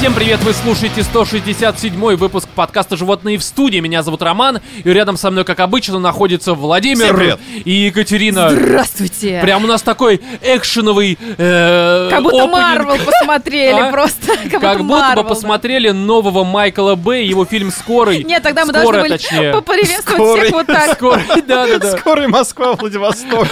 Всем 0.00 0.14
привет, 0.14 0.40
вы 0.44 0.54
слушаете 0.54 1.02
167 1.02 2.16
выпуск 2.16 2.48
подкаста 2.54 2.96
«Животные 2.96 3.36
в 3.36 3.42
студии». 3.42 3.80
Меня 3.80 4.02
зовут 4.02 4.22
Роман, 4.22 4.60
и 4.82 4.88
рядом 4.90 5.18
со 5.18 5.30
мной, 5.30 5.44
как 5.44 5.60
обычно, 5.60 5.98
находится 5.98 6.54
Владимир 6.54 7.38
и 7.66 7.70
Екатерина. 7.70 8.48
Здравствуйте! 8.48 9.40
Прям 9.42 9.62
у 9.62 9.66
нас 9.66 9.82
такой 9.82 10.22
экшеновый 10.40 11.18
э, 11.36 12.08
Как 12.10 12.22
будто 12.22 12.44
опенинг. 12.44 12.50
Марвел 12.50 12.96
посмотрели 13.04 13.78
А? 13.78 13.90
просто. 13.90 14.38
Как, 14.50 14.62
Как 14.62 14.78
будто 14.78 15.10
бы 15.16 15.22
да. 15.22 15.22
посмотрели 15.24 15.90
нового 15.90 16.44
Майкла 16.44 16.94
Бэй, 16.94 17.26
его 17.26 17.44
фильм 17.44 17.70
«Скорый». 17.70 18.24
Нет, 18.24 18.42
тогда 18.42 18.64
мы 18.64 18.72
должны 18.72 19.02
были 19.02 19.18
точнее. 19.18 19.52
поприветствовать 19.52 20.18
Скорый. 20.22 20.42
всех 20.44 20.52
вот 20.54 20.66
так. 20.66 20.94
Скорый, 20.94 21.24
да-да-да. 21.46 21.98
Скорый 21.98 22.26
Москва, 22.26 22.72
Владивосток. 22.72 23.48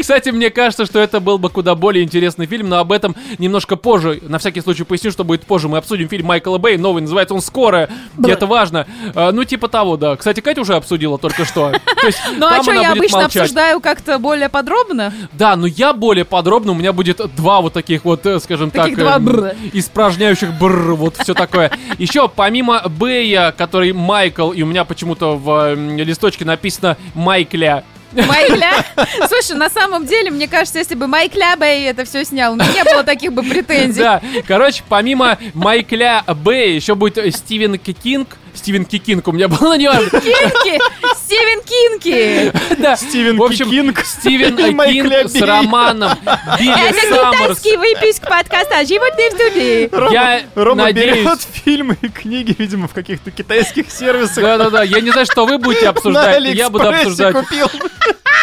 Кстати, 0.00 0.30
мне 0.30 0.50
кажется, 0.50 0.84
что 0.84 0.98
это 0.98 1.20
был 1.20 1.38
бы 1.38 1.48
куда 1.48 1.74
более 1.74 2.02
интересный 2.02 2.46
фильм, 2.46 2.68
но 2.68 2.78
об 2.78 2.92
этом 2.92 3.14
немножко 3.38 3.76
позже. 3.76 4.20
На 4.22 4.38
всякий 4.38 4.49
случай 4.58 4.84
поясню, 4.84 5.10
что 5.12 5.22
будет 5.24 5.46
позже. 5.46 5.68
Мы 5.68 5.78
обсудим 5.78 6.08
фильм 6.08 6.26
Майкла 6.26 6.58
Бэй, 6.58 6.76
новый, 6.76 7.02
называется 7.02 7.34
он 7.34 7.40
«Скорая». 7.40 7.86
И 8.18 8.22
Бля. 8.22 8.34
это 8.34 8.46
важно. 8.46 8.86
А, 9.14 9.30
ну, 9.30 9.44
типа 9.44 9.68
того, 9.68 9.96
да. 9.96 10.16
Кстати, 10.16 10.40
Катя 10.40 10.62
уже 10.62 10.74
обсудила 10.74 11.18
только 11.18 11.44
что. 11.44 11.72
Ну 12.36 12.46
а 12.46 12.62
что, 12.62 12.72
я 12.72 12.92
обычно 12.92 13.26
обсуждаю 13.26 13.80
как-то 13.80 14.18
более 14.18 14.48
подробно? 14.48 15.12
Да, 15.32 15.56
но 15.56 15.66
я 15.66 15.92
более 15.92 16.24
подробно, 16.24 16.72
у 16.72 16.74
меня 16.74 16.92
будет 16.92 17.20
два 17.36 17.60
вот 17.60 17.74
таких 17.74 18.04
вот, 18.04 18.24
э, 18.26 18.40
скажем 18.40 18.70
так, 18.70 18.88
эм, 18.98 19.50
испражняющих 19.72 20.52
бр, 20.58 20.94
вот 20.94 21.16
все 21.16 21.34
такое. 21.34 21.70
Еще 21.98 22.28
помимо 22.28 22.82
Бэя, 22.88 23.52
который 23.56 23.92
Майкл, 23.92 24.50
и 24.50 24.62
у 24.62 24.66
меня 24.66 24.84
почему-то 24.84 25.36
в 25.36 25.72
эм, 25.72 25.98
листочке 25.98 26.44
написано 26.44 26.96
Майкля. 27.14 27.84
Майкля? 28.12 28.84
Слушай, 29.28 29.56
на 29.56 29.70
самом 29.70 30.06
деле, 30.06 30.30
мне 30.30 30.48
кажется, 30.48 30.78
если 30.78 30.94
бы 30.94 31.06
Майкля 31.06 31.56
Бэй 31.56 31.86
это 31.86 32.04
все 32.04 32.24
снял, 32.24 32.52
у 32.52 32.56
меня 32.56 32.72
не 32.72 32.84
было 32.84 33.04
таких 33.04 33.32
бы 33.32 33.42
претензий. 33.42 34.00
Да, 34.00 34.20
короче, 34.46 34.82
помимо 34.88 35.38
Майкля 35.54 36.24
Бэя, 36.26 36.74
еще 36.74 36.94
будет 36.94 37.34
Стивен 37.34 37.78
Кинг. 37.78 38.36
Стивен 38.54 38.84
Кикинг 38.84 39.26
у 39.28 39.32
меня 39.32 39.48
был, 39.48 39.58
но 39.60 39.74
не 39.76 39.88
важно. 39.88 40.10
Кинки! 40.20 40.80
Стивен 41.24 41.60
Кинки! 41.62 42.52
Да. 42.80 42.96
Стивен 42.96 43.36
В 43.38 43.42
общем, 43.42 43.66
Кикинг 43.70 44.04
Стивен 44.04 44.56
Кинг 44.56 45.30
с 45.30 45.40
романом 45.40 46.12
Билли 46.58 46.88
Это 46.88 47.14
Саммерс. 47.14 47.60
китайский 47.60 47.76
выпуск 47.76 48.22
подкаста 48.22 48.84
«Животные 48.86 49.30
в 49.30 49.32
студии». 49.34 49.88
Рома, 49.94 50.12
Я 50.12 50.42
Рома 50.54 50.82
надеюсь- 50.84 51.16
берет 51.24 51.40
фильмы 51.64 51.96
и 52.02 52.08
книги, 52.08 52.54
видимо, 52.58 52.88
в 52.88 52.92
каких-то 52.94 53.30
китайских 53.30 53.90
сервисах. 53.90 54.42
Да-да-да, 54.42 54.82
я 54.82 55.00
не 55.00 55.10
знаю, 55.10 55.26
что 55.26 55.46
вы 55.46 55.58
будете 55.58 55.88
обсуждать, 55.88 56.42
я 56.54 56.68
буду 56.70 56.88
обсуждать. 56.88 57.34
купил. 57.34 57.68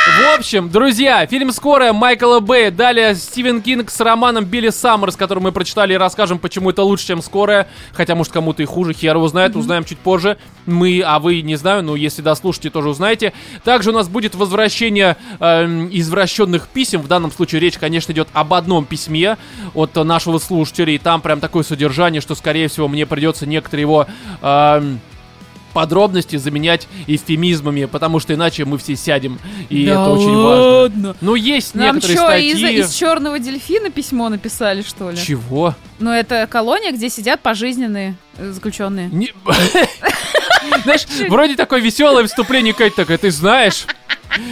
В 0.07 0.39
общем, 0.39 0.69
друзья, 0.69 1.27
фильм 1.27 1.51
«Скорая» 1.51 1.91
Майкла 1.91 2.39
Бэя, 2.39 2.71
далее 2.71 3.13
Стивен 3.13 3.61
Кинг 3.61 3.91
с 3.91 3.99
романом 3.99 4.45
Билли 4.45 4.69
Саммерс, 4.69 5.17
который 5.17 5.39
мы 5.39 5.51
прочитали 5.51 5.93
и 5.93 5.97
расскажем, 5.97 6.39
почему 6.39 6.69
это 6.69 6.81
лучше, 6.81 7.07
чем 7.07 7.21
«Скорая», 7.21 7.67
хотя, 7.91 8.15
может, 8.15 8.31
кому-то 8.31 8.63
и 8.63 8.65
хуже, 8.65 8.93
хер 8.93 9.17
его 9.17 9.27
знает, 9.27 9.57
узнаем 9.57 9.83
чуть 9.83 9.99
позже. 9.99 10.37
Мы, 10.65 11.03
а 11.05 11.19
вы, 11.19 11.41
не 11.41 11.57
знаю, 11.57 11.83
но 11.83 11.97
если 11.97 12.21
дослушаете, 12.21 12.69
тоже 12.69 12.89
узнаете. 12.89 13.33
Также 13.65 13.89
у 13.89 13.93
нас 13.93 14.07
будет 14.07 14.33
возвращение 14.33 15.17
эм, 15.39 15.89
извращенных 15.91 16.69
писем, 16.69 17.01
в 17.01 17.07
данном 17.07 17.31
случае 17.31 17.59
речь, 17.59 17.77
конечно, 17.77 18.13
идет 18.13 18.29
об 18.31 18.53
одном 18.53 18.85
письме 18.85 19.37
от 19.75 19.97
э, 19.97 20.03
нашего 20.03 20.39
слушателя, 20.39 20.93
и 20.93 20.97
там 20.99 21.19
прям 21.19 21.41
такое 21.41 21.63
содержание, 21.63 22.21
что, 22.21 22.33
скорее 22.33 22.69
всего, 22.69 22.87
мне 22.87 23.05
придется 23.05 23.45
некоторые 23.45 23.81
его... 23.81 24.07
эм, 24.41 25.01
подробности 25.77 26.37
заменять 26.37 26.87
эвфемизмами, 27.05 27.85
потому 27.85 28.19
что 28.19 28.33
иначе 28.33 28.65
мы 28.65 28.79
все 28.79 28.95
сядем, 28.95 29.37
и 29.69 29.85
Да 29.85 29.91
это 29.91 30.09
очень 30.09 30.35
важно. 30.35 31.15
Ну, 31.21 31.35
есть 31.35 31.75
Нам 31.75 31.97
некоторые 31.97 32.17
что, 32.17 32.35
из, 32.35 32.57
статьи... 32.57 32.79
из 32.79 32.93
черного 32.95 33.37
дельфина 33.37 33.91
письмо 33.91 34.29
написали, 34.29 34.81
что 34.81 35.11
ли? 35.11 35.17
Чего? 35.17 35.75
Ну, 35.99 36.09
это 36.09 36.47
колония, 36.49 36.91
где 36.93 37.11
сидят 37.11 37.41
пожизненные 37.41 38.15
э, 38.37 38.53
заключенные. 38.53 39.07
Не- 39.09 39.33
Знаешь, 40.83 41.05
вроде 41.29 41.55
такое 41.55 41.79
веселое 41.79 42.25
вступление, 42.25 42.73
Кать, 42.73 42.95
такая, 42.95 43.19
ты 43.19 43.29
знаешь... 43.29 43.85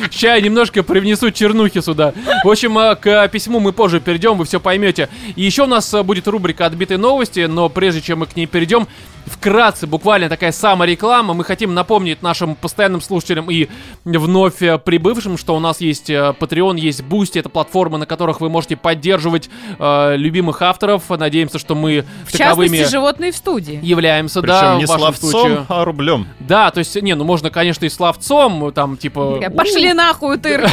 Сейчас 0.10 0.38
я 0.38 0.42
немножко 0.42 0.84
привнесу 0.84 1.32
чернухи 1.32 1.82
сюда. 1.82 2.14
В 2.44 2.50
общем, 2.50 2.78
э, 2.78 2.96
к 2.96 3.28
письму 3.30 3.60
мы 3.60 3.74
позже 3.74 4.00
перейдем, 4.00 4.38
вы 4.38 4.46
все 4.46 4.60
поймете. 4.60 5.10
И 5.36 5.44
еще 5.44 5.64
у 5.64 5.68
нас 5.68 5.94
э, 5.94 6.04
будет 6.04 6.28
рубрика 6.28 6.66
«Отбитые 6.66 6.98
новости», 6.98 7.46
но 7.46 7.70
прежде 7.70 8.02
чем 8.02 8.20
мы 8.20 8.26
к 8.26 8.36
ней 8.36 8.46
перейдем, 8.46 8.88
вкратце, 9.26 9.88
буквально 9.88 10.30
такая 10.30 10.52
самореклама. 10.52 11.34
Мы 11.34 11.44
хотим 11.44 11.74
напомнить 11.74 12.22
нашим 12.22 12.56
постоянным 12.56 13.02
слушателям 13.02 13.50
и 13.50 13.68
вновь 14.04 14.62
э, 14.62 14.78
прибывшим, 14.78 15.38
что 15.38 15.56
у 15.56 15.60
нас 15.60 15.82
есть 15.82 16.10
э, 16.10 16.34
Patreon, 16.40 16.80
есть 16.80 17.02
Boosty, 17.02 17.40
это 17.40 17.50
платформы, 17.50 17.98
на 17.98 18.06
которых 18.06 18.40
вы 18.42 18.50
можете 18.50 18.76
поддерживать 18.76 19.50
э, 19.80 20.16
любимых 20.16 20.62
авторов. 20.62 21.10
Надеемся, 21.10 21.60
что 21.60 21.76
мы 21.76 22.06
В 22.26 22.32
таковыми 22.32 22.70
частности, 22.70 22.92
животные 22.92 23.32
в 23.32 23.36
студии. 23.36 23.80
являемся, 23.82 24.42
да, 24.42 24.62
Причем 24.62 24.78
не 24.80 24.86
в 24.86 24.90
вашем 24.90 25.16
словцом, 25.16 25.42
случае. 25.42 25.66
а 25.70 25.86
рублем. 25.86 26.28
Да, 26.40 26.72
то 26.72 26.80
есть, 26.80 27.02
не, 27.02 27.16
ну 27.16 27.24
можно, 27.24 27.50
конечно, 27.50 27.86
и 27.86 27.90
словцом, 27.90 28.72
там, 28.74 28.98
типа... 28.98 29.40
Пошли 29.74 29.94
нахуй, 29.94 30.36
утырки. 30.36 30.72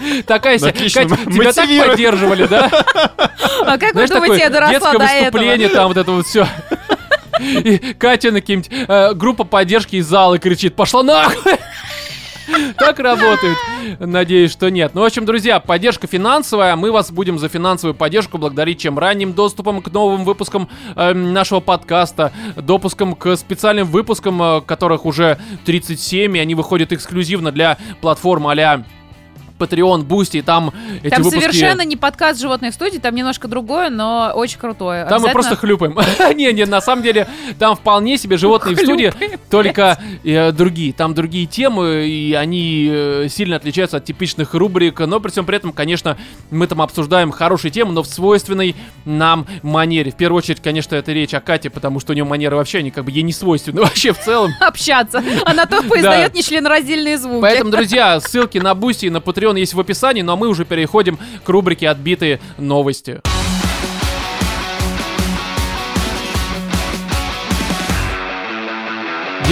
«У, 0.00 0.22
Такая 0.26 0.58
себе. 0.58 0.72
Тебя 0.72 1.52
так 1.52 1.88
поддерживали, 1.88 2.46
да? 2.46 2.70
А 3.64 3.78
как 3.78 3.94
вы 3.94 4.06
думаете, 4.08 4.44
я 4.44 4.50
доросла 4.50 4.92
до 4.92 5.04
этого? 5.04 5.24
выступление, 5.24 5.68
там 5.68 5.88
вот 5.88 5.96
это 5.96 6.10
вот 6.10 6.26
все. 6.26 6.48
И 7.40 7.94
Катя 7.94 8.30
на 8.32 8.40
каким-нибудь 8.40 8.70
э, 8.88 9.14
группа 9.14 9.44
поддержки 9.44 9.96
из 9.96 10.06
зала 10.06 10.38
кричит, 10.38 10.74
пошла 10.74 11.02
нахуй! 11.02 11.52
Так 12.78 12.98
работает. 12.98 13.56
Надеюсь, 13.98 14.52
что 14.52 14.70
нет. 14.70 14.92
Ну, 14.94 15.02
в 15.02 15.04
общем, 15.04 15.24
друзья, 15.24 15.60
поддержка 15.60 16.06
финансовая. 16.06 16.76
Мы 16.76 16.92
вас 16.92 17.10
будем 17.10 17.38
за 17.38 17.48
финансовую 17.48 17.94
поддержку 17.94 18.38
благодарить 18.38 18.80
чем 18.80 18.98
ранним 18.98 19.32
доступом 19.32 19.82
к 19.82 19.92
новым 19.92 20.24
выпускам 20.24 20.68
эм, 20.96 21.32
нашего 21.32 21.60
подкаста, 21.60 22.32
допуском 22.56 23.14
к 23.14 23.36
специальным 23.36 23.86
выпускам, 23.86 24.42
э, 24.42 24.60
которых 24.62 25.04
уже 25.04 25.38
37, 25.64 26.36
и 26.36 26.40
они 26.40 26.54
выходят 26.54 26.92
эксклюзивно 26.92 27.52
для 27.52 27.78
платформ 28.00 28.46
а 28.46 28.84
Patreon, 29.62 30.04
Boosty, 30.06 30.38
и 30.38 30.42
там 30.42 30.72
эти 31.02 31.10
Там 31.10 31.22
выпуски... 31.22 31.40
совершенно 31.40 31.82
не 31.82 31.96
подкаст 31.96 32.40
животных 32.40 32.74
студии, 32.74 32.98
там 32.98 33.14
немножко 33.14 33.48
другое, 33.48 33.90
но 33.90 34.32
очень 34.34 34.58
крутое. 34.58 35.04
Там 35.04 35.22
мы 35.22 35.30
Обязательно- 35.30 35.32
просто 35.32 35.56
хлюпаем. 35.56 35.98
не, 36.36 36.52
не, 36.52 36.66
на 36.66 36.80
самом 36.80 37.02
деле, 37.02 37.28
там 37.58 37.76
вполне 37.76 38.18
себе 38.18 38.36
животные 38.36 38.76
в 38.76 38.78
студии, 38.80 39.12
только 39.50 39.98
э, 40.24 40.52
другие. 40.52 40.92
Там 40.92 41.14
другие 41.14 41.46
темы, 41.46 42.06
и 42.08 42.32
они 42.34 42.88
э, 42.90 43.26
сильно 43.28 43.56
отличаются 43.56 43.98
от 43.98 44.04
типичных 44.04 44.54
рубрик, 44.54 45.00
но 45.00 45.20
при 45.20 45.30
всем 45.30 45.44
при 45.44 45.56
этом, 45.56 45.72
конечно, 45.72 46.16
мы 46.50 46.66
там 46.66 46.82
обсуждаем 46.82 47.30
хорошие 47.30 47.70
темы, 47.70 47.92
но 47.92 48.02
в 48.02 48.06
свойственной 48.06 48.74
нам 49.04 49.46
манере. 49.62 50.10
В 50.10 50.16
первую 50.16 50.38
очередь, 50.38 50.60
конечно, 50.60 50.94
это 50.94 51.12
речь 51.12 51.34
о 51.34 51.40
Кате, 51.40 51.70
потому 51.70 52.00
что 52.00 52.12
у 52.12 52.14
нее 52.14 52.24
манеры 52.24 52.56
вообще, 52.56 52.78
они 52.78 52.90
как 52.90 53.04
бы 53.04 53.10
ей 53.10 53.22
не 53.22 53.32
свойственны 53.32 53.80
вообще 53.82 54.12
в 54.12 54.18
целом. 54.18 54.52
общаться. 54.60 55.22
Она 55.44 55.66
тупо 55.66 55.98
издает 55.98 56.34
нечленораздельные 56.34 57.18
звуки. 57.18 57.42
Поэтому, 57.42 57.70
друзья, 57.70 58.20
ссылки 58.20 58.58
на 58.58 58.74
Бусти 58.74 59.06
и 59.06 59.10
на 59.10 59.18
Patreon 59.18 59.51
есть 59.56 59.74
в 59.74 59.80
описании, 59.80 60.22
но 60.22 60.36
мы 60.36 60.48
уже 60.48 60.64
переходим 60.64 61.18
к 61.44 61.48
рубрике 61.48 61.88
«Отбитые 61.88 62.40
новости». 62.58 63.20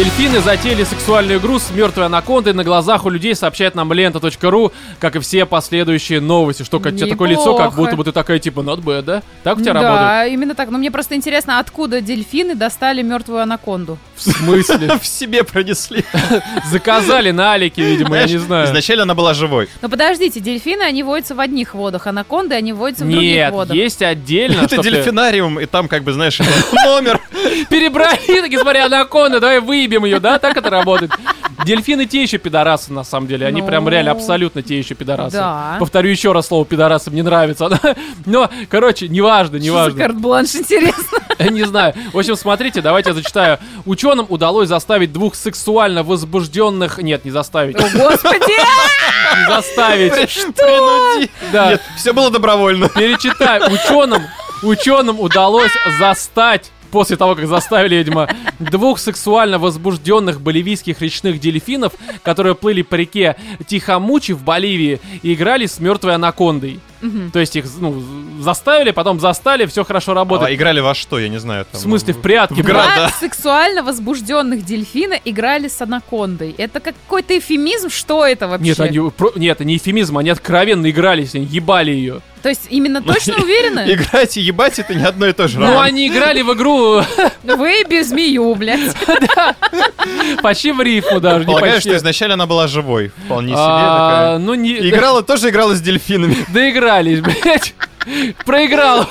Дельфины 0.01 0.41
затеяли 0.41 0.85
сексуальную 0.85 1.39
игру 1.41 1.59
с 1.59 1.71
мертвой 1.73 2.07
анакондой 2.07 2.55
на 2.55 2.65
глазах 2.65 3.05
у 3.05 3.11
людей, 3.11 3.35
сообщает 3.35 3.75
нам 3.75 3.93
лента.ру, 3.93 4.73
как 4.99 5.17
и 5.17 5.19
все 5.19 5.45
последующие 5.45 6.23
новости. 6.23 6.63
Что, 6.63 6.81
Катя, 6.81 6.95
у 6.95 6.99
тебя 7.01 7.09
такое 7.09 7.29
лицо, 7.29 7.55
как 7.55 7.75
будто 7.75 7.97
бы 7.97 8.05
ты 8.05 8.13
такая, 8.13 8.39
типа, 8.39 8.61
not 8.61 8.83
bad, 8.83 9.03
да? 9.03 9.23
Так 9.43 9.59
у 9.59 9.61
тебя 9.61 9.75
да, 9.75 9.83
работает? 9.83 10.33
именно 10.33 10.55
так. 10.55 10.71
Но 10.71 10.79
мне 10.79 10.91
просто 10.91 11.17
интересно, 11.17 11.59
откуда 11.59 12.01
дельфины 12.01 12.55
достали 12.55 13.03
мертвую 13.03 13.43
анаконду? 13.43 13.99
В 14.17 14.23
смысле? 14.23 14.99
В 15.03 15.07
себе 15.07 15.45
пронесли. 15.45 16.03
Заказали 16.71 17.31
на 17.31 17.53
Алике, 17.53 17.83
видимо, 17.83 18.17
я 18.17 18.25
не 18.25 18.39
знаю. 18.39 18.69
Изначально 18.69 19.03
она 19.03 19.15
была 19.15 19.35
живой. 19.35 19.69
Но 19.83 19.91
подождите, 19.91 20.41
дельфины, 20.41 20.81
они 20.83 21.03
водятся 21.03 21.35
в 21.35 21.41
одних 21.41 21.75
водах, 21.75 22.07
анаконды, 22.07 22.55
они 22.55 22.73
водятся 22.73 23.05
в 23.05 23.11
других 23.11 23.35
Нет, 23.35 23.53
водах. 23.53 23.77
есть 23.77 24.01
отдельно. 24.01 24.63
Это 24.63 24.83
дельфинариум, 24.83 25.61
и 25.61 25.67
там, 25.67 25.89
как 25.89 26.05
бы, 26.05 26.15
знаешь, 26.15 26.39
номер. 26.87 27.21
Перебрали, 27.69 28.41
такие, 28.41 28.59
смотри, 28.61 28.81
анаконда, 28.81 29.41
давай 29.41 29.61
выебем 29.91 30.05
ее, 30.05 30.21
да? 30.21 30.39
Так 30.39 30.57
это 30.57 30.71
работает. 30.71 31.11
Дельфины 31.65 32.07
те 32.07 32.23
еще 32.23 32.39
пидорасы, 32.39 32.93
на 32.93 33.05
самом 33.05 33.27
деле. 33.27 33.47
Они 33.47 33.61
Ну. 33.61 33.67
прям 33.67 33.87
реально 33.89 34.13
абсолютно 34.13 34.63
те 34.63 34.79
еще 34.79 34.95
пидорасы. 34.95 35.37
Да. 35.37 35.77
Повторю 35.79 36.09
еще 36.09 36.33
раз 36.33 36.47
слово 36.47 36.65
пидорасы, 36.65 37.11
мне 37.11 37.23
нравится. 37.23 37.69
Но, 38.27 38.49
короче, 38.71 39.09
неважно, 39.09 39.59
Что 39.59 39.59
за 39.59 39.65
неважно. 39.67 39.99
карт-бланш, 39.99 40.55
интересно? 40.55 41.19
Не 41.51 41.65
знаю. 41.65 41.95
В 42.13 42.19
общем, 42.19 42.37
смотрите, 42.37 42.81
давайте 42.81 43.11
я 43.11 43.15
зачитаю. 43.15 43.59
Ученым 43.85 44.27
удалось 44.29 44.69
заставить 44.69 45.13
двух 45.13 45.35
сексуально 45.35 46.03
возбужденных... 46.03 46.99
Нет, 46.99 47.25
не 47.25 47.31
заставить. 47.31 47.77
О, 47.77 47.83
господи! 47.93 48.57
Не 49.39 49.49
заставить. 49.49 50.13
Принуди. 50.57 51.31
Да. 51.53 51.71
Нет, 51.73 51.83
все 51.97 52.13
было 52.13 52.31
добровольно. 52.31 52.89
Перечитай. 52.89 53.61
Ученым, 53.73 54.23
ученым 54.63 55.21
удалось 55.21 55.73
застать 55.99 56.71
после 56.91 57.17
того, 57.17 57.35
как 57.35 57.47
заставили, 57.47 57.97
видимо, 57.97 58.29
двух 58.59 58.99
сексуально 58.99 59.59
возбужденных 59.59 60.41
боливийских 60.41 61.01
речных 61.01 61.41
дельфинов, 61.41 61.93
которые 62.23 62.55
плыли 62.55 62.83
по 62.83 62.95
реке 62.95 63.37
Тихомучи 63.67 64.33
в 64.33 64.43
Боливии 64.43 65.01
и 65.23 65.35
играли 65.35 65.67
с 65.67 65.81
мертвой 65.81 66.15
анакондой. 66.15 66.81
Мгм. 67.01 67.31
То 67.31 67.39
есть 67.41 67.57
их 67.57 67.65
ну, 67.79 68.03
заставили, 68.41 68.91
потом 68.91 69.21
застали, 69.21 69.67
все 69.67 69.85
хорошо 69.85 70.13
А 70.13 70.17
работает. 70.17 70.55
играли 70.55 70.81
во 70.81 70.95
что, 70.95 71.19
я 71.19 71.29
не 71.29 71.39
знаю. 71.39 71.65
В 71.65 71.69
там, 71.69 71.81
смысле, 71.81 72.15
в 72.15 72.21
прятки. 72.21 72.61
в 72.61 72.65
град. 72.65 72.95
Два 72.95 73.07
да. 73.07 73.09
сексуально 73.09 73.83
возбужденных 73.83 74.65
дельфина 74.65 75.19
играли 75.25 75.69
с 75.69 75.81
анакондой. 75.81 76.55
Это 76.59 76.81
какой-то 76.81 77.39
эфемизм? 77.39 77.89
Что 77.89 78.27
это 78.27 78.49
вообще? 78.49 78.69
Нет, 78.69 78.81
они, 78.81 79.11
про- 79.11 79.33
нет, 79.37 79.57
это 79.57 79.65
не 79.65 79.77
эфемизм, 79.79 80.19
они 80.19 80.31
откровенно 80.31 80.91
игрались, 80.91 81.35
они 81.35 81.47
ебали 81.47 81.91
ее. 81.91 82.21
То 82.43 82.49
есть 82.49 82.63
именно 82.71 83.03
точно 83.03 83.37
уверены? 83.43 83.85
Играть 83.93 84.37
и 84.37 84.41
ебать 84.41 84.79
это 84.79 84.95
не 84.95 85.05
одно 85.05 85.27
и 85.27 85.33
то 85.33 85.49
же. 85.49 85.59
Ну, 85.59 85.79
они 85.79 86.09
играли 86.09 86.43
в 86.43 86.53
игру 86.55 87.03
Вы 87.43 87.85
без 87.89 88.09
змею, 88.09 88.55
блядь. 88.55 88.95
почти 90.43 90.73
в 90.73 90.81
рифму 90.81 91.21
даже, 91.21 91.45
Полагаю, 91.45 91.81
что 91.81 91.97
изначально 91.97 92.35
она 92.35 92.47
была 92.47 92.67
живой. 92.67 93.13
Вполне 93.27 93.53
себе 93.53 93.59
А, 93.59 94.09
такая. 94.09 94.39
Ну, 94.39 94.55
не... 94.55 94.89
Играла, 94.89 95.23
тоже 95.23 95.51
играла 95.51 95.75
с 95.75 95.81
дельфинами. 95.81 96.37
Доигрались, 96.49 97.21
блядь. 97.21 97.75
Проиграл. 98.45 99.07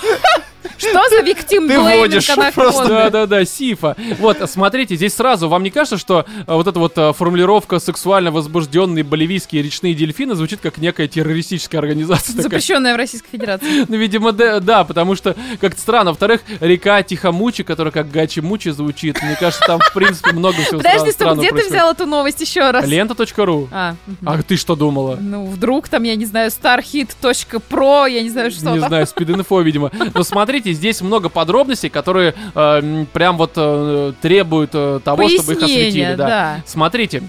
Что 0.78 1.10
за 1.10 1.22
виктим 1.22 1.68
Ты 1.68 1.80
водишь 1.80 2.30
просто. 2.54 2.88
Да-да-да, 2.88 3.46
Сифа. 3.46 3.96
Вот, 4.18 4.38
смотрите, 4.50 4.96
здесь 4.96 5.14
сразу, 5.14 5.50
вам 5.50 5.64
не 5.64 5.72
кажется, 5.72 5.98
что 5.98 6.26
а, 6.48 6.56
вот 6.56 6.68
эта 6.68 6.80
вот 6.80 6.98
а, 6.98 7.14
формулировка 7.14 7.80
сексуально 7.80 8.32
возбужденные 8.32 9.04
боливийские 9.04 9.62
речные 9.62 9.94
дельфины 9.94 10.36
звучит 10.36 10.60
как 10.62 10.78
некая 10.78 11.08
террористическая 11.08 11.80
организация 11.80 12.34
такая? 12.34 12.44
Запрещенная 12.44 12.94
в 12.94 12.98
Российской 12.98 13.30
Федерации. 13.32 13.86
Ну, 13.88 13.96
видимо, 13.96 14.32
да, 14.32 14.60
да, 14.60 14.84
потому 14.84 15.16
что 15.16 15.36
как-то 15.60 15.80
странно. 15.80 16.12
Во-вторых, 16.12 16.42
река 16.60 17.02
Тихомучи, 17.04 17.64
которая 17.64 17.92
как 17.92 18.10
Гачи-Мучи 18.10 18.70
звучит. 18.72 19.22
Мне 19.22 19.36
кажется, 19.36 19.64
там, 19.66 19.80
в 19.80 19.94
принципе, 19.94 20.32
много 20.32 20.58
всего 20.62 20.78
Подожди, 20.80 21.12
стоп, 21.12 21.38
где 21.38 21.52
ты 21.52 21.68
взял 21.68 21.92
эту 21.92 22.06
новость 22.06 22.42
еще 22.42 22.72
раз? 22.72 22.86
Лента.ру. 22.86 23.70
А. 23.72 23.96
А 24.26 24.42
ты 24.42 24.58
что 24.58 24.76
думала? 24.76 25.18
ну 25.20 25.46
вдруг 25.46 25.88
там, 25.88 26.04
я 26.04 26.16
не 26.16 26.26
знаю, 26.26 26.50
starhit.pro, 26.50 28.10
я 28.10 28.22
не 28.24 28.30
знаю, 28.30 28.52
что 28.52 28.72
не 28.72 28.80
там. 28.80 28.90
знаю, 28.90 29.06
спид-инфо, 29.08 29.62
видимо. 29.62 29.92
Но 30.14 30.24
смотрите, 30.50 30.74
здесь 30.74 31.02
много 31.02 31.30
подробностей, 31.30 31.90
которые 31.90 32.34
э, 32.56 33.06
прям 33.14 33.38
вот 33.38 33.52
э, 33.56 34.14
требуют 34.20 34.72
э, 34.74 35.00
того, 35.04 35.30
чтобы 35.30 35.54
их 35.54 35.62
осветили. 35.62 36.16
Да. 36.16 36.28
да. 36.28 36.64
Смотрите. 36.66 37.22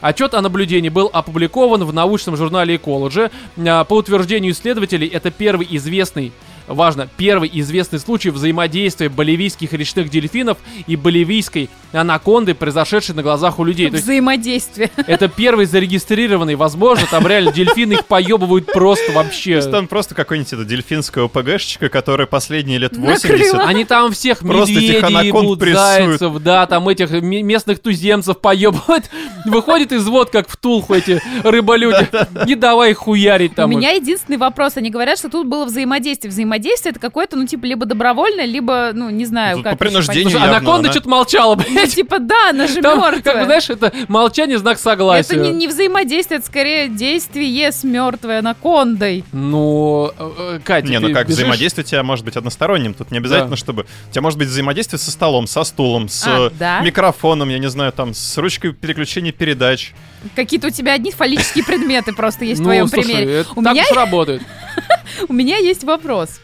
Отчет 0.00 0.32
о 0.32 0.40
наблюдении 0.40 0.88
был 0.88 1.10
опубликован 1.12 1.84
в 1.84 1.92
научном 1.92 2.36
журнале 2.36 2.76
Ecology. 2.76 3.30
А, 3.66 3.84
По 3.84 3.94
утверждению 3.94 4.52
исследователей, 4.52 5.08
это 5.08 5.30
первый 5.30 5.66
известный 5.72 6.32
Важно, 6.68 7.08
первый 7.16 7.50
известный 7.54 7.98
случай 7.98 8.30
взаимодействия 8.30 9.08
боливийских 9.08 9.72
речных 9.72 10.10
дельфинов 10.10 10.58
и 10.86 10.96
боливийской 10.96 11.70
анаконды, 11.92 12.54
произошедший 12.54 13.14
на 13.14 13.22
глазах 13.22 13.58
у 13.58 13.64
людей. 13.64 13.88
То 13.88 13.94
есть 13.94 14.04
Взаимодействие. 14.04 14.90
это 15.06 15.28
первый 15.28 15.64
зарегистрированный, 15.64 16.54
возможно, 16.54 17.06
там 17.10 17.26
реально 17.26 17.52
дельфины 17.52 17.94
их 17.94 18.04
поебывают 18.06 18.66
просто 18.66 19.06
То 19.06 19.12
вообще. 19.12 19.52
есть 19.52 19.70
там 19.70 19.86
просто 19.86 20.14
какой-нибудь 20.14 20.52
это 20.52 20.64
дельфинская 20.64 21.24
ОПГшечка, 21.24 21.88
которая 21.88 22.26
последние 22.26 22.78
лет 22.78 22.92
Накрыла. 22.92 23.14
80 23.14 23.54
Они 23.60 23.84
там 23.84 24.12
всех 24.12 24.42
медведей 24.42 25.00
анаконд 25.00 25.24
ебут, 25.24 25.60
зайцев, 25.60 26.38
да, 26.40 26.66
там 26.66 26.88
этих 26.88 27.10
ме- 27.10 27.42
местных 27.42 27.78
туземцев 27.78 28.38
поебывают. 28.38 29.10
Выходит 29.46 29.92
из 29.92 30.06
вод, 30.06 30.28
как 30.30 30.48
в 30.48 30.56
Тулху 30.56 30.92
эти 30.94 31.22
рыболюди. 31.42 32.06
И 32.46 32.54
давай 32.54 32.92
хуярить 32.92 33.54
там. 33.54 33.72
У 33.72 33.76
меня 33.76 33.92
единственный 33.92 34.36
вопрос. 34.36 34.76
Они 34.76 34.90
говорят, 34.90 35.18
что 35.18 35.30
тут 35.30 35.46
было 35.46 35.64
взаимодействие. 35.64 36.30
Взаимодействие 36.30 36.57
это 36.66 36.98
какое-то, 37.00 37.36
ну, 37.36 37.46
типа, 37.46 37.64
либо 37.66 37.86
добровольное, 37.86 38.44
либо, 38.44 38.90
ну, 38.94 39.10
не 39.10 39.24
знаю, 39.24 39.56
Тут 39.56 39.64
как. 39.64 39.72
по 39.74 39.78
принуждению 39.84 40.30
явно 40.30 40.48
Анаконда 40.56 40.88
она- 40.88 40.92
что-то 40.92 41.08
молчала, 41.08 41.56
Ну, 41.56 41.62
блядь. 41.74 41.94
типа, 41.94 42.18
да, 42.18 42.50
она 42.50 42.66
же 42.66 42.80
Там, 42.82 42.98
мертвая. 42.98 43.22
как 43.22 43.38
бы, 43.40 43.44
знаешь, 43.46 43.70
это 43.70 43.92
молчание 44.08 44.58
знак 44.58 44.78
согласия. 44.78 45.34
Это 45.34 45.42
не, 45.44 45.50
не 45.50 45.66
взаимодействие, 45.68 46.38
это 46.38 46.46
скорее 46.46 46.88
действие 46.88 47.70
с 47.72 47.84
мертвой 47.84 48.38
анакондой. 48.40 49.24
Ну, 49.32 50.10
э, 50.18 50.30
э, 50.38 50.60
Катя, 50.64 50.88
Не, 50.88 50.98
ну 51.00 51.12
как, 51.12 51.26
бежишь? 51.26 51.38
взаимодействие 51.40 51.84
у 51.84 51.88
тебя 51.88 52.02
может 52.02 52.24
быть 52.24 52.36
односторонним. 52.36 52.94
Тут 52.94 53.10
не 53.10 53.18
обязательно, 53.18 53.50
Да. 53.50 53.56
чтобы... 53.56 53.86
У 54.08 54.12
тебя 54.12 54.22
может 54.22 54.38
быть 54.38 54.48
взаимодействие 54.48 54.98
со 54.98 55.10
столом, 55.10 55.46
со 55.46 55.64
стулом, 55.64 56.08
с 56.08 56.24
А, 56.26 56.50
да? 56.58 56.80
микрофоном, 56.80 57.48
я 57.48 57.58
не 57.58 57.68
знаю, 57.70 57.92
там, 57.92 58.14
с 58.14 58.36
ручкой 58.38 58.72
переключения 58.72 59.32
передач. 59.32 59.92
Какие-то 60.34 60.66
у 60.68 60.70
тебя 60.70 60.94
одни 60.94 61.12
фаллические 61.12 61.64
предметы 61.64 62.12
просто 62.12 62.44
есть 62.44 62.60
в 62.60 62.62
Ну, 62.64 62.68
твоем 62.70 62.88
примере. 62.90 63.44
У 63.54 63.62
так 63.62 63.72
меня, 63.74 63.84
уж 63.88 63.96
работает. 63.96 64.42
у 65.28 65.32
меня 65.32 65.58
есть 65.58 65.84
вопрос. 65.84 66.40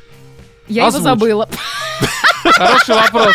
Я 0.69 0.87
Озвучь. 0.87 1.01
его 1.01 1.11
забыла. 1.15 1.49
Хороший 2.45 2.95
вопрос. 2.95 3.35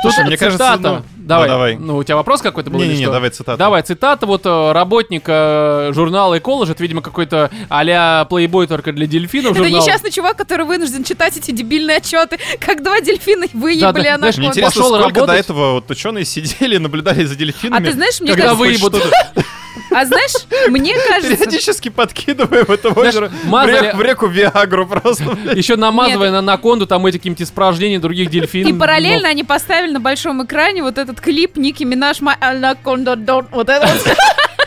Слушай, 0.00 0.24
мне 0.26 0.36
кажется, 0.36 0.76
цитата. 0.76 0.80
ну, 0.80 1.04
давай. 1.26 1.48
ну, 1.48 1.52
давай. 1.54 1.76
Ну, 1.76 1.96
у 1.96 2.04
тебя 2.04 2.16
вопрос 2.16 2.40
какой-то 2.40 2.70
был 2.70 2.78
Не-не-не, 2.78 3.06
давай 3.06 3.30
цитату. 3.30 3.58
Давай, 3.58 3.82
цитата 3.82 4.26
вот 4.26 4.42
э, 4.46 4.72
работника 4.72 5.88
э, 5.88 5.92
журнала 5.92 6.38
Ecology, 6.38 6.70
это, 6.70 6.82
видимо, 6.82 7.02
какой-то 7.02 7.50
а-ля 7.68 8.24
Playboy 8.30 8.68
только 8.68 8.92
для 8.92 9.06
дельфинов 9.08 9.52
Это 9.52 9.64
журнал. 9.64 9.80
несчастный 9.82 10.12
чувак, 10.12 10.36
который 10.36 10.66
вынужден 10.66 11.02
читать 11.02 11.36
эти 11.36 11.50
дебильные 11.50 11.96
отчеты, 11.96 12.38
как 12.60 12.82
два 12.84 13.00
дельфина 13.00 13.46
выебали 13.52 13.80
Да-да, 13.80 14.18
знаешь, 14.18 14.36
анаконду. 14.36 14.38
Мне 14.40 14.48
интересно, 14.48 14.80
Пошел 14.82 14.88
сколько 14.98 15.14
до 15.14 15.20
работать. 15.20 15.44
этого 15.44 15.72
вот 15.72 15.90
ученые 15.90 16.24
сидели 16.24 16.76
и 16.76 16.78
наблюдали 16.78 17.24
за 17.24 17.34
дельфинами. 17.34 17.82
А 17.82 17.84
ты 17.84 17.92
знаешь, 17.92 18.20
мне 18.20 18.30
Когда 18.34 18.54
кажется... 18.54 18.64
выебут. 18.64 18.94
А 19.90 20.04
знаешь, 20.04 20.32
мне 20.68 20.94
кажется... 21.08 21.36
Периодически 21.36 21.88
подкидывая 21.88 22.64
в 22.64 22.70
это 22.70 22.90
озеро, 22.90 23.28
в 23.28 23.48
мазали- 23.48 23.94
в 23.94 24.00
реку 24.00 24.26
Виагру 24.26 24.86
просто. 24.86 25.24
Еще 25.54 25.76
намазывая 25.76 26.30
на 26.30 26.38
анаконду 26.40 26.86
там 26.86 27.06
эти 27.06 27.16
какие-нибудь 27.16 27.42
испражнения 27.42 27.98
других 27.98 28.30
дельфинов. 28.30 28.72
И 28.72 28.78
параллельно 28.78 29.28
они 29.28 29.44
поставили 29.44 29.92
на 29.92 30.00
большом 30.00 30.44
экране 30.44 30.82
вот 30.82 30.98
этот 30.98 31.20
клип 31.20 31.56
Ники 31.56 31.84
Минаж 31.84 32.20
My 32.20 32.34
Anaconda 32.40 33.16
Don't. 33.16 33.46
Вот 33.50 33.68
это. 33.68 33.88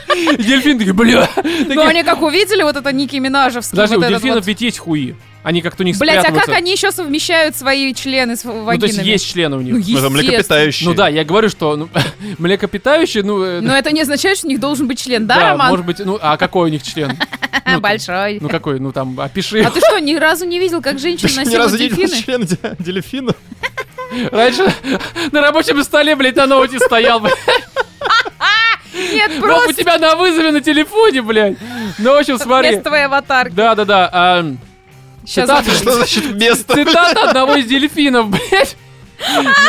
Ну, 0.08 0.34
дельфины 0.38 0.80
такие, 0.80 0.94
бля. 0.94 1.30
Ну, 1.68 1.82
они 1.82 2.04
как 2.04 2.22
увидели 2.22 2.64
вот 2.64 2.76
это 2.76 2.92
Ники 2.92 3.18
Минажевский. 3.18 3.72
Подожди, 3.72 3.96
вот 3.96 4.06
у 4.06 4.10
дельфинов 4.10 4.46
ведь 4.46 4.62
есть 4.62 4.80
хуи. 4.80 5.16
Они 5.44 5.62
как-то 5.62 5.82
у 5.84 5.86
них 5.86 5.98
Блять, 5.98 6.24
а 6.24 6.32
как 6.32 6.50
они 6.50 6.72
еще 6.72 6.92
совмещают 6.92 7.56
свои 7.56 7.94
члены 7.96 8.36
с 8.36 8.44
Ну, 8.44 8.52
то 8.66 8.72
есть 8.74 8.96
вагинами? 8.98 9.08
есть 9.08 9.28
члены 9.28 9.58
у 9.58 9.62
них. 9.62 9.74
Ну, 9.74 9.80
Ну, 9.88 9.98
это 9.98 10.10
млекопитающие. 10.10 10.88
Ну 10.90 10.96
да, 10.96 11.08
я 11.08 11.24
говорю, 11.24 11.50
что 11.50 11.76
ну, 11.76 11.90
млекопитающие, 12.38 13.24
ну... 13.24 13.44
э, 13.44 13.60
Но 13.62 13.76
это 13.76 13.92
не 13.92 14.02
означает, 14.02 14.38
что 14.38 14.48
у 14.48 14.50
них 14.52 14.60
должен 14.60 14.88
быть 14.88 15.02
член, 15.02 15.26
да, 15.26 15.52
Роман? 15.52 15.70
может 15.70 15.86
быть, 15.86 16.00
ну, 16.00 16.20
а 16.22 16.38
какой 16.38 16.70
у 16.70 16.72
них 16.72 16.84
член? 16.84 17.18
ну, 17.66 17.80
Большой. 17.80 18.38
Ну 18.40 18.50
какой, 18.50 18.80
ну 18.80 18.92
там, 18.92 19.20
опиши. 19.20 19.62
А 19.62 19.72
ты 19.72 19.80
что, 19.80 20.00
ни 20.00 20.16
разу 20.16 20.46
не 20.46 20.60
видел, 20.60 20.82
как 20.82 21.00
женщины 21.00 21.28
Ты 21.28 21.34
что, 21.34 21.42
ни 21.42 21.46
носила 21.46 21.64
разу 21.64 21.78
не 21.78 21.84
видел 21.90 21.98
дельфины? 21.98 22.24
член 22.24 22.44
де- 22.44 22.76
дельфина? 22.80 23.34
Раньше 24.32 24.72
на 25.32 25.42
рабочем 25.42 25.82
столе, 25.84 26.16
блядь, 26.16 26.36
на 26.36 26.46
ноуте 26.46 26.80
стоял, 26.80 27.20
блядь. 27.20 27.34
Нет, 28.94 29.32
Вот 29.40 29.44
у 29.44 29.48
просто 29.48 29.74
тебя 29.74 29.98
на 29.98 30.16
вызове 30.16 30.52
на 30.52 30.62
телефоне, 30.62 31.22
блядь. 31.22 31.58
Ну, 31.98 32.14
в 32.14 32.18
общем, 32.18 32.38
смотри. 32.38 32.70
вместо 32.70 32.90
твоей 32.90 33.06
аватарки. 33.06 33.54
Да-да-да. 33.54 34.46
Сейчас 35.26 35.50
цитата. 35.50 35.72
Что 35.72 35.92
значит 35.96 36.36
место? 36.36 36.74
Цитата 36.74 37.30
одного 37.30 37.56
из 37.56 37.66
дельфинов, 37.66 38.30
блядь. 38.30 38.76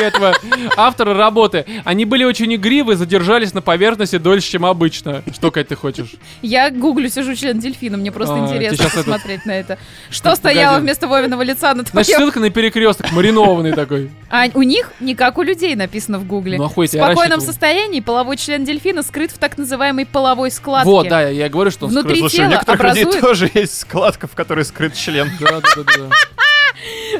Этого 0.00 0.34
автора 0.76 1.14
работы. 1.14 1.64
Они 1.84 2.04
были 2.04 2.24
очень 2.24 2.52
игривы, 2.52 2.96
задержались 2.96 3.54
на 3.54 3.62
поверхности 3.62 4.18
дольше, 4.18 4.50
чем 4.50 4.66
обычно. 4.66 5.22
Что, 5.32 5.50
Кать, 5.50 5.68
ты 5.68 5.76
хочешь? 5.76 6.12
Я 6.42 6.70
гуглю, 6.70 7.08
сижу 7.08 7.34
член 7.34 7.58
дельфина, 7.58 7.96
мне 7.96 8.12
просто 8.12 8.34
А, 8.34 8.38
интересно 8.38 8.88
посмотреть 8.90 9.46
на 9.46 9.52
это. 9.52 9.78
Что 10.10 10.34
стояло 10.34 10.78
вместо 10.78 11.08
Вовиного 11.08 11.42
лица 11.42 11.74
на 11.74 11.82
Значит, 11.82 11.92
твоем... 11.92 12.18
ссылка 12.18 12.40
на 12.40 12.50
перекресток, 12.50 13.12
маринованный 13.12 13.72
такой. 13.72 14.10
А 14.30 14.46
у 14.54 14.62
них 14.62 14.92
не 15.00 15.14
как 15.14 15.38
у 15.38 15.42
людей 15.42 15.74
написано 15.74 16.18
в 16.18 16.26
гугле. 16.26 16.58
Ну, 16.58 16.64
в 16.64 16.66
охуеть, 16.66 16.94
я 16.94 17.04
спокойном 17.04 17.40
состоянии 17.40 18.00
половой 18.00 18.36
член 18.36 18.64
дельфина 18.64 19.02
скрыт 19.02 19.30
в 19.30 19.38
так 19.38 19.58
называемой 19.58 20.06
половой 20.06 20.50
складке. 20.50 20.88
Вот, 20.88 21.08
да, 21.08 21.28
я 21.28 21.48
говорю, 21.48 21.70
что 21.70 21.86
он 21.86 21.92
Внутри 21.92 22.16
скрыт. 22.16 22.32
Слушай, 22.32 22.46
у 22.46 22.50
некоторых 22.50 22.96
людей 22.96 23.20
тоже 23.20 23.50
есть 23.54 23.80
складка, 23.80 24.26
в 24.26 24.32
которой 24.32 24.64
скрыт 24.64 24.94
член. 24.94 25.30
Да, 25.40 25.60
да, 25.60 25.82
да. 25.84 26.08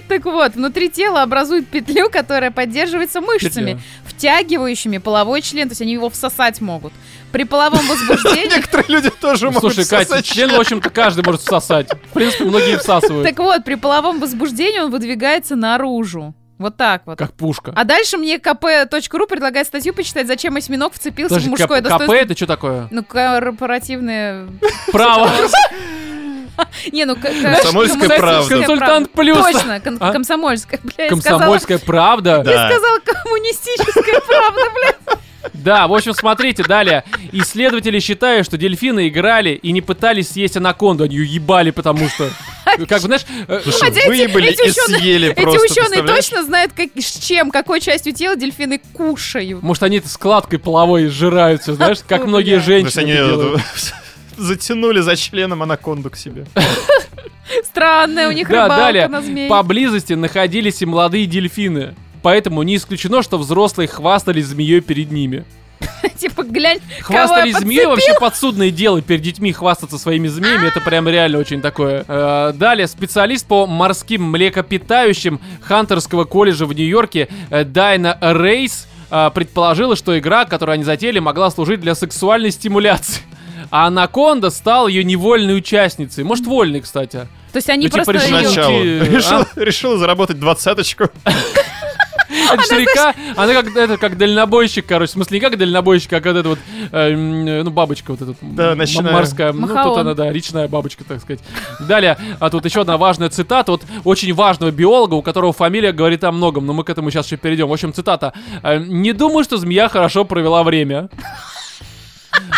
Так 0.09 0.25
вот, 0.25 0.55
внутри 0.55 0.89
тела 0.89 1.23
образует 1.23 1.69
петлю, 1.69 2.11
которая 2.11 2.51
поддерживается 2.51 3.21
мышцами, 3.21 3.81
втягивающими 4.05 4.99
половой 4.99 5.43
член, 5.43 5.69
то 5.69 5.73
есть 5.73 5.83
они 5.83 5.93
его 5.93 6.11
всосать 6.11 6.61
могут. 6.61 6.93
При 7.33 7.45
половом 7.45 7.87
возбуждении... 7.87 8.55
Некоторые 8.57 8.89
люди 8.89 9.11
тоже 9.11 9.51
могут 9.51 9.73
Слушай, 9.73 9.89
Катя, 9.89 10.23
член, 10.23 10.51
в 10.51 10.61
общем-то, 10.61 10.91
каждый 10.91 11.25
может 11.25 11.41
всосать. 11.41 11.89
В 11.91 12.13
принципе, 12.13 12.45
многие 12.45 12.79
всасывают. 12.79 13.27
Так 13.27 13.39
вот, 13.39 13.65
при 13.65 13.77
половом 13.77 14.21
возбуждении 14.21 14.81
он 14.81 14.91
выдвигается 14.91 15.57
наружу. 15.57 16.35
Вот 16.59 16.77
так 16.77 17.03
вот. 17.07 17.19
Как 17.19 17.33
пушка. 17.33 17.73
А 17.75 17.85
дальше 17.85 18.19
мне 18.19 18.37
kp.ru 18.37 19.27
предлагает 19.27 19.67
статью 19.67 19.93
почитать, 19.95 20.29
зачем 20.29 20.55
осьминог 20.55 20.93
вцепился 20.93 21.35
Подожди, 21.35 21.49
в 21.49 21.51
мужское 21.51 21.81
КП 21.81 21.89
достоинство. 21.89 22.15
это 22.15 22.37
что 22.37 22.47
такое? 22.47 22.89
Ну, 22.93 23.03
корпоративное... 23.03 24.47
Право. 24.93 25.29
Не, 26.93 27.05
ну... 27.05 27.17
Комсомольская 27.17 28.09
правда. 28.19 28.49
Консультант 28.49 29.11
плюс. 29.13 29.39
Точно, 29.39 29.77
А? 30.01 30.13
комсомольская. 30.13 30.81
Бля, 30.83 31.05
я 31.05 31.17
сказала, 31.17 31.39
Комсомольская 31.39 31.79
правда. 31.79 32.43
Да. 32.45 32.53
я 32.53 32.71
сказала 32.71 32.99
коммунистическая 33.01 34.21
правда, 34.27 34.61
бля. 34.75 35.19
Да, 35.55 35.89
в 35.89 35.95
общем, 35.95 36.15
смотрите, 36.15 36.63
далее. 36.63 37.03
Исследователи 37.33 37.99
считают, 37.99 38.47
что 38.47 38.57
дельфины 38.57 39.09
играли 39.09 39.51
и 39.51 39.73
не 39.73 39.81
пытались 39.81 40.31
съесть 40.31 40.57
анаконду, 40.57 41.05
они 41.05 41.17
ее 41.17 41.27
ебали, 41.35 41.71
потому 41.71 42.09
что... 42.09 42.31
Как 42.89 43.01
бы, 43.01 43.07
знаешь, 43.07 43.23
э, 43.49 43.61
Слушай, 43.65 43.91
эти- 43.91 44.07
выебали 44.07 44.51
эти 44.51 44.63
и 44.63 44.71
ученые- 44.71 44.99
съели 45.01 45.31
Эти 45.33 45.43
просто, 45.43 45.61
ученые 45.63 45.89
представляешь? 45.89 46.25
точно 46.25 46.43
знают, 46.45 46.73
как, 46.75 46.89
с 46.97 47.19
чем, 47.19 47.51
какой 47.51 47.81
частью 47.81 48.13
тела 48.15 48.37
дельфины 48.37 48.81
кушают. 48.95 49.63
может, 49.63 49.83
они 49.83 50.01
складкой 50.01 50.59
половой 50.61 51.09
сжирают 51.09 51.63
все, 51.63 51.75
знаешь, 51.75 51.99
как 52.07 52.25
многие 52.25 52.55
есть 52.55 52.65
женщины 52.67 53.01
они 53.03 53.13
э, 53.13 53.17
делают. 53.17 53.61
Затянули 54.37 55.01
за 55.01 55.17
членом 55.17 55.63
анаконду 55.63 56.11
к 56.11 56.17
себе. 56.17 56.47
Странная 57.65 58.29
у 58.29 58.33
них 58.33 58.49
Да, 58.49 58.65
рыбалка 58.65 58.77
далее. 58.85 59.09
на 59.09 59.21
змей. 59.23 59.49
Поблизости 59.49 60.13
находились 60.15 60.83
и 60.83 60.87
молодые 60.87 61.27
дельфины. 61.27 61.95
Поэтому 62.23 62.63
не 62.63 62.77
исключено, 62.77 63.23
что 63.23 63.37
взрослые 63.39 63.89
хвастались 63.89 64.47
змеей 64.47 64.81
перед 64.81 65.11
ними. 65.11 65.45
Типа, 66.17 66.45
глянь, 66.45 66.79
Хвастались 67.01 67.57
змеей 67.59 67.87
вообще 67.87 68.15
подсудное 68.19 68.71
дело 68.71 69.03
перед 69.03 69.23
детьми 69.23 69.53
хвастаться 69.53 69.99
своими 69.99 70.29
змеями. 70.29 70.69
Это 70.69 70.81
прям 70.81 71.09
реально 71.09 71.39
очень 71.39 71.61
такое. 71.61 72.05
Э, 72.07 72.53
Далее, 72.55 72.87
специалист 72.87 73.45
по 73.47 73.67
морским 73.67 74.23
млекопитающим 74.31 75.41
Хантерского 75.63 76.25
колледжа 76.25 76.67
в 76.67 76.73
Нью-Йорке 76.73 77.29
э, 77.51 77.65
Дайна 77.65 78.17
Рейс 78.21 78.87
э, 79.11 79.31
предположила, 79.35 79.97
что 79.97 80.17
игра, 80.17 80.45
которую 80.45 80.75
они 80.75 80.85
затеяли, 80.85 81.19
могла 81.19 81.51
служить 81.51 81.81
для 81.81 81.97
сексуальной 81.97 82.53
стимуляции. 82.53 83.23
А 83.73 83.87
Анаконда 83.87 84.51
стал 84.51 84.87
ее 84.87 85.03
невольной 85.03 85.57
участницей. 85.57 86.23
Может, 86.25 86.47
вольной, 86.47 86.83
кстати. 86.83 87.27
То 87.53 87.57
есть 87.57 87.69
они 87.71 87.87
Ну, 87.87 87.91
типа, 87.91 88.05
просто 88.05 88.13
решили 88.13 88.39
её- 88.39 88.49
начать- 88.49 89.11
Начало. 89.11 89.41
а? 89.41 89.45
Решил, 89.57 89.63
решил 89.65 89.97
заработать 89.99 90.39
двадцаточку. 90.39 91.09
Это 92.51 92.63
же 92.65 92.81
река, 92.81 93.15
она 93.37 93.53
как, 93.55 93.75
это, 93.77 93.97
как 93.97 94.17
дальнобойщик, 94.19 94.85
короче. 94.87 95.11
В 95.11 95.15
смысле, 95.15 95.39
не 95.39 95.41
как 95.41 95.57
дальнобойщик, 95.59 96.13
а 96.13 96.21
как 96.21 96.37
это 96.37 96.49
вот, 96.51 96.59
э, 96.91 97.13
м, 97.13 97.47
э, 97.47 97.63
ну, 97.63 97.71
бабочка 97.71 98.11
вот 98.11 98.21
эта 98.23 98.35
Да, 98.43 98.73
м, 98.73 98.79
ночная. 98.79 99.13
морская. 99.13 99.53
Ну, 99.53 99.67
тут 99.67 99.77
Махаон. 99.77 100.01
она, 100.01 100.15
да, 100.15 100.31
речная 100.33 100.69
бабочка, 100.69 101.05
так 101.05 101.21
сказать. 101.21 101.41
Далее, 101.81 102.19
а 102.41 102.51
тут 102.51 102.65
еще 102.67 102.83
одна 102.83 102.97
важная 102.99 103.31
цитата 103.31 103.73
от 103.73 103.83
очень 104.05 104.35
важного 104.35 104.71
биолога, 104.71 105.15
у 105.15 105.23
которого 105.23 105.53
фамилия 105.55 105.93
говорит 105.93 106.25
о 106.25 106.33
многом, 106.33 106.67
но 106.67 106.73
мы 106.75 106.85
к 106.85 106.91
этому 106.91 107.11
сейчас 107.11 107.27
еще 107.27 107.37
перейдем. 107.39 107.69
В 107.69 107.73
общем, 107.73 107.93
цитата. 107.95 108.33
Э, 108.63 108.79
«Не 108.79 109.13
думаю, 109.13 109.45
что 109.45 109.57
змея 109.57 109.89
хорошо 109.89 110.25
провела 110.25 110.63
время». 110.63 111.09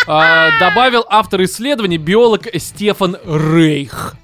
А, 0.07 0.51
Добавил 0.59 1.05
автор 1.09 1.43
исследований 1.45 1.99
биолог 1.99 2.49
Стефан 2.57 3.17
Рейх. 3.25 4.17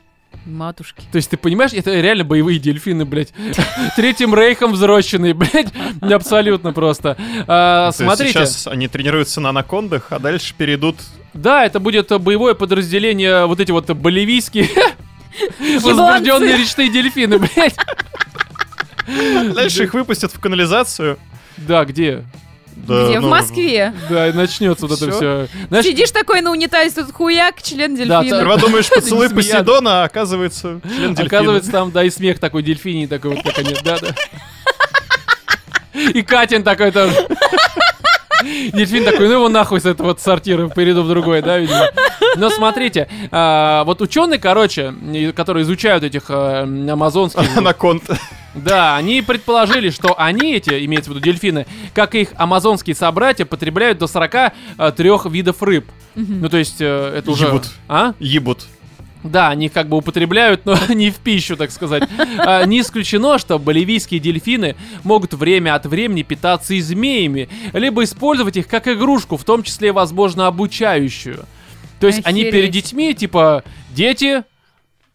Матушки. 0.47 1.03
То 1.13 1.17
есть, 1.17 1.31
ты 1.31 1.37
понимаешь, 1.37 1.73
это 1.73 2.01
реально 2.01 2.25
боевые 2.25 2.59
дельфины, 2.59 3.05
блядь. 3.05 3.33
Третьим 3.97 4.35
рейхом 4.35 4.73
взрощенные, 4.73 5.35
блядь. 5.35 5.69
Абсолютно 6.01 6.73
просто. 6.73 7.17
А, 7.47 7.85
То 7.85 7.87
есть 7.89 7.99
смотрите. 7.99 8.33
Сейчас 8.33 8.67
они 8.67 8.89
тренируются 8.89 9.41
на 9.41 9.51
анакондах, 9.51 10.07
а 10.11 10.19
дальше 10.19 10.55
перейдут... 10.57 10.97
Да, 11.35 11.65
это 11.65 11.79
будет 11.79 12.09
боевое 12.23 12.55
подразделение, 12.55 13.47
вот 13.47 13.61
эти 13.61 13.71
вот 13.71 13.89
болевийские 13.91 14.69
возбужденные 15.81 16.57
речные 16.57 16.91
дельфины, 16.91 17.39
блядь. 17.39 17.77
Дальше 19.55 19.85
их 19.85 19.95
выпустят 19.95 20.33
в 20.33 20.41
канализацию. 20.41 21.19
Да, 21.57 21.85
где? 21.85 22.25
Да, 22.87 23.07
Где? 23.07 23.19
В 23.19 23.23
ну, 23.23 23.29
Москве. 23.29 23.93
Да, 24.09 24.29
и 24.29 24.33
начнется 24.33 24.87
вот 24.87 25.01
это 25.01 25.11
все. 25.11 25.49
Знаешь, 25.69 25.85
Сидишь 25.85 26.11
такой 26.11 26.41
на 26.41 26.51
унитазе, 26.51 26.95
тут 26.95 27.13
хуяк, 27.13 27.63
член 27.63 27.97
Да, 27.97 28.05
дельфина. 28.23 28.37
Сперва 28.37 28.57
думаешь, 28.57 28.89
поцелуй. 28.95 29.31
Посейдона, 29.31 30.03
а 30.03 30.05
оказывается 30.05 30.81
член 30.83 31.15
дельфина. 31.15 31.27
оказывается, 31.27 31.71
там, 31.71 31.91
да, 31.91 32.05
и 32.05 32.11
смех 32.11 32.39
такой 32.39 32.63
дельфиний 32.63 33.07
такой 33.07 33.35
вот 33.35 33.45
наконец, 33.45 33.81
да, 33.83 33.99
да. 33.99 34.15
И 36.15 36.23
Катин 36.23 36.63
такой 36.63 36.93
тоже. 36.93 37.15
Дельфин 38.43 39.05
такой, 39.05 39.29
ну 39.29 39.35
его 39.35 39.49
нахуй 39.49 39.81
с 39.81 39.87
этого 39.87 40.17
сортира, 40.19 40.69
перейду 40.69 41.03
в 41.03 41.09
другой, 41.09 41.43
да, 41.43 41.59
видимо. 41.59 41.87
Но 42.37 42.51
смотрите, 42.51 43.09
а, 43.31 43.85
вот 43.85 44.01
ученые, 44.01 44.39
короче, 44.39 44.95
которые 45.35 45.65
изучают 45.65 46.05
этих 46.05 46.25
а, 46.29 46.63
амазонских 46.63 47.45
Анаконд. 47.57 48.05
Да, 48.55 48.97
они 48.97 49.23
предположили, 49.23 49.91
что 49.91 50.19
они, 50.19 50.55
эти, 50.55 50.85
имеется 50.85 51.11
в 51.11 51.15
виду 51.15 51.25
дельфины, 51.25 51.67
как 51.95 52.15
и 52.15 52.23
их 52.23 52.31
амазонские 52.37 52.97
собратья, 52.97 53.45
потребляют 53.45 53.99
до 53.99 54.09
43 54.09 55.11
видов 55.27 55.63
рыб. 55.63 55.87
Ну, 56.15 56.49
то 56.49 56.57
есть, 56.57 56.81
э, 56.81 57.15
это 57.19 57.31
уже... 57.31 57.47
Ебут. 57.47 57.67
А? 57.89 58.15
Ебут. 58.19 58.67
Да, 59.23 59.49
они 59.51 59.69
как 59.69 59.89
бы 59.89 59.99
употребляют, 59.99 60.65
но 60.65 60.77
не 60.89 61.11
в 61.11 61.17
пищу, 61.17 61.57
так 61.57 61.71
сказать. 61.71 62.05
А, 62.39 62.65
не 62.65 62.81
исключено, 62.81 63.39
что 63.39 63.59
боливийские 63.59 64.19
дельфины 64.21 64.77
могут 65.05 65.35
время 65.35 65.75
от 65.75 65.87
времени 65.87 66.23
питаться 66.23 66.75
и 66.75 66.81
змеями, 66.81 67.49
либо 67.73 68.03
использовать 68.05 68.57
их 68.57 68.67
как 68.67 68.89
игрушку, 68.89 69.37
в 69.37 69.45
том 69.45 69.63
числе, 69.63 69.93
возможно, 69.93 70.47
обучающую. 70.47 71.45
То 72.01 72.07
есть 72.07 72.21
они 72.25 72.41
Охереть. 72.43 72.53
перед 72.55 72.71
детьми, 72.71 73.15
типа, 73.15 73.63
дети, 73.91 74.43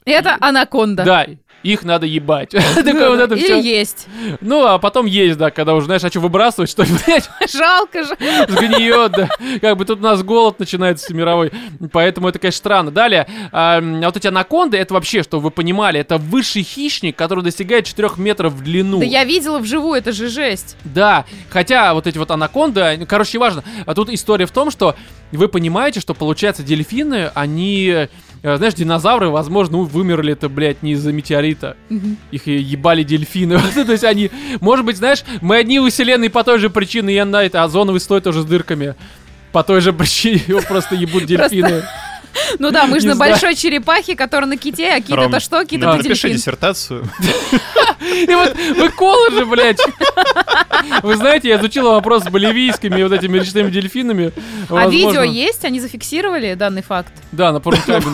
Это 0.05 0.38
анаконда. 0.39 1.03
да, 1.03 1.25
их 1.65 1.84
надо 1.84 2.05
ебать. 2.05 2.50
Такое 2.75 3.10
вот 3.10 3.19
это 3.19 3.36
Или 3.36 3.62
есть. 3.62 4.07
Ну, 4.39 4.65
а 4.65 4.77
потом 4.77 5.07
есть, 5.07 5.38
да, 5.38 5.50
когда 5.50 5.74
уже, 5.74 5.88
знаешь, 5.88 6.03
а 6.03 6.10
что, 6.10 6.19
выбрасывать, 6.19 6.69
что 6.69 6.84
ли, 6.84 6.89
блядь, 7.05 7.27
Жалко 7.51 8.03
же. 8.03 8.15
сгниет, 8.48 9.12
да. 9.13 9.29
Как 9.60 9.75
бы 9.75 9.86
тут 9.86 10.00
у 10.00 10.03
нас 10.03 10.22
голод 10.22 10.60
начинается 10.60 11.13
мировой, 11.13 11.51
поэтому 11.91 12.29
это, 12.29 12.38
конечно, 12.38 12.57
странно. 12.57 12.91
Далее, 12.91 13.27
а, 13.51 13.77
а 13.77 14.05
вот 14.05 14.15
эти 14.15 14.27
анаконды, 14.27 14.77
это 14.77 14.93
вообще, 14.93 15.24
что 15.24 15.39
вы 15.39 15.50
понимали, 15.50 16.00
это 16.00 16.17
высший 16.17 16.62
хищник, 16.62 17.15
который 17.15 17.43
достигает 17.43 17.86
4 17.86 18.10
метров 18.17 18.53
в 18.53 18.63
длину. 18.63 19.00
Да 19.00 19.05
я 19.05 19.24
видела 19.24 19.57
вживую, 19.57 19.95
это 19.95 20.12
же 20.12 20.29
жесть. 20.29 20.77
Да, 20.84 21.25
хотя 21.50 21.95
вот 21.95 22.05
эти 22.05 22.19
вот 22.19 22.29
анаконды, 22.29 23.05
короче, 23.07 23.38
неважно. 23.39 23.63
А 23.88 23.95
тут 23.95 24.10
история 24.12 24.45
в 24.45 24.51
том, 24.51 24.69
что 24.69 24.95
вы 25.36 25.48
понимаете, 25.48 26.00
что, 26.00 26.13
получается, 26.13 26.63
дельфины, 26.63 27.32
они, 27.34 27.88
э, 27.88 28.08
знаешь, 28.42 28.74
динозавры, 28.74 29.30
возможно, 29.30 29.80
вымерли 29.80 30.34
это, 30.34 30.50
блядь, 30.50 30.84
не 30.84 30.92
из-за 30.92 31.12
метеорита. 31.12 31.77
Их 32.32 32.48
и 32.48 32.58
ебали 32.58 33.04
дельфины. 33.04 33.60
То 33.74 33.92
есть 33.92 34.04
они, 34.04 34.32
может 34.62 34.86
быть, 34.86 34.98
знаешь, 34.98 35.24
мы 35.42 35.58
одни 35.58 35.80
у 35.80 35.89
вселенной 35.89 36.30
по 36.30 36.44
той 36.44 36.60
же 36.60 36.70
причине, 36.70 37.13
я 37.13 37.25
на 37.25 37.44
это, 37.44 37.63
озоновый 37.63 38.00
слой 38.00 38.22
тоже 38.22 38.42
с 38.42 38.46
дырками. 38.46 38.96
По 39.51 39.63
той 39.63 39.82
же 39.82 39.94
причине 39.94 40.42
его 40.48 40.62
просто 40.62 40.96
ебут 40.96 41.25
дельфины. 41.25 41.84
Ну 42.60 42.72
да, 42.72 42.86
мы 42.86 43.00
же 43.00 43.08
на 43.08 43.15
большой 43.15 43.56
черепахе, 43.56 44.15
которая 44.15 44.48
на 44.48 44.58
ките, 44.58 44.89
а 44.89 45.01
кит 45.01 45.18
это 45.18 45.39
что? 45.39 45.63
Кит 45.65 45.82
это 45.82 45.98
Напиши 45.98 46.30
диссертацию. 46.30 47.08
И 48.00 48.34
вот 48.34 48.56
вы 48.56 48.89
колледжи, 48.89 49.46
блядь. 49.46 49.80
Вы 51.01 51.15
знаете, 51.15 51.50
я 51.50 51.58
изучила 51.58 51.92
вопрос 51.92 52.24
с 52.24 52.30
боливийскими 52.30 53.01
вот 53.01 53.12
этими 53.12 53.39
речными 53.39 53.72
дельфинами. 53.72 54.32
А 54.70 54.88
видео 54.88 55.24
есть? 55.24 55.65
Они 55.65 55.80
зафиксировали 55.80 56.54
данный 56.54 56.84
факт? 56.84 57.12
Да, 57.32 57.51
на 57.51 57.60
порнхабе. 57.60 58.06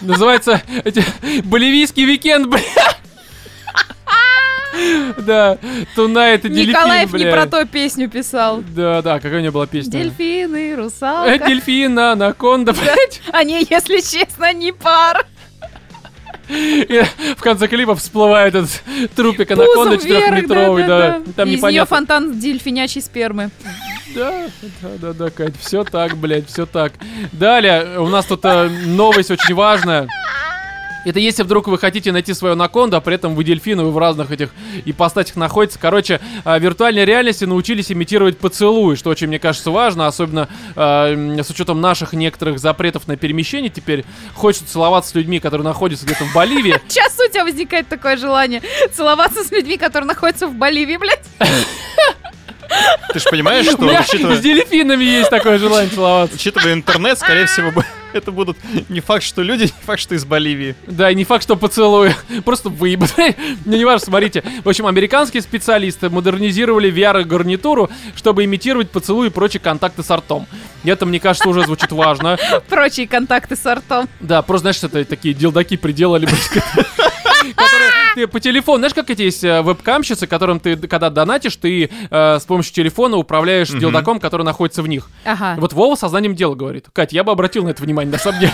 Называется 0.00 0.62
эти, 0.84 1.04
боливийский 1.44 2.06
уикенд, 2.06 2.46
бля. 2.48 2.60
Да, 5.18 5.58
Тунайт 5.94 6.44
и 6.44 6.48
дельфин, 6.48 6.68
Николаев 6.70 7.12
не 7.14 7.24
про 7.30 7.46
то 7.46 7.64
песню 7.64 8.08
писал. 8.08 8.62
Да, 8.74 9.02
да, 9.02 9.16
какая 9.20 9.36
у 9.36 9.40
меня 9.40 9.50
была 9.52 9.66
песня? 9.66 9.92
Дельфины, 9.92 10.72
Э, 10.72 10.74
русалка. 10.76 11.48
Дельфин, 11.48 11.98
анаконда, 11.98 12.72
блядь. 12.72 13.20
Они, 13.32 13.66
если 13.68 13.96
честно, 14.00 14.52
не 14.52 14.72
пара. 14.72 15.24
И 16.48 17.02
в 17.36 17.42
конце 17.42 17.68
клипа 17.68 17.94
всплывает 17.94 18.54
этот 18.54 18.70
трупик 19.14 19.50
анаконды 19.50 19.96
Пузом 19.96 20.08
вверх, 20.08 20.24
четырехметровый, 20.24 20.84
да. 20.86 21.20
Там 21.36 21.46
Из 21.46 21.50
нее 21.50 21.56
непонятно. 21.58 21.86
фонтан 21.96 22.38
дельфинячей 22.38 23.02
спермы. 23.02 23.50
Да, 24.14 24.46
да, 24.80 24.88
да, 25.00 25.12
да, 25.12 25.30
Кать, 25.30 25.54
все 25.60 25.84
так, 25.84 26.16
блядь, 26.16 26.48
все 26.48 26.64
так. 26.64 26.92
Далее, 27.32 28.00
у 28.00 28.08
нас 28.08 28.24
тут 28.24 28.40
э, 28.44 28.68
новость 28.68 29.30
очень 29.30 29.54
важная. 29.54 30.08
Это 31.08 31.20
если 31.20 31.42
вдруг 31.42 31.68
вы 31.68 31.78
хотите 31.78 32.12
найти 32.12 32.34
свою 32.34 32.52
анаконду, 32.52 32.96
а 32.96 33.00
при 33.00 33.14
этом 33.14 33.34
вы 33.34 33.42
дельфины, 33.42 33.82
вы 33.82 33.92
в 33.92 33.98
разных 33.98 34.30
этих 34.30 34.50
ипостатях 34.84 35.36
находитесь. 35.36 35.78
Короче, 35.80 36.20
э, 36.44 36.58
виртуальной 36.58 37.04
реальности 37.06 37.44
научились 37.44 37.90
имитировать 37.90 38.38
поцелуй, 38.38 38.96
что 38.96 39.08
очень, 39.10 39.28
мне 39.28 39.38
кажется, 39.38 39.70
важно, 39.70 40.06
особенно 40.06 40.48
э, 40.76 41.42
с 41.42 41.48
учетом 41.50 41.80
наших 41.80 42.12
некоторых 42.12 42.58
запретов 42.58 43.08
на 43.08 43.16
перемещение. 43.16 43.70
Теперь 43.70 44.04
хочется 44.34 44.70
целоваться 44.70 45.12
с 45.12 45.14
людьми, 45.14 45.40
которые 45.40 45.64
находятся 45.64 46.04
где-то 46.04 46.24
в 46.24 46.34
Боливии. 46.34 46.78
Сейчас 46.88 47.16
у 47.18 47.30
тебя 47.30 47.44
возникает 47.44 47.88
такое 47.88 48.16
желание 48.16 48.62
целоваться 48.92 49.44
с 49.44 49.50
людьми, 49.50 49.78
которые 49.78 50.08
находятся 50.08 50.46
в 50.46 50.54
Боливии, 50.54 50.98
блядь. 50.98 51.24
Ты 53.12 53.18
же 53.18 53.28
понимаешь, 53.30 53.66
У 53.68 53.70
что, 53.72 53.82
меня 53.82 54.02
учитывая, 54.06 54.36
с 54.36 54.40
дельфинами 54.40 55.04
есть 55.04 55.30
такое 55.30 55.58
желание 55.58 55.90
целоваться. 55.90 56.36
учитывая 56.36 56.74
интернет, 56.74 57.18
скорее 57.18 57.46
всего, 57.46 57.72
это 58.18 58.32
будут 58.32 58.56
не 58.88 59.00
факт, 59.00 59.22
что 59.22 59.42
люди, 59.42 59.64
не 59.64 59.84
факт, 59.84 60.00
что 60.00 60.14
из 60.14 60.24
Боливии. 60.24 60.74
Да, 60.86 61.10
и 61.10 61.14
не 61.14 61.24
факт, 61.24 61.42
что 61.42 61.56
поцелуй. 61.56 62.12
Просто 62.44 62.68
выебать. 62.68 63.14
Ну, 63.64 63.76
не 63.76 63.84
важно, 63.84 64.06
смотрите. 64.06 64.42
В 64.64 64.68
общем, 64.68 64.86
американские 64.86 65.42
специалисты 65.42 66.08
модернизировали 66.10 66.92
VR-гарнитуру, 66.92 67.90
чтобы 68.16 68.44
имитировать 68.44 68.90
поцелуй 68.90 69.28
и 69.28 69.30
прочие 69.30 69.60
контакты 69.60 70.02
с 70.02 70.10
ртом. 70.10 70.46
Это, 70.84 71.06
мне 71.06 71.20
кажется, 71.20 71.48
уже 71.48 71.64
звучит 71.64 71.92
важно. 71.92 72.38
Прочие 72.68 73.06
контакты 73.06 73.56
с 73.56 73.74
ртом. 73.74 74.08
Да, 74.20 74.42
просто, 74.42 74.72
знаешь, 74.72 74.82
это 74.82 75.04
такие 75.04 75.34
делдаки 75.34 75.76
приделали. 75.76 76.26
которые 77.54 77.90
ты 78.14 78.26
по 78.26 78.40
телефону, 78.40 78.78
знаешь, 78.78 78.94
как 78.94 79.10
эти 79.10 79.22
есть 79.22 79.44
э, 79.44 79.62
вебкамщицы, 79.62 80.26
которым 80.26 80.60
ты, 80.60 80.76
когда 80.76 81.10
донатишь, 81.10 81.56
ты 81.56 81.88
э, 82.10 82.38
с 82.40 82.44
помощью 82.44 82.74
телефона 82.74 83.16
управляешь 83.16 83.68
делдаком, 83.68 84.18
который 84.18 84.42
находится 84.42 84.82
в 84.82 84.88
них. 84.88 85.08
Ага. 85.24 85.56
Вот 85.58 85.72
Вова 85.72 85.94
сознанием 85.94 86.34
дела 86.34 86.54
говорит. 86.54 86.86
Кать, 86.92 87.12
я 87.12 87.24
бы 87.24 87.32
обратил 87.32 87.64
на 87.64 87.70
это 87.70 87.82
внимание, 87.82 88.07
на 88.08 88.18
самом 88.18 88.40
деле. 88.40 88.52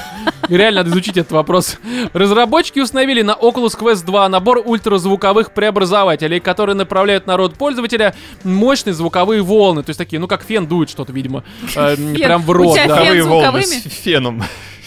Реально 0.48 0.80
надо 0.82 0.90
изучить 0.90 1.16
этот 1.16 1.32
вопрос. 1.32 1.78
Разработчики 2.12 2.78
установили 2.78 3.22
на 3.22 3.32
Oculus 3.32 3.78
Quest 3.78 4.04
2 4.04 4.28
набор 4.28 4.62
ультразвуковых 4.64 5.52
преобразователей, 5.52 6.40
которые 6.40 6.76
направляют 6.76 7.26
на 7.26 7.36
рот 7.36 7.54
пользователя 7.54 8.14
мощные 8.42 8.92
звуковые 8.92 9.42
волны. 9.42 9.82
То 9.82 9.90
есть 9.90 9.98
такие, 9.98 10.18
ну 10.20 10.28
как 10.28 10.42
фен 10.44 10.66
дует 10.66 10.90
что-то, 10.90 11.12
видимо. 11.12 11.44
э. 11.74 11.96
Прям 12.14 12.42
в 12.42 12.50
У 12.50 12.52
рот, 12.52 12.74
тебя 12.74 12.88
да. 12.88 13.04
фен 13.04 13.22
Звуковые 13.22 13.42
волны 13.52 13.62
с 13.62 14.02
феном. 14.02 14.44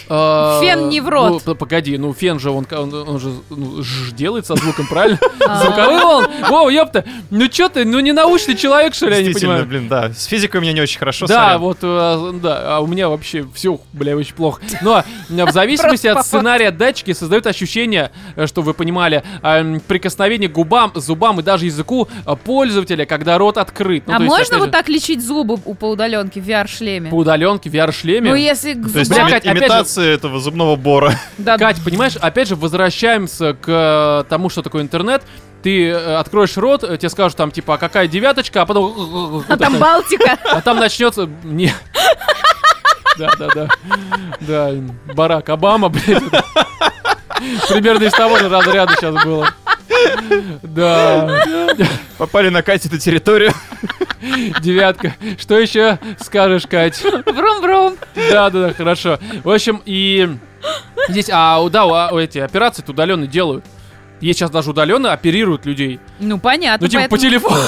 А, 0.10 0.62
Фен 0.62 0.90
не 0.90 1.02
в 1.02 1.10
рот. 1.10 1.44
Ну, 1.46 1.56
погоди, 1.56 1.98
ну 1.98 2.14
фен 2.14 2.40
же, 2.40 2.52
он, 2.52 2.66
он, 2.72 2.94
он 2.94 3.20
же 3.20 3.32
ну, 3.50 3.82
ж 3.82 4.12
делает 4.14 4.46
со 4.46 4.56
звуком, 4.56 4.88
правильно? 4.88 5.20
А. 5.48 5.64
Звуковые 5.64 6.02
волны? 6.02 6.28
Вова, 6.50 6.70
ёпта, 6.70 7.06
ну 7.30 7.48
чё 7.48 7.70
ты, 7.70 7.86
ну 7.86 8.00
не 8.02 8.12
научный 8.12 8.56
человек, 8.56 8.94
что 8.94 9.08
ли, 9.08 9.16
я 9.16 9.22
не 9.22 9.34
понимаю. 9.34 9.66
блин, 9.66 9.88
да. 9.88 10.12
С 10.12 10.26
физикой 10.26 10.60
у 10.60 10.62
меня 10.62 10.74
не 10.74 10.82
очень 10.82 11.00
хорошо, 11.00 11.26
Да, 11.26 11.58
вот, 11.58 11.78
э, 11.82 12.32
да, 12.42 12.76
а 12.76 12.80
у 12.82 12.88
меня 12.88 13.08
вообще 13.08 13.48
все, 13.54 13.80
бля, 13.94 14.18
очень 14.18 14.36
плохо. 14.36 14.62
Но 14.82 15.04
э, 15.30 15.46
в 15.46 15.52
зависимости 15.54 16.08
от 16.08 16.26
сценария 16.26 16.72
датчики 16.72 17.14
создают 17.14 17.48
ощущение, 17.48 18.12
э, 18.36 18.46
что 18.48 18.62
вы 18.62 18.74
понимали, 18.74 19.24
прикосновение 19.88 20.50
к 20.50 20.54
губам, 20.54 20.92
зубам 20.96 21.40
и 21.40 21.44
даже 21.44 21.66
языку 21.66 22.08
э, 22.26 22.36
пользователя, 22.44 23.06
когда 23.06 23.38
рот 23.38 23.58
открыт. 23.58 24.04
Ну, 24.08 24.14
а 24.14 24.22
есть, 24.22 24.30
можно 24.30 24.58
вот 24.60 24.72
так 24.72 24.90
лечить 24.90 25.26
зубы 25.26 25.58
у 25.64 25.74
по 25.76 25.86
удаленке 25.86 26.42
в 26.42 26.48
VR-шлеме? 26.48 27.10
по 27.10 27.16
удаленке, 27.16 27.70
в 27.70 27.74
VR-шлеме? 27.74 28.30
Ну, 28.30 28.36
если 28.36 28.74
к 28.74 28.88
Бля, 28.88 29.04
зубам... 29.04 29.86
имитация 29.98 30.14
этого 30.14 30.40
зубного 30.40 30.76
бора. 30.76 31.16
Да, 31.38 31.58
Кать, 31.58 31.84
понимаешь, 31.84 32.16
опять 32.16 32.48
же, 32.48 32.56
возвращаемся 32.56 33.54
к 33.54 33.68
э, 33.68 34.30
тому, 34.30 34.50
что 34.50 34.62
такое 34.62 34.82
интернет. 34.82 35.24
Ты 35.64 35.90
э, 35.90 36.16
откроешь 36.16 36.56
рот, 36.58 36.84
э, 36.84 36.98
тебе 36.98 37.10
скажут 37.10 37.38
там, 37.38 37.52
типа, 37.52 37.76
а 37.76 37.78
какая 37.78 38.08
девяточка, 38.08 38.62
а 38.62 38.66
потом... 38.66 39.44
а 39.48 39.58
там. 39.58 39.78
Балтика. 39.78 40.38
А 40.44 40.62
там 40.62 40.78
начнется... 40.78 41.30
Не. 41.44 41.74
Да, 43.18 43.32
да, 43.40 43.48
да. 43.54 43.68
Да, 44.40 44.72
Барак 45.14 45.50
Обама, 45.50 45.90
блядь. 45.90 46.24
Примерно 47.68 48.04
из 48.04 48.12
того 48.12 48.38
же 48.38 48.50
разряда 48.50 48.94
сейчас 48.96 49.16
было. 49.24 49.50
Да, 50.64 51.42
Попали 52.18 52.50
на 52.50 52.62
Кате 52.62 52.88
эту 52.88 52.98
территорию. 52.98 53.52
девятка. 54.62 55.16
Что 55.40 55.58
еще 55.60 56.00
скажешь, 56.20 56.64
Кать? 56.68 57.02
Брум-брум. 57.26 57.98
Да, 58.32 58.50
да, 58.50 58.68
да, 58.68 58.74
хорошо. 58.74 59.20
В 59.44 59.50
общем, 59.50 59.82
и 59.86 60.30
здесь, 61.10 61.30
а, 61.32 61.62
у- 61.62 61.70
да, 61.70 61.86
у- 61.86 61.94
а, 61.94 62.10
у 62.12 62.18
эти 62.18 62.40
операции 62.40 62.84
удаленно 62.88 63.28
делают. 63.28 63.66
Есть 64.20 64.40
сейчас 64.40 64.50
даже 64.50 64.72
удаленно 64.72 65.12
оперируют 65.14 65.66
людей. 65.68 66.00
Ну, 66.20 66.40
понятно. 66.40 66.86
Ну, 66.86 66.90
типа 66.90 67.04
по 67.04 67.10
поэтому- 67.10 67.30
телефону. 67.32 67.62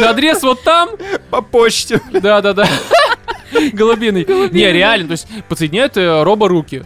Адрес 0.04 0.42
вот 0.42 0.62
там. 0.62 0.90
По 1.30 1.42
почте. 1.42 2.00
Да, 2.12 2.40
да, 2.40 2.52
да. 2.52 2.68
Голубиный. 3.72 4.26
Не, 4.50 4.72
реально, 4.72 5.06
то 5.08 5.12
есть 5.12 5.26
подсоединяют 5.48 5.96
э, 5.96 6.22
робо-руки. 6.22 6.84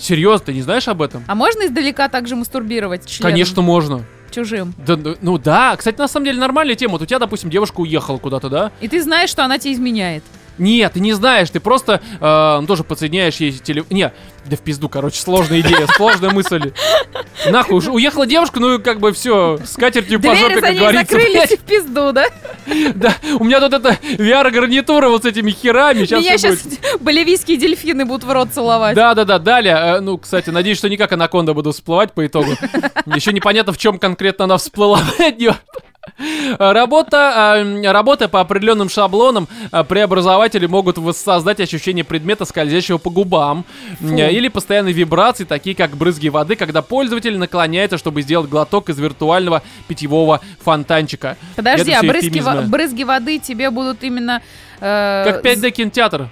Серьезно, 0.00 0.46
ты 0.46 0.54
не 0.54 0.62
знаешь 0.62 0.88
об 0.88 1.02
этом? 1.02 1.24
А 1.26 1.34
можно 1.34 1.66
издалека 1.66 2.08
также 2.08 2.36
мастурбировать 2.36 3.06
членом 3.06 3.32
Конечно, 3.32 3.62
можно. 3.62 4.04
чужим? 4.30 4.74
Да, 4.86 4.96
да, 4.96 5.14
ну 5.20 5.38
да, 5.38 5.76
кстати, 5.76 5.98
на 5.98 6.08
самом 6.08 6.26
деле 6.26 6.38
нормальная 6.38 6.74
тема. 6.74 6.92
Вот 6.92 7.02
у 7.02 7.06
тебя, 7.06 7.18
допустим, 7.18 7.50
девушка 7.50 7.80
уехала 7.80 8.18
куда-то, 8.18 8.48
да? 8.48 8.72
И 8.80 8.88
ты 8.88 9.02
знаешь, 9.02 9.30
что 9.30 9.44
она 9.44 9.58
тебя 9.58 9.74
изменяет. 9.74 10.24
Нет, 10.58 10.92
ты 10.92 11.00
не 11.00 11.12
знаешь, 11.12 11.48
ты 11.50 11.58
просто 11.60 12.00
э, 12.20 12.58
ну, 12.60 12.66
тоже 12.66 12.84
подсоединяешь 12.84 13.36
ей 13.36 13.52
телефон. 13.52 13.96
Не, 13.96 14.12
да 14.44 14.56
в 14.56 14.60
пизду, 14.60 14.88
короче, 14.88 15.20
сложная 15.20 15.60
идея, 15.60 15.86
сложная 15.96 16.30
мысль. 16.30 16.72
Нахуй, 17.50 17.76
уж 17.76 17.88
уехала 17.88 18.26
девушка, 18.26 18.60
ну 18.60 18.78
как 18.78 19.00
бы 19.00 19.12
все, 19.12 19.58
с 19.64 19.74
катертью 19.76 20.20
по 20.20 20.34
жопе, 20.34 20.60
как 20.60 20.74
говорится. 20.74 21.14
закрылись 21.14 21.50
в 21.58 21.60
пизду, 21.60 22.12
да? 22.12 22.26
Да, 22.94 23.14
у 23.38 23.44
меня 23.44 23.60
тут 23.60 23.72
эта 23.72 23.98
VR-гарнитура 24.18 25.08
вот 25.08 25.22
с 25.22 25.26
этими 25.26 25.50
херами. 25.50 26.04
Сейчас 26.04 26.20
Меня 26.20 26.36
сейчас 26.38 26.58
боливийские 27.00 27.56
дельфины 27.56 28.04
будут 28.04 28.24
в 28.24 28.30
рот 28.32 28.50
целовать. 28.52 28.94
Да, 28.94 29.14
да, 29.14 29.24
да, 29.24 29.38
далее. 29.38 29.74
э, 29.74 30.00
Ну, 30.00 30.18
кстати, 30.18 30.50
надеюсь, 30.50 30.78
что 30.78 30.88
не 30.88 30.96
как 30.96 31.12
анаконда 31.12 31.54
буду 31.54 31.72
всплывать 31.72 32.12
по 32.12 32.26
итогу. 32.26 32.50
Еще 33.06 33.32
непонятно, 33.32 33.72
в 33.72 33.78
чем 33.78 33.98
конкретно 33.98 34.44
она 34.44 34.56
всплыла 34.58 35.00
от 35.18 35.38
неё. 35.38 35.54
Работа, 36.58 37.54
э, 37.64 37.90
работая 37.92 38.28
по 38.28 38.40
определенным 38.40 38.88
шаблонам, 38.88 39.48
э, 39.72 39.84
преобразователи 39.84 40.66
могут 40.66 40.98
воссоздать 40.98 41.60
ощущение 41.60 42.04
предмета, 42.04 42.44
скользящего 42.44 42.98
по 42.98 43.10
губам, 43.10 43.64
э, 44.00 44.30
или 44.32 44.48
постоянные 44.48 44.92
вибрации, 44.94 45.44
такие 45.44 45.74
как 45.76 45.96
брызги 45.96 46.28
воды, 46.28 46.56
когда 46.56 46.82
пользователь 46.82 47.36
наклоняется, 47.38 47.98
чтобы 47.98 48.22
сделать 48.22 48.48
глоток 48.48 48.88
из 48.88 48.98
виртуального 48.98 49.62
питьевого 49.88 50.40
фонтанчика. 50.62 51.36
Подожди, 51.56 51.92
а 51.92 52.02
брызги, 52.02 52.40
во- 52.40 52.62
брызги 52.62 53.04
воды 53.04 53.38
тебе 53.38 53.70
будут 53.70 54.02
именно... 54.02 54.42
э, 54.80 55.24
Как 55.26 55.44
5D 55.44 55.70
кинотеатр. 55.70 56.28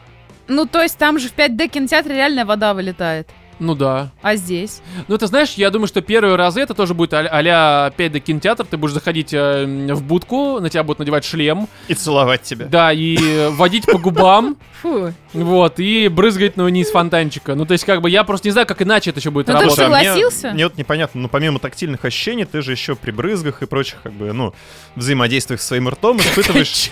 Ну, 0.49 0.65
то 0.67 0.83
есть 0.83 0.97
там 0.97 1.19
же 1.19 1.29
в 1.29 1.35
5D 1.37 1.69
кинотеатре 1.69 2.17
реальная 2.17 2.45
вода 2.47 2.73
вылетает. 2.73 3.29
Ну 3.59 3.75
да. 3.75 4.11
А 4.23 4.37
здесь? 4.37 4.81
Ну, 5.09 5.19
ты 5.19 5.27
знаешь, 5.27 5.55
я 5.55 5.71
думаю, 5.71 5.89
что 5.89 6.01
первые 6.01 6.37
разы 6.37 6.61
это 6.61 6.75
тоже 6.75 6.95
будет 6.95 7.13
а-ля 7.13 7.87
опять 7.87 8.13
до 8.13 8.21
кинотеатр. 8.21 8.65
Ты 8.65 8.77
будешь 8.77 8.93
заходить 8.95 9.35
э, 9.35 9.65
в 9.95 10.03
будку, 10.03 10.61
на 10.61 10.71
тебя 10.71 10.85
будут 10.85 11.01
надевать 11.01 11.25
шлем, 11.25 11.69
И 11.89 11.95
целовать 11.95 12.43
тебя. 12.43 12.67
да, 12.67 12.93
и 12.93 13.17
э, 13.19 13.49
водить 13.51 13.87
по 13.87 13.99
губам, 13.99 14.57
Фу. 14.83 15.13
вот, 15.33 15.81
и 15.81 16.07
брызгать, 16.07 16.57
ну, 16.57 16.69
не 16.69 16.83
из 16.83 16.91
фонтанчика. 16.93 17.57
Ну, 17.57 17.67
то 17.67 17.73
есть, 17.73 17.85
как 17.85 18.01
бы, 18.01 18.09
я 18.11 18.23
просто 18.23 18.47
не 18.47 18.53
знаю, 18.53 18.67
как 18.67 18.81
иначе 18.81 19.11
это 19.11 19.19
еще 19.19 19.31
будет 19.31 19.49
Ну, 19.49 19.55
ты 19.55 19.61
работать. 19.65 19.89
мне- 19.89 19.97
согласился? 20.05 20.51
Мне, 20.53 20.65
вот 20.69 20.79
непонятно, 20.79 21.21
ну 21.23 21.29
помимо 21.29 21.59
тактильных 21.59 22.05
ощущений, 22.05 22.45
ты 22.45 22.63
же 22.63 22.71
еще 22.73 22.95
при 22.95 23.11
брызгах 23.11 23.63
и 23.63 23.67
прочих, 23.67 23.97
как 24.03 24.13
бы, 24.13 24.33
ну, 24.33 24.55
взаимодействиях 24.95 25.61
с 25.61 25.67
своим 25.67 25.89
ртом 25.89 26.19
испытываешь... 26.19 26.91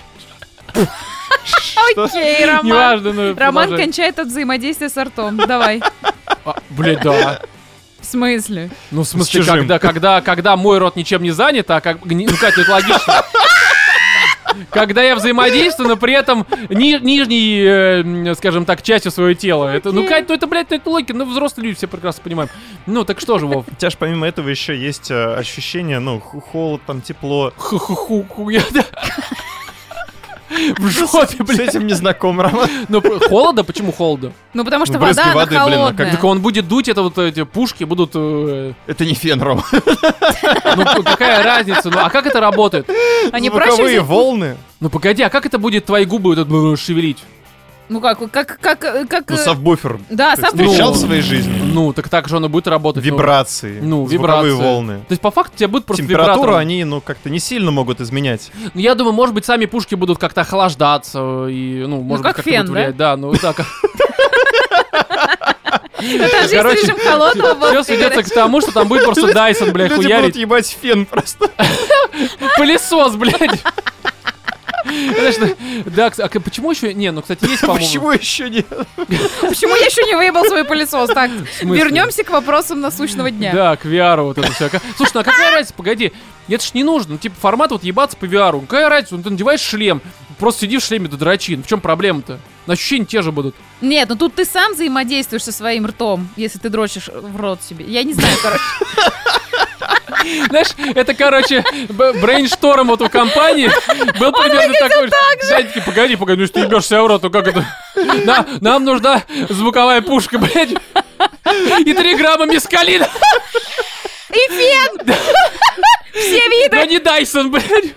Окей, 1.96 2.44
Роман. 2.44 2.66
Неважно, 2.66 3.12
ну, 3.12 3.35
Роман 3.37 3.76
кончает 3.76 4.18
от 4.18 4.29
взаимодействия 4.29 4.88
с 4.88 4.96
ртом. 4.96 5.37
Давай. 5.37 5.81
А, 6.47 6.55
Блядь, 6.71 7.01
да. 7.03 7.41
В 8.01 8.05
смысле? 8.05 8.71
Ну, 8.93 9.03
в 9.03 9.09
смысле, 9.09 9.41
чужим. 9.41 9.55
когда, 9.57 9.79
когда, 9.79 10.21
когда 10.21 10.57
мой 10.57 10.79
рот 10.79 10.97
ничем 10.97 11.23
не 11.23 11.33
занят, 11.33 11.71
а 11.71 11.81
как... 11.81 12.05
Ну, 12.05 12.27
Катя, 12.41 12.61
это 12.63 12.71
логично. 12.71 13.25
Когда 14.71 15.03
я 15.03 15.17
взаимодействую, 15.17 15.89
но 15.89 15.97
при 15.97 16.15
этом 16.15 16.47
ни- 16.71 16.99
нижней, 17.05 17.63
э, 18.31 18.35
скажем 18.37 18.65
так, 18.65 18.81
частью 18.81 19.11
своего 19.11 19.35
тела. 19.35 19.69
Это, 19.75 19.93
ну, 19.93 20.07
Кать, 20.09 20.29
ну 20.29 20.35
это, 20.35 20.47
блядь, 20.47 20.71
ну 20.71 20.77
это 20.77 20.89
логика, 20.89 21.13
ну 21.15 21.25
взрослые 21.29 21.67
люди 21.67 21.77
все 21.79 21.89
прекрасно 21.89 22.23
понимаем. 22.23 22.49
Ну, 22.87 23.05
так 23.05 23.21
что 23.21 23.39
же, 23.39 23.47
Вов? 23.47 23.67
У 23.71 23.75
тебя 23.75 23.91
же 23.91 23.97
помимо 23.99 24.27
этого 24.27 24.49
еще 24.49 24.75
есть 24.79 25.11
э, 25.11 25.35
ощущение, 25.35 25.99
ну, 25.99 26.21
холод, 26.21 26.81
там, 26.87 27.03
тепло. 27.03 27.53
Ху-ху-ху, 27.57 28.49
я- 28.51 28.63
да. 28.73 28.85
В 30.79 30.89
жопе, 30.89 31.37
С 31.45 31.47
блядь. 31.47 31.69
этим 31.69 31.87
не 31.87 31.95
знаком, 31.95 32.41
Роман. 32.41 32.69
Ну, 32.89 33.03
холодно? 33.29 33.65
Почему 33.65 33.93
холодно? 33.93 34.33
Ну, 34.55 34.65
потому 34.65 34.87
что 34.87 34.95
Ну, 34.95 35.01
брызги 35.01 35.21
вода, 35.21 35.35
воды, 35.35 35.65
блин, 35.67 35.81
а 35.81 35.93
как-. 35.93 36.11
Так 36.13 36.25
он 36.25 36.41
будет 36.41 36.69
дуть, 36.69 36.89
это 36.89 37.03
вот 37.03 37.19
эти 37.19 37.45
пушки 37.45 37.85
будут... 37.85 38.13
э, 38.15 38.73
Это 38.87 39.05
не 39.05 39.15
фен, 39.15 39.41
Рома. 39.43 39.65
Ну, 39.73 41.03
какая 41.05 41.43
разница? 41.43 41.91
Ну, 41.91 41.99
а 41.99 42.11
как 42.11 42.27
это 42.27 42.41
работает? 42.41 42.89
Они 43.33 43.51
проще 43.51 44.01
волны. 44.01 44.57
Ну, 44.81 44.91
погоди, 44.91 45.23
а 45.23 45.31
как 45.31 45.47
это 45.47 45.59
будет 45.59 45.87
твои 45.87 46.05
губы 46.05 46.35
вот 46.35 46.39
это, 46.47 46.55
э, 46.73 46.77
шевелить? 46.77 47.19
Ну 47.88 48.01
как, 48.01 48.18
как, 48.33 48.59
как, 48.61 48.81
как... 48.81 49.25
Ну, 49.29 49.35
э, 49.37 49.38
сабвуфер. 49.38 50.01
Да, 50.11 50.35
Ты 50.35 50.42
сабвуфер. 50.42 50.66
встречал 50.66 50.88
Ну, 50.90 50.94
в 50.94 50.99
своей 50.99 51.22
жизни? 51.22 51.61
Ну, 51.72 51.92
так 51.92 52.09
так 52.09 52.29
же 52.29 52.37
оно 52.38 52.49
будет 52.49 52.66
работать. 52.66 53.05
ну. 53.05 53.11
Вибрации. 53.12 53.79
Ну, 53.81 54.07
вибрации. 54.07 54.51
волны. 54.51 54.99
То 55.01 55.12
есть, 55.12 55.22
по 55.22 55.31
факту, 55.31 55.53
у 55.55 55.59
тебя 55.59 55.68
будет 55.68 55.85
просто 55.87 56.03
Температуру 56.03 56.38
вибратор. 56.42 56.61
они, 56.61 56.83
ну, 56.85 57.01
как-то 57.01 57.31
не 57.31 57.38
сильно 57.38 57.70
могут 57.70 58.01
изменять. 58.01 58.51
Ну, 58.75 58.81
я 58.81 58.94
думаю, 58.96 59.12
может 59.14 59.35
быть, 59.35 59.44
сами 59.44 59.66
пушки 59.66 59.94
будут 59.94 60.18
как-то 60.18 60.40
охлаждаться 60.40 61.46
и, 61.49 61.85
ну, 61.87 62.01
может 62.01 62.25
как 62.25 62.37
быть, 62.37 62.44
как-то 62.44 62.51
фен, 62.51 62.61
будут 62.62 62.75
влиять. 62.77 62.96
Да, 62.96 63.16
ну, 63.16 63.33
так. 63.35 63.64
Ну, 65.99 66.18
там 66.29 66.49
же 66.49 66.57
Короче, 66.57 66.83
режим 66.83 66.99
холодного 66.99 67.70
Все 67.70 67.83
сведется 67.85 68.22
к 68.22 68.29
тому, 68.35 68.61
что 68.61 68.72
там 68.72 68.87
будет 68.87 69.05
просто 69.05 69.33
Дайсон, 69.33 69.72
блядь, 69.72 69.90
Люди 69.90 70.03
будут 70.03 70.12
хуярить. 70.12 70.37
ебать 70.37 70.77
фен 70.81 71.07
просто. 71.07 71.51
Пылесос, 72.57 73.14
блядь. 73.16 73.62
Конечно, 74.87 75.57
да, 75.87 76.12
а 76.18 76.29
почему 76.29 76.70
еще... 76.70 76.94
Не, 76.94 77.11
ну, 77.12 77.22
кстати, 77.22 77.44
есть, 77.49 77.61
по-моему... 77.62 77.85
Почему 77.85 78.12
еще 78.12 78.51
нет? 78.51 78.66
Почему 79.40 79.75
я 79.77 79.87
еще 79.87 80.03
не 80.05 80.14
выебал 80.16 80.44
свой 80.44 80.64
пылесос? 80.64 81.11
Так, 81.11 81.31
вернемся 81.62 82.25
к 82.25 82.31
вопросам 82.31 82.81
насущного 82.81 83.31
дня. 83.31 83.53
Да, 83.53 83.77
к 83.77 83.85
VR 83.85 84.22
вот 84.22 84.38
это 84.38 84.53
все. 84.53 84.70
Слушай, 84.96 85.12
ну 85.14 85.20
а 85.20 85.25
какая 85.25 85.53
разница, 85.53 85.75
погоди, 85.75 86.12
это 86.49 86.64
ж 86.64 86.75
не 86.75 86.85
нужно, 86.85 87.14
ну, 87.14 87.18
типа 87.18 87.37
формат 87.40 87.72
вот 87.72 87.85
ебаться 87.85 88.16
по 88.16 88.25
VR, 88.25 88.61
какая 88.61 88.88
разница, 88.88 89.16
ну, 89.16 89.22
ты 89.22 89.31
надеваешь 89.31 89.61
шлем, 89.61 90.01
просто 90.38 90.62
сиди 90.62 90.79
в 90.79 90.85
шлеме 90.85 91.09
до 91.09 91.16
дрочи, 91.16 91.57
ну, 91.57 91.62
в 91.62 91.66
чем 91.66 91.81
проблема-то? 91.81 92.38
Ощущения 92.66 93.05
те 93.07 93.22
же 93.22 93.33
будут. 93.33 93.55
Нет, 93.81 94.09
ну 94.09 94.16
тут 94.16 94.35
ты 94.35 94.44
сам 94.44 94.72
взаимодействуешь 94.72 95.44
со 95.44 95.52
своим 95.52 95.87
ртом, 95.87 96.29
если 96.37 96.59
ты 96.59 96.68
дрочишь 96.68 97.09
в 97.09 97.37
рот 97.37 97.61
себе. 97.62 97.85
Я 97.87 98.02
не 98.02 98.12
знаю, 98.12 98.37
короче. 98.42 98.62
Знаешь, 100.48 100.68
это, 100.94 101.14
короче, 101.14 101.64
brainstorm 101.88 102.88
вот 102.88 103.02
у 103.02 103.09
компании 103.09 103.70
был 104.18 104.33
примерно 104.33 104.74
такой. 104.74 105.11
Дядьки, 105.48 105.83
погоди, 105.85 106.16
погоди, 106.16 106.37
ну 106.38 106.42
если 106.42 106.55
ты 106.55 106.61
ебешься 106.61 107.02
в 107.02 107.07
рот, 107.07 107.22
то 107.22 107.31
как 107.31 107.46
это? 107.46 107.64
На- 108.24 108.46
нам 108.61 108.85
нужна 108.85 109.22
звуковая 109.48 110.02
пушка, 110.02 110.38
блядь. 110.38 110.70
И 111.87 111.92
3 111.92 112.16
грамма 112.16 112.46
мескалина. 112.47 113.09
И 114.31 114.52
фен! 114.52 115.07
Все 116.12 116.48
виды! 116.48 116.76
Но 116.76 116.85
не 116.85 116.98
Дайсон, 116.98 117.50
блядь. 117.50 117.94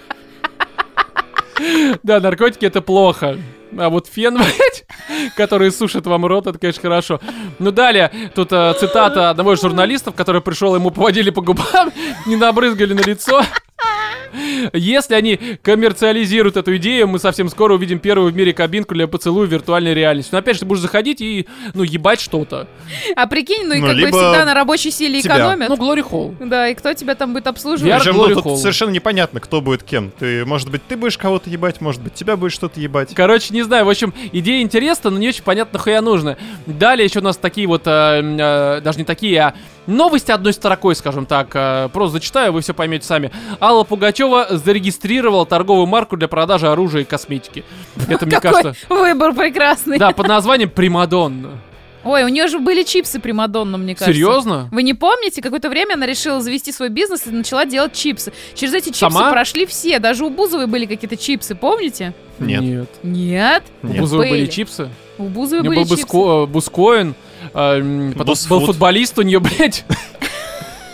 Да, 2.04 2.20
наркотики 2.20 2.66
это 2.66 2.82
плохо. 2.82 3.38
А 3.78 3.90
вот 3.90 4.08
фен, 4.08 4.36
блядь, 4.38 4.86
который 5.36 5.72
сушит 5.72 6.06
вам 6.06 6.26
рот, 6.26 6.48
это, 6.48 6.58
конечно, 6.58 6.82
хорошо. 6.82 7.20
Ну, 7.60 7.72
далее, 7.72 8.12
тут 8.36 8.52
э, 8.52 8.74
цитата 8.80 9.30
одного 9.30 9.54
из 9.54 9.62
журналистов, 9.62 10.16
который 10.16 10.42
пришел, 10.42 10.76
ему 10.76 10.92
поводили 10.92 11.30
по 11.30 11.42
губам, 11.42 11.92
не 12.26 12.36
набрызгали 12.36 12.94
на 12.94 13.02
лицо. 13.02 13.42
Если 14.74 15.14
они 15.16 15.40
коммерциализируют 15.62 16.58
эту 16.58 16.76
идею, 16.78 17.08
мы 17.08 17.20
совсем 17.20 17.50
скоро 17.50 17.74
увидим 17.74 18.00
первую 18.00 18.32
в 18.32 18.36
мире 18.36 18.54
кабинку 18.54 18.94
для 18.94 19.08
поцелуя 19.08 19.48
в 19.48 19.52
виртуальной 19.52 19.94
реальности. 19.94 20.30
Но 20.32 20.40
опять 20.40 20.56
же, 20.56 20.62
ты 20.62 20.66
будешь 20.66 20.82
заходить 20.82 21.22
и, 21.22 21.48
ну, 21.74 21.84
ебать 21.84 22.22
что-то. 22.22 22.68
А 23.16 23.28
прикинь, 23.28 23.66
ну 23.66 23.76
и 23.76 23.80
Ну, 23.80 23.88
как 23.88 23.96
бы 23.96 24.02
либо 24.02 24.18
всегда 24.18 24.46
на 24.46 24.54
рабочей 24.54 24.92
силе 24.92 25.22
тебя. 25.22 25.36
экономят. 25.36 25.70
Ну, 25.70 25.78
Глори 25.78 26.02
Холл. 26.02 26.36
Да, 26.40 26.68
и 26.70 26.76
кто 26.76 26.94
тебя 26.94 27.16
там 27.16 27.34
будет 27.34 27.48
обслуживать? 27.48 27.94
Причем, 27.98 28.16
Glory 28.16 28.36
ну, 28.36 28.42
тут 28.42 28.60
совершенно 28.60 28.92
непонятно, 28.92 29.40
кто 29.40 29.62
будет 29.62 29.84
кем. 29.84 30.12
Ты, 30.18 30.46
может 30.46 30.70
быть, 30.70 30.82
ты 30.88 30.96
будешь 30.98 31.18
кого-то 31.18 31.50
ебать, 31.50 31.82
может 31.82 32.02
быть, 32.02 32.14
тебя 32.14 32.36
будет 32.36 32.52
что-то 32.52 32.80
ебать. 32.80 33.14
Короче, 33.16 33.54
не 33.54 33.64
знаю, 33.64 33.86
в 33.86 33.90
общем, 33.90 34.14
идея 34.32 34.62
интересна, 34.62 35.10
но 35.10 35.18
не 35.18 35.28
очень 35.28 35.44
понятно, 35.44 35.78
нахуя 35.78 36.02
нужно. 36.02 36.38
Далее 36.66 37.06
еще 37.06 37.20
у 37.20 37.24
нас 37.24 37.38
такие 37.38 37.68
вот, 37.68 37.84
э, 37.86 37.90
э, 37.90 38.82
даже 38.82 39.00
не 39.00 39.06
такие, 39.06 39.40
а 39.42 39.54
новости 39.90 40.32
одной 40.32 40.54
строкой, 40.54 40.96
скажем 40.96 41.26
так. 41.26 41.50
Э, 41.54 41.90
просто 41.92 42.14
зачитаю, 42.14 42.54
вы 42.54 42.62
все 42.62 42.74
поймете 42.74 43.06
сами. 43.06 43.32
Алла 43.60 43.84
Пугачева 43.84 44.48
зарегистрировала 44.52 45.46
торговую 45.46 45.88
марку 45.88 46.18
для 46.18 46.28
продажи 46.28 46.68
оружия 46.68 47.02
и 47.02 47.06
косметики. 47.06 47.64
Это, 48.08 48.26
мне 48.26 48.36
Какой 48.40 48.64
кажется... 48.64 48.76
выбор 48.94 49.34
прекрасный. 49.34 49.98
Да, 49.98 50.12
под 50.12 50.28
названием 50.28 50.70
Примадонна. 50.70 51.60
Ой, 52.04 52.24
у 52.24 52.30
нее 52.30 52.48
же 52.48 52.60
были 52.60 52.84
чипсы 52.84 53.20
Примадонна, 53.20 53.78
мне 53.78 53.94
кажется. 53.94 54.14
Серьезно? 54.14 54.70
Вы 54.72 54.84
не 54.84 54.94
помните, 54.94 55.42
какое-то 55.42 55.70
время 55.70 55.96
она 55.96 56.06
решила 56.06 56.42
завести 56.42 56.72
свой 56.72 56.90
бизнес 56.90 57.28
и 57.28 57.32
начала 57.32 57.66
делать 57.66 57.94
чипсы. 57.94 58.32
Через 58.56 58.74
эти 58.74 58.86
чипсы 58.86 59.00
Сама? 59.02 59.32
прошли 59.32 59.66
все. 59.66 60.00
Даже 60.00 60.24
у 60.24 60.30
Бузовой 60.30 60.68
были 60.68 60.86
какие-то 60.86 61.18
чипсы, 61.18 61.56
помните? 61.56 62.14
Нет. 62.40 62.62
Нет. 62.62 62.90
Нет. 63.04 63.64
У. 63.84 63.88
Бузовой 63.88 64.30
были 64.30 64.46
чипсы. 64.46 64.90
У 65.18 65.24
Бузовой 65.24 65.68
были 65.68 65.84
был 65.84 65.98
чипсы. 65.98 66.18
Э, 66.18 66.46
Бускоин. 66.46 67.16
М, 67.54 68.14
Потом 68.18 68.36
был 68.50 68.66
футболист 68.66 69.18
у 69.20 69.22
нее, 69.22 69.40
блядь. 69.42 69.86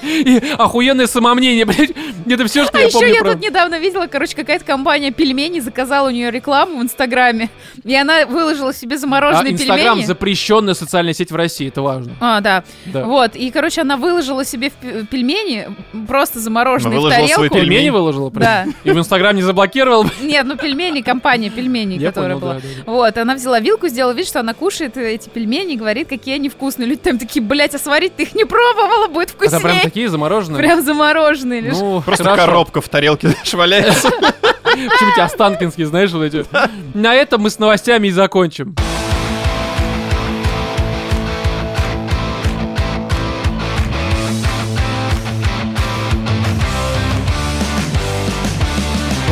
И 0.03 0.41
охуенное 0.57 1.07
самомнение, 1.07 1.65
блядь. 1.65 1.91
Это 2.27 2.45
все, 2.47 2.65
что 2.65 2.77
А 2.77 2.81
я 2.81 2.87
еще 2.87 2.99
помню 2.99 3.13
я 3.13 3.21
про... 3.21 3.33
тут 3.33 3.41
недавно 3.41 3.79
видела, 3.79 4.07
короче, 4.07 4.35
какая-то 4.35 4.65
компания 4.65 5.11
пельменей 5.11 5.59
заказала 5.61 6.07
у 6.07 6.11
нее 6.11 6.31
рекламу 6.31 6.79
в 6.79 6.83
Инстаграме. 6.83 7.49
И 7.83 7.95
она 7.95 8.25
выложила 8.25 8.73
себе 8.73 8.95
А, 8.95 8.99
замороженные 8.99 9.53
Инстаграм 9.53 9.77
пельмени. 9.95 10.05
запрещенная 10.05 10.73
социальная 10.73 11.13
сеть 11.13 11.31
в 11.31 11.35
России, 11.35 11.67
это 11.67 11.81
важно. 11.81 12.13
А, 12.19 12.41
да. 12.41 12.63
Да. 12.85 13.03
Вот. 13.05 13.35
И, 13.35 13.49
короче, 13.51 13.81
она 13.81 13.97
выложила 13.97 14.43
себе 14.45 14.69
в 14.69 14.73
пе- 14.73 15.05
пельмени, 15.05 15.67
просто 16.07 16.39
замороженные 16.39 16.97
в 16.99 17.01
выложила 17.01 17.17
свои 17.27 17.27
тарелку. 17.27 17.55
пельмени. 17.55 17.69
Пельмени 17.75 17.89
выложила? 17.91 18.29
прям? 18.29 18.43
Да. 18.43 18.65
И 18.83 18.91
в 18.93 18.97
Инстаграм 18.97 19.35
не 19.35 19.41
заблокировал? 19.43 20.05
Нет, 20.21 20.45
ну 20.45 20.57
пельмени, 20.57 21.01
компания 21.01 21.49
пельменей, 21.49 21.97
Я 21.97 22.09
которая 22.09 22.37
понял, 22.37 22.41
была. 22.41 22.53
да, 22.55 22.59
да, 22.61 22.83
да. 22.85 22.91
Вот, 22.91 23.17
она 23.17 23.35
взяла 23.35 23.59
вилку, 23.59 23.87
сделала 23.87 24.13
вид, 24.13 24.27
что 24.27 24.39
она 24.39 24.53
кушает 24.53 24.97
э, 24.97 25.13
эти 25.13 25.29
пельмени 25.29 25.73
и 25.73 25.77
говорит, 25.77 26.07
какие 26.09 26.35
они 26.35 26.49
вкусные. 26.49 26.87
Люди 26.87 27.01
там 27.01 27.17
такие, 27.19 27.41
блядь, 27.43 27.75
а 27.75 27.79
сварить 27.79 28.15
ты 28.15 28.23
их 28.23 28.35
не 28.35 28.45
пробовала, 28.45 29.07
будет 29.07 29.29
вкуснее. 29.31 29.59
Такие 29.85 30.09
замороженные? 30.09 30.59
Прям 30.59 30.83
замороженные 30.83 31.61
лишь. 31.61 31.73
Ну, 31.73 32.01
Просто 32.01 32.23
хорошо. 32.23 32.45
коробка 32.45 32.81
в 32.81 32.89
тарелке 32.89 33.35
шваляется. 33.43 34.09
Почему-нибудь 34.63 35.19
Останкинские, 35.19 35.87
знаешь, 35.87 36.11
вот 36.11 36.23
эти. 36.23 36.45
На 36.93 37.15
этом 37.15 37.41
мы 37.41 37.49
с 37.49 37.59
новостями 37.59 38.07
и 38.07 38.11
закончим. 38.11 38.75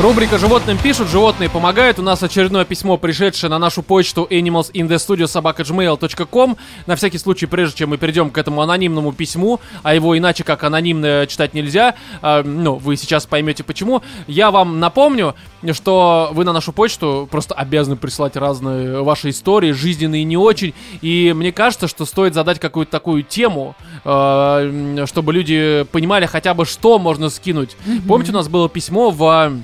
Рубрика 0.04 0.38
«Животным 0.38 0.78
пишут, 0.78 1.08
животные 1.08 1.50
помогают». 1.50 1.98
У 1.98 2.02
нас 2.02 2.22
очередное 2.22 2.66
письмо, 2.66 2.98
пришедшее 2.98 3.50
на 3.50 3.58
нашу 3.58 3.82
почту 3.82 4.28
animalsinthestudio.sobaka.gmail.com. 4.30 6.58
На 6.88 6.98
всякий 6.98 7.18
случай, 7.18 7.46
прежде 7.46 7.78
чем 7.78 7.92
мы 7.92 7.98
перейдем 7.98 8.30
к 8.30 8.38
этому 8.38 8.62
анонимному 8.62 9.14
письму, 9.14 9.62
а 9.82 9.96
его 9.96 10.18
иначе 10.18 10.44
как 10.44 10.66
анонимное 10.66 11.26
читать 11.26 11.54
нельзя, 11.54 11.96
а, 12.22 12.44
ну, 12.44 12.76
вы 12.76 12.98
сейчас 12.98 13.26
поймете 13.26 13.64
почему, 13.64 14.04
я 14.28 14.52
вам 14.52 14.82
напомню, 14.82 15.36
что 15.72 16.32
вы 16.34 16.44
на 16.44 16.52
нашу 16.52 16.74
почту 16.74 17.26
просто 17.32 17.56
обязаны 17.56 17.96
присылать 17.96 18.36
разные 18.36 19.04
ваши 19.04 19.30
истории, 19.30 19.72
жизненные 19.72 20.26
не 20.26 20.36
очень. 20.36 20.74
И 21.02 21.32
мне 21.34 21.54
кажется, 21.54 21.88
что 21.88 22.04
стоит 22.04 22.34
задать 22.34 22.60
какую-то 22.60 22.92
такую 22.92 23.24
тему, 23.24 23.74
э, 24.04 25.06
чтобы 25.06 25.32
люди 25.32 25.86
понимали 25.94 26.26
хотя 26.26 26.54
бы, 26.54 26.66
что 26.66 27.00
можно 27.00 27.30
скинуть. 27.30 27.78
Помните, 28.06 28.34
у 28.34 28.36
нас 28.36 28.50
было 28.50 28.68
письмо 28.68 29.10
в 29.10 29.64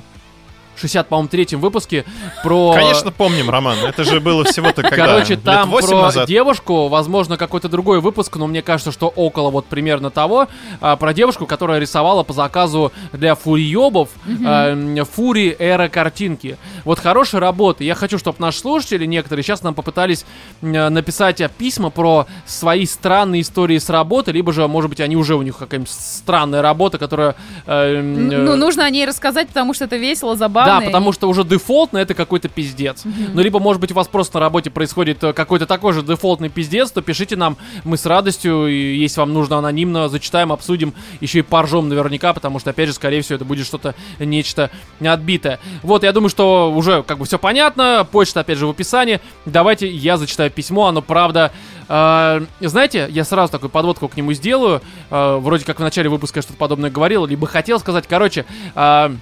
60, 0.79 1.07
по-моему, 1.07 1.29
третьем 1.29 1.59
выпуске 1.59 2.05
про... 2.43 2.73
Конечно, 2.73 3.11
помним, 3.11 3.49
Роман. 3.49 3.77
Это 3.85 4.03
же 4.03 4.19
было 4.19 4.43
всего-то 4.43 4.81
когда? 4.81 5.05
Короче, 5.07 5.33
Лет 5.35 5.43
там 5.43 5.69
про 5.71 6.01
назад. 6.03 6.27
девушку, 6.27 6.87
возможно, 6.87 7.37
какой-то 7.37 7.69
другой 7.69 7.99
выпуск, 8.01 8.35
но 8.37 8.47
мне 8.47 8.61
кажется, 8.61 8.91
что 8.91 9.07
около 9.07 9.49
вот 9.49 9.65
примерно 9.65 10.09
того, 10.09 10.47
а, 10.81 10.95
про 10.95 11.13
девушку, 11.13 11.45
которая 11.45 11.79
рисовала 11.79 12.23
по 12.23 12.33
заказу 12.33 12.91
для 13.13 13.35
фуриёбов 13.35 14.09
а, 14.45 14.75
фури 15.05 15.55
эра 15.59 15.87
картинки. 15.89 16.57
Вот 16.85 16.99
хорошая 16.99 17.41
работа. 17.41 17.83
Я 17.83 17.95
хочу, 17.95 18.17
чтобы 18.17 18.37
наши 18.39 18.59
слушатели 18.59 19.05
некоторые 19.05 19.43
сейчас 19.43 19.63
нам 19.63 19.73
попытались 19.73 20.25
м, 20.61 20.71
написать 20.93 21.41
а, 21.41 21.49
письма 21.49 21.89
про 21.89 22.27
свои 22.45 22.85
странные 22.85 23.41
истории 23.41 23.77
с 23.77 23.89
работы, 23.89 24.31
либо 24.31 24.53
же, 24.53 24.67
может 24.67 24.89
быть, 24.89 24.99
они 25.01 25.15
уже 25.15 25.35
у 25.35 25.41
них 25.41 25.57
какая-нибудь 25.57 25.91
странная 25.91 26.61
работа, 26.61 26.97
которая... 26.97 27.35
э, 27.65 27.95
Н- 27.99 28.45
Ну, 28.45 28.53
э, 28.53 28.55
нужно 28.55 28.85
о 28.85 28.89
ней 28.89 29.05
рассказать, 29.05 29.47
потому 29.49 29.73
что 29.73 29.85
это 29.85 29.97
весело, 29.97 30.35
забавно. 30.35 30.68
Да, 30.69 30.85
потому 30.85 31.11
что 31.11 31.27
уже 31.27 31.43
дефолтно 31.43 31.97
это 31.97 32.13
какой-то 32.13 32.49
пиздец. 32.49 33.03
Ну, 33.05 33.41
либо, 33.41 33.59
может 33.59 33.81
быть, 33.81 33.91
у 33.91 33.95
вас 33.95 34.07
просто 34.07 34.37
на 34.37 34.41
работе 34.41 34.69
происходит 34.69 35.23
э, 35.23 35.33
какой-то 35.33 35.65
такой 35.65 35.93
же 35.93 36.01
дефолтный 36.01 36.49
пиздец, 36.49 36.91
то 36.91 37.01
пишите 37.01 37.35
нам, 37.35 37.57
мы 37.83 37.97
с 37.97 38.05
радостью, 38.05 38.67
и 38.67 38.97
если 38.97 39.19
вам 39.19 39.33
нужно 39.33 39.57
анонимно, 39.57 40.09
зачитаем, 40.09 40.51
обсудим, 40.51 40.93
еще 41.19 41.39
и 41.39 41.41
поржем 41.41 41.89
наверняка, 41.89 42.33
потому 42.33 42.59
что, 42.59 42.69
опять 42.69 42.87
же, 42.87 42.93
скорее 42.93 43.21
всего, 43.21 43.35
это 43.35 43.45
будет 43.45 43.65
что-то, 43.65 43.95
нечто 44.19 44.69
отбитое. 44.99 45.59
Вот, 45.83 46.03
я 46.03 46.11
думаю, 46.11 46.29
что 46.29 46.71
уже 46.71 47.03
как 47.03 47.17
бы 47.17 47.25
все 47.25 47.39
понятно, 47.39 48.07
почта, 48.09 48.41
опять 48.41 48.57
же, 48.57 48.67
в 48.67 48.69
описании. 48.69 49.19
Давайте 49.45 49.87
я 49.87 50.17
зачитаю 50.17 50.51
письмо, 50.51 50.87
оно, 50.87 51.01
правда, 51.01 51.51
э, 51.87 52.45
знаете, 52.59 53.07
я 53.09 53.23
сразу 53.23 53.51
такую 53.51 53.69
подводку 53.69 54.07
к 54.07 54.17
нему 54.17 54.33
сделаю, 54.33 54.81
э, 55.09 55.37
вроде 55.37 55.65
как 55.65 55.79
в 55.79 55.83
начале 55.83 56.09
выпуска 56.09 56.39
я 56.39 56.41
что-то 56.41 56.57
подобное 56.57 56.89
говорил, 56.89 57.25
либо 57.25 57.47
хотел 57.47 57.79
сказать, 57.79 58.05
короче, 58.07 58.45
э, 58.75 59.15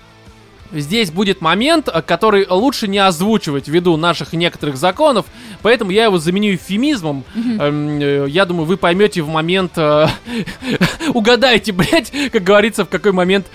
Здесь 0.72 1.12
будет 1.12 1.42
момент, 1.42 1.88
э, 1.92 2.02
который 2.02 2.46
лучше 2.50 2.88
не 2.88 2.98
озвучивать 3.00 3.68
ввиду 3.68 3.96
наших 3.98 4.34
некоторых 4.34 4.78
законов, 4.78 5.26
поэтому 5.62 5.92
я 5.92 6.06
его 6.06 6.18
заменю 6.18 6.56
эвфемизмом. 6.56 7.24
Э, 7.36 8.26
Я 8.30 8.46
думаю, 8.46 8.66
вы 8.66 8.78
поймете 8.78 9.22
в 9.22 9.30
момент... 9.30 9.74
э, 9.78 10.08
Угадайте, 11.14 11.72
блядь, 11.72 12.12
как 12.32 12.44
говорится, 12.44 12.86
в 12.86 12.90
какой 12.90 13.12
момент 13.12 13.48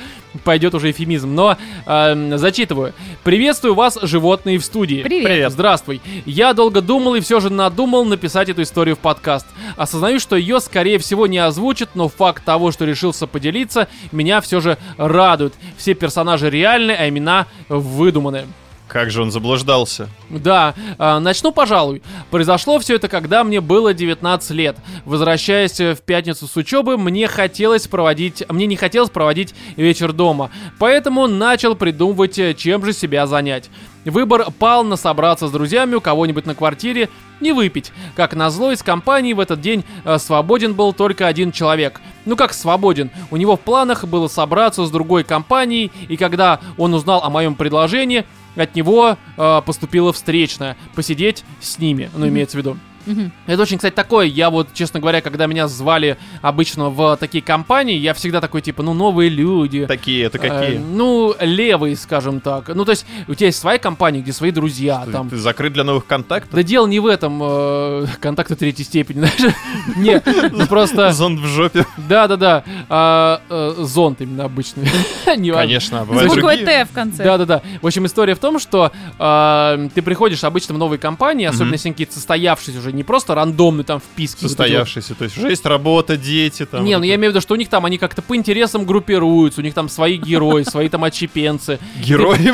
пойдет 0.44 0.74
уже 0.74 0.90
эвфемизм. 0.90 1.34
Но 1.34 1.56
эм, 1.86 2.38
зачитываю. 2.38 2.92
Приветствую 3.24 3.74
вас, 3.74 3.98
животные 4.02 4.58
в 4.58 4.64
студии. 4.64 5.02
Привет. 5.02 5.52
Здравствуй. 5.52 6.00
Я 6.26 6.52
долго 6.52 6.80
думал 6.80 7.14
и 7.14 7.20
все 7.20 7.40
же 7.40 7.50
надумал 7.50 8.04
написать 8.04 8.48
эту 8.48 8.62
историю 8.62 8.96
в 8.96 9.00
подкаст. 9.00 9.46
Осознаю, 9.76 10.20
что 10.20 10.36
ее, 10.36 10.60
скорее 10.60 10.98
всего, 10.98 11.26
не 11.26 11.38
озвучат, 11.38 11.90
но 11.94 12.08
факт 12.08 12.44
того, 12.44 12.72
что 12.72 12.84
решился 12.84 13.26
поделиться, 13.26 13.88
меня 14.10 14.40
все 14.40 14.60
же 14.60 14.78
радует. 14.96 15.54
Все 15.76 15.94
персонажи 15.94 16.50
реальны, 16.50 16.92
а 16.92 17.08
имена 17.08 17.46
выдуманы. 17.68 18.46
Как 18.92 19.10
же 19.10 19.22
он 19.22 19.30
заблуждался. 19.30 20.10
Да, 20.28 20.74
э, 20.98 21.18
начну, 21.18 21.50
пожалуй. 21.50 22.02
Произошло 22.30 22.78
все 22.78 22.96
это, 22.96 23.08
когда 23.08 23.42
мне 23.42 23.62
было 23.62 23.94
19 23.94 24.50
лет. 24.50 24.76
Возвращаясь 25.06 25.80
э, 25.80 25.94
в 25.94 26.02
пятницу 26.02 26.46
с 26.46 26.54
учебы, 26.58 26.98
мне 26.98 27.26
хотелось 27.26 27.86
проводить, 27.86 28.44
мне 28.50 28.66
не 28.66 28.76
хотелось 28.76 29.08
проводить 29.08 29.54
вечер 29.76 30.12
дома, 30.12 30.50
поэтому 30.78 31.26
начал 31.26 31.74
придумывать, 31.74 32.38
э, 32.38 32.52
чем 32.52 32.84
же 32.84 32.92
себя 32.92 33.26
занять. 33.26 33.70
Выбор 34.04 34.50
пал 34.58 34.84
на 34.84 34.96
собраться 34.96 35.46
с 35.46 35.50
друзьями 35.50 35.94
у 35.94 36.00
кого-нибудь 36.00 36.46
на 36.46 36.54
квартире 36.54 37.08
и 37.40 37.52
выпить. 37.52 37.92
Как 38.16 38.34
назло, 38.34 38.72
из 38.72 38.82
компании 38.82 39.32
в 39.32 39.40
этот 39.40 39.60
день 39.60 39.84
э, 40.04 40.18
свободен 40.18 40.74
был 40.74 40.92
только 40.92 41.26
один 41.26 41.52
человек. 41.52 42.00
Ну 42.24 42.36
как 42.36 42.52
свободен? 42.52 43.10
У 43.30 43.36
него 43.36 43.56
в 43.56 43.60
планах 43.60 44.04
было 44.04 44.28
собраться 44.28 44.84
с 44.84 44.90
другой 44.90 45.24
компанией, 45.24 45.92
и 46.08 46.16
когда 46.16 46.60
он 46.78 46.94
узнал 46.94 47.22
о 47.22 47.30
моем 47.30 47.54
предложении, 47.54 48.24
от 48.56 48.74
него 48.74 49.16
э, 49.36 49.62
поступила 49.64 50.12
встречная 50.12 50.76
посидеть 50.94 51.44
с 51.60 51.78
ними, 51.78 52.10
ну 52.14 52.28
имеется 52.28 52.56
в 52.56 52.60
виду. 52.60 52.76
Мгм. 53.06 53.32
Это 53.46 53.62
очень, 53.62 53.76
кстати, 53.78 53.94
такое. 53.94 54.26
Я 54.26 54.50
вот, 54.50 54.68
честно 54.74 55.00
говоря, 55.00 55.20
когда 55.20 55.46
меня 55.46 55.68
звали 55.68 56.16
обычно 56.40 56.90
в 56.90 57.16
такие 57.16 57.42
компании, 57.42 57.96
я 57.96 58.14
всегда 58.14 58.40
такой, 58.40 58.60
типа, 58.62 58.82
ну, 58.82 58.94
новые 58.94 59.28
люди. 59.30 59.86
Такие, 59.86 60.24
это 60.24 60.38
Э, 60.38 60.40
какие? 60.40 60.78
ну, 60.78 61.34
левые, 61.40 61.96
скажем 61.96 62.40
так. 62.40 62.68
Ну, 62.74 62.84
то 62.84 62.90
есть, 62.90 63.06
у 63.28 63.34
тебя 63.34 63.46
есть 63.46 63.58
своя 63.58 63.78
компания, 63.78 64.20
где 64.20 64.32
свои 64.32 64.50
друзья, 64.50 65.02
Ты- 65.06 65.12
там. 65.12 65.30
Ты 65.30 65.36
закрыт 65.36 65.72
для 65.72 65.84
новых 65.84 66.06
контактов? 66.06 66.50
Да 66.54 66.62
дело 66.62 66.86
не 66.86 67.00
в 67.00 67.06
этом, 67.06 67.40
э, 67.42 68.06
контакты 68.20 68.54
третьей 68.56 68.84
степени, 68.84 69.18
знаешь. 69.24 69.54
Не, 69.96 70.22
ну 70.52 70.66
просто, 70.66 71.12
Зонд 71.12 71.40
в 71.40 71.46
жопе. 71.46 71.86
да-да-да, 71.96 72.64
а, 72.88 73.40
э, 73.48 73.74
зонт 73.78 74.20
именно 74.20 74.44
обычный. 74.44 74.88
Конечно, 75.24 76.00
а 76.00 76.04
С 76.04 76.08
бывают 76.08 76.28
буквой 76.28 76.56
другие. 76.56 76.66
Т 76.66 76.84
в 76.84 76.92
конце. 76.94 77.24
Да-да-да. 77.24 77.62
В 77.80 77.86
общем, 77.86 78.06
история 78.06 78.34
в 78.34 78.38
том, 78.38 78.58
что 78.58 78.92
э, 79.18 79.88
ты 79.94 80.02
приходишь 80.02 80.44
обычно 80.44 80.74
в 80.74 80.78
новые 80.78 80.98
компании, 80.98 81.46
особенно 81.46 81.72
если 81.74 81.90
какие-то 81.90 82.14
состоявшиеся 82.14 82.78
уже, 82.78 82.91
не 82.92 83.04
просто 83.04 83.34
рандомные 83.34 83.84
там 83.84 84.00
вписки. 84.00 84.44
вот 84.44 84.52
эти 84.52 84.58
вот. 84.58 84.58
Состоявшиеся, 84.58 85.14
то 85.14 85.24
есть 85.24 85.38
уже 85.38 85.48
есть 85.48 85.66
работа, 85.66 86.16
дети 86.16 86.66
там. 86.66 86.84
Не, 86.84 86.94
вот 86.94 87.00
ну 87.00 87.04
я 87.04 87.14
это. 87.14 87.20
имею 87.20 87.32
в 87.32 87.34
виду, 87.34 87.40
что 87.42 87.54
у 87.54 87.56
них 87.56 87.68
там 87.68 87.84
они 87.84 87.98
как-то 87.98 88.22
по 88.22 88.36
интересам 88.36 88.84
группируются, 88.84 89.60
у 89.60 89.64
них 89.64 89.74
там 89.74 89.88
свои 89.88 90.16
герои, 90.16 90.62
свои 90.62 90.88
там 90.88 91.04
отщепенцы. 91.04 91.78
Герои, 92.02 92.52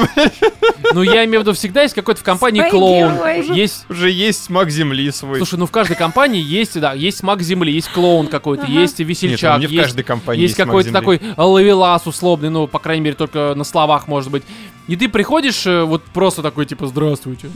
Ну 0.94 1.02
я 1.02 1.24
имею 1.24 1.40
в 1.40 1.42
виду, 1.42 1.52
всегда 1.52 1.82
есть 1.82 1.94
какой-то 1.94 2.20
в 2.20 2.24
компании 2.24 2.68
клоун. 2.70 3.14
Есть 3.54 3.86
уже 3.88 4.10
есть 4.10 4.48
маг 4.50 4.70
земли 4.70 5.10
свой. 5.10 5.38
Слушай, 5.38 5.58
ну 5.58 5.66
в 5.66 5.70
каждой 5.70 5.96
компании 5.96 6.42
есть, 6.42 6.78
да, 6.80 6.92
есть 6.92 7.22
маг 7.22 7.42
земли, 7.42 7.72
есть 7.72 7.90
клоун 7.90 8.28
какой-то, 8.28 8.66
есть 8.66 8.98
Нет, 8.98 9.08
весельчак, 9.08 9.56
ну 9.56 9.60
не 9.60 9.66
в 9.66 9.70
есть, 9.70 9.84
каждой 9.84 10.04
компании 10.04 10.42
есть 10.42 10.54
какой-то 10.54 10.92
такой 10.92 11.20
ловелас 11.36 12.06
условный, 12.06 12.50
ну, 12.50 12.66
по 12.66 12.78
крайней 12.78 13.02
мере, 13.02 13.16
только 13.16 13.54
на 13.54 13.64
словах, 13.64 14.08
может 14.08 14.30
быть. 14.30 14.42
И 14.86 14.96
ты 14.96 15.08
приходишь, 15.08 15.66
э, 15.66 15.84
вот 15.84 16.02
просто 16.02 16.42
такой, 16.42 16.64
типа, 16.64 16.86
здравствуйте. 16.86 17.50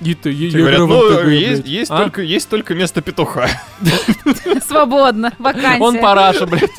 И 0.00 0.14
ты, 0.14 0.32
Тебе 0.34 0.48
я 0.48 0.58
говорят, 0.58 0.80
ну, 0.80 0.86
МТГ, 0.86 1.28
есть, 1.28 1.62
блядь». 1.62 1.66
есть, 1.66 1.90
А? 1.90 1.98
только, 1.98 2.22
есть 2.22 2.48
только 2.48 2.74
место 2.74 3.02
петуха. 3.02 3.48
Свободно. 4.66 5.32
Вакансия. 5.38 5.82
Он 5.82 5.98
параша, 5.98 6.46
блядь. 6.46 6.70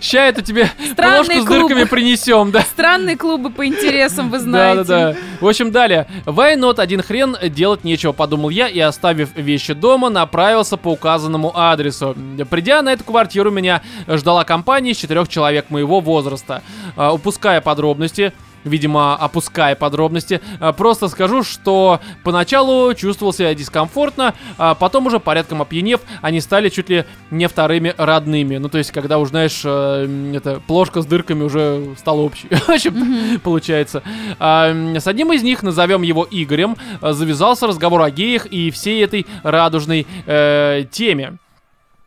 Ща 0.00 0.26
это 0.26 0.42
тебе 0.42 0.70
Странный 0.92 1.36
ложку 1.36 1.42
с 1.42 1.44
дырками 1.44 1.84
принесем, 1.84 2.50
да. 2.50 2.62
Странные 2.62 3.16
клубы 3.16 3.50
по 3.50 3.66
интересам, 3.66 4.30
вы 4.30 4.38
знаете. 4.38 4.84
Да-да-да. 4.84 5.18
В 5.40 5.46
общем, 5.46 5.70
далее. 5.70 6.06
Why 6.24 6.56
not 6.56 6.80
один 6.80 7.02
хрен, 7.02 7.36
делать 7.42 7.84
нечего, 7.84 8.12
подумал 8.12 8.50
я, 8.50 8.68
и 8.68 8.78
оставив 8.80 9.34
вещи 9.34 9.74
дома, 9.74 10.08
направился 10.08 10.76
по 10.76 10.88
указанному 10.92 11.52
адресу. 11.54 12.16
Придя 12.50 12.82
на 12.82 12.92
эту 12.92 13.04
квартиру, 13.04 13.50
меня 13.50 13.82
ждала 14.08 14.44
компания 14.44 14.92
из 14.92 14.96
четырех 14.96 15.28
человек 15.28 15.70
моего 15.70 16.00
возраста. 16.00 16.62
А, 16.96 17.12
Упуская 17.12 17.60
подробности, 17.60 18.32
видимо, 18.66 19.16
опуская 19.16 19.74
подробности, 19.74 20.40
а, 20.60 20.72
просто 20.72 21.08
скажу, 21.08 21.42
что 21.42 22.00
поначалу 22.24 22.92
чувствовал 22.94 23.32
себя 23.32 23.54
дискомфортно, 23.54 24.34
а 24.58 24.74
потом 24.74 25.06
уже 25.06 25.20
порядком 25.20 25.62
опьянев, 25.62 26.00
они 26.22 26.40
стали 26.40 26.68
чуть 26.68 26.88
ли 26.90 27.04
не 27.30 27.48
вторыми 27.48 27.94
родными. 27.96 28.56
Ну, 28.58 28.68
то 28.68 28.78
есть, 28.78 28.92
когда 28.92 29.18
уж, 29.18 29.30
знаешь, 29.30 29.62
э, 29.64 30.04
м, 30.04 30.34
это, 30.34 30.60
плошка 30.66 31.02
с 31.02 31.06
дырками 31.06 31.42
уже 31.42 31.94
стала 31.98 32.20
общей. 32.20 32.48
В 32.50 32.68
общем, 32.68 33.40
получается. 33.40 34.02
А, 34.38 34.72
С 34.96 35.06
одним 35.06 35.32
из 35.32 35.42
них, 35.42 35.62
назовем 35.62 36.02
его 36.02 36.26
Игорем, 36.30 36.76
э, 37.00 37.12
завязался 37.12 37.66
разговор 37.66 38.02
о 38.02 38.10
геях 38.10 38.46
и 38.46 38.70
всей 38.70 39.02
этой 39.02 39.26
радужной 39.42 40.06
э, 40.26 40.84
теме. 40.90 41.38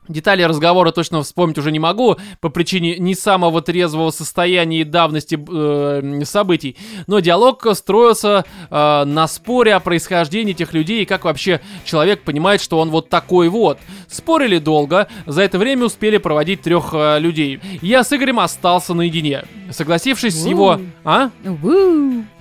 Детали 0.09 0.41
разговора 0.41 0.91
точно 0.91 1.21
вспомнить 1.21 1.59
уже 1.59 1.71
не 1.71 1.77
могу 1.77 2.17
по 2.41 2.49
причине 2.49 2.97
не 2.97 3.13
самого 3.13 3.61
трезвого 3.61 4.09
состояния 4.09 4.81
и 4.81 4.83
давности 4.83 5.37
э, 5.39 6.25
событий. 6.25 6.75
Но 7.05 7.19
диалог 7.19 7.65
строился 7.75 8.43
э, 8.71 9.03
на 9.05 9.27
споре 9.27 9.75
о 9.75 9.79
происхождении 9.79 10.53
этих 10.53 10.73
людей 10.73 11.03
и 11.03 11.05
как 11.05 11.25
вообще 11.25 11.61
человек 11.85 12.23
понимает, 12.23 12.59
что 12.59 12.79
он 12.79 12.89
вот 12.89 13.09
такой 13.09 13.49
вот. 13.49 13.77
Спорили 14.07 14.57
долго, 14.57 15.07
за 15.27 15.43
это 15.43 15.59
время 15.59 15.85
успели 15.85 16.17
проводить 16.17 16.63
трех 16.63 16.89
э, 16.93 17.19
людей. 17.19 17.59
Я 17.83 18.03
с 18.03 18.11
Игорем 18.11 18.39
остался 18.39 18.95
наедине. 18.95 19.43
Согласившись 19.69 20.33
с 20.33 20.47
его... 20.47 20.79
А? 21.03 21.29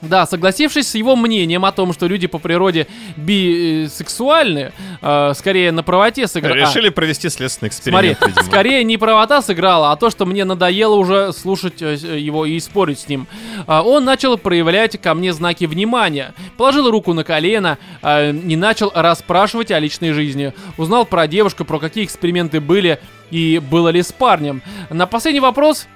Да, 0.01 0.27
согласившись 0.27 0.89
с 0.89 0.95
его 0.95 1.17
мнением 1.17 1.65
о 1.65 1.73
том, 1.73 1.93
что 1.93 2.07
люди 2.07 2.27
по 2.27 2.39
природе 2.39 2.87
бисексуальны, 3.17 4.73
э, 5.03 5.33
скорее 5.37 5.73
на 5.73 5.83
правоте 5.83 6.27
сыграли. 6.27 6.61
Решили 6.61 6.89
провести 6.89 7.29
следственный 7.29 7.58
Смотри, 7.59 7.68
эксперимент, 7.68 8.18
видимо. 8.27 8.42
скорее 8.44 8.85
не 8.85 8.97
правота 8.97 9.42
сыграла, 9.42 9.92
а 9.92 9.97
то, 9.97 10.11
что 10.11 10.27
мне 10.27 10.44
надоело 10.44 10.94
уже 10.94 11.33
слушать 11.33 11.83
э, 11.83 11.94
его 11.94 12.47
и 12.47 12.59
спорить 12.61 13.01
с 13.01 13.09
ним. 13.09 13.27
А, 13.66 13.83
Он 13.83 14.05
начал 14.05 14.38
проявлять 14.38 15.01
ко 15.01 15.14
мне 15.14 15.33
знаки 15.33 15.64
внимания, 15.64 16.35
положил 16.57 16.90
руку 16.90 17.12
на 17.12 17.25
колено 17.25 17.79
а, 18.03 18.31
и 18.31 18.57
начал 18.57 18.92
расспрашивать 18.94 19.71
о 19.71 19.79
личной 19.79 20.12
жизни. 20.12 20.53
Узнал 20.77 21.05
про 21.05 21.27
девушку, 21.27 21.64
про 21.64 21.79
какие 21.79 22.05
эксперименты 22.05 22.61
были 22.61 23.01
и 23.31 23.59
было 23.59 23.88
ли 23.88 24.03
с 24.03 24.12
парнем. 24.12 24.62
На 24.90 25.07
последний 25.07 25.40
вопрос 25.40 25.87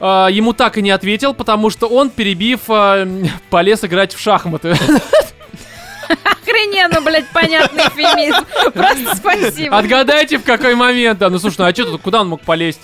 а, 0.00 0.28
ему 0.28 0.54
так 0.54 0.78
и 0.78 0.82
не 0.82 0.90
ответил, 0.90 1.34
потому 1.34 1.70
что 1.70 1.86
он, 1.88 2.10
перебив, 2.10 2.62
полез 3.50 3.84
играть 3.84 4.14
в 4.14 4.20
шахматы. 4.20 4.76
Охрененно, 6.54 7.00
блядь, 7.00 7.28
понятный 7.28 7.84
эфемизм. 7.84 8.44
Просто 8.72 9.16
спасибо. 9.16 9.76
Отгадайте, 9.76 10.38
в 10.38 10.44
какой 10.44 10.74
момент. 10.74 11.18
Да, 11.18 11.30
ну 11.30 11.38
слушай, 11.38 11.56
ну 11.58 11.64
а 11.66 11.72
что 11.74 11.84
тут, 11.84 12.02
куда 12.02 12.20
он 12.20 12.28
мог 12.28 12.40
полезть? 12.42 12.80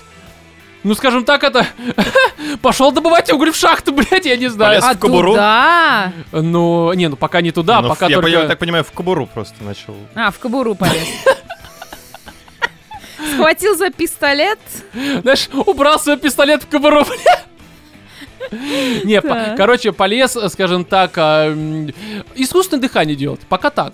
Ну, 0.83 0.95
скажем 0.95 1.25
так, 1.25 1.43
это... 1.43 1.65
Пошел 2.61 2.91
добывать 2.91 3.31
уголь 3.31 3.51
в 3.51 3.55
шахту, 3.55 3.93
блядь, 3.93 4.25
я 4.25 4.35
не 4.35 4.47
знаю. 4.47 4.81
Полез 4.81 4.83
А 4.83 4.95
в 4.95 4.99
кобуру? 4.99 5.31
туда? 5.33 6.11
Ну, 6.31 6.91
не, 6.93 7.07
ну 7.07 7.15
пока 7.15 7.41
не 7.41 7.51
туда, 7.51 7.81
Ну, 7.81 7.89
пока 7.89 8.07
я, 8.07 8.15
только... 8.15 8.29
я 8.29 8.47
так 8.47 8.57
понимаю, 8.57 8.83
в 8.83 8.91
кобуру 8.91 9.27
просто 9.27 9.63
начал. 9.63 9.95
А, 10.15 10.31
в 10.31 10.39
кобуру 10.39 10.73
полез. 10.73 11.07
Схватил 13.33 13.77
за 13.77 13.91
пистолет. 13.91 14.59
Знаешь, 15.21 15.49
убрал 15.53 15.99
свой 15.99 16.17
пистолет 16.17 16.63
в 16.63 16.67
кобуру, 16.67 17.05
бля. 17.05 17.41
Не, 19.03 19.21
короче, 19.55 19.91
полез, 19.91 20.37
скажем 20.49 20.85
так, 20.85 21.11
а, 21.17 21.51
искусственное 22.35 22.81
дыхание 22.81 23.15
делать. 23.15 23.41
Пока 23.47 23.69
так. 23.69 23.93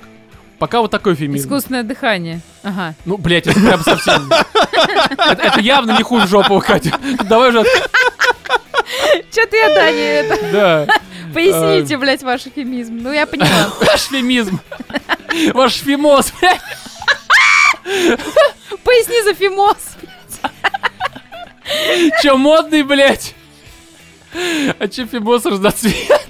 Пока 0.59 0.81
вот 0.81 0.89
такой 0.89 1.13
эфемизм. 1.13 1.45
Искусственное 1.45 1.83
дыхание. 1.83 2.41
Ага. 2.63 2.95
Ну, 3.05 3.17
блядь, 3.17 3.45
это 3.45 3.59
прям 3.59 3.81
совсем... 3.81 4.31
Это 5.19 5.59
явно 5.59 5.95
не 5.97 6.03
хуй 6.03 6.21
в 6.21 6.27
жопу, 6.27 6.59
Катя. 6.59 6.97
Давай 7.25 7.49
уже... 7.49 7.63
Что-то 9.31 9.55
я, 9.55 9.75
да, 9.75 9.91
не 9.91 9.99
это. 9.99 10.51
Да. 10.51 10.87
Поясните, 11.33 11.97
блядь, 11.97 12.23
ваш 12.23 12.47
эфемизм. 12.47 12.97
Ну, 13.01 13.11
я 13.11 13.27
поняла. 13.27 13.71
Ваш 13.81 14.01
фемизм. 14.03 14.59
Ваш 15.53 15.73
фимоз, 15.73 16.33
блядь. 16.39 16.61
Поясни 18.83 19.21
за 19.23 19.33
фимоз. 19.33 19.77
Че, 22.21 22.37
модный, 22.37 22.83
блядь? 22.83 23.35
А 24.79 24.87
че 24.87 25.05
фимоз 25.05 25.45
разноцвет? 25.45 26.29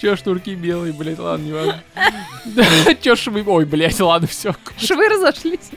Че 0.00 0.16
шнурки 0.16 0.54
белые, 0.54 0.92
блядь, 0.92 1.18
ладно, 1.18 1.44
не 1.44 1.52
важно. 1.52 1.82
Че 3.00 3.16
швы... 3.16 3.44
Ой, 3.46 3.64
блядь, 3.64 4.00
ладно, 4.00 4.28
все. 4.28 4.54
Швы 4.78 5.08
разошлись. 5.08 5.70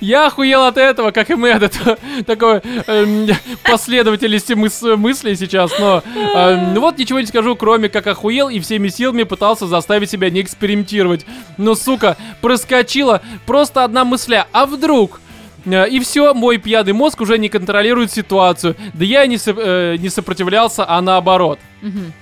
Я 0.00 0.26
охуел 0.26 0.64
от 0.64 0.76
этого, 0.76 1.10
как 1.10 1.30
и 1.30 1.34
мы 1.34 1.50
от 1.52 1.62
этого 1.62 1.96
такой 2.26 2.60
эм, 2.86 3.28
последовательности 3.64 4.52
мыс- 4.52 4.96
мыслей 4.96 5.36
сейчас, 5.36 5.72
но 5.78 6.02
эм, 6.34 6.74
ну 6.74 6.80
вот 6.82 6.98
ничего 6.98 7.18
не 7.18 7.26
скажу, 7.26 7.56
кроме 7.56 7.88
как 7.88 8.06
охуел 8.06 8.50
и 8.50 8.60
всеми 8.60 8.88
силами 8.88 9.22
пытался 9.22 9.66
заставить 9.66 10.10
себя 10.10 10.28
не 10.28 10.42
экспериментировать. 10.42 11.24
Но, 11.56 11.74
сука, 11.74 12.18
проскочила 12.42 13.22
просто 13.46 13.84
одна 13.84 14.04
мысля, 14.04 14.46
а 14.52 14.66
вдруг? 14.66 15.18
Э, 15.70 15.88
И 15.88 16.00
все, 16.00 16.34
мой 16.34 16.58
пьяный 16.58 16.92
мозг 16.92 17.20
уже 17.20 17.38
не 17.38 17.48
контролирует 17.48 18.12
ситуацию. 18.12 18.74
Да 18.94 19.04
я 19.04 19.24
и 19.24 19.28
не, 19.28 19.38
со- 19.38 19.54
э, 19.56 19.96
не 19.98 20.08
сопротивлялся, 20.08 20.84
а 20.88 21.00
наоборот. 21.00 21.58
Мгм. 21.82 22.12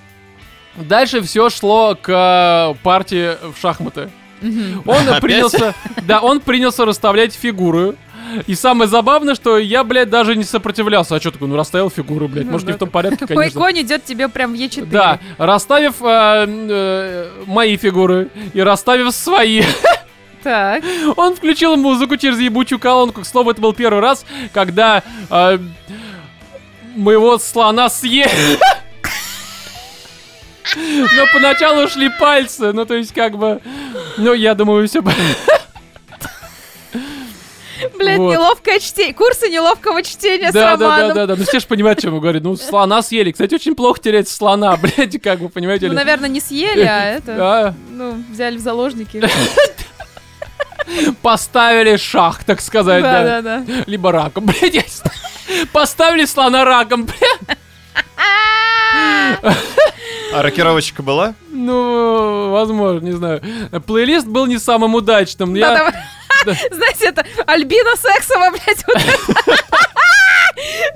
Дальше 0.76 1.22
все 1.22 1.48
шло 1.50 1.94
к 2.00 2.08
э, 2.10 2.74
партии 2.82 3.30
в 3.54 3.60
шахматы. 3.60 4.10
Мгм. 4.42 4.82
Он 4.86 5.08
Опять? 5.08 5.20
принялся, 5.22 5.74
да, 6.06 6.20
он 6.20 6.40
принялся 6.40 6.84
расставлять 6.84 7.34
фигуры. 7.34 7.94
И 8.48 8.54
самое 8.56 8.88
забавное, 8.90 9.34
что 9.36 9.56
я, 9.56 9.84
блядь, 9.84 10.10
даже 10.10 10.34
не 10.36 10.42
сопротивлялся. 10.44 11.14
А 11.14 11.20
что 11.20 11.30
такое, 11.30 11.48
ну 11.48 11.56
расставил 11.56 11.88
фигуры, 11.90 12.26
блядь. 12.28 12.44
Ну 12.44 12.52
Может, 12.52 12.66
не 12.66 12.72
в 12.74 12.76
том 12.76 12.90
порядке, 12.90 13.24
Мой 13.28 13.44
конечно. 13.44 13.60
конь 13.60 13.80
идет 13.80 14.04
тебе 14.04 14.28
прям 14.28 14.52
в 14.52 14.56
Е4. 14.56 14.84
Да, 14.86 15.20
расставив 15.38 15.94
э, 16.02 16.44
э, 16.48 17.30
мои 17.46 17.76
фигуры 17.76 18.28
и 18.52 18.60
расставив 18.60 19.14
свои, 19.14 19.62
Так. 20.46 20.84
он 21.16 21.34
включил 21.34 21.76
музыку 21.76 22.16
через 22.16 22.38
ебучую 22.38 22.78
колонку. 22.78 23.22
К 23.22 23.26
слову, 23.26 23.50
это 23.50 23.60
был 23.60 23.72
первый 23.72 23.98
раз, 23.98 24.24
когда 24.52 25.02
э, 25.28 25.58
моего 26.94 27.36
слона 27.38 27.88
съели. 27.88 28.56
Но 30.76 31.24
поначалу 31.32 31.82
ушли 31.84 32.08
пальцы, 32.20 32.72
ну 32.72 32.84
то 32.84 32.94
есть 32.94 33.12
как 33.12 33.36
бы, 33.36 33.60
ну 34.18 34.34
я 34.34 34.54
думаю, 34.54 34.86
все 34.86 35.02
Блядь, 37.98 38.18
Вот. 38.18 38.32
Неловкое 38.32 38.78
чтение. 38.78 39.14
Курсы 39.14 39.48
неловкого 39.48 40.02
чтения 40.02 40.50
с 40.50 40.54
Да, 40.54 40.76
да, 40.76 40.76
да, 40.76 40.84
Романом. 40.96 41.14
да, 41.14 41.26
да. 41.26 41.36
Ну 41.36 41.44
все 41.44 41.60
же 41.60 41.66
понимают, 41.66 42.00
чем 42.00 42.14
он 42.14 42.20
говорит. 42.20 42.42
Ну, 42.42 42.56
слона 42.56 43.02
съели. 43.02 43.32
Кстати, 43.32 43.54
очень 43.54 43.74
плохо 43.74 44.00
терять 44.00 44.28
слона, 44.28 44.76
блядь, 44.80 45.20
как 45.20 45.40
вы 45.40 45.48
понимаете. 45.48 45.88
Ну, 45.88 45.94
наверное, 45.94 46.28
не 46.28 46.40
съели, 46.40 46.82
а 46.82 47.04
это, 47.04 47.36
А, 47.38 47.74
ну, 47.90 48.22
взяли 48.30 48.56
в 48.56 48.60
заложники. 48.60 49.22
поставили 51.22 51.96
шах, 51.96 52.44
так 52.44 52.60
сказать, 52.60 53.02
да. 53.02 53.22
Да, 53.22 53.42
да, 53.42 53.58
да. 53.60 53.84
Либо 53.86 54.12
раком, 54.12 54.46
блядь. 54.60 55.02
Поставили 55.72 56.24
слона 56.24 56.64
раком, 56.64 57.06
блядь. 57.06 57.58
А 60.32 60.42
рокировочка 60.42 61.02
была? 61.02 61.34
Ну, 61.50 62.50
возможно, 62.50 63.04
не 63.04 63.12
знаю. 63.12 63.42
Плейлист 63.86 64.26
был 64.26 64.46
не 64.46 64.58
самым 64.58 64.94
удачным. 64.94 65.54
Да, 65.54 65.72
Я... 65.72 65.92
Знаете, 66.70 67.06
это 67.06 67.24
Альбина 67.46 67.96
Сексова, 67.96 68.50
блядь, 68.50 68.84
вот 68.86 68.96
это. 68.96 69.62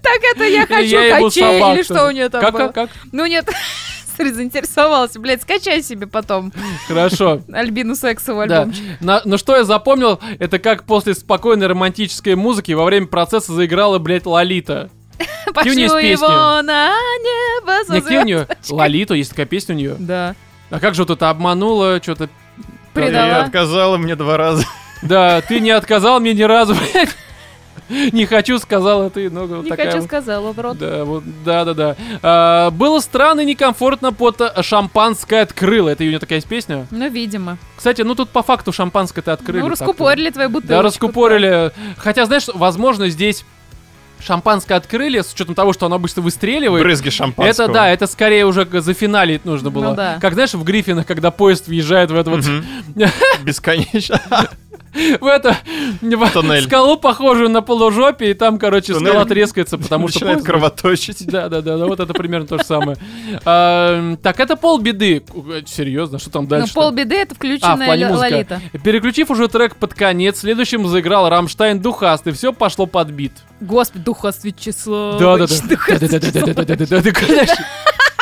Так 0.02 0.20
это 0.34 0.44
я 0.44 0.66
хочу 0.66 0.96
качей, 1.30 1.58
или 1.74 1.82
что 1.82 2.06
у 2.06 2.10
нее 2.10 2.28
там 2.28 2.40
Как, 2.40 2.52
было? 2.52 2.60
как, 2.68 2.74
как? 2.74 2.90
Ну 3.12 3.26
нет, 3.26 3.48
смотри, 4.20 4.32
заинтересовался. 4.34 5.18
Блядь, 5.20 5.42
скачай 5.42 5.82
себе 5.82 6.06
потом 6.06 6.52
Хорошо. 6.88 7.42
Альбину 7.52 7.94
Сексову 7.94 8.46
Да. 8.46 8.60
альбомчик. 8.60 8.84
На- 9.00 9.22
но 9.24 9.36
что 9.38 9.56
я 9.56 9.64
запомнил, 9.64 10.20
это 10.38 10.58
как 10.58 10.84
после 10.84 11.14
спокойной 11.14 11.66
романтической 11.66 12.34
музыки 12.36 12.72
во 12.72 12.84
время 12.84 13.06
процесса 13.06 13.52
заиграла, 13.52 13.98
блядь, 13.98 14.26
Лолита. 14.26 14.90
Пошлю 15.54 15.72
его 15.98 16.62
на 16.62 16.90
небо 17.18 17.72
со 17.86 17.94
Не 17.94 18.00
у 18.18 18.24
нее? 18.24 18.46
есть 19.14 19.30
такая 19.30 19.46
песня 19.46 19.74
у 19.74 19.78
нее. 19.78 19.96
Да. 19.98 20.34
А 20.70 20.78
как 20.80 20.94
же 20.94 21.02
вот 21.02 21.10
это 21.10 21.30
обманула, 21.30 22.00
что-то... 22.02 22.28
Ты 22.92 23.02
Предала. 23.02 23.44
отказала 23.44 23.96
мне 23.98 24.16
два 24.16 24.36
раза. 24.36 24.64
Да, 25.02 25.40
ты 25.42 25.60
не 25.60 25.70
отказал 25.70 26.20
мне 26.20 26.34
ни 26.34 26.42
разу, 26.42 26.74
блядь. 26.74 27.10
Не 28.12 28.26
хочу, 28.26 28.58
сказала 28.58 29.10
ты. 29.10 29.30
Ну, 29.30 29.46
вот 29.46 29.64
Не 29.64 29.70
такая 29.70 29.90
хочу 29.90 30.04
сказала 30.04 30.52
в 30.52 30.58
рот. 30.60 30.78
Да, 30.78 31.04
вот, 31.04 31.24
да, 31.44 31.64
да, 31.64 31.74
да. 31.74 31.96
А, 32.22 32.70
было 32.70 33.00
странно 33.00 33.40
и 33.40 33.44
некомфортно 33.44 34.12
под 34.12 34.40
а, 34.40 34.62
шампанское 34.62 35.42
открыло. 35.42 35.88
Это 35.88 36.04
у 36.04 36.06
нее 36.06 36.18
такая 36.18 36.38
есть 36.38 36.48
песня. 36.48 36.86
Ну, 36.90 37.08
видимо. 37.08 37.58
Кстати, 37.76 38.02
ну 38.02 38.14
тут 38.14 38.30
по 38.30 38.42
факту 38.42 38.72
шампанское 38.72 39.22
ты 39.22 39.30
открыли. 39.30 39.62
Ну, 39.62 39.68
раскупорили 39.68 40.30
твою 40.30 40.50
бутылку. 40.50 40.68
Да, 40.74 40.82
раскупорили. 40.82 41.72
Хотя, 41.98 42.26
знаешь, 42.26 42.46
возможно, 42.54 43.08
здесь 43.08 43.44
шампанское 44.20 44.74
открыли, 44.74 45.20
с 45.20 45.32
учетом 45.32 45.54
того, 45.54 45.72
что 45.72 45.86
оно 45.86 45.96
обычно 45.96 46.22
выстреливает. 46.22 46.82
Брызги 46.84 47.10
шампанского. 47.10 47.64
Это 47.64 47.72
да, 47.72 47.88
это 47.88 48.06
скорее 48.06 48.46
уже 48.46 48.64
г- 48.64 48.80
зафиналить 48.80 49.44
нужно 49.44 49.70
было. 49.70 49.90
Ну 49.90 49.94
да. 49.96 50.18
Как 50.20 50.34
знаешь, 50.34 50.54
в 50.54 50.62
Гриффинах, 50.62 51.06
когда 51.06 51.30
поезд 51.30 51.66
въезжает 51.66 52.10
в 52.10 52.16
это 52.16 52.30
вот. 52.30 52.44
Бесконечно. 53.42 54.20
в 54.92 55.26
это 55.26 55.56
в 56.00 56.60
скалу, 56.62 56.96
похожую 56.96 57.48
на 57.50 57.62
полужопе, 57.62 58.30
и 58.30 58.34
там, 58.34 58.58
короче, 58.58 58.94
Туннель. 58.94 59.10
скала 59.10 59.24
трескается, 59.24 59.78
потому 59.78 60.08
что... 60.08 60.20
Начинает 60.20 60.44
кровоточить. 60.44 61.26
Да, 61.26 61.48
да, 61.48 61.60
да, 61.60 61.76
да, 61.76 61.86
вот 61.86 62.00
это 62.00 62.12
примерно 62.12 62.46
то 62.46 62.58
же 62.58 62.64
самое. 62.64 62.96
А, 63.44 64.16
так, 64.22 64.40
это 64.40 64.56
пол 64.56 64.78
беды, 64.78 65.22
Серьезно, 65.66 66.18
что 66.18 66.30
там 66.30 66.46
дальше? 66.46 66.72
Ну, 66.74 66.82
полбеды— 66.82 67.14
это 67.16 67.34
включенная 67.34 68.08
а, 68.08 68.16
Лолита. 68.16 68.60
Переключив 68.82 69.30
уже 69.30 69.48
трек 69.48 69.76
под 69.76 69.94
конец, 69.94 70.40
следующим 70.40 70.86
заиграл 70.86 71.28
Рамштайн 71.28 71.80
Духастый. 71.80 72.32
Все 72.32 72.52
пошло 72.52 72.86
под 72.86 73.08
бит. 73.10 73.32
Господи, 73.60 74.04
Духаст 74.04 74.44
Вячеслав. 74.44 75.18
Да, 75.18 75.36
да, 75.36 75.46
да. 75.46 75.98
Да, 76.00 76.64
да, 76.64 76.76
да, 76.76 76.86
да, 76.86 77.12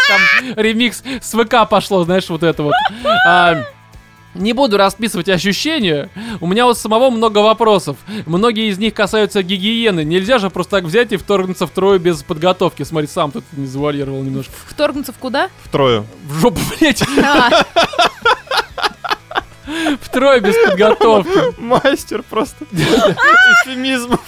Там 0.08 0.54
ремикс 0.56 1.02
с 1.20 1.32
ВК 1.32 1.68
пошло, 1.68 2.04
знаешь, 2.04 2.28
вот 2.28 2.42
это 2.42 2.62
вот. 2.62 2.74
Не 4.38 4.52
буду 4.52 4.76
расписывать 4.76 5.28
ощущения. 5.28 6.08
У 6.40 6.46
меня 6.46 6.64
вот 6.64 6.78
самого 6.78 7.10
много 7.10 7.38
вопросов. 7.38 7.96
Многие 8.26 8.68
из 8.70 8.78
них 8.78 8.94
касаются 8.94 9.42
гигиены. 9.42 10.04
Нельзя 10.04 10.38
же 10.38 10.48
просто 10.48 10.76
так 10.76 10.84
взять 10.84 11.12
и 11.12 11.16
вторгнуться 11.16 11.66
в 11.66 11.70
трое 11.70 11.98
без 11.98 12.22
подготовки. 12.22 12.84
Смотри, 12.84 13.08
сам 13.08 13.32
тут 13.32 13.44
не 13.52 13.66
завуалировал 13.66 14.22
немножко. 14.22 14.52
Вторгнуться 14.66 15.12
в 15.12 15.18
куда? 15.18 15.50
Втрою. 15.64 16.06
В 16.24 16.40
жопу, 16.40 16.60
блять, 16.78 17.02
А, 17.22 17.64
в 20.00 20.08
трое 20.08 20.40
без 20.40 20.54
подготовки. 20.66 21.60
Мастер 21.60 22.22
просто. 22.22 22.64
Эфемизм. 22.72 24.18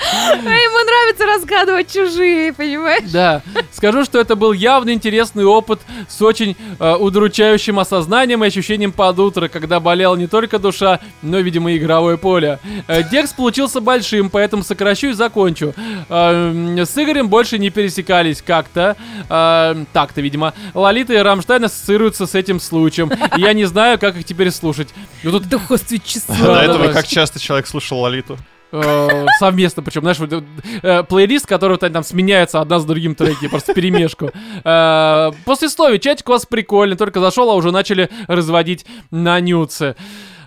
А 0.00 0.34
ему 0.36 0.84
нравится 0.84 1.26
разгадывать 1.26 1.92
чужие, 1.92 2.52
понимаешь? 2.52 3.10
Да, 3.10 3.42
скажу, 3.72 4.04
что 4.04 4.18
это 4.20 4.36
был 4.36 4.52
явно 4.52 4.90
интересный 4.90 5.44
опыт 5.44 5.80
с 6.08 6.20
очень 6.22 6.56
э, 6.78 6.94
удручающим 6.94 7.78
осознанием 7.78 8.44
и 8.44 8.46
ощущением 8.46 8.92
под 8.92 9.18
утро, 9.18 9.48
когда 9.48 9.80
болела 9.80 10.16
не 10.16 10.26
только 10.26 10.58
душа, 10.58 11.00
но, 11.22 11.38
видимо, 11.38 11.72
и 11.72 11.78
игровое 11.78 12.16
поле. 12.16 12.58
Э, 12.86 13.02
текст 13.08 13.36
получился 13.36 13.80
большим, 13.80 14.30
поэтому 14.30 14.62
сокращу 14.62 15.08
и 15.08 15.12
закончу. 15.12 15.74
Э, 16.08 16.84
с 16.84 16.96
Игорем 16.96 17.28
больше 17.28 17.58
не 17.58 17.70
пересекались 17.70 18.42
как-то. 18.42 18.96
Э, 19.28 19.84
так-то, 19.92 20.20
видимо. 20.20 20.54
Лолита 20.74 21.12
и 21.14 21.18
Рамштайн 21.18 21.64
ассоциируются 21.64 22.26
с 22.26 22.34
этим 22.34 22.60
случаем. 22.60 23.10
И 23.36 23.40
я 23.40 23.52
не 23.52 23.64
знаю, 23.64 23.98
как 23.98 24.16
их 24.16 24.24
теперь 24.24 24.50
слушать. 24.50 24.88
И 25.22 25.28
тут 25.28 25.48
Духас 25.48 25.90
Вячеслав. 25.90 26.38
Да, 26.40 26.54
До 26.54 26.60
этого 26.60 26.92
как 26.92 27.06
часто 27.06 27.40
человек 27.40 27.66
слушал 27.66 28.00
Лолиту. 28.00 28.38
Э, 28.70 29.26
совместно, 29.38 29.82
причем, 29.82 30.02
знаешь, 30.02 30.18
вот, 30.18 30.44
э, 30.82 31.02
плейлист, 31.04 31.46
который 31.46 31.78
там, 31.78 31.92
там 31.92 32.04
сменяется 32.04 32.60
одна 32.60 32.78
с 32.78 32.84
другим 32.84 33.14
треки, 33.14 33.48
просто 33.48 33.74
перемешку. 33.74 34.30
Э, 34.64 35.30
после 35.44 35.68
слови 35.68 35.98
чатик 35.98 36.28
у 36.28 36.32
вас 36.32 36.44
прикольный, 36.46 36.96
только 36.96 37.20
зашел, 37.20 37.50
а 37.50 37.54
уже 37.54 37.72
начали 37.72 38.10
разводить 38.26 38.84
на 39.10 39.40
нюцы. 39.40 39.96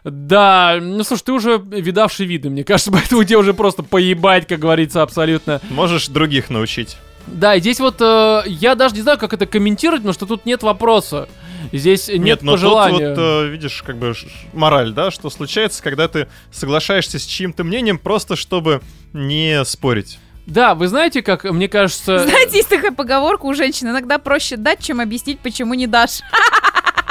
Да, 0.04 0.80
ну 0.82 1.04
слушай, 1.04 1.24
ты 1.24 1.32
уже 1.32 1.62
видавший 1.64 2.26
виды, 2.26 2.50
мне 2.50 2.64
кажется, 2.64 2.92
поэтому 2.94 3.24
тебе 3.24 3.38
уже 3.38 3.54
просто 3.54 3.84
поебать, 3.84 4.48
как 4.48 4.60
говорится, 4.60 5.02
абсолютно. 5.02 5.62
Можешь 5.70 6.08
других 6.08 6.50
научить. 6.50 6.98
Да, 7.32 7.56
и 7.56 7.60
здесь 7.60 7.80
вот 7.80 7.98
э, 8.02 8.44
я 8.48 8.76
даже 8.76 8.96
не 8.96 9.02
знаю, 9.02 9.17
как 9.17 9.34
это 9.34 9.46
комментировать, 9.46 10.02
потому 10.02 10.13
что 10.13 10.26
тут 10.26 10.46
нет 10.46 10.63
вопроса. 10.63 11.30
Здесь 11.72 12.10
нет, 12.10 12.41
но 12.41 12.54
пожелания. 12.54 13.15
тут 13.15 13.17
вот, 13.17 13.24
э, 13.24 13.48
видишь, 13.48 13.84
как 13.86 13.98
бы 13.98 14.13
мораль, 14.54 14.91
да, 14.91 15.12
что 15.12 15.30
случается, 15.30 15.82
когда 15.82 16.08
ты 16.08 16.28
соглашаешься 16.52 17.20
с 17.20 17.24
чьим-то 17.26 17.63
мнением 17.63 17.98
просто, 17.98 18.36
чтобы 18.36 18.82
не 19.13 19.63
спорить. 19.65 20.20
Да, 20.46 20.76
вы 20.76 20.88
знаете, 20.88 21.22
как 21.22 21.44
мне 21.46 21.70
кажется... 21.70 22.20
Знаете, 22.20 22.58
есть 22.58 22.70
такая 22.70 22.91
поговорка 22.91 23.46
у 23.46 23.54
женщин, 23.54 23.89
иногда 23.89 24.17
проще 24.17 24.58
дать, 24.58 24.84
чем 24.84 25.00
объяснить, 25.00 25.39
почему 25.39 25.76
не 25.76 25.88
дашь. 25.88 26.22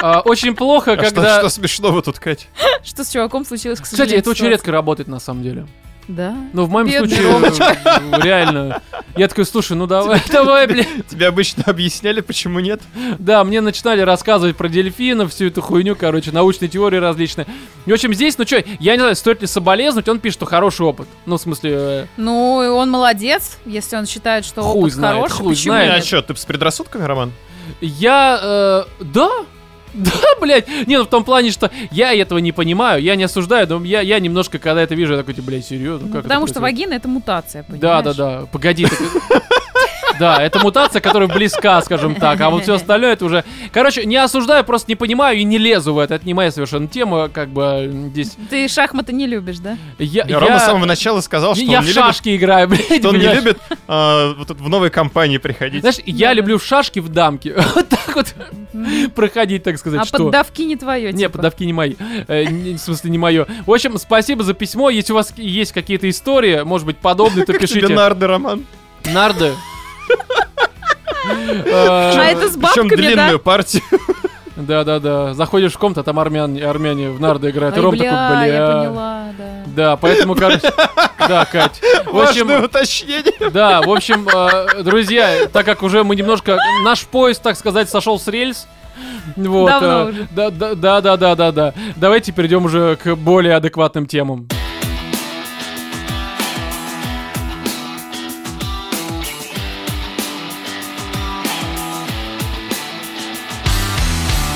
э, 0.01 0.19
очень 0.25 0.55
плохо, 0.55 0.91
А 0.93 0.95
что- 0.95 1.05
когда... 1.05 1.39
что, 1.39 1.49
смешного 1.49 2.01
тут, 2.01 2.19
Кать? 2.19 2.47
Что 2.83 3.03
с 3.03 3.09
чуваком 3.09 3.45
случилось, 3.45 3.79
к 3.79 3.83
Кстати, 3.83 4.13
это 4.13 4.29
очень 4.29 4.47
редко 4.47 4.71
работает 4.71 5.07
на 5.07 5.19
самом 5.19 5.43
деле. 5.43 5.65
Да. 6.07 6.35
Ну, 6.53 6.65
в 6.65 6.69
моем 6.69 6.87
Бедный 6.87 7.15
случае, 7.15 7.77
э, 7.85 8.21
реально. 8.21 8.81
Я 9.15 9.27
такой, 9.27 9.45
слушай, 9.45 9.77
ну 9.77 9.87
давай, 9.87 10.21
давай, 10.31 10.67
блин. 10.67 10.85
Тебе 11.09 11.27
обычно 11.27 11.63
объясняли, 11.67 12.21
почему 12.21 12.59
нет? 12.59 12.81
Да, 13.19 13.43
мне 13.43 13.61
начинали 13.61 14.01
рассказывать 14.01 14.57
про 14.57 14.67
дельфинов, 14.67 15.31
всю 15.31 15.45
эту 15.47 15.61
хуйню, 15.61 15.95
короче, 15.95 16.31
научные 16.31 16.69
теории 16.69 16.97
различные. 16.97 17.45
В 17.85 17.91
общем, 17.93 18.13
здесь, 18.13 18.37
ну 18.37 18.45
что, 18.45 18.63
я 18.79 18.93
не 18.93 18.99
знаю, 18.99 19.15
стоит 19.15 19.41
ли 19.41 19.47
соболезнуть, 19.47 20.07
он 20.09 20.19
пишет, 20.19 20.39
что 20.39 20.45
хороший 20.45 20.85
опыт. 20.85 21.07
Ну, 21.25 21.37
в 21.37 21.41
смысле, 21.41 21.71
э, 21.75 22.05
Ну, 22.17 22.55
он 22.75 22.89
молодец, 22.89 23.57
если 23.65 23.95
он 23.95 24.05
считает, 24.05 24.43
что 24.45 24.63
Хуй 24.63 24.81
опыт 24.83 24.93
знает, 24.93 25.15
хороший. 25.17 25.33
хуй 25.37 25.53
почему 25.55 25.73
знает. 25.73 26.03
а 26.03 26.05
что, 26.05 26.21
ты 26.21 26.35
с 26.35 26.45
предрассудками, 26.45 27.03
Роман? 27.03 27.31
я, 27.79 28.39
э, 28.41 28.83
да, 28.99 29.29
да, 30.05 30.11
блядь. 30.39 30.67
Не, 30.87 30.97
ну 30.97 31.03
в 31.03 31.07
том 31.09 31.23
плане, 31.23 31.51
что 31.51 31.69
я 31.91 32.13
этого 32.13 32.39
не 32.39 32.51
понимаю, 32.51 33.01
я 33.01 33.15
не 33.15 33.23
осуждаю, 33.23 33.67
но 33.67 33.83
я, 33.83 34.01
я 34.01 34.19
немножко, 34.19 34.57
когда 34.59 34.81
это 34.81 34.95
вижу, 34.95 35.13
я 35.13 35.19
такой, 35.19 35.33
типа, 35.33 35.47
блядь, 35.47 35.65
серьезно, 35.65 36.07
Ну, 36.07 36.13
как 36.13 36.23
потому 36.23 36.47
что 36.47 36.61
вагина 36.61 36.93
это 36.93 37.07
мутация, 37.07 37.63
понимаешь? 37.63 37.81
Да, 37.81 38.01
да, 38.01 38.13
да. 38.13 38.45
Погоди. 38.51 38.85
так- 38.85 39.43
Да, 40.21 40.41
это 40.41 40.59
мутация, 40.59 41.01
которая 41.01 41.27
близка, 41.27 41.81
скажем 41.81 42.15
так. 42.15 42.39
А 42.41 42.49
вот 42.51 42.63
все 42.63 42.75
остальное 42.75 43.13
это 43.13 43.25
уже. 43.25 43.43
Короче, 43.73 44.05
не 44.05 44.15
осуждаю, 44.17 44.63
просто 44.63 44.89
не 44.91 44.95
понимаю 44.95 45.37
и 45.39 45.43
не 45.43 45.57
лезу 45.57 45.93
в 45.95 45.99
это. 45.99 46.13
Это 46.15 46.25
не 46.27 46.33
моя 46.35 46.51
совершенно 46.51 46.87
тема. 46.87 47.27
Как 47.29 47.49
бы 47.49 47.89
здесь. 48.11 48.37
Ты 48.49 48.67
шахматы 48.67 49.13
не 49.13 49.25
любишь, 49.25 49.57
да? 49.57 49.77
Я, 49.97 50.25
Рома 50.39 50.53
я- 50.53 50.59
с 50.59 50.65
самого 50.65 50.85
начала 50.85 51.21
сказал, 51.21 51.55
что 51.55 51.63
я 51.63 51.79
он 51.79 51.83
в 51.83 51.87
не 51.87 51.93
любит, 51.93 52.03
шашки 52.05 52.35
играю, 52.35 52.67
блядь. 52.67 52.99
что 52.99 53.09
он 53.09 53.17
не 53.17 53.33
любит 53.33 53.57
а, 53.87 54.33
вот 54.35 54.47
тут 54.47 54.61
в 54.61 54.69
новой 54.69 54.89
компании 54.91 55.37
приходить. 55.37 55.81
Знаешь, 55.81 55.97
я 56.05 56.27
Да-да. 56.29 56.33
люблю 56.33 56.57
в 56.59 56.63
шашки 56.63 56.99
в 56.99 57.09
дамки. 57.09 57.53
Вот 57.75 57.89
так 57.89 58.15
вот 58.15 58.35
проходить, 59.15 59.63
так 59.63 59.77
сказать. 59.77 60.01
А 60.01 60.05
что? 60.05 60.17
поддавки 60.25 60.61
не 60.61 60.75
твое, 60.75 61.11
Не, 61.11 61.23
типа. 61.23 61.37
подавки 61.37 61.63
не 61.63 61.73
мои. 61.73 61.95
Э, 62.27 62.43
не- 62.45 62.75
в 62.75 62.79
смысле, 62.79 63.09
не 63.09 63.17
мое. 63.17 63.47
В 63.65 63.71
общем, 63.71 63.97
спасибо 63.97 64.43
за 64.43 64.53
письмо. 64.53 64.89
Если 64.89 65.13
у 65.13 65.15
вас 65.15 65.33
есть 65.37 65.71
какие-то 65.71 66.09
истории, 66.09 66.61
может 66.63 66.85
быть, 66.85 66.97
подобные, 66.97 67.45
то 67.45 67.53
Как 67.53 67.61
тебе 67.61 67.75
пишите. 67.81 67.93
нарды, 67.93 68.27
Роман? 68.27 68.65
Нарды. 69.05 69.53
А 71.73 72.23
это 72.25 72.49
с 72.49 72.57
бабками, 72.57 72.89
да? 72.89 72.95
длинную 72.95 73.39
партию. 73.39 73.83
Да-да-да. 74.55 75.33
Заходишь 75.33 75.73
в 75.73 75.77
комнату, 75.77 76.01
а 76.01 76.03
там 76.03 76.19
армяне, 76.19 76.63
армяне 76.65 77.09
в 77.09 77.19
нарды 77.19 77.49
играют. 77.49 77.75
Ай, 77.75 77.81
Ром 77.81 77.91
бля, 77.95 78.11
такой, 78.11 78.37
бля. 78.37 78.45
я 78.45 78.67
поняла, 78.67 79.25
да. 79.37 79.63
Да, 79.67 79.95
поэтому, 79.97 80.35
короче... 80.35 80.71
Да, 81.27 81.45
Кать. 81.45 81.81
В 82.05 82.11
Важное 82.13 82.57
общем, 82.57 82.65
уточнение. 82.65 83.49
да, 83.51 83.81
в 83.81 83.89
общем, 83.89 84.27
э, 84.27 84.83
друзья, 84.83 85.47
так 85.51 85.65
как 85.65 85.83
уже 85.83 86.03
мы 86.03 86.15
немножко... 86.15 86.57
Наш 86.83 87.05
поезд, 87.05 87.41
так 87.41 87.55
сказать, 87.55 87.89
сошел 87.89 88.19
с 88.19 88.27
рельс, 88.27 88.67
вот, 89.35 89.69
Давно 89.69 89.87
э, 89.87 90.09
уже. 90.09 90.27
Да, 90.31 90.49
да, 90.49 90.75
да, 90.75 91.17
да, 91.17 91.35
да, 91.35 91.51
да. 91.51 91.73
Давайте 91.95 92.31
перейдем 92.31 92.65
уже 92.65 92.97
к 92.97 93.15
более 93.15 93.55
адекватным 93.55 94.05
темам. 94.05 94.47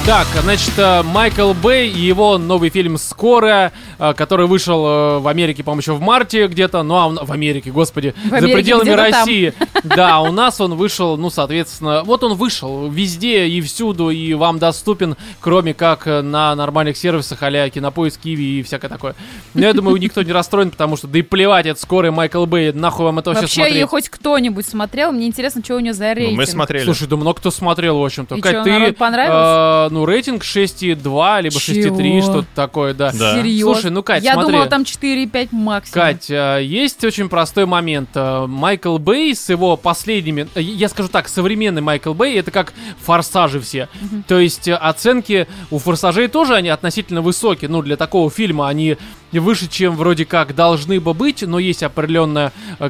Так, 0.05 0.27
значит, 0.43 0.73
э, 0.77 1.01
Майкл 1.01 1.53
Бэй 1.53 1.89
и 1.89 1.99
его 1.99 2.37
новый 2.37 2.69
фильм 2.69 2.99
«Скоро», 2.99 3.71
который 4.13 4.47
вышел 4.47 4.85
э, 4.85 5.19
в 5.19 5.27
Америке, 5.27 5.63
по-моему, 5.63 5.81
еще 5.81 5.93
в 5.93 6.01
марте 6.01 6.47
где-то, 6.47 6.83
ну 6.83 6.95
а 6.95 7.09
в 7.25 7.31
Америке, 7.31 7.71
господи, 7.71 8.13
В 8.25 8.29
за 8.29 8.37
Америке, 8.37 8.55
пределами 8.55 8.83
где-то 8.83 9.11
там. 9.11 9.19
России. 9.21 9.53
Да, 9.83 10.19
у 10.21 10.31
нас 10.31 10.59
он 10.61 10.75
вышел, 10.75 11.17
ну, 11.17 11.29
соответственно, 11.29 12.03
вот 12.03 12.23
он 12.23 12.33
вышел 12.33 12.89
везде 12.89 13.47
и 13.47 13.61
всюду, 13.61 14.09
и 14.09 14.33
вам 14.33 14.59
доступен, 14.59 15.15
кроме 15.39 15.73
как 15.73 16.07
э, 16.07 16.21
на 16.21 16.55
нормальных 16.55 16.97
сервисах 16.97 17.41
а 17.41 17.69
Кинопоиск, 17.69 18.21
Киви 18.21 18.59
и 18.59 18.63
всякое 18.63 18.89
такое. 18.89 19.15
Но 19.53 19.61
я 19.65 19.73
думаю, 19.73 19.97
никто 19.97 20.21
не 20.23 20.31
расстроен, 20.31 20.71
потому 20.71 20.97
что, 20.97 21.07
да 21.07 21.19
и 21.19 21.21
плевать, 21.21 21.65
это 21.65 21.79
«Скорый» 21.79 22.11
Майкл 22.11 22.45
Бэй, 22.45 22.73
нахуй 22.73 23.05
вам 23.05 23.19
это 23.19 23.29
вообще 23.31 23.41
Вообще 23.43 23.61
ее 23.61 23.87
смотреть. 23.87 23.89
хоть 23.89 24.09
кто-нибудь 24.09 24.65
смотрел? 24.65 25.11
Мне 25.11 25.27
интересно, 25.27 25.61
что 25.63 25.75
у 25.75 25.79
нее 25.79 25.93
за 25.93 26.05
Ну, 26.09 26.13
рейтинг. 26.15 26.37
мы 26.37 26.45
смотрели. 26.45 26.83
Слушай, 26.85 27.07
да 27.07 27.15
много 27.15 27.37
кто 27.39 27.51
смотрел, 27.51 27.99
в 27.99 28.03
общем-то. 28.05 28.35
И 28.35 28.41
Кать, 28.41 28.51
чё, 28.53 28.63
ты, 28.63 28.93
понравилось? 28.93 29.91
э, 29.91 29.93
ну, 29.93 30.05
рейтинг 30.05 30.43
6,2, 30.43 31.41
либо 31.41 31.55
6,3, 31.55 31.97
Чего? 31.97 32.21
что-то 32.21 32.47
такое, 32.55 32.93
да. 32.93 33.11
Да. 33.13 33.35
Серьезно? 33.35 33.73
Слушай, 33.73 33.84
ну, 33.89 34.03
Кать, 34.03 34.23
Я 34.23 34.33
смотри. 34.33 34.51
думала, 34.53 34.69
там 34.69 34.83
4,5 34.83 35.49
максимум. 35.51 35.93
Кать, 35.93 36.29
э, 36.29 36.59
есть 36.63 37.03
очень 37.03 37.29
простой 37.29 37.65
момент. 37.65 38.09
Э, 38.15 38.45
Майкл 38.47 38.97
Бэй 38.97 39.35
с 39.35 39.49
его 39.49 39.77
последними... 39.77 40.47
э, 40.55 40.61
Я 40.61 40.89
скажу 40.89 41.09
так, 41.09 41.27
современный 41.27 41.81
Майкл 41.81 42.13
Бэй 42.13 42.37
это 42.37 42.51
как 42.51 42.73
форсажи 43.01 43.59
все. 43.59 43.87
То 44.27 44.39
есть 44.39 44.67
э, 44.67 44.73
оценки 44.75 45.47
у 45.71 45.79
форсажей 45.79 46.27
тоже 46.27 46.55
они 46.55 46.69
относительно 46.69 47.21
высокие. 47.21 47.69
Ну, 47.69 47.81
для 47.81 47.97
такого 47.97 48.29
фильма 48.29 48.67
они 48.67 48.97
выше, 49.31 49.67
чем 49.67 49.97
вроде 49.97 50.23
как 50.25 50.55
должны 50.55 51.01
бы 51.01 51.13
быть, 51.13 51.41
но 51.41 51.59
есть 51.59 51.83
определенная 51.83 52.53
э, 52.79 52.89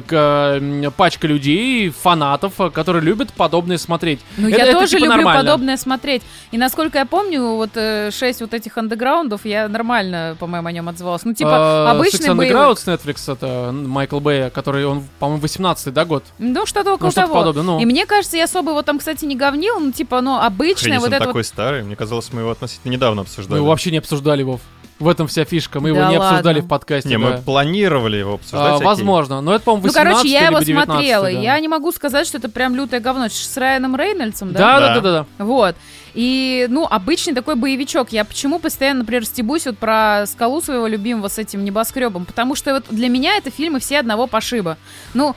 м, 0.60 0.92
пачка 0.92 1.26
людей, 1.26 1.88
фанатов, 1.90 2.60
э, 2.60 2.70
которые 2.70 3.02
любят 3.02 3.32
подобное 3.32 3.78
смотреть. 3.78 4.20
Ну, 4.36 4.48
Это- 4.48 4.58
я 4.58 4.64
это, 4.66 4.72
тоже 4.80 4.90
типа, 4.92 4.98
люблю 5.06 5.16
нормально. 5.16 5.40
подобное 5.42 5.76
смотреть. 5.76 6.22
И 6.52 6.58
насколько 6.58 6.98
я 6.98 7.04
помню, 7.06 7.42
вот 7.56 7.70
э, 7.74 8.10
шесть 8.12 8.40
вот 8.40 8.54
этих 8.54 8.78
андеграундов, 8.78 9.44
я 9.44 9.66
нормально, 9.68 10.36
по-моему, 10.38 10.68
о 10.68 10.72
нем 10.72 10.85
отзывалась. 10.88 11.24
Ну, 11.24 11.34
типа, 11.34 11.86
Э, 11.88 11.90
обычный 11.96 12.28
Six 12.30 12.34
боевой. 12.34 12.62
Underground 12.74 12.76
с 12.76 12.86
Netflix, 12.86 13.32
это 13.32 13.70
Майкл 13.72 14.20
Бэй, 14.20 14.50
который, 14.50 14.84
он, 14.86 15.04
по-моему, 15.18 15.42
18-й, 15.42 15.92
да, 15.92 16.04
год? 16.04 16.24
Ну, 16.38 16.66
что-то 16.66 16.94
около 16.94 17.06
Ну, 17.06 17.10
что-то 17.12 17.26
того. 17.26 17.38
подобное, 17.40 17.62
ну. 17.62 17.80
И 17.80 17.84
мне 17.84 18.06
кажется, 18.06 18.36
я 18.36 18.44
особо 18.44 18.70
его 18.70 18.82
там, 18.82 18.98
кстати, 18.98 19.24
не 19.24 19.36
говнил. 19.36 19.78
Ну, 19.80 19.92
типа, 19.92 20.20
ну, 20.20 20.36
обычное 20.38 20.96
Охренеть, 20.98 21.00
вот 21.00 21.06
он 21.08 21.12
это 21.14 21.24
такой 21.24 21.40
вот... 21.42 21.46
старый. 21.46 21.82
Мне 21.82 21.96
казалось, 21.96 22.32
мы 22.32 22.40
его 22.42 22.50
относительно 22.50 22.92
недавно 22.92 23.22
Мы 23.22 23.26
обсуждали. 23.26 23.58
его 23.58 23.68
вообще 23.68 23.90
не 23.90 23.98
обсуждали, 23.98 24.42
Вов. 24.42 24.60
В 24.98 25.08
этом 25.08 25.26
вся 25.26 25.44
фишка. 25.44 25.78
Мы 25.78 25.92
Да 25.92 25.98
его 26.00 26.10
не 26.10 26.16
обсуждали 26.16 26.54
ладно. 26.54 26.66
в 26.66 26.68
подкасте. 26.70 27.08
Не, 27.10 27.18
да. 27.18 27.20
мы 27.36 27.42
планировали 27.42 28.16
его 28.16 28.34
обсуждать. 28.36 28.80
А, 28.80 28.84
возможно. 28.84 29.42
Но 29.42 29.54
это, 29.54 29.62
по-моему, 29.64 29.82
Ну, 29.88 29.92
18 29.92 30.12
короче, 30.14 30.32
я 30.32 30.46
его 30.46 30.58
либо 30.58 30.64
19 30.64 30.86
смотрела. 30.94 31.22
да. 31.24 31.28
Я 31.28 31.60
не 31.60 31.68
могу 31.68 31.92
сказать, 31.92 32.26
что 32.26 32.38
это 32.38 32.48
прям 32.48 32.74
лютое 32.74 33.00
говно. 33.00 33.28
С 33.28 33.56
Райаном 33.58 33.94
Рейнольдсом, 33.94 34.54
да? 34.54 34.58
Да, 34.58 34.80
да, 34.80 34.88
Да. 34.88 34.94
да, 34.94 35.00
да, 35.00 35.26
да. 35.38 35.44
Вот. 35.44 35.76
И, 36.16 36.66
ну, 36.70 36.86
обычный 36.86 37.34
такой 37.34 37.56
боевичок. 37.56 38.10
Я 38.10 38.24
почему 38.24 38.58
постоянно, 38.58 39.00
например, 39.00 39.26
стебусь 39.26 39.66
вот 39.66 39.76
про 39.76 40.24
скалу 40.26 40.62
своего 40.62 40.86
любимого 40.86 41.28
с 41.28 41.38
этим 41.38 41.62
небоскребом? 41.62 42.24
Потому 42.24 42.54
что 42.54 42.72
вот 42.72 42.86
для 42.90 43.08
меня 43.10 43.36
это 43.36 43.50
фильмы 43.50 43.80
все 43.80 43.98
одного 43.98 44.26
пошиба. 44.26 44.78
Ну, 45.12 45.36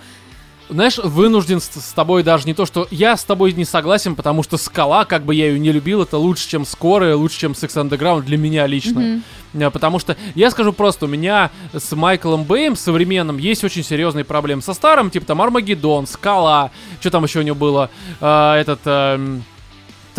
Знаешь, 0.69 0.97
вынужден 0.97 1.59
с, 1.59 1.65
с 1.65 1.91
тобой 1.91 2.23
даже 2.23 2.45
не 2.45 2.53
то, 2.53 2.65
что 2.65 2.87
я 2.91 3.17
с 3.17 3.25
тобой 3.25 3.51
не 3.51 3.65
согласен, 3.65 4.15
потому 4.15 4.41
что 4.41 4.55
скала, 4.55 5.03
как 5.03 5.23
бы 5.23 5.35
я 5.35 5.47
ее 5.47 5.59
не 5.59 5.73
любил, 5.73 6.01
это 6.03 6.17
лучше, 6.17 6.47
чем 6.47 6.65
скорая, 6.65 7.15
лучше, 7.17 7.39
чем 7.39 7.51
Six 7.51 7.73
Underground 7.75 8.21
для 8.21 8.37
меня 8.37 8.65
лично. 8.65 9.21
А, 9.59 9.69
Потому 9.71 9.99
что, 9.99 10.15
я 10.35 10.49
скажу 10.49 10.71
просто, 10.71 11.05
у 11.05 11.07
меня 11.09 11.49
с 11.73 11.93
Майклом 11.93 12.45
Бэем 12.45 12.77
современным 12.77 13.37
есть 13.37 13.65
очень 13.65 13.83
серьезные 13.83 14.23
проблемы. 14.23 14.61
Со 14.61 14.73
старым, 14.73 15.09
типа 15.09 15.25
там 15.25 15.41
Армагеддон, 15.41 16.07
Скала, 16.07 16.71
что 17.01 17.09
там 17.09 17.25
еще 17.25 17.39
у 17.39 17.41
него 17.41 17.55
было, 17.57 17.89
А, 18.21 18.55
этот, 18.55 18.79
эм, 18.85 19.43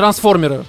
Трансформеры. 0.01 0.65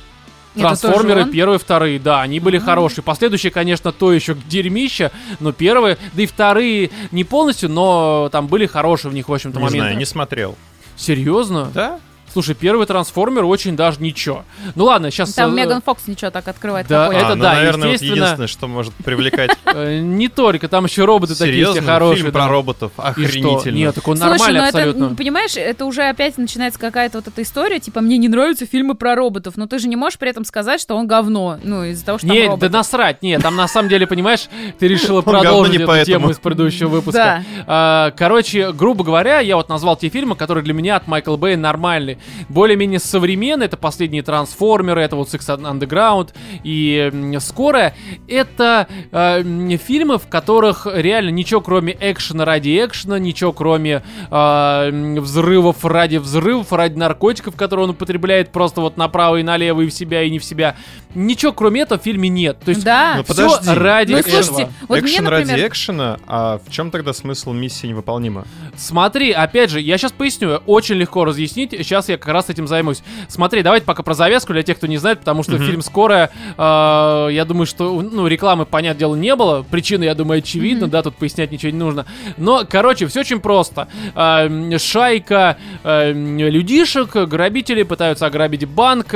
Трансформеры 0.56 1.26
первые, 1.26 1.60
вторые, 1.60 1.98
да, 1.98 2.22
они 2.22 2.40
были 2.42 2.58
хорошие. 2.58 3.04
Последующие, 3.04 3.52
конечно, 3.52 3.92
то 3.94 4.12
еще 4.12 4.36
дерьмище, 4.50 5.12
но 5.40 5.54
первые, 5.54 5.98
да 6.14 6.24
и 6.24 6.26
вторые 6.26 6.92
не 7.12 7.24
полностью, 7.24 7.70
но 7.70 8.28
там 8.32 8.48
были 8.48 8.66
хорошие 8.66 9.12
в 9.12 9.14
них, 9.14 9.30
в 9.30 9.34
общем-то, 9.34 9.58
Не 9.60 9.64
моменты. 9.64 9.80
знаю, 9.86 9.98
не 9.98 10.06
смотрел. 10.06 10.58
Серьезно? 10.98 11.72
Да? 11.74 12.00
Слушай, 12.34 12.56
первый 12.56 12.86
трансформер 12.86 13.46
очень 13.46 13.76
даже 13.76 14.02
ничего. 14.02 14.46
Ну 14.76 14.86
ладно, 14.86 15.12
сейчас... 15.12 15.34
Там 15.34 15.56
Меган 15.56 15.82
Фокс 15.82 16.08
ничего 16.08 16.32
так 16.32 16.48
открывает. 16.48 16.88
Да, 16.88 17.06
такое. 17.06 17.18
это 17.18 17.32
а, 17.32 17.36
ну, 17.36 17.44
да, 17.44 17.54
наверное, 17.54 17.88
вот 17.88 17.94
естественно. 17.94 18.16
единственное, 18.16 18.48
что 18.48 18.68
может 18.68 18.94
привлекать. 18.94 19.52
не 20.02 20.28
только, 20.28 20.68
там 20.68 20.86
еще 20.86 21.06
роботы 21.06 21.36
такие 21.36 21.66
все 21.66 21.82
хорошие. 21.82 22.18
фильм 22.18 22.32
про 22.32 22.48
роботов. 22.48 22.92
Охренительно. 22.98 23.76
Нет, 23.76 23.96
так 23.96 24.08
он 24.08 24.18
Слушай, 24.18 24.30
нормальный 24.30 24.60
ну 24.60 24.68
абсолютно. 24.68 25.06
это, 25.06 25.16
понимаешь, 25.16 25.58
это 25.58 25.86
уже 25.86 26.04
опять 26.04 26.38
начинается 26.38 26.80
какая-то 26.80 27.18
вот 27.18 27.28
эта 27.28 27.42
история, 27.42 27.80
типа, 27.80 28.02
мне 28.02 28.18
не 28.18 28.28
нравятся 28.28 28.66
фильмы 28.66 28.96
про 28.96 29.16
роботов, 29.16 29.56
но 29.58 29.68
ты 29.68 29.80
же 29.80 29.88
не 29.88 29.96
можешь 29.96 30.18
при 30.20 30.30
этом 30.30 30.46
сказать, 30.46 30.80
что 30.80 30.96
он 30.96 31.08
говно, 31.08 31.60
ну, 31.64 31.84
из-за 31.86 32.06
того, 32.06 32.18
что 32.18 32.28
там 32.28 32.36
Не, 32.36 32.48
роботы. 32.48 32.70
да 32.70 32.78
насрать, 32.78 33.22
нет, 33.22 33.42
там 33.42 33.56
на 33.56 33.68
самом 33.68 33.90
деле, 33.90 34.08
понимаешь, 34.08 34.48
ты 34.80 34.88
решила 34.88 35.22
продолжить 35.22 35.82
эту 35.82 36.06
тему 36.06 36.30
из 36.30 36.38
предыдущего 36.38 36.88
выпуска. 36.90 37.44
А, 37.68 38.12
Короче, 38.12 38.72
грубо 38.72 39.04
говоря, 39.04 39.40
я 39.40 39.56
вот 39.56 39.70
назвал 39.70 39.96
те 39.96 40.10
фильмы, 40.10 40.36
которые 40.36 40.64
для 40.64 40.74
меня 40.74 40.96
от 40.96 41.08
Майкла 41.08 41.38
Бэя 41.38 41.58
нормальные. 41.58 42.20
Более-менее 42.50 43.00
современные, 43.00 43.68
это 43.68 43.78
последние 43.78 44.24
трансформеры, 44.24 45.02
это 45.02 45.16
вот 45.16 45.30
Six 45.30 45.60
Underground 45.60 46.30
и 46.64 47.12
Скорая. 47.40 47.96
Это 48.28 48.88
э, 49.12 49.78
фильмы, 49.78 50.18
в 50.18 50.28
которых 50.28 50.88
реально 50.92 51.30
ничего 51.30 51.62
кроме 51.62 51.96
экшена 52.00 52.46
ради 52.46 52.70
экшена, 52.86 53.20
ничего 53.20 53.52
кроме 53.54 54.04
э, 54.30 55.20
взрывов 55.20 55.86
ради 55.86 56.18
взрывов, 56.18 56.72
ради 56.74 56.98
наркотиков, 56.98 57.56
которые 57.56 57.86
он 57.86 57.92
употребляет 57.92 58.52
просто 58.52 58.82
вот 58.82 58.98
направо 58.98 59.38
и 59.38 59.44
налево 59.44 59.82
и 59.82 59.88
в 59.88 59.94
себя, 59.94 60.24
и 60.24 60.30
не 60.30 60.40
в 60.40 60.44
себя. 60.44 60.76
Ничего 61.14 61.52
кроме 61.52 61.82
этого 61.82 62.00
в 62.00 62.04
фильме 62.04 62.30
нет. 62.30 62.60
То 62.64 62.70
есть 62.70 62.84
Да. 62.84 63.16
Ну, 63.18 63.24
всё 63.24 63.34
подожди. 63.34 63.70
ради 63.80 64.12
Ну, 64.14 64.18
этого. 64.20 64.42
слушайте, 64.42 64.72
вот 64.88 65.02
мне, 65.02 65.12
Экшен 65.12 65.24
например, 65.26 65.50
ради 65.50 65.68
экшена, 65.68 66.20
а 66.28 66.60
в 66.66 66.72
чем 66.72 66.92
тогда 66.92 67.14
смысл 67.14 67.52
миссии 67.52 67.88
невыполнима? 67.88 68.46
Смотри, 68.76 69.32
опять 69.32 69.70
же, 69.70 69.82
я 69.82 69.98
сейчас 69.98 70.12
поясню, 70.12 70.62
очень 70.66 70.96
легко 70.96 71.26
разъяснить, 71.26 71.72
сейчас 71.72 72.10
я 72.12 72.18
как 72.18 72.34
раз 72.34 72.50
этим 72.50 72.68
займусь. 72.68 73.02
Смотри, 73.28 73.64
давайте 73.64 73.86
пока 73.86 74.04
про 74.04 74.14
завязку 74.14 74.54
для 74.54 74.64
тех, 74.64 74.78
кто 74.78 74.88
не 74.88 74.98
знает, 74.98 75.20
потому 75.20 75.44
что 75.44 75.54
Мгм. 75.54 75.66
фильм 75.66 75.82
«Скорая», 75.82 76.30
э, 76.58 77.28
я 77.32 77.46
думаю, 77.46 77.66
что, 77.66 78.02
ну, 78.02 78.28
рекламы, 78.28 78.66
понятное 78.66 79.00
дело, 79.00 79.16
не 79.16 79.36
было, 79.36 79.64
причина, 79.70 80.04
я 80.04 80.16
думаю, 80.16 80.40
очевидна, 80.40 80.88
да, 80.88 81.02
тут 81.02 81.16
пояснять 81.16 81.52
ничего 81.52 81.72
не 81.72 81.78
нужно. 81.80 82.06
Но, 82.38 82.64
короче, 82.70 83.08
все 83.08 83.22
очень 83.22 83.40
просто. 83.40 83.88
Э, 84.16 84.78
шайка 84.78 85.58
э, 85.84 86.12
людишек, 86.14 87.16
грабители 87.16 87.84
пытаются 87.84 88.26
ограбить 88.26 88.66
банк, 88.68 89.14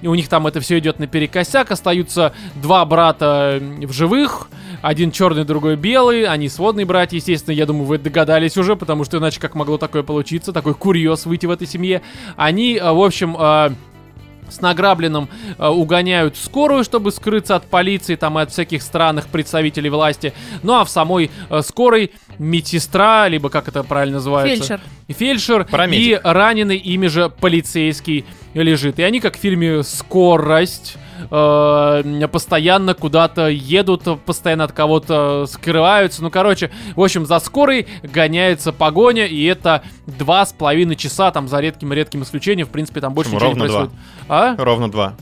и 0.00 0.06
у 0.06 0.14
них 0.14 0.28
там 0.28 0.46
это 0.46 0.60
все 0.60 0.78
идет 0.78 0.98
наперекосяк, 0.98 1.70
остаются 1.70 2.32
два 2.54 2.84
брата 2.84 3.60
в 3.60 3.92
живых, 3.92 4.48
один 4.82 5.10
черный, 5.10 5.44
другой 5.44 5.76
белый, 5.76 6.24
они 6.26 6.48
сводные 6.48 6.86
братья, 6.86 7.16
естественно, 7.16 7.54
я 7.54 7.66
думаю, 7.66 7.84
вы 7.84 7.98
догадались 7.98 8.56
уже, 8.56 8.76
потому 8.76 9.04
что 9.04 9.18
иначе 9.18 9.40
как 9.40 9.54
могло 9.54 9.78
такое 9.78 10.02
получиться, 10.02 10.52
такой 10.52 10.74
курьез 10.74 11.26
выйти 11.26 11.46
в 11.46 11.50
этой 11.50 11.66
семье. 11.66 12.02
Они, 12.36 12.76
э, 12.76 12.92
в 12.92 13.02
общем, 13.02 13.36
э, 13.38 13.70
с 14.50 14.60
награбленным 14.60 15.28
э, 15.58 15.66
угоняют 15.66 16.36
скорую, 16.36 16.84
чтобы 16.84 17.12
скрыться 17.12 17.56
от 17.56 17.66
полиции, 17.66 18.16
там 18.16 18.38
и 18.38 18.42
от 18.42 18.50
всяких 18.50 18.82
странных 18.82 19.26
представителей 19.28 19.90
власти. 19.90 20.32
Ну 20.62 20.74
а 20.74 20.84
в 20.84 20.90
самой 20.90 21.30
э, 21.50 21.62
скорой 21.62 22.12
медсестра, 22.38 23.28
либо 23.28 23.50
как 23.50 23.68
это 23.68 23.82
правильно 23.82 24.16
называется? 24.16 24.56
Фельдшер. 24.56 24.80
Фельдшер 25.08 25.64
Парамедик. 25.64 26.18
и 26.18 26.20
раненый 26.22 26.76
ими 26.76 27.06
же 27.06 27.28
полицейский 27.28 28.24
лежит. 28.54 28.98
И 28.98 29.02
они, 29.02 29.20
как 29.20 29.36
в 29.36 29.40
фильме 29.40 29.82
«Скорость», 29.82 30.96
э, 31.30 32.28
постоянно 32.30 32.94
куда-то 32.94 33.48
едут, 33.48 34.04
постоянно 34.24 34.64
от 34.64 34.72
кого-то 34.72 35.46
скрываются. 35.46 36.22
Ну, 36.22 36.30
короче, 36.30 36.70
в 36.94 37.02
общем, 37.02 37.26
за 37.26 37.38
скорой 37.38 37.86
гоняется 38.02 38.72
погоня, 38.72 39.26
и 39.26 39.44
это 39.44 39.82
два 40.06 40.44
с 40.44 40.52
половиной 40.52 40.96
часа, 40.96 41.30
там, 41.30 41.48
за 41.48 41.60
редким-редким 41.60 42.22
исключением, 42.22 42.66
в 42.66 42.70
принципе, 42.70 43.00
там 43.00 43.14
больше 43.14 43.32
Почему? 43.32 43.50
ничего 43.50 43.66
не 43.66 43.68
Ровно 43.68 43.88
происходит. 43.88 44.04
А? 44.28 44.56
Ровно 44.56 44.90
два. 44.90 45.14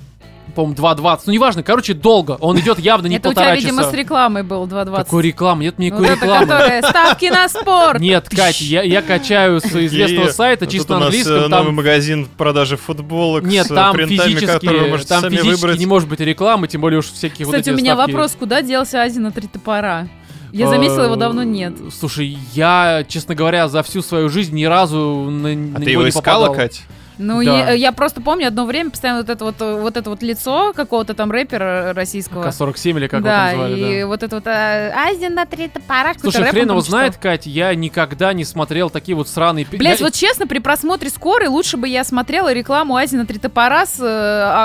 По-моему, 0.57 0.75
2.20. 0.75 1.21
Ну, 1.27 1.33
неважно, 1.33 1.63
короче, 1.63 1.95
долго. 1.95 2.33
Он 2.41 2.59
идет 2.59 2.79
явно 2.79 3.07
не 3.07 3.17
Это 3.17 3.29
у 3.29 3.33
полтора 3.33 3.53
тебя, 3.55 3.61
видимо, 3.61 3.83
часа. 3.83 3.93
с 3.93 3.95
рекламой 3.95 4.43
был 4.43 4.67
2.20. 4.67 4.97
Какой 4.97 5.23
рекламы? 5.23 5.65
Нет 5.65 5.75
Вот 5.75 5.85
никакой 5.85 6.07
это, 6.09 6.25
рекламы. 6.25 6.47
которая 6.47 6.83
ставки 6.83 7.27
на 7.27 7.49
спорт. 7.49 8.01
Нет, 8.01 8.29
Кать, 8.29 8.61
я, 8.63 9.03
качаю 9.03 9.61
с 9.61 9.67
известного 9.67 10.31
сайта, 10.31 10.67
чисто 10.67 10.95
на 10.95 11.01
нас, 11.01 11.15
э, 11.15 11.19
английском. 11.19 11.51
новый 11.51 11.73
магазин 11.73 12.27
продажи 12.37 12.77
футболок 12.77 13.45
Нет, 13.45 13.69
там 13.69 13.97
физически, 13.97 14.67
там 15.07 15.31
физически 15.31 15.79
не 15.79 15.87
может 15.87 16.09
быть 16.09 16.21
рекламы, 16.21 16.67
тем 16.69 16.81
более 16.81 16.99
уж 17.01 17.07
всякие 17.13 17.47
вот 17.47 17.55
Кстати, 17.55 17.69
эти 17.69 17.75
у 17.75 17.79
меня 17.79 17.95
вопрос, 17.95 18.35
куда 18.39 18.63
делся 18.63 19.03
Ази 19.03 19.19
на 19.19 19.31
три 19.31 19.47
топора? 19.47 20.09
Я 20.53 20.69
заметила, 20.69 21.03
его 21.05 21.17
давно 21.17 21.43
нет. 21.43 21.75
Э, 21.79 21.91
Слушай, 21.91 22.39
я, 22.55 23.05
честно 23.07 23.35
говоря, 23.35 23.69
за 23.69 23.83
всю 23.83 24.01
свою 24.01 24.31
жизнь 24.31 24.55
ни 24.55 24.65
разу 24.65 25.29
на, 25.31 25.51
А 25.51 25.55
на 25.79 25.81
ты 25.81 25.91
его 25.91 26.03
не 26.03 26.09
искала, 26.09 26.47
попадал. 26.47 26.55
Кать? 26.55 26.83
Ну, 27.19 27.43
Да. 27.45 27.71
я, 27.71 27.71
я 27.73 27.93
просто 27.93 28.21
помню 28.21 28.49
одно 28.49 28.64
время 28.67 28.91
постоянно 28.91 29.21
вот 29.21 29.31
это 29.31 29.45
вот, 29.45 29.55
вот 29.61 29.97
это 29.97 30.11
вот 30.11 30.23
лицо 30.23 30.73
какого-то 30.75 31.14
там 31.14 31.31
рэпера 31.31 31.93
российского. 31.95 32.43
К-47 32.43 32.91
или 32.99 33.07
как 33.07 33.23
да, 33.23 33.51
его 33.51 33.62
там 33.62 33.69
звали, 33.71 33.81
и 33.97 34.01
да. 34.01 34.07
вот 34.07 34.23
это 34.23 34.37
вот 34.37 34.47
а, 34.47 34.93
Азия 35.09 35.31
на 35.31 35.47
три 35.47 35.69
топора. 35.69 36.12
Слушай, 36.21 36.45
хрен 36.45 36.69
его 36.71 36.81
знает. 36.81 37.17
Кать, 37.17 37.47
я 37.47 37.75
никогда 37.75 38.33
не 38.33 38.45
смотрел 38.45 38.91
такие 38.91 39.17
вот 39.17 39.29
сраные... 39.29 39.67
Блять, 39.67 40.01
я- 40.01 40.05
вот 40.07 40.12
честно, 40.14 40.47
при 40.47 40.59
просмотре 40.59 41.09
скорой 41.11 41.49
лучше 41.49 41.77
бы 41.77 41.89
я 41.89 42.05
смотрела 42.05 42.53
рекламу 42.53 42.97
Азии 42.97 43.17
на 43.17 43.25
три 43.27 43.39
топора 43.39 43.87
с 43.87 43.99
э, 44.01 44.05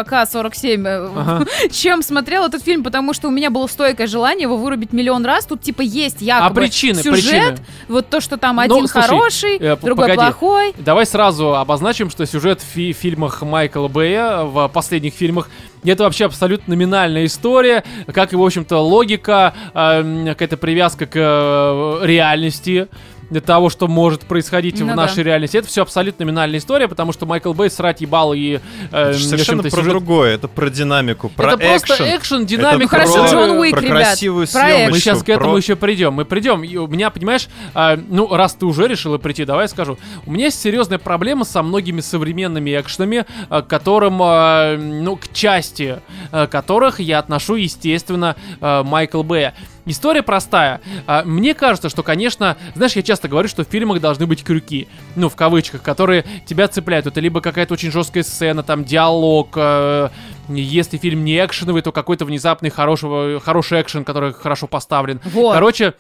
АК-47, 0.02 0.88
э, 0.88 1.10
Ага. 1.16 1.46
чем 1.72 2.02
смотрела 2.02 2.48
этот 2.48 2.64
фильм, 2.64 2.84
потому 2.84 3.14
что 3.14 3.28
у 3.28 3.32
меня 3.32 3.50
было 3.50 3.68
стойкое 3.68 4.08
желание 4.08 4.44
его 4.44 4.58
вырубить 4.58 4.94
миллион 4.94 5.26
раз. 5.26 5.46
Тут 5.46 5.62
типа 5.62 5.82
есть 5.82 6.22
А 6.22 6.26
якобы 6.26 6.62
причины, 6.62 7.02
сюжет, 7.02 7.14
причины? 7.56 7.58
вот 7.88 8.10
то, 8.10 8.20
что 8.22 8.38
там 8.38 8.58
Ну, 8.58 8.62
один 8.64 8.88
слушай, 8.88 9.08
хороший, 9.08 9.58
э, 9.58 9.78
другой 9.78 10.10
погоди. 10.10 10.18
плохой. 10.18 10.74
Давай 10.78 11.06
сразу 11.06 11.56
обозначим, 11.56 12.10
что 12.10 12.26
сюжет 12.26 12.41
в 12.44 12.64
фи- 12.64 12.94
фильмах 12.94 13.42
Майкла 13.42 13.88
Бэя, 13.88 14.44
в 14.44 14.68
последних 14.70 15.14
фильмах, 15.14 15.50
это 15.84 16.04
вообще 16.04 16.26
абсолютно 16.26 16.76
номинальная 16.76 17.26
история, 17.26 17.84
как 18.14 18.34
и, 18.34 18.36
в 18.36 18.44
общем-то, 18.44 18.78
логика, 18.78 19.54
э, 19.74 20.26
какая-то 20.30 20.58
привязка 20.58 21.06
к 21.06 21.16
э, 21.16 22.06
реальности 22.06 22.88
для 23.32 23.42
того, 23.42 23.70
что 23.72 23.88
может 23.88 24.22
происходить 24.26 24.80
Ну 24.80 24.86
в 24.86 24.90
да. 24.90 24.96
нашей 24.96 25.24
реальности. 25.24 25.58
Это 25.58 25.68
все 25.68 25.82
абсолютно 25.82 26.26
номинальная 26.26 26.60
история, 26.60 26.88
потому 26.88 27.14
что 27.14 27.26
Майкл 27.26 27.54
Бэй 27.54 27.72
срать 27.72 28.02
ебал 28.02 28.34
и... 28.34 28.60
э, 28.92 29.10
Это 29.10 29.18
совершенно 29.18 29.64
про 29.64 29.70
сюжет- 29.72 29.90
другое, 29.90 30.36
это 30.36 30.48
про 30.48 30.70
динамику, 30.70 31.30
про 31.30 31.54
это 31.54 31.58
просто 31.58 31.94
экшен. 31.94 32.06
экшен, 32.18 32.38
Это 32.42 32.46
динамика. 32.46 32.82
Ну 32.84 32.88
хорошо, 32.90 33.14
про- 33.24 33.28
Джон 33.32 33.52
Уик, 33.58 33.72
про 33.74 33.82
ребят, 33.82 33.98
красивую 33.98 34.46
съемочку, 34.48 34.92
Мы 34.92 35.00
сейчас 35.00 35.24
к 35.24 35.30
этому 35.30 35.52
про- 35.52 35.58
еще 35.58 35.76
придем. 35.76 36.14
Мы 36.14 36.26
придем. 36.26 36.64
И 36.64 36.76
у 36.78 36.88
меня, 36.88 37.10
понимаешь, 37.10 37.48
а, 37.74 37.98
ну, 38.10 38.28
раз 38.36 38.54
ты 38.54 38.66
уже 38.66 38.88
решила 38.88 39.18
прийти, 39.18 39.46
давай 39.46 39.64
я 39.64 39.68
скажу. 39.70 39.98
У 40.26 40.32
меня 40.32 40.46
есть 40.46 40.62
серьезная 40.62 40.98
проблема 41.00 41.46
со 41.46 41.64
многими 41.64 42.02
современными 42.02 42.78
экшенами, 42.78 43.26
а, 43.50 43.62
к 43.62 43.68
которым, 43.68 44.20
а, 44.22 44.76
ну, 44.78 45.16
к 45.16 45.32
части 45.34 46.00
а, 46.32 46.48
которых 46.48 47.00
я 47.00 47.20
отношу, 47.20 47.56
естественно, 47.56 48.36
а, 48.60 48.84
Майкл 48.84 49.24
Бэя. 49.24 49.56
История 49.86 50.22
простая. 50.24 50.82
А, 51.08 51.24
Мне 51.24 51.54
кажется, 51.54 51.90
что, 51.90 52.04
конечно, 52.04 52.58
знаешь, 52.76 52.94
я 52.94 53.02
часто 53.02 53.28
говорю, 53.28 53.48
что 53.48 53.64
в 53.66 53.68
фильмах 53.68 54.00
должны 54.00 54.28
быть 54.28 54.44
крюки, 54.44 54.88
ну, 55.16 55.30
в 55.30 55.36
кавычках, 55.36 55.82
которые 55.82 56.24
тебя 56.46 56.68
цепляют. 56.68 57.08
Это 57.08 57.20
либо 57.20 57.42
какая-то 57.42 57.74
очень 57.74 57.92
жесткая 57.92 58.24
сцена, 58.24 58.64
там, 58.64 58.84
диалог, 58.84 59.50
э, 59.56 60.10
если 60.50 60.98
фильм 60.98 61.24
не 61.24 61.44
экшеновый, 61.44 61.82
то 61.82 61.92
какой-то 61.92 62.26
внезапный 62.26 62.70
хорошего, 62.70 63.40
хороший 63.40 63.82
экшен, 63.82 64.04
который 64.04 64.34
хорошо 64.34 64.68
поставлен. 64.68 65.20
Вот. 65.26 65.54
Короче, 65.54 65.94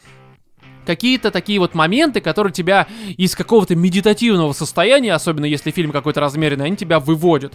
какие-то 0.86 1.32
такие 1.32 1.60
вот 1.60 1.74
моменты, 1.74 2.22
которые 2.22 2.54
тебя 2.54 2.88
из 3.18 3.36
какого-то 3.36 3.76
медитативного 3.76 4.54
состояния, 4.54 5.14
особенно 5.14 5.46
если 5.46 5.72
фильм 5.72 5.92
какой-то 5.92 6.20
размеренный, 6.20 6.66
они 6.66 6.76
тебя 6.76 7.00
выводят. 7.00 7.54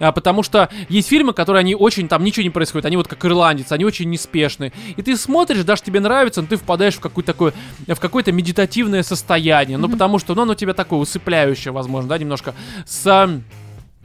А, 0.00 0.12
потому 0.12 0.42
что 0.42 0.68
есть 0.88 1.08
фильмы, 1.08 1.32
которые 1.32 1.60
они 1.60 1.74
очень, 1.74 2.08
там 2.08 2.24
ничего 2.24 2.44
не 2.44 2.50
происходит, 2.50 2.86
они 2.86 2.96
вот 2.96 3.08
как 3.08 3.24
ирландец, 3.24 3.72
они 3.72 3.84
очень 3.84 4.10
неспешные. 4.10 4.72
И 4.96 5.02
ты 5.02 5.16
смотришь, 5.16 5.64
даже 5.64 5.82
тебе 5.82 6.00
нравится, 6.00 6.42
но 6.42 6.48
ты 6.48 6.56
впадаешь 6.56 6.94
в 6.94 7.00
какую-то 7.00 7.32
такое, 7.32 7.52
в 7.86 8.00
какое-то 8.00 8.32
медитативное 8.32 9.02
состояние. 9.02 9.78
Ну, 9.78 9.88
потому 9.88 10.18
что, 10.18 10.34
ну, 10.34 10.42
оно 10.42 10.54
тебя 10.54 10.74
такое 10.74 10.98
усыпляющее, 11.00 11.72
возможно, 11.72 12.10
да, 12.10 12.18
немножко. 12.18 12.54
С 12.86 13.40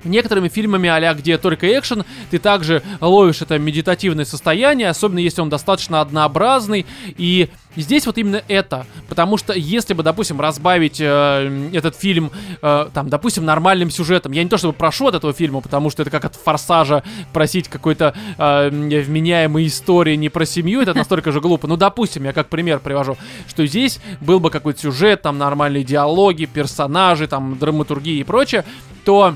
Некоторыми 0.04 0.48
фильмами 0.48 0.90
а 0.90 1.14
где 1.14 1.38
только 1.38 1.78
экшен, 1.78 2.04
ты 2.32 2.40
также 2.40 2.82
ловишь 3.02 3.42
это 3.42 3.58
медитативное 3.60 4.26
состояние, 4.26 4.90
особенно 4.90 5.20
если 5.20 5.42
он 5.42 5.50
достаточно 5.50 6.02
однообразный. 6.02 6.86
И 7.18 7.50
здесь 7.76 8.06
вот 8.06 8.18
именно 8.18 8.42
это. 8.48 8.86
Потому 9.10 9.38
что 9.38 9.54
если 9.54 9.94
бы, 9.94 10.04
допустим, 10.04 10.40
разбавить 10.40 11.00
э, 11.00 11.70
этот 11.74 11.96
фильм, 11.96 12.32
э, 12.62 12.88
там, 12.94 13.10
допустим, 13.10 13.46
нормальным 13.46 13.90
сюжетом, 13.90 14.32
я 14.32 14.44
не 14.44 14.50
то 14.50 14.58
чтобы 14.58 14.74
прошу 14.74 15.08
от 15.08 15.16
этого 15.16 15.34
фильма, 15.34 15.62
потому 15.62 15.90
что 15.90 16.02
это 16.02 16.12
как 16.12 16.26
от 16.26 16.36
форсажа 16.36 17.04
просить 17.32 17.68
какой-то 17.68 18.14
э, 18.38 18.70
вменяемой 18.70 19.68
истории 19.68 20.16
не 20.16 20.30
про 20.30 20.46
семью, 20.46 20.82
это 20.82 20.94
настолько 20.94 21.32
же 21.32 21.42
глупо. 21.42 21.68
Ну, 21.68 21.78
допустим, 21.78 22.24
я 22.26 22.34
как 22.34 22.50
пример 22.50 22.80
привожу, 22.80 23.18
что 23.48 23.66
здесь 23.66 24.00
был 24.22 24.40
бы 24.40 24.50
какой-то 24.50 24.80
сюжет, 24.80 25.22
там 25.22 25.38
нормальные 25.38 25.84
диалоги, 25.84 26.46
персонажи, 26.46 27.28
там 27.28 27.58
драматургия 27.58 28.20
и 28.20 28.24
прочее, 28.24 28.66
то 29.06 29.36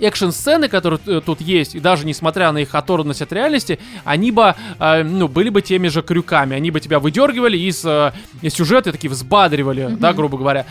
экшн-сцены, 0.00 0.68
которые 0.68 1.00
э, 1.06 1.20
тут 1.24 1.40
есть, 1.40 1.74
и 1.74 1.80
даже 1.80 2.06
несмотря 2.06 2.52
на 2.52 2.58
их 2.58 2.74
оторванность 2.74 3.22
от 3.22 3.32
реальности, 3.32 3.78
они 4.04 4.30
бы, 4.30 4.54
э, 4.78 5.02
ну, 5.02 5.28
были 5.28 5.48
бы 5.48 5.62
теми 5.62 5.88
же 5.88 6.02
крюками. 6.02 6.56
Они 6.56 6.70
бы 6.70 6.80
тебя 6.80 6.98
выдергивали 6.98 7.56
из, 7.56 7.84
э, 7.84 8.12
сюжета 8.48 8.90
и 8.90 8.92
такие 8.92 9.10
взбадривали, 9.10 9.96
да, 9.98 10.12
грубо 10.12 10.38
говоря. 10.38 10.66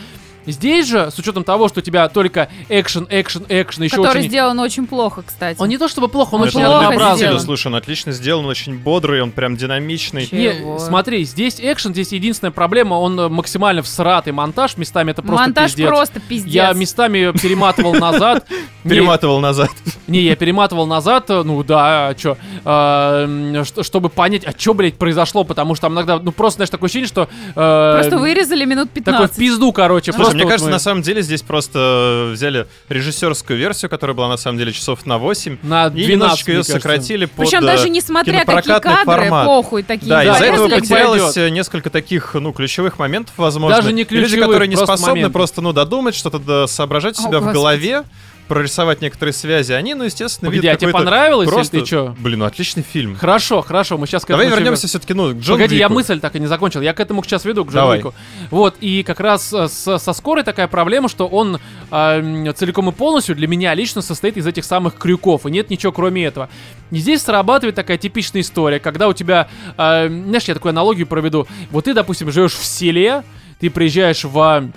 Здесь 0.46 0.86
же, 0.88 1.10
с 1.10 1.18
учетом 1.18 1.44
того, 1.44 1.68
что 1.68 1.80
у 1.80 1.82
тебя 1.82 2.08
только 2.08 2.48
экшен, 2.68 3.06
экшен, 3.10 3.44
экшен, 3.48 3.82
еще 3.84 3.96
Который 3.96 4.18
очень... 4.20 4.28
сделан 4.28 4.58
очень 4.60 4.86
плохо, 4.86 5.22
кстати. 5.26 5.60
Он 5.60 5.68
не 5.68 5.78
то 5.78 5.88
чтобы 5.88 6.08
плохо, 6.08 6.34
он 6.34 6.42
Он 6.42 6.48
очень 6.48 6.60
плохо 6.60 6.76
однообразный. 6.86 7.16
сделан. 7.26 7.40
Слушай, 7.40 7.66
он 7.68 7.74
отлично 7.76 8.12
сделан, 8.12 8.44
он 8.44 8.50
очень 8.50 8.78
бодрый, 8.78 9.20
он 9.22 9.30
прям 9.32 9.56
динамичный. 9.56 10.28
Не, 10.30 10.78
смотри, 10.78 11.24
здесь 11.24 11.58
экшен, 11.60 11.92
здесь 11.92 12.12
единственная 12.12 12.52
проблема, 12.52 12.94
он 12.94 13.18
э, 13.18 13.28
максимально 13.28 13.82
всратый 13.82 14.32
монтаж, 14.32 14.76
местами 14.76 15.10
это 15.10 15.22
просто 15.22 15.44
Монтаж 15.44 15.70
пиздец. 15.72 15.88
просто 15.88 16.20
пиздец. 16.20 16.52
Я 16.52 16.72
местами 16.72 17.32
перематывал 17.38 17.94
назад. 17.94 18.46
Перематывал 18.84 19.40
назад. 19.40 19.70
Не, 20.06 20.20
я 20.22 20.36
перематывал 20.36 20.86
назад, 20.86 21.28
э, 21.30 21.42
ну 21.44 21.62
да, 21.64 22.08
а 22.08 22.14
чё, 22.14 22.36
э, 22.64 23.64
ш- 23.64 23.82
чтобы 23.82 24.08
понять, 24.08 24.44
а 24.44 24.52
чё, 24.52 24.74
блядь, 24.74 24.96
произошло, 24.96 25.42
потому 25.44 25.74
что 25.74 25.82
там 25.82 25.94
иногда, 25.94 26.18
ну 26.20 26.30
просто, 26.32 26.58
знаешь, 26.58 26.70
такое 26.70 26.86
ощущение, 26.86 27.08
что... 27.08 27.28
Просто 27.54 28.18
вырезали 28.18 28.64
минут 28.64 28.90
Такой 28.90 29.02
15. 29.02 29.34
в 29.34 29.38
пизду, 29.38 29.72
короче. 29.72 30.12
Слушай, 30.12 30.24
просто 30.24 30.35
мне 30.36 30.44
вот 30.44 30.50
кажется, 30.50 30.66
мы 30.66 30.72
на 30.72 30.78
самом 30.78 31.02
деле 31.02 31.22
здесь 31.22 31.42
просто 31.42 32.30
взяли 32.32 32.66
режиссерскую 32.88 33.58
версию, 33.58 33.90
которая 33.90 34.14
была 34.16 34.28
на 34.28 34.36
самом 34.36 34.58
деле 34.58 34.72
часов 34.72 35.04
на 35.06 35.18
8, 35.18 35.58
На 35.62 35.86
и 35.88 35.90
12, 35.90 36.08
немножечко 36.10 36.50
ее 36.52 36.56
кажется. 36.58 36.72
сократили 36.74 37.24
под 37.26 37.36
Причем 37.36 37.58
э, 37.64 37.66
даже 37.66 37.88
несмотря 37.88 38.44
какие 38.44 38.78
кадры, 38.80 39.04
формат. 39.04 39.46
похуй 39.46 39.82
такие. 39.82 40.08
Да, 40.08 40.24
Да, 40.24 40.34
из-за 40.36 40.44
этого 40.46 40.68
потерялось 40.68 41.22
пойдет. 41.22 41.36
э, 41.36 41.50
несколько 41.50 41.90
таких, 41.90 42.34
ну, 42.34 42.52
ключевых 42.52 42.98
моментов, 42.98 43.34
возможно. 43.36 43.76
Даже 43.76 43.92
не 43.92 44.02
И 44.02 44.04
Люди, 44.04 44.26
ключевых, 44.28 44.46
которые 44.46 44.68
не 44.68 44.76
способны 44.76 45.08
моменты. 45.12 45.32
просто, 45.32 45.60
ну, 45.60 45.72
додумать 45.72 46.14
что-то, 46.14 46.38
да, 46.38 46.66
соображать 46.66 47.18
у 47.18 47.22
О, 47.22 47.26
себя 47.26 47.38
в 47.40 47.44
Господи. 47.44 48.02
Прорисовать 48.48 49.00
некоторые 49.02 49.32
связи, 49.32 49.72
они, 49.72 49.94
ну, 49.94 50.04
естественно, 50.04 50.50
Погоди, 50.50 50.68
а 50.68 50.76
тебе 50.76 50.92
понравилось, 50.92 51.48
или 51.48 51.54
просто... 51.54 51.80
ты 51.80 51.84
чё? 51.86 52.14
Блин, 52.18 52.38
ну, 52.40 52.44
отличный 52.44 52.82
фильм. 52.82 53.16
Хорошо, 53.16 53.62
хорошо, 53.62 53.98
мы 53.98 54.06
сейчас 54.06 54.24
к 54.24 54.28
Давай 54.28 54.46
этому 54.46 54.56
еще 54.56 54.62
вернемся 54.64 54.86
все-таки, 54.88 55.14
ну, 55.14 55.34
к 55.34 55.38
Джон 55.38 55.56
Погоди, 55.56 55.76
я 55.76 55.86
Уику. 55.86 55.94
мысль 55.94 56.20
так 56.20 56.36
и 56.36 56.40
не 56.40 56.46
закончил. 56.46 56.80
Я 56.80 56.92
к 56.94 57.00
этому 57.00 57.22
сейчас 57.24 57.44
веду, 57.44 57.64
к 57.64 57.68
Джон 57.68 57.74
Давай. 57.74 57.98
Уику. 57.98 58.14
Вот, 58.50 58.76
и 58.80 59.02
как 59.02 59.20
раз 59.20 59.52
э, 59.52 59.68
с- 59.68 59.98
со 59.98 60.12
скорой 60.12 60.44
такая 60.44 60.68
проблема, 60.68 61.08
что 61.08 61.26
он 61.26 61.58
м, 61.90 62.54
целиком 62.54 62.88
и 62.88 62.92
полностью 62.92 63.34
для 63.34 63.46
меня 63.48 63.74
лично 63.74 64.02
состоит 64.02 64.36
из 64.36 64.46
этих 64.46 64.64
самых 64.64 64.96
крюков, 64.96 65.46
и 65.46 65.50
нет 65.50 65.70
ничего 65.70 65.92
кроме 65.92 66.24
этого. 66.26 66.48
И 66.90 66.98
здесь 66.98 67.22
срабатывает 67.22 67.74
такая 67.74 67.98
типичная 67.98 68.42
история, 68.42 68.78
когда 68.78 69.08
у 69.08 69.12
тебя, 69.12 69.48
а, 69.76 70.06
знаешь, 70.08 70.44
я 70.44 70.54
такую 70.54 70.70
аналогию 70.70 71.06
проведу. 71.06 71.46
Вот 71.70 71.84
ты, 71.84 71.94
допустим, 71.94 72.30
живешь 72.30 72.52
в 72.54 72.64
селе, 72.64 73.24
ты 73.58 73.70
приезжаешь 73.70 74.22
в 74.24 74.68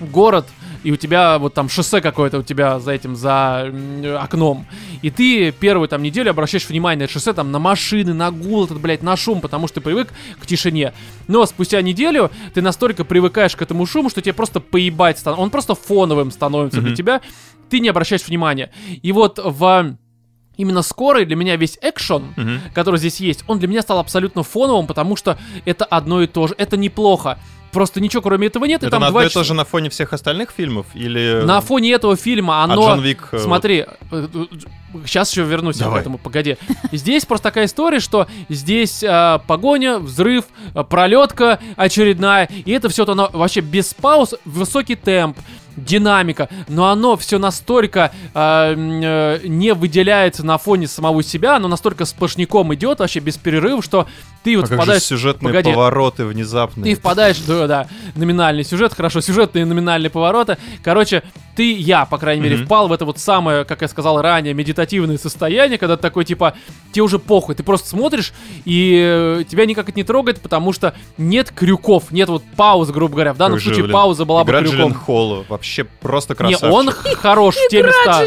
город, 0.00 0.46
и 0.82 0.92
у 0.92 0.96
тебя 0.96 1.38
вот 1.38 1.54
там 1.54 1.68
шоссе 1.68 2.00
какое-то 2.00 2.38
у 2.38 2.42
тебя 2.42 2.78
за 2.80 2.92
этим, 2.92 3.14
за 3.16 3.72
окном. 4.20 4.66
И 5.02 5.10
ты 5.10 5.52
первую 5.52 5.88
там 5.88 6.02
неделю 6.02 6.30
обращаешь 6.30 6.66
внимание 6.68 7.00
на 7.00 7.04
это 7.04 7.12
шоссе, 7.12 7.32
там, 7.32 7.50
на 7.52 7.58
машины, 7.58 8.14
на 8.14 8.30
гул 8.30 8.64
этот, 8.64 8.80
блядь, 8.80 9.02
на 9.02 9.16
шум, 9.16 9.40
потому 9.40 9.68
что 9.68 9.76
ты 9.76 9.80
привык 9.82 10.08
к 10.40 10.46
тишине. 10.46 10.92
Но 11.28 11.44
спустя 11.46 11.80
неделю 11.82 12.30
ты 12.54 12.62
настолько 12.62 13.04
привыкаешь 13.04 13.56
к 13.56 13.62
этому 13.62 13.86
шуму, 13.86 14.10
что 14.10 14.20
тебе 14.22 14.32
просто 14.32 14.60
поебать 14.60 15.18
становится. 15.18 15.42
Он 15.42 15.50
просто 15.50 15.74
фоновым 15.74 16.30
становится 16.30 16.80
для 16.80 16.90
Мгм. 16.90 16.96
тебя. 16.96 17.20
Ты 17.68 17.80
не 17.80 17.88
обращаешь 17.88 18.26
внимания. 18.26 18.70
И 19.02 19.12
вот 19.12 19.38
в... 19.42 19.96
Именно 20.56 20.82
скорый 20.82 21.24
для 21.24 21.36
меня 21.36 21.56
весь 21.56 21.78
экшен, 21.80 22.34
Мгм. 22.36 22.60
который 22.74 22.98
здесь 22.98 23.18
есть, 23.20 23.44
он 23.46 23.58
для 23.60 23.68
меня 23.68 23.80
стал 23.80 23.98
абсолютно 23.98 24.42
фоновым, 24.42 24.86
потому 24.86 25.16
что 25.16 25.38
это 25.64 25.86
одно 25.86 26.20
и 26.20 26.26
то 26.26 26.48
же. 26.48 26.54
Это 26.58 26.76
неплохо. 26.76 27.38
Просто 27.72 28.00
ничего 28.00 28.22
кроме 28.22 28.48
этого 28.48 28.64
нет, 28.64 28.82
и 28.82 28.86
Это 28.86 28.92
там 28.92 29.02
на 29.02 29.10
два 29.10 29.24
и 29.24 29.28
часа- 29.28 29.54
на 29.54 29.64
фоне 29.64 29.90
всех 29.90 30.12
остальных 30.12 30.50
фильмов? 30.50 30.86
Или... 30.94 31.42
на 31.44 31.60
фоне 31.60 31.92
этого 31.92 32.16
фильма 32.16 32.60
а 32.62 32.64
оно... 32.64 32.74
Джон 32.88 33.00
Вик... 33.00 33.28
э, 33.32 33.38
Смотри, 33.38 33.86
сейчас 35.06 35.30
еще 35.30 35.42
вернусь 35.42 35.76
я 35.76 35.82
к 35.82 35.86
Давай. 35.86 36.00
этому, 36.00 36.18
погоди. 36.18 36.56
Здесь 36.92 37.24
просто 37.24 37.44
такая 37.44 37.66
история, 37.66 38.00
что 38.00 38.26
здесь 38.48 39.04
а, 39.06 39.38
погоня, 39.38 39.98
взрыв, 39.98 40.44
а, 40.74 40.82
пролетка 40.84 41.60
очередная, 41.76 42.48
и 42.64 42.72
это 42.72 42.88
все 42.88 43.04
оно 43.04 43.30
вообще 43.32 43.60
без 43.60 43.94
пауз, 43.94 44.34
высокий 44.44 44.96
темп, 44.96 45.38
динамика, 45.76 46.48
но 46.68 46.88
оно 46.88 47.16
все 47.16 47.38
настолько 47.38 48.12
а, 48.34 48.72
м, 48.72 49.00
э, 49.02 49.40
не 49.44 49.72
выделяется 49.72 50.44
на 50.44 50.58
фоне 50.58 50.86
самого 50.88 51.22
себя, 51.22 51.56
оно 51.56 51.68
настолько 51.68 52.04
сплошняком 52.04 52.74
идет 52.74 52.98
вообще 52.98 53.20
без 53.20 53.36
перерыва, 53.38 53.80
что 53.82 54.06
ты 54.42 54.54
А 54.54 54.58
вот 54.58 54.62
как 54.68 54.70
же 54.70 54.76
впадаешь... 54.76 55.02
сюжетные 55.02 55.52
Погоди. 55.52 55.72
повороты 55.72 56.24
внезапные. 56.26 56.94
Ты 56.94 57.00
впадаешь, 57.00 57.38
да, 57.66 57.84
да, 57.84 57.88
номинальный 58.14 58.64
сюжет, 58.64 58.94
хорошо, 58.94 59.20
сюжетные 59.20 59.64
номинальные 59.64 60.10
повороты. 60.10 60.58
Короче, 60.82 61.22
ты, 61.56 61.72
я, 61.72 62.04
по 62.04 62.18
крайней 62.18 62.42
мере, 62.42 62.56
впал 62.56 62.88
в 62.88 62.92
это 62.92 63.04
вот 63.04 63.18
самое, 63.18 63.64
как 63.64 63.82
я 63.82 63.88
сказал 63.88 64.20
ранее, 64.20 64.52
медитативное 64.52 65.18
состояние, 65.18 65.78
когда 65.78 65.96
ты 65.96 66.02
такой, 66.02 66.24
типа, 66.24 66.54
тебе 66.92 67.02
уже 67.02 67.18
похуй, 67.18 67.54
ты 67.54 67.62
просто 67.62 67.88
смотришь, 67.88 68.32
и 68.64 69.00
э, 69.40 69.44
тебя 69.48 69.66
никак 69.66 69.88
это 69.88 69.98
не 69.98 70.04
трогает, 70.04 70.40
потому 70.40 70.72
что 70.72 70.94
нет 71.16 71.50
крюков, 71.50 72.10
нет 72.10 72.28
вот 72.28 72.42
пауз, 72.56 72.90
грубо 72.90 73.14
говоря. 73.14 73.32
В 73.32 73.36
данном 73.38 73.58
же, 73.58 73.64
случае 73.64 73.84
блин, 73.84 73.94
пауза 73.94 74.24
была 74.24 74.44
бы 74.44 74.50
Игра 74.50 74.60
крюком. 74.60 74.78
Джилленхола 74.78 75.44
вообще 75.48 75.70
вообще 75.70 75.84
просто 75.84 76.32
Не, 76.32 76.36
красавчик. 76.54 76.72
он 76.72 76.90
х- 76.90 77.14
хорош 77.16 77.54
в 77.54 77.68
те 77.68 77.80
Игра 77.80 77.88
места. 77.88 78.26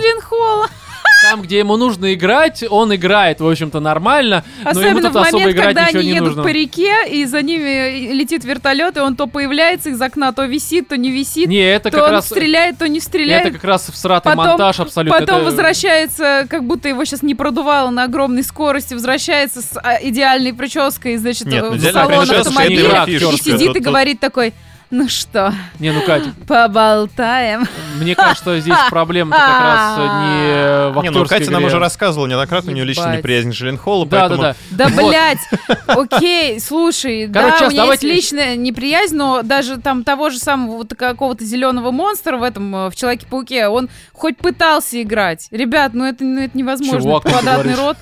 Там, 1.23 1.41
где 1.41 1.59
ему 1.59 1.77
нужно 1.77 2.13
играть, 2.13 2.63
он 2.69 2.93
играет, 2.93 3.39
в 3.39 3.47
общем-то, 3.47 3.79
нормально. 3.79 4.43
но 4.63 4.71
ему 4.71 4.79
Особенно 4.79 5.01
тут 5.03 5.13
в 5.13 5.17
особо 5.17 5.39
момент, 5.39 5.51
играть 5.53 5.65
когда 5.67 5.85
ничего 5.85 5.99
они 5.99 6.07
не 6.09 6.15
едут 6.15 6.27
нужно. 6.27 6.43
по 6.43 6.47
реке, 6.49 6.93
и 7.09 7.25
за 7.25 7.41
ними 7.41 8.11
летит 8.13 8.43
вертолет, 8.43 8.97
и 8.97 8.99
он 8.99 9.15
то 9.15 9.27
появляется 9.27 9.89
из 9.89 10.01
окна, 10.01 10.33
то 10.33 10.43
висит, 10.45 10.89
то 10.89 10.97
не 10.97 11.11
висит, 11.11 11.47
Не, 11.47 11.61
это 11.63 11.89
то 11.91 11.97
как 11.97 12.07
он 12.07 12.13
раз... 12.15 12.25
стреляет, 12.25 12.77
то 12.77 12.87
не 12.87 12.99
стреляет. 12.99 13.45
Это 13.47 13.53
как 13.55 13.63
раз 13.63 13.89
всратый 13.89 14.31
Потом- 14.33 14.47
монтаж 14.49 14.79
абсолютно. 14.81 15.19
Потом 15.19 15.37
Это- 15.37 15.45
возвращается, 15.45 16.45
как 16.49 16.65
будто 16.65 16.89
его 16.89 17.05
сейчас 17.05 17.23
не 17.23 17.35
продувало 17.35 17.89
на 17.89 18.03
огромной 18.03 18.43
скорости, 18.43 18.93
возвращается 18.93 19.61
с 19.61 19.77
а, 19.81 19.97
идеальной 20.01 20.53
прической, 20.53 21.15
значит, 21.17 21.45
Нет, 21.47 21.63
в 21.65 21.75
ну, 21.75 21.91
салон 21.91 22.29
автомобиля, 22.29 23.05
и 23.07 23.17
сидит 23.37 23.75
и 23.75 23.79
говорит 23.79 24.19
такой, 24.19 24.53
ну 24.93 25.09
что, 25.09 25.51
Не, 25.79 25.91
ну, 25.91 26.01
Кать, 26.05 26.23
поболтаем. 26.47 27.67
мне 27.99 28.13
кажется, 28.13 28.59
здесь 28.59 28.77
проблема 28.91 29.35
как 29.35 29.59
раз 29.59 29.97
не 29.97 30.91
в 30.91 31.03
Не, 31.03 31.09
ну 31.09 31.25
Катя 31.25 31.49
нам 31.49 31.63
уже 31.63 31.79
рассказывала 31.79 32.27
неоднократно, 32.27 32.71
у 32.71 32.75
нее 32.75 32.85
личная 32.85 33.07
Ебать. 33.07 33.17
неприязнь 33.17 33.49
к 33.49 33.53
Джилленхолу, 33.53 34.05
Да, 34.05 34.29
да, 34.29 34.37
да. 34.37 34.55
Да, 34.69 34.89
блядь, 34.89 35.39
окей, 35.87 36.59
слушай, 36.59 37.25
да, 37.25 37.57
у 37.65 37.71
меня 37.71 37.85
есть 37.85 38.03
личная 38.03 38.55
неприязнь, 38.55 39.15
но 39.15 39.41
даже 39.41 39.77
там 39.77 40.03
того 40.03 40.29
же 40.29 40.37
самого 40.37 40.77
вот 40.77 40.93
какого-то 40.93 41.43
зеленого 41.43 41.89
монстра 41.89 42.37
в 42.37 42.43
этом, 42.43 42.75
э, 42.75 42.89
в 42.91 42.95
Человеке-пауке, 42.95 43.69
он 43.69 43.89
хоть 44.11 44.37
пытался 44.37 45.01
играть. 45.01 45.47
Ребят, 45.49 45.95
ну 45.95 46.05
это, 46.05 46.23
ну 46.23 46.39
это 46.39 46.55
невозможно. 46.55 47.19
Ты 47.19 47.31
квадратный 47.31 47.73
рот, 47.75 47.97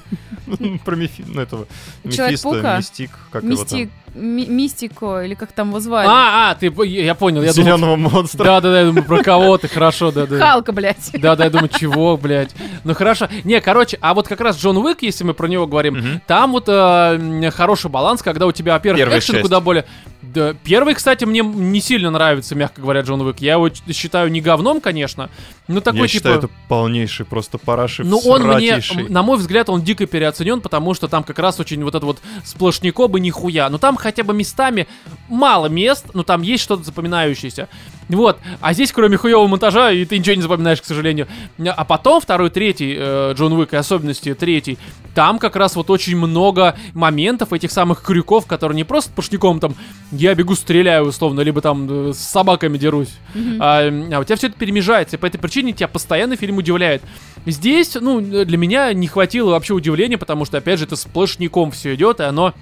Про 0.84 0.96
ну, 0.96 1.42
этого... 1.42 1.68
Мефисто, 2.04 2.76
Мистик, 2.78 3.12
как 3.32 3.44
его 3.44 3.54
мистик, 3.54 3.90
там? 3.90 4.01
Ми- 4.16 4.48
мистико, 4.48 5.22
или 5.24 5.34
как 5.34 5.52
там 5.52 5.70
его 5.70 5.80
звали. 5.80 6.08
А, 6.08 6.52
а, 6.52 6.56
ты, 6.56 6.72
я 6.86 7.16
понял, 7.16 7.42
я 7.44 7.54
думал... 7.54 7.66
Зеленого 7.66 7.96
монстра. 7.96 8.44
Да, 8.44 8.62
да, 8.62 8.72
да, 8.72 8.80
я 8.82 8.86
думаю, 8.86 9.04
про 9.04 9.24
кого 9.24 9.58
ты, 9.58 9.68
хорошо, 9.68 10.12
да, 10.12 10.26
да. 10.26 10.38
Халка, 10.40 10.72
блядь. 10.72 11.12
Да, 11.14 11.36
да, 11.36 11.46
я 11.46 11.50
думаю, 11.50 11.70
чего, 11.70 12.18
блядь. 12.18 12.54
Ну 12.84 12.94
хорошо. 12.94 13.28
Не, 13.44 13.60
короче, 13.62 13.98
а 14.02 14.14
вот 14.14 14.28
как 14.28 14.42
раз 14.42 14.58
Джон 14.58 14.78
Уик, 14.78 15.02
если 15.02 15.24
мы 15.24 15.34
про 15.34 15.48
него 15.48 15.68
говорим, 15.68 15.94
Мгм. 15.96 16.22
там 16.28 16.52
вот 16.52 16.66
э, 16.68 17.52
хороший 17.52 17.90
баланс, 17.90 18.22
когда 18.22 18.48
у 18.48 18.52
тебя, 18.52 18.74
во-первых, 18.74 19.18
экшен 19.18 19.42
куда 19.42 19.60
более... 19.60 19.86
Да, 20.22 20.54
первый, 20.64 20.94
кстати, 20.94 21.26
мне 21.26 21.42
не 21.42 21.82
сильно 21.82 22.10
нравится, 22.12 22.56
мягко 22.56 22.80
говоря, 22.82 23.02
Джон 23.02 23.22
Уик. 23.22 23.40
Я 23.40 23.54
его 23.54 23.70
ч- 23.70 23.82
считаю 23.92 24.32
не 24.32 24.40
говном, 24.40 24.80
конечно, 24.80 25.30
но 25.68 25.82
такой 25.82 26.02
Я 26.02 26.08
типа... 26.08 26.14
считаю, 26.14 26.38
это 26.38 26.50
полнейший 26.70 27.26
просто 27.26 27.58
параши 27.58 28.04
Ну, 28.04 28.20
он 28.20 28.44
мне, 28.44 28.80
на 29.10 29.24
мой 29.24 29.38
взгляд, 29.38 29.70
он 29.70 29.82
дико 29.82 30.06
переоценен, 30.06 30.62
потому 30.62 30.94
что 30.94 31.08
там 31.08 31.24
как 31.24 31.40
раз 31.40 31.60
очень 31.60 31.84
вот 31.84 31.96
это 31.96 32.06
вот 32.06 32.20
сплошняко 32.46 33.08
бы 33.08 33.20
нихуя. 33.20 33.70
Но 33.70 33.78
там 33.78 33.98
хотя 34.02 34.24
бы 34.24 34.34
местами 34.34 34.88
мало 35.30 35.68
мест, 35.68 36.08
но 36.14 36.24
там 36.24 36.42
есть 36.42 36.64
что-то 36.64 36.84
запоминающееся. 36.84 37.70
Вот. 38.10 38.40
А 38.60 38.74
здесь, 38.74 38.92
кроме 38.92 39.18
хуевого 39.18 39.48
монтажа, 39.48 39.92
и 39.92 40.04
ты 40.06 40.18
ничего 40.18 40.36
не 40.36 40.42
запоминаешь, 40.42 40.82
к 40.82 40.86
сожалению. 40.86 41.28
А 41.66 41.86
потом 41.86 42.20
второй, 42.20 42.50
третий 42.50 42.96
э, 42.98 43.34
Джон 43.36 43.54
Уик, 43.54 43.74
и 43.74 43.78
особенности 43.78 44.34
третий, 44.34 44.78
там 45.16 45.40
как 45.40 45.56
раз 45.56 45.76
вот 45.76 45.90
очень 45.90 46.18
много 46.18 46.76
моментов 46.94 47.54
этих 47.54 47.72
самых 47.72 48.02
крюков, 48.02 48.46
которые 48.48 48.76
не 48.76 48.84
просто 48.84 49.12
пушником 49.12 49.60
там 49.60 49.76
я 50.12 50.36
бегу, 50.36 50.56
стреляю 50.56 51.06
условно, 51.06 51.42
либо 51.42 51.62
там 51.62 52.10
э, 52.10 52.14
с 52.14 52.20
собаками 52.20 52.78
дерусь. 52.78 53.14
А, 53.60 53.88
а 53.88 54.20
у 54.20 54.24
тебя 54.24 54.36
все 54.36 54.48
это 54.48 54.58
перемежается, 54.58 55.16
и 55.16 55.20
по 55.20 55.26
этой 55.26 55.38
причине 55.38 55.74
тебя 55.74 55.88
постоянно 55.88 56.36
фильм 56.36 56.58
удивляет. 56.58 57.02
Здесь, 57.46 57.96
ну, 58.00 58.20
для 58.20 58.58
меня 58.58 58.92
не 58.94 59.08
хватило 59.08 59.52
вообще 59.52 59.74
удивления, 59.74 60.18
потому 60.18 60.46
что, 60.46 60.58
опять 60.58 60.80
же, 60.80 60.86
это 60.86 60.96
сплошняком 60.96 61.72
все 61.72 61.96
идет, 61.96 62.20
и 62.20 62.24
оно 62.24 62.54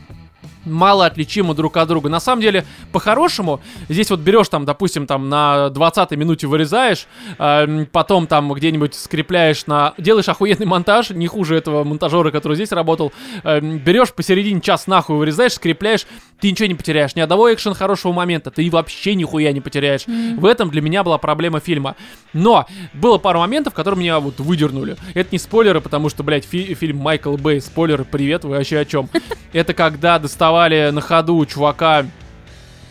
мало 0.65 1.05
отличимо 1.05 1.53
друг 1.53 1.77
от 1.77 1.87
друга. 1.87 2.09
На 2.09 2.19
самом 2.19 2.41
деле, 2.41 2.65
по-хорошему, 2.91 3.61
здесь 3.87 4.09
вот 4.09 4.19
берешь 4.19 4.49
там, 4.49 4.65
допустим, 4.65 5.07
там 5.07 5.29
на 5.29 5.69
20 5.69 6.11
минуте 6.11 6.47
вырезаешь, 6.47 7.07
м, 7.37 7.85
потом 7.91 8.27
там 8.27 8.51
где-нибудь 8.53 8.93
скрепляешь 8.95 9.65
на... 9.67 9.93
Делаешь 9.97 10.29
охуенный 10.29 10.65
монтаж, 10.65 11.11
не 11.11 11.27
хуже 11.27 11.55
этого 11.55 11.83
монтажера, 11.83 12.31
который 12.31 12.55
здесь 12.55 12.71
работал. 12.71 13.11
м, 13.43 13.77
берешь 13.79 14.13
посередине 14.13 14.61
час 14.61 14.87
нахуй 14.87 15.15
вырезаешь, 15.17 15.53
скрепляешь, 15.53 16.05
ты 16.39 16.51
ничего 16.51 16.67
не 16.67 16.75
потеряешь. 16.75 17.15
Ни 17.15 17.21
одного 17.21 17.53
экшен 17.53 17.73
хорошего 17.73 18.11
момента, 18.13 18.51
ты 18.51 18.69
вообще 18.69 19.15
нихуя 19.15 19.51
не 19.51 19.61
потеряешь. 19.61 20.05
В 20.37 20.45
этом 20.45 20.69
для 20.69 20.81
меня 20.81 21.03
была 21.03 21.17
проблема 21.17 21.59
фильма. 21.59 21.95
Но 22.33 22.65
было 22.93 23.17
пару 23.17 23.39
моментов, 23.39 23.73
которые 23.73 23.99
меня 23.99 24.19
вот 24.19 24.39
выдернули. 24.39 24.95
Это 25.13 25.29
не 25.31 25.39
спойлеры, 25.39 25.81
потому 25.81 26.09
что, 26.09 26.23
блядь, 26.23 26.45
фи- 26.45 26.73
фильм 26.75 26.97
Майкл 26.97 27.35
Бэй, 27.37 27.59
спойлеры, 27.61 28.05
привет, 28.05 28.43
вы 28.43 28.51
вообще 28.57 28.79
о 28.79 28.85
чем? 28.85 29.09
Это 29.53 29.73
когда 29.73 30.19
доставали 30.49 30.89
на 30.91 31.01
ходу 31.01 31.35
у 31.35 31.45
чувака 31.45 32.05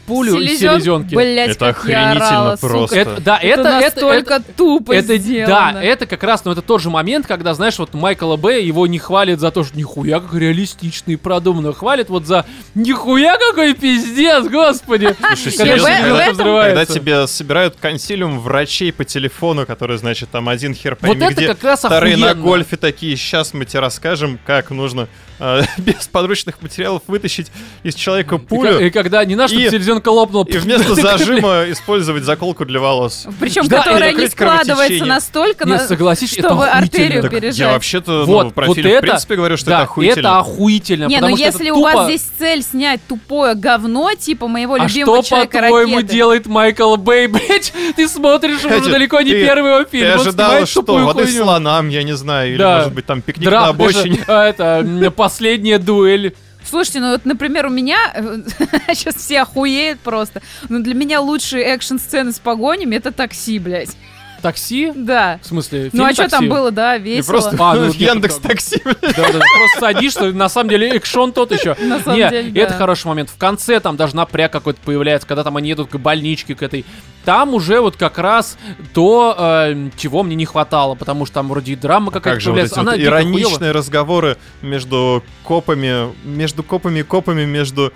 пулю 0.07 0.39
из 0.41 0.59
Селезен- 0.63 0.81
селезенки. 0.81 1.15
Блядь, 1.15 1.51
Это 1.51 1.69
охренительно 1.69 2.13
орала, 2.13 2.57
просто. 2.57 2.97
Это, 2.99 3.21
да, 3.21 3.37
Это, 3.37 3.61
это, 3.61 3.81
настолько 3.81 4.35
это, 4.37 4.45
тупо 4.57 4.93
это- 4.93 5.19
сделано. 5.19 5.73
да, 5.75 5.83
это 5.83 6.07
как 6.07 6.23
раз, 6.23 6.43
ну 6.47 6.53
это 6.53 6.63
тот 6.63 6.81
же 6.81 6.89
момент, 6.89 7.27
когда, 7.27 7.53
знаешь, 7.53 7.79
вот 7.79 7.93
Майкла 7.93 8.37
Б. 8.37 8.63
его 8.63 8.87
не 8.87 8.99
хвалят 8.99 9.39
за 9.39 9.51
то, 9.51 9.65
что 9.65 9.77
нихуя 9.77 10.21
как 10.21 10.33
реалистично 10.33 11.11
и 11.11 11.17
продуманно, 11.17 11.75
хвалят 11.75 12.09
вот 12.09 12.25
за 12.25 12.47
нихуя 12.75 13.37
какой 13.37 13.75
пиздец, 13.75 14.47
господи. 14.47 15.15
Слушай, 15.37 15.59
Когда 15.59 15.77
серьезно, 15.99 16.87
тебе 16.87 17.27
собирают 17.27 17.77
консилиум 17.79 18.41
врачей 18.41 18.95
по 18.95 19.05
телефону, 19.05 19.67
который, 19.67 19.99
значит, 19.99 20.31
там 20.31 20.49
один 20.49 20.75
хер 20.75 20.97
Вот 21.03 21.11
пойми 21.11 21.27
это 21.27 21.35
где, 21.35 21.49
как 21.49 21.63
раз 21.63 21.81
вторые 21.81 22.17
на 22.17 22.33
гольфе 22.35 22.79
такие, 22.79 23.15
сейчас 23.15 23.53
мы 23.53 23.67
тебе 23.67 23.81
расскажем, 23.81 24.39
как 24.47 24.71
нужно 24.71 25.07
без 25.79 26.09
подручных 26.09 26.61
материалов 26.63 27.03
вытащить 27.07 27.49
из 27.83 27.95
человека 27.95 28.37
И, 28.37 28.39
ка- 28.39 28.45
пулю 28.45 28.79
и 28.81 28.91
когда 28.91 29.25
не 29.25 29.35
чтобы 29.35 29.63
И- 29.63 29.71
селезенка 29.71 30.09
лопнула. 30.09 30.45
и 30.49 30.59
вместо 30.59 30.95
зажима 30.97 31.65
использовать 31.71 32.25
заколку 32.25 32.65
для 32.65 32.81
волос. 32.81 33.27
Причем, 33.41 33.67
Да, 33.69 33.83
которая 33.83 34.13
не 34.13 34.27
складывается 34.29 35.05
настолько, 35.07 35.65
Не, 35.65 35.73
на- 35.73 35.79
согласись, 35.87 36.33
это 36.33 36.49
чтобы 36.49 36.67
охуительно. 36.67 36.79
артерию 36.79 37.23
Так 37.23 37.33
Я 37.33 37.41
пережать. 37.41 37.73
вообще-то 37.73 38.25
Вот, 38.25 38.45
ну, 38.45 38.51
про 38.51 38.67
вот 38.67 38.75
фильм 38.77 38.89
это, 38.91 38.99
в 38.99 39.01
принципе 39.03 39.37
говорю, 39.37 39.57
что 39.57 39.67
да, 39.71 39.77
это 39.77 39.83
охуительно. 39.85 40.19
это 40.29 40.39
охуительно. 40.39 41.05
Не, 41.07 41.21
ну 41.21 41.29
это 41.29 41.37
если 41.39 41.71
у 41.71 41.77
тупо- 41.79 41.95
вас 41.95 42.07
здесь 42.09 42.27
цель 42.39 42.63
снять 42.63 43.01
тупое 43.09 43.55
говно, 43.55 44.11
типа 44.15 44.49
моего 44.49 44.75
А 44.75 44.79
любимого 44.87 45.23
что, 45.23 45.29
человека 45.29 45.59
по-твоему, 45.61 46.03
делает 46.03 46.47
Майкл 46.47 46.97
Бэй, 46.97 47.27
блядь? 47.29 47.73
Ты 47.97 48.09
смотришь 48.09 48.65
уже 48.65 48.81
далеко 48.91 49.21
не 49.21 49.33
первый 49.33 49.73
его 49.75 49.85
фильм. 49.89 50.07
Ты 50.07 50.13
ожидала, 50.13 50.49
снимает 50.51 50.69
что? 50.69 50.83
Воды 50.83 51.27
слонам, 51.29 51.89
я 51.89 52.03
не 52.03 52.17
знаю, 52.17 52.55
или, 52.55 52.63
может 52.63 52.93
быть, 52.93 53.07
там 53.07 53.23
пикник 53.23 53.51
на 53.51 53.69
обочине. 53.69 54.19
это, 54.23 54.25
а, 54.43 54.49
это, 54.49 54.85
последняя 55.29 55.79
дуэль. 55.79 56.35
Слушайте, 56.65 57.01
ну 57.01 57.13
вот, 57.13 57.27
например, 57.27 57.67
у 57.67 57.71
меня... 57.71 57.99
Сейчас 58.89 59.17
все 59.17 59.43
охуеют 59.43 60.01
просто. 60.01 60.41
Но 60.71 60.79
для 60.79 60.95
меня 60.95 61.21
лучшие 61.21 61.65
экшн-сцены 61.65 62.33
с 62.33 62.39
погонями— 62.39 62.97
это 62.97 63.13
такси, 63.13 63.59
блядь. 63.59 63.95
Такси? 64.41 64.93
Да. 64.95 65.39
В 65.43 65.47
смысле, 65.47 65.91
Ну 65.93 66.05
а 66.05 66.13
фильм 66.13 66.29
что 66.29 66.29
там 66.29 66.49
было, 66.49 66.71
да, 66.71 66.97
И 66.97 67.01
весело. 67.03 67.33
просто 67.33 67.57
А, 67.59 67.75
ну, 67.75 67.87
нет, 67.87 67.95
Яндекс 67.97 68.37
Такси. 68.37 68.81
Да, 68.85 68.93
да, 69.01 69.33
да, 69.33 69.41
просто 69.41 69.81
садишься, 69.81 70.33
на 70.33 70.49
самом 70.49 70.71
деле 70.71 70.91
экшон 70.97 71.33
тот 71.33 71.53
еще. 71.53 71.77
На 71.81 72.01
самом 72.01 72.19
Не, 72.19 72.29
деле, 72.31 72.61
это 72.63 72.73
да. 72.73 72.79
хороший 72.79 73.07
момент. 73.09 73.31
В 73.31 73.37
конце 73.37 73.81
там 73.81 73.97
даже 73.97 74.15
напряг 74.17 74.53
какой-то 74.53 74.79
появляется, 74.85 75.27
когда 75.27 75.45
там 75.45 75.57
они 75.57 75.69
едут 75.71 75.89
к 75.91 75.97
больничке, 75.97 76.55
к 76.55 76.63
этой. 76.63 76.85
Там 77.25 77.53
уже 77.55 77.81
вот 77.81 77.97
как 77.97 78.19
раз 78.19 78.57
то, 78.95 79.35
э, 79.39 79.91
чего 79.97 80.23
мне 80.23 80.35
не 80.37 80.47
хватало, 80.47 80.95
потому 80.95 81.27
что 81.27 81.35
там 81.35 81.49
вроде 81.49 81.73
и 81.73 81.77
драма 81.77 82.11
какая-то 82.11 82.37
Как 82.37 82.41
же 82.41 82.53
вот 82.53 82.59
эти 82.61 82.69
вот 82.71 82.79
Она 82.79 82.97
дико 82.97 83.11
хуёвая. 83.11 83.23
ироничные 83.23 83.73
разговоры 83.73 84.37
между 84.63 85.23
копами, 85.45 86.13
между 86.25 86.63
копами 86.63 87.01
и 87.01 87.03
копами, 87.03 87.45
между 87.45 87.93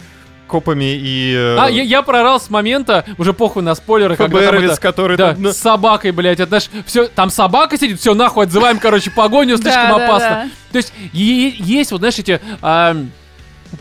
копами 0.53 0.94
и 0.94 1.34
э, 1.34 1.57
А, 1.59 1.68
я, 1.70 1.82
я 1.82 2.03
прорал 2.03 2.38
с 2.40 2.50
момента, 2.50 3.05
уже 3.18 3.32
похуй 3.32 3.62
на 3.62 3.74
спойлеры, 3.74 4.16
когда 4.16 4.38
там 4.38 4.64
это- 4.72 4.80
который 4.80 5.16
Да, 5.16 5.32
там, 5.32 5.42
ну, 5.42 5.53
с 5.53 5.57
собакой, 5.57 6.11
блядь, 6.12 6.38
это 6.40 6.48
знаешь, 6.48 6.68
все, 6.86 7.09
там 7.09 7.30
собака 7.30 7.78
сидит, 7.78 7.98
все, 8.00 8.14
нахуй, 8.14 8.44
отзываем, 8.44 8.78
короче, 8.78 9.11
погоню, 9.11 9.57
слишком 9.57 9.88
опасно. 10.05 10.50
То 10.70 10.76
есть 10.78 10.92
есть 11.12 11.90
вот, 11.90 11.98
знаешь, 12.00 12.18
эти 12.18 12.40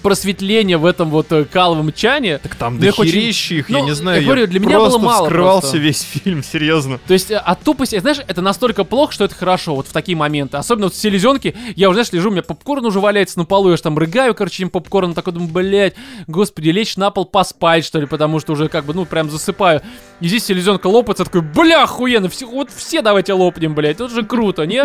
просветления 0.01 0.77
в 0.77 0.85
этом 0.85 1.09
вот 1.09 1.31
э, 1.31 1.45
каловом 1.45 1.91
чане. 1.93 2.37
так 2.39 2.55
там 2.55 2.77
Ну, 2.77 2.85
их 2.85 2.97
очень- 2.99 3.21
их, 3.21 3.69
я 3.69 3.77
ну, 3.79 3.85
не 3.85 3.95
знаю, 3.95 4.21
я 4.21 4.25
говорю, 4.25 4.47
для 4.47 4.59
меня 4.59 4.75
просто 4.77 4.97
было 4.99 5.05
мало 5.07 5.25
вскрывался 5.25 5.61
просто. 5.61 5.77
весь 5.77 6.01
фильм, 6.01 6.43
серьезно. 6.51 6.99
То 7.07 7.13
есть 7.13 7.31
э, 7.31 7.37
от 7.37 7.61
тупости, 7.61 7.99
знаешь, 7.99 8.17
это 8.27 8.41
настолько 8.41 8.83
плохо, 8.83 9.13
что 9.13 9.25
это 9.25 9.35
хорошо, 9.35 9.75
вот 9.75 9.87
в 9.87 9.91
такие 9.93 10.15
моменты. 10.17 10.57
Особенно 10.57 10.87
вот 10.87 10.93
в 10.93 10.97
селезенке, 10.97 11.55
я 11.75 11.89
уже, 11.89 11.95
знаешь, 11.97 12.11
лежу, 12.13 12.29
у 12.29 12.31
меня 12.31 12.43
попкорн 12.43 12.85
уже 12.85 12.99
валяется 12.99 13.37
на 13.39 13.45
полу, 13.45 13.69
я 13.69 13.77
же 13.77 13.83
там 13.83 13.97
рыгаю, 13.97 14.33
короче, 14.35 14.63
им 14.63 14.69
попкорн, 14.69 15.13
такой 15.13 15.33
думаю, 15.33 15.51
блядь, 15.51 15.93
господи, 16.27 16.69
лечь 16.69 16.95
на 16.97 17.11
пол 17.11 17.25
поспать, 17.25 17.85
что 17.85 17.99
ли, 17.99 18.05
потому 18.05 18.39
что 18.39 18.53
уже 18.53 18.69
как 18.69 18.85
бы, 18.85 18.93
ну, 18.93 19.05
прям 19.05 19.29
засыпаю. 19.29 19.81
И 20.19 20.27
здесь 20.27 20.45
селезенка 20.45 20.87
лопается, 20.87 21.25
такой, 21.25 21.41
бля, 21.41 21.83
охуенно, 21.83 22.29
все, 22.29 22.45
вот 22.47 22.69
все 22.75 23.01
давайте 23.01 23.33
лопнем, 23.33 23.75
блядь, 23.75 23.95
это 23.95 24.09
же 24.09 24.23
круто, 24.23 24.65
не? 24.65 24.83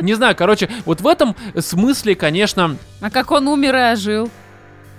Не 0.00 0.14
знаю, 0.14 0.34
короче, 0.36 0.68
вот 0.84 1.00
в 1.00 1.06
этом 1.06 1.34
смысле, 1.58 2.14
конечно, 2.14 2.76
А 3.00 3.10
как 3.10 3.30
он 3.30 3.48
умер 3.48 3.74
и 3.76 3.92
ожил? 3.92 4.30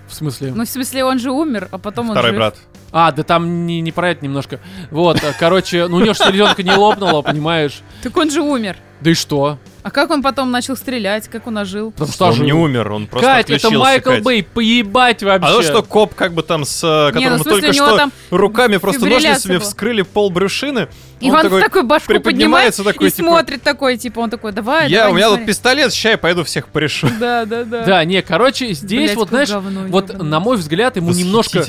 В 0.08 0.14
смысле... 0.14 0.51
Ну, 0.55 0.64
в 0.66 0.70
смысле, 0.70 1.03
он 1.05 1.20
же 1.20 1.32
умер, 1.32 1.68
а 1.72 1.78
потом 1.78 2.08
он 2.10 2.14
Второй 2.14 2.32
жив. 2.32 2.38
брат. 2.38 2.55
А, 2.91 3.12
да 3.12 3.24
там 3.24 3.66
не, 3.66 3.82
не 3.82 3.91
про 3.91 4.12
это 4.12 4.24
немножко. 4.24 4.60
Вот, 4.91 5.22
э, 5.22 5.34
короче, 5.38 5.88
ну 5.88 5.97
у 5.97 5.99
нее 5.99 6.14
же 6.14 6.20
селезенка 6.20 6.64
не 6.64 6.72
лопнула, 6.72 7.22
понимаешь? 7.22 7.82
Так 8.01 8.16
он 8.16 8.32
же 8.32 8.41
умер. 8.41 8.78
Да 9.01 9.12
и 9.12 9.14
что? 9.14 9.60
А 9.84 9.91
как 9.91 10.10
он 10.10 10.22
потом 10.24 10.51
начал 10.51 10.76
стрелять, 10.76 11.28
как 11.28 11.47
он 11.47 11.58
ожил? 11.58 11.91
Потому 11.91 12.12
что 12.12 12.26
Он 12.28 12.34
жил. 12.34 12.45
не 12.45 12.53
умер, 12.53 12.91
он 12.91 13.08
просто 13.08 13.28
Кать, 13.28 13.49
это 13.49 13.70
Майкл 13.72 14.10
Кать. 14.10 14.24
Бэй, 14.24 14.43
поебать 14.43 15.22
вообще. 15.24 15.49
А 15.49 15.53
то, 15.53 15.62
что 15.62 15.84
коп 15.84 16.16
как 16.16 16.34
бы 16.34 16.43
там 16.43 16.66
с... 16.66 16.84
э, 16.84 17.18
Не, 17.18 17.30
ну, 17.30 17.36
смысле, 17.38 17.51
только 17.51 17.76
него 17.76 17.88
что 17.88 17.97
там 17.97 18.12
руками 18.32 18.78
просто 18.78 19.05
ножницами 19.05 19.58
была. 19.58 19.66
вскрыли 19.66 20.01
пол 20.01 20.30
брюшины. 20.30 20.88
И 21.20 21.32
он 21.32 21.41
такой 21.41 21.61
такой 21.61 21.84
башку 21.84 22.07
поднимает 22.07 22.24
приподнимается 22.24 22.84
такой, 22.84 23.07
и 23.07 23.11
типа, 23.11 23.28
смотрит 23.30 23.63
такой, 23.63 23.97
типа, 23.97 24.20
он 24.20 24.30
такой, 24.30 24.51
давай, 24.51 24.89
Я, 24.89 24.99
давай, 24.99 25.11
у 25.11 25.15
меня 25.15 25.26
тут 25.28 25.36
смотри». 25.38 25.47
пистолет, 25.47 25.91
сейчас 25.91 26.11
я 26.11 26.18
пойду 26.18 26.43
всех 26.43 26.68
порешу. 26.68 27.07
Да, 27.20 27.45
да, 27.45 27.63
да. 27.63 27.84
Да, 27.86 28.05
не, 28.05 28.22
короче, 28.22 28.74
здесь 28.74 29.05
Блядь, 29.11 29.15
вот, 29.15 29.30
знаешь, 29.30 29.49
говно, 29.49 29.82
вот 29.88 30.09
ёбаное. 30.09 30.30
на 30.30 30.39
мой 30.39 30.57
взгляд, 30.57 30.95
ему 30.95 31.11
немножко, 31.11 31.59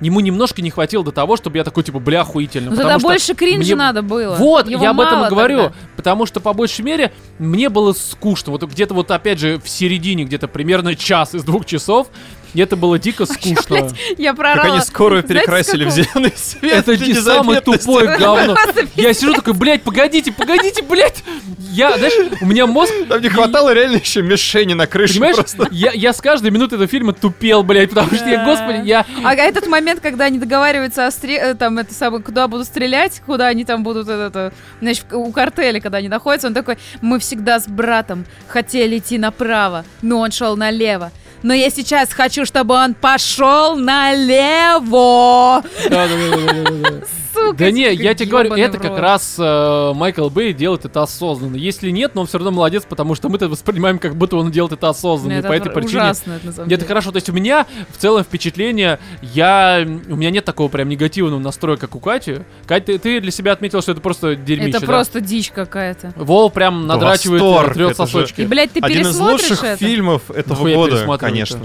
ему 0.00 0.20
немножко 0.20 0.60
не 0.62 0.70
хватило 0.70 1.04
до 1.04 1.12
того, 1.12 1.36
чтобы 1.36 1.58
я 1.58 1.64
такой, 1.64 1.84
типа, 1.84 1.98
бля, 2.00 2.22
охуительно. 2.22 2.70
Ну 2.70 2.76
потому 2.76 2.88
тогда 2.90 2.98
что 2.98 3.08
больше 3.08 3.34
кринжа 3.34 3.58
мне- 3.58 3.74
надо 3.76 4.02
было. 4.02 4.34
Вот, 4.34 4.68
Его 4.68 4.82
я 4.82 4.90
об 4.90 5.00
этом 5.00 5.28
говорю, 5.28 5.56
тогда. 5.64 5.74
потому 5.96 6.26
что, 6.26 6.40
по 6.40 6.52
большей 6.52 6.82
мере, 6.84 7.12
мне 7.38 7.68
было 7.68 7.92
скучно. 7.92 8.50
Вот 8.52 8.64
где-то 8.64 8.94
вот, 8.94 9.10
опять 9.10 9.38
же, 9.38 9.60
в 9.62 9.68
середине, 9.68 10.24
где-то 10.24 10.48
примерно 10.48 10.94
час 10.96 11.34
из 11.34 11.44
двух 11.44 11.64
часов, 11.64 12.08
и 12.56 12.60
это 12.60 12.74
было 12.74 12.98
дико 12.98 13.26
скучно. 13.26 13.62
блядь, 13.68 13.94
Я 14.16 14.30
Как 14.30 14.38
проорала. 14.38 14.74
они 14.74 14.80
скорую 14.80 15.22
перекрасили 15.22 15.84
в 15.84 15.90
зеленый 15.90 16.32
свет. 16.36 16.88
Это 16.88 16.96
не 16.96 17.12
самое 17.12 17.60
тупое 17.60 18.16
говно. 18.16 18.56
Я 18.94 19.12
сижу 19.12 19.34
такой, 19.34 19.52
блядь, 19.52 19.82
погодите, 19.82 20.32
погодите, 20.32 20.82
блядь. 20.82 21.22
Я, 21.70 21.98
знаешь, 21.98 22.14
у 22.40 22.46
меня 22.46 22.66
мозг... 22.66 22.92
Там 23.08 23.20
не 23.20 23.28
хватало 23.28 23.74
реально 23.74 23.96
еще 23.96 24.22
мишени 24.22 24.72
на 24.72 24.86
крыше 24.86 25.14
Понимаешь, 25.14 25.36
просто. 25.36 25.68
я, 25.70 25.92
я 25.92 26.14
с 26.14 26.20
каждой 26.22 26.50
минуты 26.50 26.76
этого 26.76 26.88
фильма 26.88 27.12
тупел, 27.12 27.62
блядь, 27.62 27.90
потому 27.90 28.14
что 28.16 28.26
я, 28.28 28.44
господи, 28.44 28.86
я... 28.86 29.04
А 29.22 29.34
этот 29.34 29.66
момент, 29.66 30.00
когда 30.00 30.24
они 30.24 30.38
договариваются 30.38 31.06
о 31.06 31.10
стре- 31.10 31.38
э, 31.38 31.54
там, 31.54 31.78
это 31.78 31.92
самое, 31.92 32.22
куда 32.22 32.48
будут 32.48 32.66
стрелять, 32.66 33.20
куда 33.26 33.48
они 33.48 33.66
там 33.66 33.82
будут, 33.82 34.08
это, 34.08 34.22
это, 34.28 34.52
значит, 34.80 35.12
у 35.12 35.30
картеля, 35.30 35.78
когда 35.80 35.98
они 35.98 36.08
находятся, 36.08 36.48
он 36.48 36.54
такой, 36.54 36.78
мы 37.02 37.18
всегда 37.18 37.60
с 37.60 37.68
братом 37.68 38.24
хотели 38.48 38.96
идти 38.98 39.18
направо, 39.18 39.84
но 40.00 40.20
он 40.20 40.30
шел 40.32 40.56
налево. 40.56 41.12
Но 41.42 41.54
я 41.54 41.70
сейчас 41.70 42.12
хочу, 42.12 42.44
чтобы 42.44 42.74
он 42.74 42.94
пошел 42.94 43.76
налево. 43.76 45.62
Да, 45.88 46.06
да, 46.06 46.16
да, 46.16 46.36
да, 46.36 46.62
да, 46.62 46.90
да. 46.90 47.06
Сука, 47.36 47.56
Да 47.58 47.70
не, 47.70 47.92
я 47.92 48.14
тебе 48.14 48.30
говорю, 48.30 48.54
это 48.54 48.78
как 48.78 48.98
раз 48.98 49.36
э, 49.38 49.92
Майкл 49.94 50.28
Бэй 50.28 50.52
делает 50.52 50.84
это 50.84 51.02
осознанно. 51.02 51.56
Если 51.56 51.90
нет, 51.90 52.14
но 52.14 52.22
он 52.22 52.26
все 52.26 52.38
равно 52.38 52.50
молодец, 52.50 52.84
потому 52.88 53.14
что 53.14 53.28
мы 53.28 53.36
это 53.36 53.48
воспринимаем, 53.48 53.98
как 53.98 54.16
будто 54.16 54.36
он 54.36 54.50
делает 54.50 54.72
это 54.72 54.88
осознанно. 54.88 55.42
по 55.42 55.52
этой 55.52 55.70
причине 55.70 56.02
ужасно, 56.02 56.32
это 56.32 56.46
на 56.46 56.52
самом 56.52 56.70
Это 56.70 56.84
хорошо, 56.84 57.12
то 57.12 57.16
есть 57.16 57.28
у 57.28 57.32
меня 57.32 57.66
в 57.94 58.00
целом 58.00 58.24
впечатление, 58.24 58.98
я, 59.22 59.86
у 60.08 60.16
меня 60.16 60.30
нет 60.30 60.44
такого 60.44 60.68
прям 60.68 60.88
негативного 60.88 61.38
настроя, 61.38 61.76
как 61.76 61.94
у 61.94 62.00
Кати. 62.00 62.40
Катя, 62.66 62.98
ты, 62.98 63.20
для 63.20 63.30
себя 63.30 63.52
отметила, 63.52 63.82
что 63.82 63.92
это 63.92 64.00
просто 64.00 64.36
дерьмище, 64.36 64.78
Это 64.78 64.86
просто 64.86 65.20
дичь 65.20 65.50
какая-то. 65.50 66.12
Вол 66.16 66.50
прям 66.50 66.86
надрачивает, 66.86 67.74
трет 67.74 67.96
сосочки. 67.96 68.42
И, 68.42 68.46
блядь, 68.46 68.72
ты 68.72 68.80
Один 68.80 69.06
из 69.06 69.18
лучших 69.18 69.62
фильмов 69.78 70.30
этого 70.30 70.68
года, 70.68 71.18
конечно. 71.18 71.60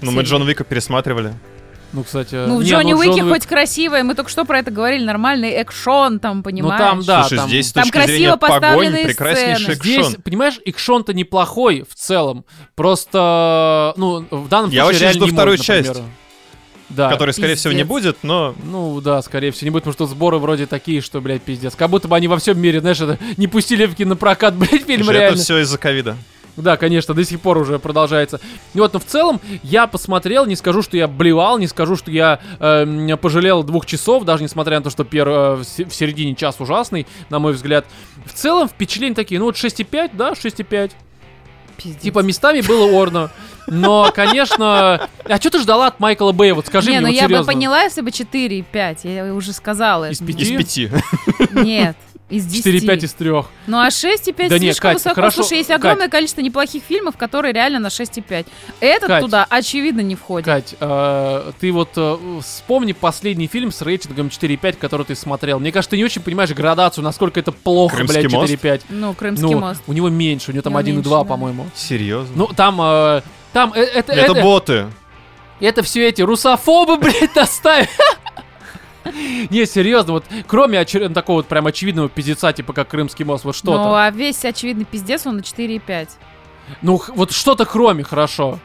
Ну, 0.00 0.10
мы? 0.10 0.22
Джона 0.22 0.44
Вика 0.44 0.64
пересматривали. 0.64 1.32
Ну, 1.92 2.04
кстати... 2.04 2.34
Ну, 2.46 2.56
в 2.56 2.62
не, 2.62 2.70
Джонни 2.70 2.92
ну, 2.92 2.98
Уике 2.98 3.18
Джон 3.18 3.26
Уик- 3.28 3.32
хоть 3.34 3.46
красивое, 3.46 4.02
мы 4.02 4.14
только 4.14 4.30
что 4.30 4.44
про 4.44 4.58
это 4.58 4.70
говорили, 4.70 5.04
нормальный 5.04 5.50
экшон 5.50 6.20
там, 6.20 6.38
Ну, 6.38 6.42
понимаешь? 6.42 6.80
там, 6.80 7.02
да, 7.04 7.22
Слушай, 7.22 7.36
там... 7.36 7.48
здесь 7.48 7.68
с 7.68 7.72
Там 7.72 7.90
красиво 7.90 8.36
поставленные 8.36 9.04
прекраснейший 9.06 9.74
сцены. 9.74 9.74
Здесь, 9.76 10.06
экшон. 10.06 10.22
понимаешь, 10.22 10.58
экшон-то 10.64 11.12
неплохой 11.12 11.84
в 11.88 11.94
целом. 11.94 12.44
Просто, 12.74 13.92
ну, 13.96 14.26
в 14.30 14.48
данном 14.48 14.70
Я 14.70 14.84
случае 14.84 14.96
очень 14.96 15.00
реально 15.02 15.26
жду 15.26 15.34
вторую 15.34 15.52
может, 15.54 15.66
часть. 15.66 15.88
например. 15.88 16.10
Да. 16.88 17.08
Который, 17.10 17.32
скорее 17.32 17.54
всего, 17.54 17.72
не 17.72 17.78
пиздец. 17.84 17.88
будет, 17.88 18.16
но 18.22 18.54
Ну 18.64 19.00
да, 19.00 19.22
скорее 19.22 19.50
всего, 19.50 19.66
не 19.66 19.70
будет, 19.70 19.84
потому 19.84 19.94
что 19.94 20.06
сборы 20.06 20.38
вроде 20.38 20.66
такие, 20.66 21.00
что, 21.00 21.20
блядь, 21.22 21.40
пиздец. 21.42 21.74
Как 21.74 21.88
будто 21.88 22.06
бы 22.06 22.16
они 22.16 22.28
во 22.28 22.36
всем 22.38 22.60
мире, 22.60 22.80
знаешь, 22.80 23.00
это 23.00 23.18
не 23.38 23.46
пустили 23.48 23.86
в 23.86 23.94
кинопрокат, 23.94 24.54
блядь, 24.58 24.84
фильм 24.84 25.04
слушай, 25.04 25.18
реально. 25.18 25.34
это 25.34 25.42
все 25.42 25.58
из-за 25.60 25.78
ковида. 25.78 26.16
Да, 26.56 26.76
конечно, 26.76 27.14
до 27.14 27.24
сих 27.24 27.40
пор 27.40 27.56
уже 27.58 27.78
продолжается. 27.78 28.40
И 28.74 28.78
вот, 28.80 28.92
но 28.92 28.98
в 29.00 29.04
целом 29.04 29.40
я 29.62 29.86
посмотрел, 29.86 30.44
не 30.44 30.54
скажу, 30.56 30.82
что 30.82 30.96
я 30.96 31.08
блевал, 31.08 31.58
не 31.58 31.66
скажу, 31.66 31.96
что 31.96 32.10
я 32.10 32.40
эм, 32.60 33.16
пожалел 33.18 33.62
двух 33.62 33.86
часов, 33.86 34.24
даже 34.24 34.42
несмотря 34.42 34.76
на 34.78 34.82
то, 34.84 34.90
что 34.90 35.04
пер, 35.04 35.28
э, 35.28 35.54
в 35.54 35.64
се- 35.64 35.86
в 35.86 35.94
середине 35.94 36.34
час 36.34 36.56
ужасный, 36.60 37.06
на 37.30 37.38
мой 37.38 37.54
взгляд. 37.54 37.86
В 38.26 38.32
целом 38.34 38.68
впечатления 38.68 39.14
такие, 39.14 39.38
ну 39.40 39.46
вот 39.46 39.56
6,5, 39.56 40.10
да, 40.12 40.34
6,5. 40.34 40.92
Пиздец. 41.78 42.02
Типа 42.02 42.18
местами 42.20 42.60
было 42.60 42.84
орно. 43.02 43.30
Но, 43.66 44.12
конечно... 44.14 45.08
А 45.24 45.36
что 45.40 45.50
ты 45.50 45.58
ждала 45.60 45.86
от 45.86 46.00
Майкла 46.00 46.32
Бэя? 46.32 46.54
Вот 46.54 46.66
скажи 46.66 46.90
не, 46.90 46.98
мне, 46.98 47.00
ну 47.00 47.08
вот 47.08 47.14
я 47.16 47.22
бы 47.22 47.28
серьезно. 47.28 47.52
поняла, 47.52 47.82
если 47.82 48.02
бы 48.02 48.10
4 48.12 48.58
и 48.58 48.62
5. 48.62 49.04
Я 49.04 49.34
уже 49.34 49.52
сказала. 49.54 50.10
Из 50.10 50.20
это. 50.20 50.26
пяти? 50.26 50.42
Из 50.54 50.58
пяти. 50.58 50.90
Нет, 51.52 51.96
из 52.32 52.46
10. 52.46 52.84
4,5 52.84 53.04
из 53.04 53.12
3. 53.12 53.30
Ну 53.66 53.78
а 53.78 53.90
6 53.90 54.28
и 54.28 54.32
5 54.32 54.48
Да 54.48 54.58
не, 54.58 54.66
слишком 54.66 54.90
Кать, 54.90 54.98
высоко. 54.98 55.14
хорошо, 55.14 55.42
Слушай, 55.42 55.58
есть 55.58 55.68
Кать. 55.68 55.78
огромное 55.78 56.08
количество 56.08 56.40
неплохих 56.40 56.82
фильмов, 56.82 57.16
которые 57.16 57.52
реально 57.52 57.78
на 57.78 57.90
6 57.90 58.18
и 58.18 58.20
5. 58.22 58.46
Этот 58.80 59.08
Кать. 59.08 59.22
туда, 59.22 59.46
очевидно, 59.48 60.00
не 60.00 60.16
входит. 60.16 60.46
Кать, 60.46 60.74
э, 60.80 61.52
ты 61.60 61.70
вот 61.72 61.90
э, 61.96 62.16
вспомни 62.42 62.92
последний 62.92 63.46
фильм 63.46 63.70
с 63.70 63.82
рейтингом 63.82 64.28
4,5, 64.28 64.78
который 64.78 65.04
ты 65.06 65.14
смотрел. 65.14 65.60
Мне 65.60 65.72
кажется, 65.72 65.90
ты 65.90 65.96
не 65.96 66.04
очень 66.04 66.22
понимаешь 66.22 66.50
градацию, 66.50 67.04
насколько 67.04 67.38
это 67.38 67.52
плохо, 67.52 67.96
Крымский 67.96 68.22
блядь, 68.22 68.32
мост? 68.32 68.52
4,5. 68.52 68.80
Ну, 68.88 69.14
Крымский 69.14 69.48
Ну, 69.50 69.60
мост. 69.60 69.82
у 69.86 69.92
него 69.92 70.08
меньше, 70.08 70.50
у 70.50 70.54
него 70.54 70.62
там 70.62 70.74
У 70.74 70.80
него 70.80 70.88
1,2, 70.88 70.94
меньше, 70.94 71.10
да. 71.10 71.24
по-моему. 71.24 71.66
Серьезно? 71.74 72.32
Ну, 72.34 72.46
там... 72.46 72.80
э, 72.80 73.22
там 73.52 73.72
э, 73.74 73.80
это, 73.82 74.12
это, 74.12 74.32
это, 74.32 74.42
боты. 74.42 74.86
это 75.60 75.82
все 75.82 76.08
эти 76.08 76.22
русофобы, 76.22 76.96
блядь, 76.98 77.34
доставят. 77.34 77.88
Не, 79.50 79.66
серьезно, 79.66 80.12
вот 80.14 80.24
кроме 80.46 80.80
очер- 80.80 81.12
такого 81.12 81.38
вот 81.38 81.46
прям 81.46 81.66
очевидного 81.66 82.08
пиздеца, 82.08 82.52
типа 82.52 82.72
как 82.72 82.88
Крымский 82.88 83.24
мост, 83.24 83.44
вот 83.44 83.56
что-то. 83.56 83.78
Ну, 83.78 83.94
а 83.94 84.10
весь 84.10 84.44
очевидный 84.44 84.84
пиздец, 84.84 85.26
он 85.26 85.36
на 85.36 85.42
4 85.42 85.74
и 85.74 85.78
5. 85.78 86.08
Ну, 86.82 87.00
вот 87.08 87.32
что-то 87.32 87.64
кроме, 87.64 88.04
хорошо. 88.04 88.58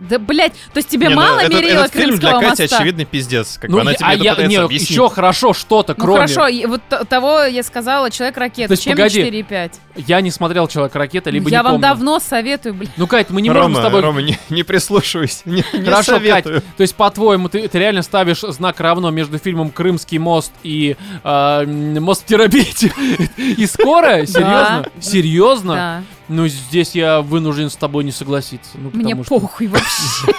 Да, 0.00 0.18
блядь, 0.18 0.52
то 0.72 0.78
есть 0.78 0.88
тебе 0.88 1.06
Не, 1.08 1.14
ну, 1.14 1.20
мало 1.20 1.38
этот, 1.38 1.54
мерила 1.54 1.84
этот 1.84 1.92
фильм 1.92 2.18
для 2.18 2.30
Крымского 2.30 2.50
Кати 2.50 2.62
моста? 2.62 2.76
очевидный 2.76 3.04
пиздец. 3.04 3.58
Как 3.60 3.70
ну, 3.70 3.76
бы 3.76 3.80
она 3.82 3.92
я- 3.92 3.96
тебе 3.96 4.06
а 4.08 4.14
это 4.14 4.24
я, 4.24 4.30
пытается 4.32 4.50
не, 4.50 4.64
объяснить. 4.64 4.90
еще 4.90 5.08
хорошо 5.08 5.52
что-то, 5.52 5.94
Ну 5.96 6.04
кроме. 6.04 6.20
хорошо, 6.20 6.46
и 6.48 6.66
вот 6.66 6.80
того 7.08 7.44
я 7.44 7.62
сказала, 7.62 8.10
человек-ракета. 8.10 8.68
То 8.68 8.72
есть, 8.72 8.82
Чем 8.82 8.92
погоди. 8.96 9.18
4 9.20 9.38
и 9.38 9.42
5? 9.44 9.80
Я 10.08 10.20
не 10.20 10.32
смотрел 10.32 10.66
Человек-ракета, 10.66 11.30
либо 11.30 11.48
я 11.48 11.58
не 11.58 11.62
вам 11.62 11.72
помню. 11.74 11.82
давно 11.82 12.18
советую, 12.18 12.74
блядь. 12.74 12.90
Ну, 12.96 13.06
Кать, 13.06 13.30
мы 13.30 13.40
не 13.40 13.50
Рома, 13.50 13.68
можем 13.68 13.76
с 13.82 13.84
тобой... 13.84 14.00
Рома, 14.00 14.20
не, 14.22 14.36
не 14.50 14.64
прислушивайся. 14.64 15.42
Не, 15.44 15.64
не 15.72 15.84
Хорошо, 15.84 16.14
советую. 16.16 16.56
Кать, 16.56 16.76
то 16.76 16.80
есть, 16.82 16.96
по-твоему, 16.96 17.48
ты, 17.48 17.68
ты 17.68 17.78
реально 17.78 18.02
ставишь 18.02 18.40
знак 18.40 18.80
равно 18.80 19.10
между 19.10 19.38
фильмом 19.38 19.70
«Крымский 19.70 20.18
мост» 20.18 20.52
и 20.64 20.96
э, 21.22 21.66
«Мост 21.66 22.22
в 22.22 22.26
Терабитии»? 22.26 22.92
И 23.36 23.64
скоро? 23.66 24.26
Серьезно? 24.26 24.86
Серьезно? 25.00 26.04
Ну, 26.28 26.46
здесь 26.48 26.94
я 26.94 27.20
вынужден 27.20 27.70
с 27.70 27.76
тобой 27.76 28.04
не 28.04 28.12
согласиться. 28.12 28.70
Ну, 28.74 28.90
Мне 28.92 29.14
потому 29.14 29.24
что 29.24 29.40
похуй 29.40 29.66
вообще. 29.66 30.32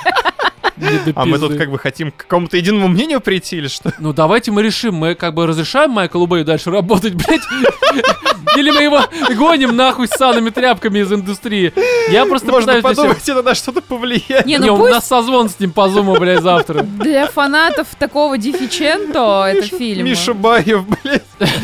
А 1.16 1.26
мы 1.26 1.40
тут 1.40 1.56
как 1.58 1.72
бы 1.72 1.80
хотим 1.80 2.12
к 2.12 2.18
какому-то 2.18 2.58
единому 2.58 2.88
мнению 2.88 3.22
прийти 3.22 3.58
или 3.58 3.68
что? 3.68 3.94
Ну, 4.00 4.12
давайте 4.12 4.52
мы 4.52 4.62
решим, 4.62 4.96
мы 4.96 5.16
как 5.16 5.34
бы 5.34 5.48
разрешаем 5.48 5.92
Майклу 5.92 6.28
Бэю 6.28 6.44
дальше 6.44 6.70
работать, 6.70 7.14
блядь? 7.14 7.42
Или 8.58 8.72
мы 8.72 8.84
его 8.84 9.02
гоним 9.36 9.76
нахуй 9.76 10.08
с 10.08 10.12
санными 10.12 10.50
тряпками 10.50 11.00
из 11.00 11.12
индустрии? 11.12 11.74
Я 12.10 12.26
просто 12.26 12.52
Можно 12.52 12.82
подумать, 12.82 13.28
это 13.28 13.42
на 13.42 13.54
что-то 13.54 13.82
повлияет. 13.82 14.46
Не, 14.46 14.60
ну 14.60 14.76
у 14.76 14.78
пусть 14.78 14.92
нас 14.92 15.08
созвон 15.08 15.50
с 15.50 15.60
ним 15.60 15.72
по 15.72 15.90
зуму, 15.90 16.18
блядь, 16.18 16.42
завтра. 16.42 16.82
для 16.84 17.28
фанатов 17.28 17.88
такого 18.00 18.38
дефиченто 18.38 19.46
это 19.48 19.78
фильм. 19.78 20.06
Миша 20.06 20.34
Баев, 20.34 20.86
блядь. 20.88 21.24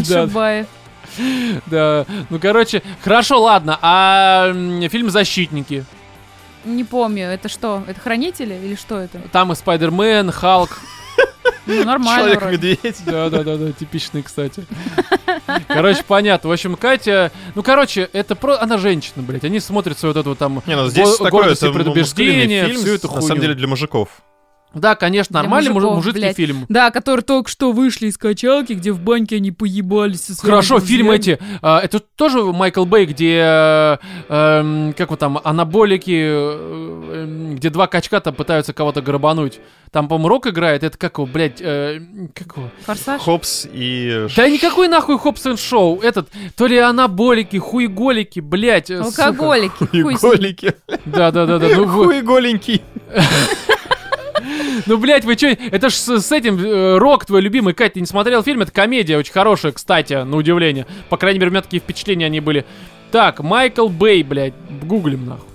Да, 0.10 0.26
Шибаев. 0.26 0.68
Да. 1.68 2.06
Ну, 2.30 2.40
короче, 2.40 2.82
хорошо, 3.04 3.42
ладно. 3.42 3.78
А 3.82 4.52
фильм 4.90 5.10
«Защитники». 5.10 5.86
Не 6.64 6.84
помню, 6.84 7.26
это 7.26 7.50
что? 7.50 7.84
Это 7.88 8.00
хранители 8.00 8.54
или 8.54 8.76
что 8.76 9.00
это? 9.00 9.20
Там 9.32 9.52
и 9.52 9.56
Спайдермен, 9.56 10.32
Халк. 10.32 10.80
Ну, 11.66 11.84
нормально. 11.84 12.36
Человек-медведь. 12.36 12.98
Да-да-да, 13.06 13.72
типичный, 13.72 14.22
кстати. 14.24 14.66
Короче, 15.68 16.04
понятно. 16.08 16.50
В 16.50 16.52
общем, 16.52 16.76
Катя... 16.76 17.32
Ну, 17.56 17.64
короче, 17.64 18.10
это 18.14 18.36
про... 18.36 18.58
Она 18.60 18.78
женщина, 18.78 19.24
блядь. 19.24 19.44
Они 19.44 19.60
смотрят 19.60 19.98
свою 19.98 20.14
вот 20.14 20.20
эту 20.20 20.30
вот 20.30 20.38
там... 20.40 20.62
Не, 20.66 20.76
ну 20.76 20.88
здесь 20.90 21.18
го- 21.18 21.24
такое, 21.26 21.52
это 21.54 21.68
м- 21.68 21.74
предубеждение, 21.74 22.66
фильм, 22.68 22.82
всю 22.82 22.92
эту 22.96 23.08
на 23.08 23.14
хуйню. 23.14 23.28
самом 23.28 23.42
деле 23.42 23.54
для 23.56 23.68
мужиков. 23.68 24.10
Да, 24.74 24.96
конечно, 24.96 25.34
Для 25.34 25.42
нормальный 25.44 25.72
мужи- 25.72 25.86
мужиков, 25.88 25.96
мужицкий 25.98 26.22
блядь. 26.22 26.38
фильм. 26.38 26.66
Да, 26.70 26.92
которые 26.92 27.24
только 27.24 27.50
что 27.50 27.74
вышли 27.74 28.08
из 28.08 28.18
качалки, 28.18 28.72
где 28.74 28.92
в 28.94 29.02
баньке 29.02 29.36
они 29.36 29.52
поебались 29.52 30.24
со 30.26 30.34
своими 30.36 30.52
Хорошо, 30.56 30.80
фильм 30.80 31.08
друзьями. 31.08 31.38
эти. 31.38 31.44
а, 31.62 31.80
это 31.80 32.00
тоже 32.00 32.42
Майкл 32.42 32.86
Бэй, 32.86 33.06
где 33.06 33.42
э, 33.44 33.98
эм, 34.30 34.94
как 34.98 35.10
вот 35.10 35.20
там 35.20 35.40
анаболики, 35.44 36.12
э, 36.16 37.24
эм, 37.24 37.56
где 37.58 37.70
два 37.70 37.88
качка 37.88 38.22
там 38.22 38.34
пытаются 38.34 38.72
кого-то 38.74 39.02
грабануть. 39.02 39.60
Там, 39.92 40.08
по-моему, 40.08 40.30
Рок 40.30 40.48
играет. 40.48 40.86
Это 40.86 40.98
как 40.98 41.18
его, 41.18 41.26
блядь, 41.28 41.60
э, 41.60 42.00
как 42.34 42.56
его? 42.56 42.70
Форсаж? 42.86 43.22
Хопс 43.22 43.68
и... 43.74 44.28
Да 44.38 44.48
никакой 44.48 44.88
нахуй 44.88 45.20
Хопс 45.20 45.46
энд 45.48 45.60
Шоу. 45.60 46.00
Этот, 46.00 46.30
то 46.56 46.66
ли 46.68 46.78
анаболики, 46.78 47.58
хуеголики, 47.58 48.40
блядь. 48.40 48.90
э, 48.90 49.04
сука. 49.04 49.26
Алкоголики. 49.26 49.84
хуй 50.02 50.16
с 50.16 50.24
ним. 50.24 50.28
Хуеголики. 50.32 50.76
Да-да-да-да. 51.06 51.68
Ну, 54.86 54.98
блядь, 54.98 55.26
вы 55.26 55.36
чё? 55.36 55.50
Это 55.72 55.90
ж 55.90 55.94
с, 55.94 56.20
с 56.22 56.32
этим 56.32 56.58
э, 56.60 56.98
Рок, 56.98 57.26
твой 57.26 57.42
любимый. 57.42 57.74
Кать, 57.74 57.94
ты 57.94 58.00
не 58.00 58.06
смотрел 58.06 58.44
фильм? 58.44 58.62
Это 58.62 58.72
комедия 58.72 59.18
очень 59.18 59.34
хорошая, 59.34 59.72
кстати, 59.72 60.14
на 60.14 60.38
удивление. 60.38 60.86
По 61.10 61.18
крайней 61.18 61.40
мере, 61.40 61.50
у 61.50 61.52
меня 61.54 61.62
такие 61.62 61.82
впечатления 61.82 62.26
они 62.26 62.40
были. 62.40 62.66
Так, 63.12 63.42
Майкл 63.42 63.88
Бэй, 63.88 64.24
блядь, 64.24 64.54
гуглим 64.84 65.26
нахуй. 65.26 65.46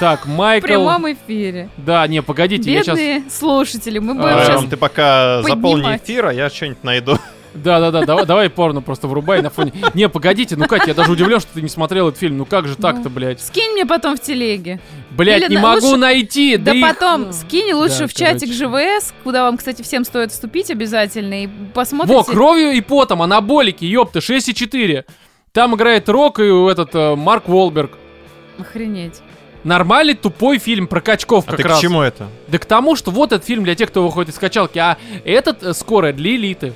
Так, 0.00 0.26
В 0.26 0.28
Майкл... 0.28 0.66
прямом 0.66 1.12
эфире. 1.12 1.68
Да, 1.76 2.06
не, 2.06 2.22
погодите, 2.22 2.72
я 2.72 2.82
сейчас... 2.82 2.98
Бедные 2.98 3.30
слушатели, 3.30 3.98
мы 3.98 4.14
будем 4.14 4.28
А, 4.28 4.44
сейчас... 4.44 4.64
Ты 4.64 4.76
пока 4.76 5.42
заполни 5.42 5.82
поднимать. 5.82 6.02
эфир, 6.04 6.26
а 6.26 6.32
я 6.32 6.50
что-нибудь 6.50 6.84
найду. 6.84 7.18
Да-да-да, 7.54 8.04
давай, 8.04 8.26
давай 8.26 8.50
порно 8.50 8.82
просто 8.82 9.06
врубай 9.06 9.40
на 9.40 9.48
фоне. 9.50 9.72
Не, 9.94 10.08
погодите, 10.08 10.56
ну 10.56 10.66
Катя, 10.66 10.88
я 10.88 10.94
даже 10.94 11.12
удивлен, 11.12 11.38
что 11.40 11.54
ты 11.54 11.62
не 11.62 11.68
смотрел 11.68 12.08
этот 12.08 12.18
фильм. 12.18 12.36
Ну 12.38 12.44
как 12.46 12.66
же 12.66 12.74
так-то, 12.76 13.04
Ну. 13.08 13.10
блядь? 13.10 13.40
Скинь 13.40 13.72
мне 13.72 13.86
потом 13.86 14.16
в 14.16 14.20
телеге. 14.20 14.80
Блядь, 15.10 15.42
Или 15.42 15.50
не 15.54 15.60
могу 15.60 15.86
лучше- 15.86 15.96
найти. 16.00 16.56
Да, 16.56 16.72
их- 16.72 16.82
потом 16.82 17.32
скинь 17.32 17.72
лучше 17.72 18.00
Да, 18.00 18.06
в 18.08 18.14
чатик 18.14 18.48
короче. 18.58 18.98
ЖВС, 18.98 19.14
куда 19.22 19.44
вам, 19.44 19.56
кстати, 19.56 19.82
всем 19.82 20.04
стоит 20.04 20.32
вступить 20.32 20.70
обязательно, 20.70 21.44
и 21.44 21.48
посмотрите. 21.72 22.16
Во, 22.18 22.24
кровью 22.24 22.72
и 22.72 22.80
потом, 22.80 23.22
анаболики, 23.22 23.84
ёпта, 23.84 24.20
6,4. 24.20 25.04
Там 25.52 25.76
играет 25.76 26.08
Рок 26.08 26.40
и 26.40 26.44
этот 26.70 26.94
э, 26.94 27.14
Марк 27.14 27.48
Волберг. 27.48 27.92
Охренеть. 28.58 29.20
Нормальный 29.62 30.14
тупой 30.14 30.58
фильм 30.58 30.86
про 30.86 31.00
качков 31.00 31.44
А 31.46 31.52
как 31.52 31.56
ты 31.56 31.62
раз. 31.68 31.78
к 31.78 31.80
чему 31.80 32.02
это? 32.02 32.26
Да 32.48 32.58
к 32.58 32.66
тому, 32.66 32.96
что 32.96 33.10
вот 33.10 33.32
этот 33.32 33.46
фильм 33.46 33.64
для 33.64 33.74
тех, 33.74 33.88
кто 33.88 34.02
выходит 34.02 34.34
из 34.34 34.38
качалки, 34.38 34.78
а 34.78 34.98
этот 35.24 35.62
э, 35.62 35.72
скоро 35.72 36.12
для 36.12 36.34
элиты. 36.34 36.74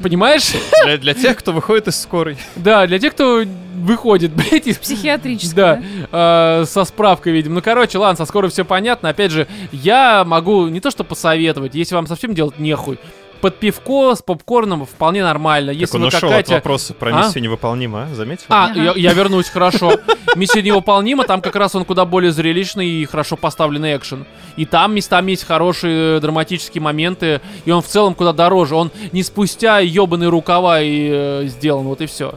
Понимаешь? 0.00 0.52
Для, 0.84 0.98
для 0.98 1.14
тех, 1.14 1.36
кто 1.36 1.52
выходит 1.52 1.88
из 1.88 2.00
скорой. 2.00 2.36
Да, 2.56 2.86
для 2.86 2.98
тех, 2.98 3.12
кто 3.12 3.44
выходит, 3.74 4.32
блядь, 4.32 4.66
из 4.66 4.78
Психиатрическое. 4.78 5.82
Да, 6.10 6.60
э, 6.60 6.64
со 6.66 6.84
справкой, 6.84 7.32
видимо. 7.32 7.56
Ну, 7.56 7.62
короче, 7.62 7.98
ладно, 7.98 8.16
со 8.16 8.28
скоро 8.28 8.48
все 8.48 8.64
понятно. 8.64 9.08
Опять 9.08 9.32
же, 9.32 9.46
я 9.70 10.24
могу 10.24 10.68
не 10.68 10.80
то 10.80 10.90
что 10.90 11.04
посоветовать, 11.04 11.74
если 11.74 11.94
вам 11.94 12.06
совсем 12.06 12.34
делать 12.34 12.58
нехуй, 12.58 12.98
под 13.42 13.56
пивко 13.56 14.14
с 14.14 14.22
попкорном 14.22 14.86
вполне 14.86 15.22
нормально. 15.22 15.72
Так 15.72 15.80
Если 15.80 15.96
он 15.98 16.04
ушел 16.04 16.30
от 16.30 16.36
Катя... 16.36 16.54
вопроса 16.54 16.94
про 16.94 17.10
А? 17.14 17.18
миссию 17.26 17.42
невыполнима, 17.42 18.04
а? 18.10 18.14
заметил? 18.14 18.44
А, 18.48 18.66
Ага. 18.66 18.80
я, 18.80 18.92
я 18.96 19.12
вернусь, 19.12 19.48
хорошо. 19.50 19.92
Миссия 20.36 20.62
невыполнима, 20.62 21.24
там 21.24 21.42
как 21.42 21.56
раз 21.56 21.74
он 21.74 21.84
куда 21.84 22.06
более 22.06 22.30
зрелищный 22.32 22.88
и 22.88 23.04
хорошо 23.04 23.36
поставленный 23.36 23.96
экшен. 23.96 24.24
И 24.56 24.64
там 24.64 24.94
местами 24.94 25.32
есть 25.32 25.44
хорошие 25.44 26.16
э, 26.16 26.20
драматические 26.20 26.80
моменты, 26.80 27.40
и 27.64 27.70
он 27.72 27.82
в 27.82 27.86
целом 27.86 28.14
куда 28.14 28.32
дороже. 28.32 28.76
Он 28.76 28.90
не 29.10 29.22
спустя 29.24 29.80
ебаные 29.80 30.30
рукава 30.30 30.80
и 30.80 31.10
э, 31.12 31.44
сделан, 31.48 31.84
вот 31.84 32.00
и 32.00 32.06
все. 32.06 32.36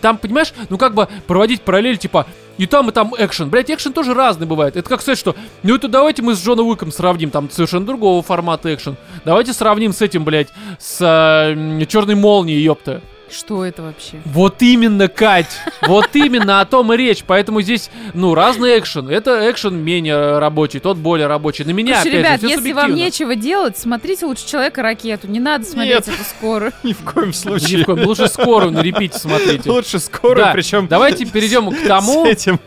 Там, 0.00 0.16
понимаешь, 0.18 0.54
ну 0.68 0.78
как 0.78 0.94
бы 0.94 1.08
проводить 1.26 1.62
параллель, 1.62 1.98
типа, 1.98 2.26
и 2.58 2.66
там, 2.66 2.88
и 2.88 2.92
там 2.92 3.14
экшен. 3.16 3.50
Блять, 3.50 3.70
экшен 3.70 3.92
тоже 3.92 4.14
разный 4.14 4.46
бывает. 4.46 4.76
Это 4.76 4.88
как 4.88 5.00
сказать, 5.00 5.18
что, 5.18 5.34
ну 5.62 5.74
это 5.74 5.88
давайте 5.88 6.22
мы 6.22 6.34
с 6.34 6.44
Джоном 6.44 6.66
Уиком 6.68 6.90
сравним, 6.90 7.30
там 7.30 7.50
совершенно 7.50 7.86
другого 7.86 8.22
формата 8.22 8.72
экшен. 8.74 8.96
Давайте 9.24 9.52
сравним 9.52 9.92
с 9.92 10.02
этим, 10.02 10.24
блядь, 10.24 10.48
с 10.78 11.00
э, 11.00 11.86
черной 11.86 12.14
молнией, 12.14 12.62
ёпта. 12.62 13.02
Что 13.30 13.64
это 13.64 13.82
вообще? 13.82 14.20
Вот 14.24 14.62
именно, 14.62 15.08
Кать! 15.08 15.58
Вот 15.82 16.10
именно 16.14 16.60
о 16.60 16.64
том 16.64 16.92
и 16.92 16.96
речь. 16.96 17.24
Поэтому 17.26 17.60
здесь, 17.60 17.90
ну, 18.14 18.34
разный 18.34 18.78
экшен. 18.78 19.08
Это 19.08 19.50
экшен 19.50 19.76
менее 19.76 20.38
рабочий, 20.38 20.78
тот 20.78 20.96
более 20.96 21.26
рабочий. 21.26 21.64
На 21.64 21.70
меня, 21.70 22.00
Слушай, 22.02 22.20
опять 22.20 22.40
ребят, 22.40 22.40
же, 22.40 22.46
если 22.48 22.72
вам 22.72 22.94
нечего 22.94 23.34
делать, 23.34 23.76
смотрите 23.76 24.26
лучше 24.26 24.46
Человека-ракету. 24.46 25.26
Не 25.26 25.40
надо 25.40 25.64
смотреть 25.64 26.06
Нет. 26.06 26.08
эту 26.08 26.24
скорую. 26.24 26.72
Ни 26.84 26.92
в 26.92 26.98
коем 27.00 27.28
Ни 27.28 27.32
случае. 27.32 27.82
в 27.82 27.86
коем- 27.86 28.06
Лучше 28.06 28.28
скорую 28.28 28.70
на 28.70 28.80
репите 28.80 29.18
смотрите. 29.18 29.70
Лучше 29.70 29.98
скорую, 29.98 30.36
Да, 30.46 30.52
причем 30.52 30.86
Давайте 30.86 31.26
перейдем 31.26 31.70
к 31.70 31.86
тому. 31.86 32.24
с 32.26 32.28
этим. 32.28 32.60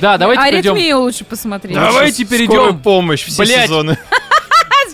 Да, 0.00 0.16
давайте 0.16 0.42
перейдем. 0.44 0.72
Аритмию 0.74 1.00
лучше 1.00 1.24
посмотреть. 1.24 1.74
Давай. 1.74 1.90
Давайте 1.92 2.22
Лучше 2.22 2.30
перейдем. 2.36 2.54
Скорую 2.54 2.78
помощь, 2.78 3.24
все 3.24 3.42
Блядь. 3.42 3.64
сезоны. 3.66 3.98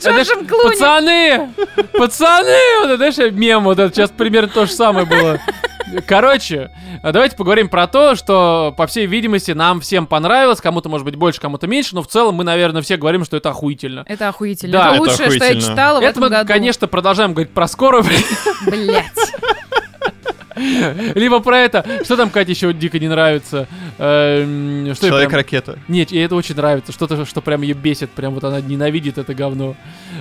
С 0.00 0.04
Джорджем 0.06 0.46
Клуни. 0.46 0.70
Пацаны! 0.70 1.50
Пацаны! 1.92 2.56
Вот 2.80 2.90
это, 2.90 2.96
знаешь, 3.12 3.32
мем 3.32 3.64
вот 3.64 3.78
это 3.78 3.94
сейчас 3.94 4.10
примерно 4.10 4.48
то 4.48 4.66
же 4.66 4.72
самое 4.72 5.06
было. 5.06 5.38
Короче, 6.06 6.70
давайте 7.02 7.34
поговорим 7.34 7.68
про 7.70 7.86
то, 7.86 8.14
что, 8.14 8.74
по 8.76 8.86
всей 8.86 9.06
видимости, 9.06 9.52
нам 9.52 9.80
всем 9.80 10.06
понравилось. 10.06 10.60
Кому-то, 10.60 10.88
может 10.90 11.04
быть, 11.06 11.16
больше, 11.16 11.40
кому-то 11.40 11.66
меньше. 11.66 11.94
Но 11.94 12.02
в 12.02 12.08
целом 12.08 12.34
мы, 12.34 12.44
наверное, 12.44 12.82
все 12.82 12.96
говорим, 12.98 13.24
что 13.24 13.36
это 13.38 13.48
охуительно. 13.50 14.04
Это 14.06 14.28
охуительно. 14.28 14.72
Да, 14.72 14.86
это 14.88 14.94
это 14.94 15.00
лучшее, 15.02 15.30
что 15.30 15.44
я 15.44 15.50
охуительно. 15.50 15.72
читала 15.72 15.98
в 15.98 16.02
Это 16.02 16.10
этом 16.10 16.22
мы, 16.24 16.28
году. 16.28 16.46
конечно, 16.48 16.86
продолжаем 16.88 17.32
говорить 17.32 17.52
про 17.54 17.66
скорую, 17.68 18.04
Блять. 18.66 19.06
либо 21.14 21.40
про 21.40 21.58
это. 21.58 21.84
Что 22.04 22.16
там, 22.16 22.30
Катя, 22.30 22.50
еще 22.50 22.72
дико 22.72 22.98
не 22.98 23.08
нравится? 23.08 23.68
Эм, 23.98 24.94
Человек-ракета. 24.94 25.78
Нет, 25.88 26.10
ей 26.10 26.24
это 26.24 26.34
очень 26.34 26.54
нравится. 26.54 26.92
Что-то, 26.92 27.24
что 27.24 27.40
прям 27.40 27.62
ее 27.62 27.74
бесит. 27.74 28.10
Прям 28.10 28.34
вот 28.34 28.44
она 28.44 28.60
ненавидит 28.60 29.18
это 29.18 29.34
говно. 29.34 29.76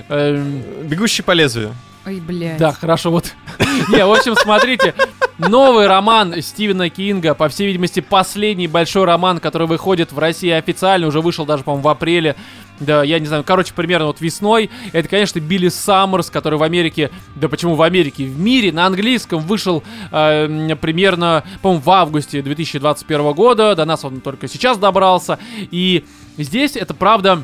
Эм, 0.10 0.62
Бегущий 0.84 1.24
по 1.24 1.32
лезвию. 1.32 1.74
Ой, 2.06 2.22
блядь. 2.22 2.58
Да, 2.58 2.72
хорошо, 2.72 3.12
вот. 3.12 3.34
Не, 3.90 4.06
в 4.06 4.12
общем, 4.12 4.36
смотрите. 4.36 4.94
Новый 5.38 5.88
роман 5.88 6.42
Стивена 6.42 6.90
Кинга, 6.90 7.36
по 7.36 7.48
всей 7.48 7.68
видимости, 7.68 8.00
последний 8.00 8.68
большой 8.68 9.06
роман, 9.06 9.40
который 9.40 9.68
выходит 9.68 10.12
в 10.12 10.18
России 10.18 10.50
официально, 10.50 11.06
уже 11.06 11.22
вышел 11.22 11.46
даже, 11.46 11.64
по-моему, 11.64 11.84
в 11.84 11.90
апреле. 11.90 12.36
Да, 12.80 13.04
я 13.04 13.20
не 13.20 13.26
знаю, 13.26 13.44
короче, 13.44 13.74
примерно 13.74 14.08
вот 14.08 14.22
весной. 14.22 14.70
Это, 14.92 15.08
конечно, 15.10 15.40
Билли 15.40 15.70
Саммерс, 15.70 16.30
который 16.30 16.60
в 16.60 16.64
Америке, 16.64 17.10
да 17.36 17.50
почему 17.50 17.76
в 17.76 17.82
Америке, 17.82 18.26
в 18.26 18.40
мире 18.40 18.72
на 18.72 18.86
английском 18.86 19.40
вышел 19.40 19.84
э, 20.12 20.76
примерно, 20.80 21.44
по-моему, 21.62 21.82
в 21.84 21.90
августе 21.90 22.42
2021 22.42 23.34
года. 23.34 23.76
До 23.76 23.86
нас 23.86 24.06
он 24.06 24.22
только 24.22 24.48
сейчас 24.48 24.78
добрался. 24.78 25.40
И 25.72 26.06
здесь 26.38 26.76
это 26.76 26.94
правда... 26.94 27.44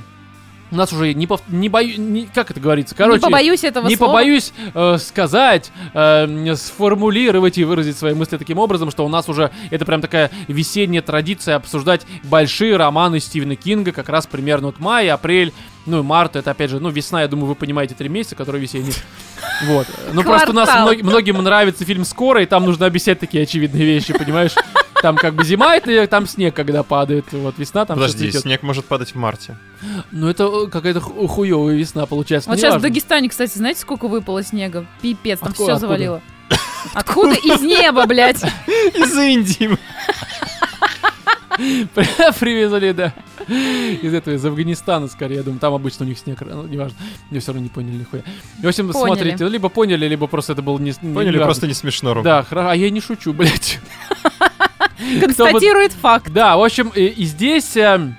У 0.73 0.75
нас 0.75 0.91
уже 0.91 1.13
не, 1.13 1.27
пов- 1.27 1.43
не 1.49 1.69
бою... 1.69 1.99
не- 2.01 2.25
как 2.25 2.49
это 2.49 2.59
говорится? 2.59 2.95
Короче, 2.95 3.17
не 3.19 3.21
побоюсь 3.21 3.63
этого 3.63 3.87
не 3.87 3.95
слова. 3.95 4.11
побоюсь 4.11 4.51
э, 4.73 4.97
сказать, 4.97 5.71
э, 5.93 6.55
сформулировать 6.55 7.59
и 7.59 7.63
выразить 7.63 7.95
свои 7.95 8.15
мысли 8.15 8.37
таким 8.37 8.57
образом, 8.57 8.89
что 8.89 9.05
у 9.05 9.07
нас 9.07 9.29
уже 9.29 9.51
это 9.69 9.85
прям 9.85 10.01
такая 10.01 10.31
весенняя 10.47 11.03
традиция 11.03 11.57
обсуждать 11.57 12.07
большие 12.23 12.75
романы 12.75 13.19
Стивена 13.19 13.55
Кинга, 13.55 13.91
как 13.91 14.09
раз 14.09 14.25
примерно 14.25 14.67
вот 14.67 14.79
май, 14.79 15.09
апрель, 15.09 15.53
ну 15.85 15.99
и 15.99 16.01
март, 16.01 16.35
это 16.35 16.49
опять 16.49 16.71
же, 16.71 16.79
ну 16.79 16.89
весна, 16.89 17.21
я 17.21 17.27
думаю, 17.27 17.45
вы 17.49 17.55
понимаете, 17.55 17.93
три 17.93 18.09
месяца, 18.09 18.35
которые 18.35 18.61
весенние. 18.61 18.93
Вот. 19.67 19.85
Ну 20.13 20.23
просто 20.23 20.49
у 20.49 20.53
нас 20.53 20.69
многим 21.03 21.37
нравится 21.43 21.85
фильм 21.85 22.03
«Скоро», 22.05 22.41
и 22.41 22.45
там 22.47 22.65
нужно 22.65 22.87
объяснять 22.87 23.19
такие 23.19 23.43
очевидные 23.43 23.85
вещи, 23.85 24.11
понимаешь? 24.17 24.53
Там 25.03 25.17
как 25.17 25.35
бы 25.35 25.43
зима, 25.43 25.75
это 25.75 26.07
там 26.07 26.25
снег, 26.25 26.55
когда 26.55 26.81
падает, 26.81 27.25
вот 27.33 27.57
весна 27.57 27.83
там 27.83 27.97
Подожди, 27.97 28.31
снег 28.31 28.63
может 28.63 28.85
падать 28.85 29.11
в 29.11 29.15
марте. 29.15 29.57
Ну 30.11 30.29
это 30.29 30.45
э, 30.45 30.67
какая-то 30.67 31.01
ху- 31.01 31.27
хуёвая 31.27 31.75
весна 31.75 32.05
получается. 32.05 32.49
Вот 32.49 32.57
сейчас 32.57 32.75
в. 32.75 32.79
Дагестане, 32.79 33.27
кстати, 33.27 33.57
знаете, 33.57 33.81
сколько 33.81 34.07
выпало 34.07 34.43
снега? 34.43 34.85
Пипец, 35.01 35.39
там 35.39 35.51
все 35.51 35.75
завалило. 35.77 36.21
Откуда? 36.93 37.33
Из 37.33 37.59
неба, 37.59 38.05
блядь. 38.05 38.41
Из 38.95 39.17
Индии. 39.17 39.77
Привезли, 42.39 42.93
да. 42.93 43.13
Из 43.47 44.13
этого, 44.13 44.35
из 44.35 44.45
Афганистана, 44.45 45.07
скорее, 45.07 45.35
я 45.35 45.43
думаю. 45.43 45.59
Там 45.59 45.73
обычно 45.73 46.05
у 46.05 46.09
них 46.09 46.17
снег, 46.17 46.41
ну, 46.41 46.65
неважно. 46.65 46.97
Мне 47.29 47.39
все 47.39 47.51
равно 47.51 47.63
не 47.63 47.69
поняли 47.69 47.97
нихуя. 47.97 48.23
В 48.61 48.67
общем, 48.67 48.91
Поняли. 48.91 49.07
смотрите, 49.07 49.43
ну, 49.43 49.49
либо 49.49 49.69
поняли, 49.69 50.07
либо 50.07 50.27
просто 50.27 50.53
это 50.53 50.61
было 50.61 50.77
не... 50.79 50.93
не- 51.01 51.13
Поняли, 51.13 51.33
неважно. 51.33 51.45
просто 51.45 51.67
не 51.67 51.73
смешно, 51.73 52.13
Ром. 52.13 52.23
Да. 52.23 52.45
А 52.51 52.73
я 52.73 52.89
не 52.89 53.01
шучу, 53.01 53.33
блядь. 53.33 53.79
Констатирует 55.21 55.91
факт. 55.93 56.31
Да, 56.31 56.57
в 56.57 56.63
общем, 56.63 56.91
и, 56.95 57.05
и 57.05 57.25
здесь 57.25 57.75
эм, 57.75 58.15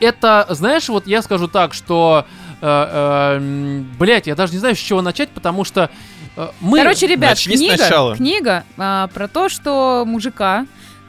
это, 0.00 0.46
знаешь, 0.50 0.88
вот 0.88 1.06
я 1.06 1.22
скажу 1.22 1.48
так, 1.48 1.74
что, 1.74 2.26
э, 2.60 3.36
эм, 3.36 3.90
блядь, 3.98 4.26
я 4.26 4.34
даже 4.34 4.52
не 4.52 4.58
знаю, 4.58 4.76
с 4.76 4.78
чего 4.78 5.02
начать, 5.02 5.30
потому 5.30 5.64
что 5.64 5.90
э, 6.36 6.48
мы... 6.60 6.78
Короче, 6.78 7.06
ребят, 7.06 7.30
начни 7.30 7.56
книга, 7.56 7.76
сначала. 7.76 8.16
книга 8.16 8.64
а, 8.76 9.08
про 9.08 9.28
то, 9.28 9.48
что 9.48 10.04
мужика, 10.06 10.66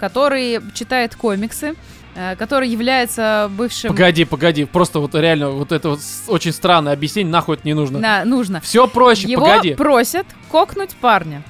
который 0.09 0.61
читает 0.73 1.15
комиксы, 1.15 1.75
а, 2.15 2.35
который 2.35 2.69
является 2.69 3.49
бывшим... 3.57 3.89
Погоди, 3.89 4.23
погоди, 4.25 4.65
просто 4.65 4.99
вот 4.99 5.15
реально 5.15 5.49
вот 5.49 5.71
это 5.71 5.89
вот 5.89 5.99
очень 6.27 6.51
странное 6.53 6.93
объяснение, 6.93 7.31
нахуй 7.31 7.55
это 7.55 7.67
не 7.67 7.73
нужно. 7.73 7.99
Да, 7.99 8.23
нужно. 8.25 8.61
Все 8.61 8.87
проще, 8.87 9.27
Его 9.27 9.45
погоди. 9.45 9.73
просят 9.73 10.25
кокнуть 10.51 10.91
парня. 11.01 11.43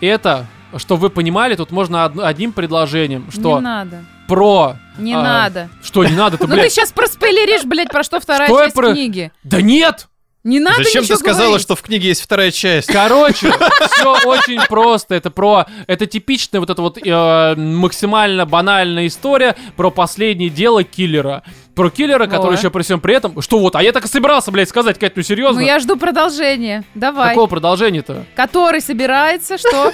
Это, 0.00 0.46
что 0.76 0.96
вы 0.96 1.10
понимали, 1.10 1.54
тут 1.54 1.70
можно 1.70 2.06
од- 2.06 2.18
одним 2.18 2.52
предложением, 2.52 3.26
что 3.30 3.56
Не 3.58 3.60
надо. 3.62 4.04
про... 4.26 4.76
Не 4.98 5.14
а, 5.14 5.22
надо. 5.22 5.68
Что 5.82 6.04
не 6.04 6.14
надо-то, 6.16 6.44
Ну 6.48 6.54
ты 6.54 6.60
блядь? 6.60 6.72
сейчас 6.72 6.90
проспойлеришь, 6.92 7.64
блядь, 7.64 7.88
про 7.90 8.02
что 8.02 8.20
вторая 8.20 8.48
часть 8.48 8.76
книги. 8.76 9.30
Да 9.42 9.60
нет! 9.60 10.08
Не 10.44 10.60
надо 10.60 10.84
Зачем 10.84 11.06
ты 11.06 11.16
сказала, 11.16 11.46
говорить. 11.46 11.62
что 11.62 11.74
в 11.74 11.80
книге 11.80 12.08
есть 12.08 12.20
вторая 12.20 12.50
часть? 12.50 12.92
Короче, 12.92 13.50
все 13.92 14.12
очень 14.26 14.60
просто. 14.68 15.14
Это 15.14 15.30
про... 15.30 15.64
Это 15.86 16.04
типичная 16.04 16.60
вот 16.60 16.68
эта 16.68 16.82
вот 16.82 16.98
э, 16.98 17.54
максимально 17.56 18.44
банальная 18.44 19.06
история 19.06 19.56
про 19.74 19.90
последнее 19.90 20.50
дело 20.50 20.84
киллера. 20.84 21.44
Про 21.74 21.88
киллера, 21.88 22.26
который 22.26 22.58
еще 22.58 22.68
при 22.68 22.82
всем 22.82 23.00
при 23.00 23.14
этом... 23.14 23.40
Что 23.40 23.58
вот? 23.58 23.74
А 23.74 23.82
я 23.82 23.92
так 23.92 24.04
и 24.04 24.08
собирался, 24.08 24.52
блядь, 24.52 24.68
сказать, 24.68 24.98
Кать, 24.98 25.16
ну 25.16 25.22
серьезно? 25.22 25.62
Ну 25.62 25.66
я 25.66 25.78
жду 25.78 25.96
продолжения. 25.96 26.84
Давай. 26.94 27.30
Какого 27.30 27.46
продолжения-то? 27.46 28.26
Который 28.36 28.82
собирается, 28.82 29.56
что? 29.56 29.92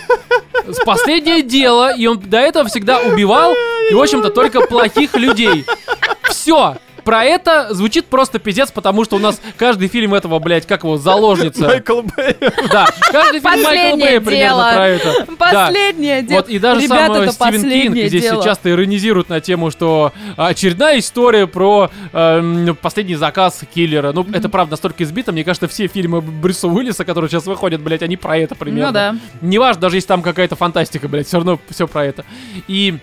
С 0.66 0.80
последнее 0.84 1.42
дело, 1.42 1.94
и 1.94 2.06
он 2.08 2.18
до 2.18 2.38
этого 2.38 2.68
всегда 2.68 2.98
убивал, 2.98 3.54
и, 3.88 3.94
в 3.94 4.00
общем-то, 4.00 4.30
только 4.30 4.62
плохих 4.62 5.14
людей. 5.14 5.64
Все. 6.24 6.76
Про 7.04 7.24
это 7.24 7.72
звучит 7.74 8.06
просто 8.06 8.38
пиздец, 8.38 8.70
потому 8.70 9.04
что 9.04 9.16
у 9.16 9.18
нас 9.18 9.40
каждый 9.56 9.88
фильм 9.88 10.14
этого, 10.14 10.38
блядь, 10.38 10.66
как 10.66 10.84
его, 10.84 10.96
заложница. 10.96 11.66
Майкл 11.66 12.02
Бэй. 12.02 12.36
Да, 12.70 12.86
каждый 13.10 13.40
фильм 13.40 13.42
Последнее 13.42 13.96
Бэя 13.96 14.20
примерно 14.20 14.72
про 14.74 14.88
это. 14.88 15.26
Последнее 15.38 16.22
дело. 16.22 16.40
Вот 16.40 16.48
и 16.48 16.58
даже 16.58 16.86
сам 16.86 17.28
Стивен 17.30 17.62
Кинг 17.62 18.08
здесь 18.08 18.24
часто 18.42 18.70
иронизирует 18.70 19.28
на 19.28 19.40
тему, 19.40 19.70
что 19.70 20.12
очередная 20.36 20.98
история 20.98 21.46
про 21.46 21.90
эм, 22.12 22.76
последний 22.80 23.16
заказ 23.16 23.60
киллера. 23.74 24.12
Ну, 24.12 24.26
это 24.32 24.48
правда 24.48 24.72
настолько 24.72 25.04
избито. 25.04 25.32
Мне 25.32 25.44
кажется, 25.44 25.68
все 25.68 25.86
фильмы 25.86 26.20
Брюса 26.20 26.68
Уиллиса, 26.68 27.04
которые 27.04 27.30
сейчас 27.30 27.46
выходят, 27.46 27.80
блядь, 27.80 28.02
они 28.02 28.16
про 28.16 28.36
это 28.38 28.54
примерно. 28.54 28.86
Ну 28.86 28.92
да. 28.92 29.16
Неважно, 29.40 29.82
даже 29.82 29.96
если 29.96 30.08
там 30.08 30.22
какая-то 30.22 30.56
фантастика, 30.56 31.08
блядь, 31.08 31.26
все 31.26 31.38
равно 31.38 31.58
все 31.68 31.86
про 31.86 32.04
это. 32.04 32.24
И 32.68 32.98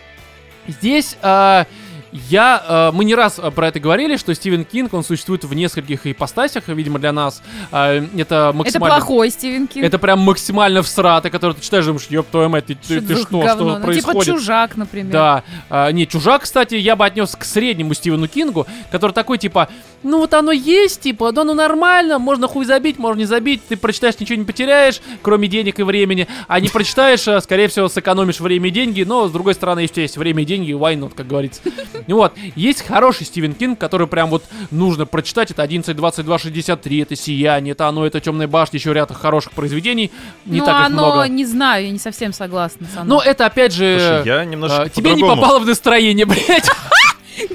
здесь 0.67 1.17
э, 1.21 1.65
я, 2.11 2.89
э, 2.91 2.95
мы 2.95 3.05
не 3.05 3.15
раз 3.15 3.39
э, 3.41 3.51
про 3.51 3.67
это 3.67 3.79
говорили, 3.79 4.17
что 4.17 4.33
Стивен 4.33 4.65
Кинг, 4.65 4.93
он 4.93 5.03
существует 5.03 5.43
в 5.43 5.53
нескольких 5.53 6.05
ипостасях, 6.07 6.67
видимо, 6.67 6.99
для 6.99 7.11
нас. 7.11 7.41
Э, 7.71 8.05
это 8.17 8.47
Это 8.47 8.51
максимально... 8.53 8.95
плохой 8.95 9.29
Стивен 9.29 9.67
Кинг. 9.67 9.85
Это 9.85 9.99
прям 9.99 10.19
максимально 10.19 10.81
всратый, 10.83 11.31
который 11.31 11.53
ты 11.53 11.61
читаешь, 11.61 11.85
думаешь, 11.85 12.07
ёб 12.09 12.27
твою 12.27 12.49
мать, 12.49 12.65
ты, 12.65 12.75
ты- 12.75 13.01
ты 13.01 13.15
что, 13.15 13.39
говно? 13.41 13.69
что 13.71 13.79
Ну, 13.79 13.85
происходит? 13.85 14.23
Типа 14.25 14.37
чужак, 14.37 14.77
например. 14.77 15.11
Да. 15.11 15.43
А, 15.69 15.91
не, 15.91 16.07
чужак, 16.07 16.43
кстати, 16.43 16.75
я 16.75 16.95
бы 16.95 17.05
отнес 17.05 17.35
к 17.35 17.43
среднему 17.43 17.93
Стивену 17.93 18.27
Кингу, 18.27 18.65
который 18.91 19.11
такой, 19.11 19.37
типа, 19.37 19.67
ну 20.03 20.19
вот 20.19 20.33
оно 20.33 20.51
есть, 20.51 21.01
типа, 21.01 21.31
да 21.31 21.43
ну 21.43 21.53
нормально, 21.53 22.19
можно 22.19 22.47
хуй 22.47 22.65
забить, 22.65 22.99
можно 22.99 23.19
не 23.19 23.25
забить, 23.25 23.61
ты 23.67 23.75
прочитаешь, 23.75 24.19
ничего 24.19 24.37
не 24.37 24.45
потеряешь, 24.45 25.01
кроме 25.21 25.47
денег 25.47 25.79
и 25.79 25.83
времени, 25.83 26.27
а 26.47 26.59
не 26.59 26.69
прочитаешь, 26.69 27.27
а, 27.27 27.41
скорее 27.41 27.67
всего, 27.67 27.89
сэкономишь 27.89 28.39
время 28.39 28.67
и 28.69 28.71
деньги, 28.71 29.03
но, 29.03 29.27
с 29.27 29.31
другой 29.31 29.53
стороны, 29.55 29.81
если 29.81 29.91
у 29.91 29.95
тебя 29.95 30.03
есть 30.03 30.17
время 30.17 30.43
и 30.43 30.45
деньги, 30.45 30.71
why 30.71 30.95
not, 30.97 31.13
как 31.15 31.27
говорится. 31.27 31.61
Ну 32.07 32.17
Вот, 32.17 32.33
есть 32.55 32.85
хороший 32.85 33.25
Стивен 33.25 33.53
Кинг, 33.53 33.79
который 33.79 34.07
прям 34.07 34.29
вот 34.29 34.43
нужно 34.71 35.05
прочитать, 35.05 35.51
это 35.51 35.63
11, 35.63 35.95
22, 35.95 36.37
63, 36.39 37.01
это 37.01 37.15
Сияние, 37.15 37.71
это 37.71 37.87
оно, 37.87 38.05
это 38.05 38.19
Темная 38.19 38.47
башня, 38.47 38.77
еще 38.77 38.93
ряд 38.93 39.11
хороших 39.15 39.53
произведений, 39.53 40.11
не 40.45 40.59
ну, 40.59 40.65
так 40.65 40.79
их 40.81 40.85
оно, 40.87 41.07
много. 41.13 41.27
не 41.29 41.45
знаю, 41.45 41.85
я 41.85 41.91
не 41.91 41.99
совсем 41.99 42.33
согласна 42.33 42.87
с 42.87 43.03
Но 43.03 43.21
это 43.21 43.45
опять 43.45 43.73
же... 43.73 43.97
Слушай, 43.99 44.25
я 44.25 44.45
немножко 44.45 44.83
а, 44.83 44.89
тебе 44.89 45.13
не 45.13 45.23
попало 45.23 45.59
в 45.59 45.65
настроение, 45.65 46.25
блядь. 46.27 46.69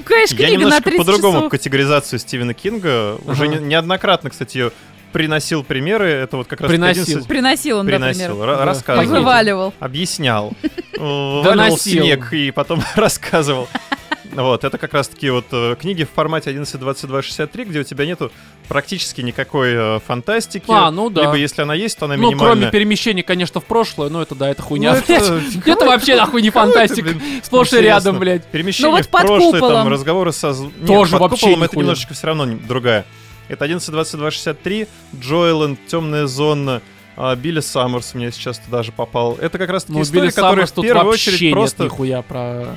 Конечно, 0.05 0.35
Я 0.37 0.49
немножко 0.49 0.83
30 0.83 0.97
по-другому 0.97 1.49
категоризацию 1.49 2.19
Стивена 2.19 2.53
Кинга. 2.53 3.17
Уже 3.25 3.47
неоднократно, 3.47 4.29
кстати, 4.29 4.57
ее 4.57 4.71
приносил 5.11 5.63
примеры. 5.63 6.09
Это 6.09 6.37
вот 6.37 6.47
как 6.47 6.61
раз 6.61 6.69
Приносил. 6.69 7.03
11 7.03 7.27
Приносил 7.27 7.77
он, 7.79 7.85
приносил, 7.85 8.29
пример. 8.35 8.49
ра- 8.49 8.57
Да. 8.57 8.65
рассказывал, 8.65 9.07
Вываливал. 9.19 9.73
объяснял, 9.79 10.53
вываливал 10.97 11.77
снег 11.77 12.33
и 12.33 12.51
потом 12.51 12.81
рассказывал. 12.95 13.67
Вот, 14.35 14.63
это 14.63 14.77
как 14.77 14.93
раз-таки 14.93 15.29
вот 15.29 15.45
э, 15.51 15.75
книги 15.79 16.03
в 16.03 16.09
формате 16.09 16.49
11, 16.49 16.79
22, 16.79 17.21
63, 17.21 17.65
где 17.65 17.79
у 17.79 17.83
тебя 17.83 18.05
нету 18.05 18.31
практически 18.67 19.21
никакой 19.21 19.73
э, 19.73 19.99
фантастики. 20.05 20.65
А, 20.67 20.89
ну 20.91 21.09
да. 21.09 21.21
Либо 21.23 21.35
если 21.35 21.61
она 21.61 21.75
есть, 21.75 21.97
то 21.99 22.05
она 22.05 22.15
Ну, 22.15 22.23
кроме 22.23 22.35
минимальная. 22.35 22.71
перемещения, 22.71 23.23
конечно, 23.23 23.61
в 23.61 23.65
прошлое, 23.65 24.09
но 24.09 24.21
это 24.21 24.33
да, 24.35 24.49
это 24.49 24.61
Ну, 24.61 24.67
хуйня. 24.69 24.95
это- 24.95 25.05
блядь. 25.07 25.65
Это 25.67 25.85
вообще 25.85 26.15
нахуй 26.15 26.41
не 26.41 26.47
это, 26.49 26.59
фантастика. 26.59 27.09
Сплошь 27.43 27.73
и 27.73 27.77
рядом, 27.77 28.19
блядь. 28.19 28.45
Перемещение 28.45 28.91
Ну 28.91 28.97
вот 28.97 29.05
в 29.05 29.09
прошлое, 29.09 29.59
там, 29.59 29.87
разговоры 29.87 30.31
со... 30.31 30.49
Нет, 30.49 30.87
Тоже 30.87 31.17
под 31.17 31.31
вообще 31.31 31.53
это 31.53 31.77
немножечко 31.77 32.13
все 32.13 32.27
равно 32.27 32.45
другая. 32.67 33.05
Это 33.49 33.65
11, 33.65 33.89
22, 33.91 34.31
63, 34.31 34.87
Джоэлен, 35.19 35.77
Темная 35.87 36.27
зона, 36.27 36.81
а, 37.15 37.35
Билли 37.35 37.59
Саммерс 37.59 38.13
мне 38.13 38.31
сейчас 38.31 38.57
туда 38.57 38.77
даже 38.77 38.91
попал. 38.91 39.37
Это 39.39 39.57
как 39.57 39.69
раз 39.69 39.83
таки 39.83 39.93
Ну, 39.97 40.01
история, 40.01 40.21
Билли 40.21 40.31
которая 40.31 40.65
Саммерс 40.65 40.71
в 40.71 40.81
первую 40.81 41.13
очередь 41.13 41.51
просто... 41.51 41.83
нихуя 41.83 42.21
про... 42.21 42.75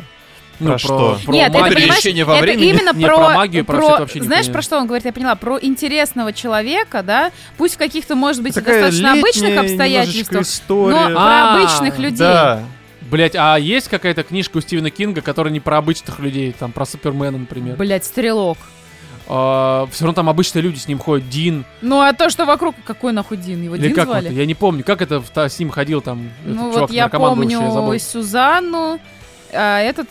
Про 0.59 0.67
Ну, 0.69 0.79
что? 0.79 1.19
про 1.25 1.33
Нет, 1.33 1.51
это, 1.51 1.59
магию. 1.59 1.77
понимаешь, 1.77 2.03
перемещение 2.03 2.25
во 2.25 2.35
это 2.37 2.43
времени? 2.43 2.69
именно 2.71 2.93
Не, 2.95 3.05
про, 3.07 3.17
про 3.17 3.35
магию, 3.35 3.65
про 3.65 3.79
всё 3.79 3.89
это 3.91 4.01
вообще 4.01 4.21
не 4.21 4.27
знаешь, 4.27 4.45
понимаю. 4.47 4.53
про 4.55 4.63
что 4.63 4.79
он 4.79 4.87
говорит, 4.87 5.05
я 5.05 5.13
поняла, 5.13 5.35
про 5.35 5.59
интересного 5.61 6.33
человека, 6.33 7.03
да, 7.03 7.31
пусть 7.59 7.75
в 7.75 7.79
каких-то, 7.79 8.15
может 8.15 8.43
быть, 8.43 8.55
Такая 8.55 8.81
достаточно 8.81 9.13
обычных 9.13 9.59
обстоятельствах, 9.59 10.43
история. 10.43 10.95
но 10.95 11.11
про 11.11 11.17
А, 11.19 11.57
обычных 11.59 11.99
людей. 11.99 12.19
Да. 12.19 12.63
Блять, 13.11 13.37
а 13.37 13.57
есть 13.57 13.89
какая-то 13.89 14.23
книжка 14.25 14.57
у 14.57 14.61
Стивена 14.61 14.91
Кинга, 14.91 15.21
которая 15.21 15.53
не 15.53 15.61
про 15.61 15.79
обычных 15.79 16.19
людей, 16.19 16.53
там, 16.59 16.73
про 16.73 16.85
Супермена, 16.87 17.39
например? 17.39 17.77
Блять, 17.77 18.05
стрелок. 18.05 18.59
все 19.27 19.87
равно 20.01 20.13
там 20.15 20.29
обычные 20.29 20.63
люди 20.63 20.79
с 20.79 20.89
ним 20.89 20.99
ходят, 20.99 21.29
Дин. 21.29 21.65
Ну, 21.83 22.01
а 22.01 22.13
то, 22.15 22.31
что 22.31 22.45
вокруг, 22.47 22.75
какой 22.85 23.13
нахуй 23.13 23.37
Дин? 23.37 23.63
Его 23.63 23.77
Или 23.77 23.89
Дин 23.89 23.95
как 23.95 24.07
звали? 24.07 24.29
вот, 24.29 24.35
я 24.37 24.47
не 24.47 24.55
помню, 24.55 24.85
как 24.85 25.03
это 25.03 25.23
с 25.49 25.59
ним 25.59 25.71
ходил 25.71 26.01
там 26.01 26.31
этот 26.45 26.57
ну, 26.57 26.73
чувак, 26.73 26.81
вот 26.83 26.91
я 26.93 27.09
бывший, 27.09 27.51
я 27.53 27.71
забыл. 27.71 27.83
помню 27.87 27.99
Сюзанну, 28.01 29.01
а 29.53 29.81
этот, 29.81 30.09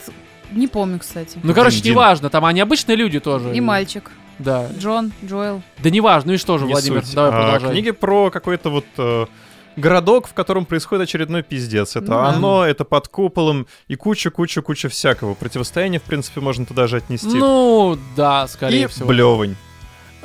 не 0.56 0.66
помню, 0.68 0.98
кстати. 0.98 1.38
Ну, 1.42 1.54
короче, 1.54 1.80
Дин. 1.80 1.92
неважно, 1.92 2.30
там 2.30 2.44
они 2.44 2.60
обычные 2.60 2.96
люди 2.96 3.20
тоже. 3.20 3.54
И 3.54 3.60
мальчик. 3.60 4.10
Да. 4.38 4.68
Джон, 4.78 5.12
Джоэл. 5.24 5.62
Да 5.82 5.88
неважно, 5.90 6.28
ну 6.28 6.34
и 6.34 6.36
что 6.36 6.58
же, 6.58 6.66
Не 6.66 6.72
Владимир, 6.72 7.04
суть. 7.04 7.14
давай 7.14 7.30
А, 7.30 7.34
продолжай. 7.44 7.70
Книги 7.72 7.90
про 7.92 8.30
какой-то 8.30 8.68
вот 8.70 8.84
э, 8.98 9.26
городок, 9.76 10.28
в 10.28 10.34
котором 10.34 10.66
происходит 10.66 11.04
очередной 11.04 11.42
пиздец. 11.42 11.96
Это 11.96 12.06
Ну 12.06 12.12
да. 12.12 12.28
оно, 12.28 12.64
это 12.66 12.84
под 12.84 13.08
куполом 13.08 13.66
и 13.88 13.96
куча-куча-куча 13.96 14.88
всякого. 14.90 15.34
Противостояние, 15.34 16.00
в 16.00 16.02
принципе, 16.02 16.40
можно 16.40 16.66
туда 16.66 16.86
же 16.86 16.98
отнести. 16.98 17.28
Ну, 17.38 17.98
да, 18.14 18.46
скорее 18.48 18.84
и 18.84 18.86
всего. 18.88 19.08
блевань. 19.08 19.56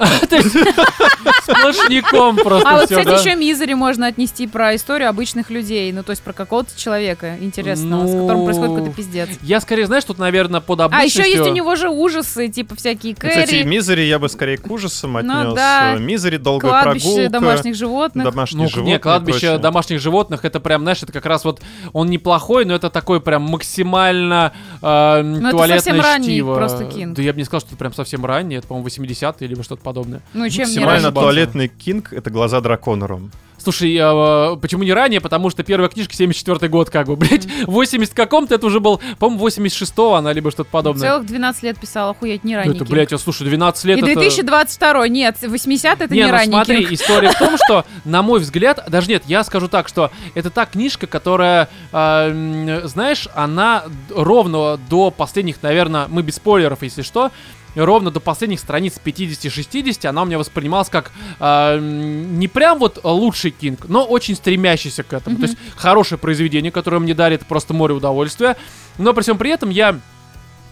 Сплошняком 1.44 2.36
просто 2.38 2.70
А 2.70 2.74
вот, 2.76 2.84
кстати, 2.84 3.20
еще 3.20 3.36
Мизери 3.36 3.74
можно 3.74 4.08
отнести 4.08 4.48
про 4.48 4.76
историю 4.76 5.10
обычных 5.10 5.50
людей, 5.50 5.92
ну, 5.92 6.04
то 6.04 6.12
есть 6.12 6.22
про 6.22 6.34
какого-то 6.34 6.72
человека 6.78 7.38
интересного, 7.40 8.08
с 8.08 8.12
которым 8.12 8.40
Ну, 8.40 8.46
происходит 8.46 8.76
какой-то 8.76 8.96
пиздец. 8.96 9.30
Я 9.42 9.60
скорее, 9.62 9.86
знаешь, 9.86 10.04
тут, 10.04 10.18
наверное, 10.18 10.62
под 10.62 10.82
А 10.82 10.86
обычностью... 10.86 11.24
еще 11.24 11.32
есть 11.38 11.50
у 11.50 11.54
него 11.54 11.76
же 11.76 11.90
ужасы, 11.90 12.48
типа 12.48 12.76
всякие 12.76 13.16
Ну, 13.22 13.30
Кстати, 13.30 13.50
Кэрри, 13.52 13.64
Мизери 13.64 14.02
я 14.04 14.20
бы 14.20 14.30
скорее 14.30 14.58
к 14.58 14.70
ужасам 14.70 15.18
отнес. 15.18 15.54
да. 15.54 15.96
Э, 15.96 16.00
Мизери, 16.00 16.38
долгая 16.38 16.72
кладбище 16.84 17.06
прогулка. 17.08 17.30
домашних 17.32 17.76
животных. 17.76 18.26
домашние 18.26 18.64
Ну, 18.64 18.70
животные 18.70 18.94
не, 18.94 19.00
кладбище 19.00 19.58
домашних 19.58 20.00
животных, 20.00 20.46
это 20.46 20.60
прям, 20.60 20.82
знаешь, 20.82 21.04
это 21.04 21.12
как 21.12 21.26
раз 21.26 21.44
вот, 21.46 21.62
он 21.94 22.10
неплохой, 22.10 22.66
но 22.66 22.74
это 22.76 22.90
такой 22.90 23.20
прям 23.22 23.44
максимально 23.44 24.54
э, 24.82 25.22
Ну, 25.24 25.40
это 25.40 25.52
туалетное 25.52 25.80
совсем 25.80 26.02
ранний 26.02 26.26
чтиво. 26.28 26.56
просто 26.56 26.86
Кинг. 26.86 27.16
Да 27.16 27.22
я 27.22 27.34
бы 27.34 27.40
не 27.40 27.46
сказал, 27.46 27.62
что 27.62 27.70
это 27.70 27.78
прям 27.78 27.94
совсем 27.94 28.26
ранний, 28.26 28.56
это, 28.56 28.68
по-моему, 28.68 28.88
80-е, 28.88 29.48
либо 29.48 29.64
что-то 29.64 29.82
подобное. 29.92 30.22
Ну, 30.34 30.50
чем 30.50 30.64
Максимально 30.64 31.12
туалетный 31.12 31.68
кинг— 31.68 32.14
это 32.14 32.30
глаза 32.30 32.62
дракона, 32.62 33.08
Ром. 33.08 33.32
Слушай, 33.64 33.96
э, 33.96 34.58
почему 34.58 34.82
не 34.82 34.92
ранее? 34.92 35.22
Потому 35.22 35.52
что 35.52 35.62
первая 35.62 35.88
книжка 35.88 36.16
74 36.16 36.68
год, 36.68 36.90
как 36.90 37.06
бы, 37.06 37.16
блядь, 37.16 37.46
в 37.46 37.72
80 37.72 38.16
каком-то, 38.16 38.56
это 38.56 38.66
уже 38.66 38.80
был, 38.80 39.00
по-моему, 39.20 39.48
86-го 39.48 40.16
она, 40.16 40.34
либо 40.34 40.50
что-то 40.50 40.70
подобное. 40.72 41.08
Целых 41.08 41.28
12 41.28 41.64
лет 41.64 41.80
писал, 41.80 42.10
охуеть, 42.10 42.44
не 42.44 42.54
Ну, 42.54 42.62
ранний 42.62 42.76
это, 42.76 42.86
блядь, 42.86 43.14
а, 43.14 43.20
слушай, 43.20 43.44
12 43.44 43.86
лет 43.86 43.98
И 43.98 44.02
это... 44.02 44.14
2022, 44.14 45.08
нет, 45.10 45.38
80 45.44 46.02
это 46.02 46.12
не, 46.12 46.22
не, 46.22 46.26
ну 46.26 46.32
ранний 46.32 46.54
смотри, 46.54 46.78
Кинг. 46.78 46.92
история 46.94 47.30
в 47.30 47.38
том, 47.38 47.56
что, 47.64 47.86
на 48.06 48.24
мой 48.24 48.40
взгляд, 48.40 48.84
даже 48.88 49.08
нет, 49.10 49.24
я 49.28 49.44
скажу 49.44 49.68
так, 49.68 49.88
что 49.88 50.10
это 50.34 50.50
та 50.50 50.66
книжка, 50.66 51.06
которая, 51.06 51.70
э, 51.92 52.82
знаешь, 52.86 53.28
она 53.36 53.84
ровно 54.10 54.80
до 54.90 55.12
последних, 55.12 55.62
наверное, 55.62 56.08
мы 56.08 56.24
без 56.24 56.38
спойлеров, 56.38 56.82
если 56.82 57.04
что, 57.04 57.32
ровно 57.76 58.12
до 58.12 58.20
последних 58.20 58.60
страниц 58.60 59.00
50-60 59.04 60.08
она 60.08 60.24
у 60.24 60.26
меня 60.26 60.38
воспринималась 60.38 60.90
как 60.90 61.12
э, 61.40 61.80
не 61.80 62.48
прям 62.48 62.80
вот 62.80 63.00
лучший 63.04 63.52
Кинг, 63.52 63.88
но 63.88 64.04
очень 64.04 64.36
стремящийся 64.36 65.04
к 65.04 65.14
этому. 65.14 65.38
То 65.38 65.44
есть 65.44 65.58
хорошее 65.76 66.20
произведение, 66.20 66.72
которое 66.72 67.00
мне 67.00 67.14
дарит 67.14 67.46
просто 67.46 67.74
море 67.74 67.94
удовольствия. 67.94 68.58
Но 68.98 69.14
при 69.14 69.22
всем 69.22 69.38
при 69.38 69.52
этом 69.52 69.70
я 69.70 70.00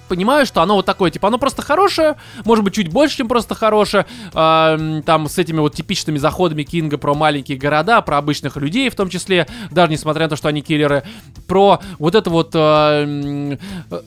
понимаю, 0.10 0.46
что 0.46 0.62
оно 0.62 0.76
вот 0.76 0.86
такое, 0.86 1.12
типа, 1.12 1.30
оно 1.30 1.38
просто 1.38 1.62
хорошее, 1.62 2.16
может 2.44 2.66
быть, 2.66 2.74
чуть 2.74 2.90
больше, 2.90 3.18
чем 3.18 3.28
просто 3.28 3.56
хорошее, 3.56 4.06
м, 4.34 5.04
там, 5.04 5.30
с 5.30 5.38
этими 5.38 5.60
вот 5.60 5.74
типичными 5.76 6.18
заходами 6.18 6.64
Кинга 6.64 6.98
про 6.98 7.14
маленькие 7.14 7.58
города, 7.58 8.02
про 8.02 8.18
обычных 8.18 8.58
людей 8.58 8.90
в 8.90 8.96
том 8.96 9.10
числе, 9.10 9.48
даже 9.72 9.92
несмотря 9.92 10.24
на 10.24 10.30
то, 10.30 10.36
что 10.36 10.50
они 10.50 10.62
киллеры, 10.62 11.04
про 11.48 11.80
вот 12.00 12.16
это 12.16 12.30
вот, 12.30 12.52
э, 12.54 13.58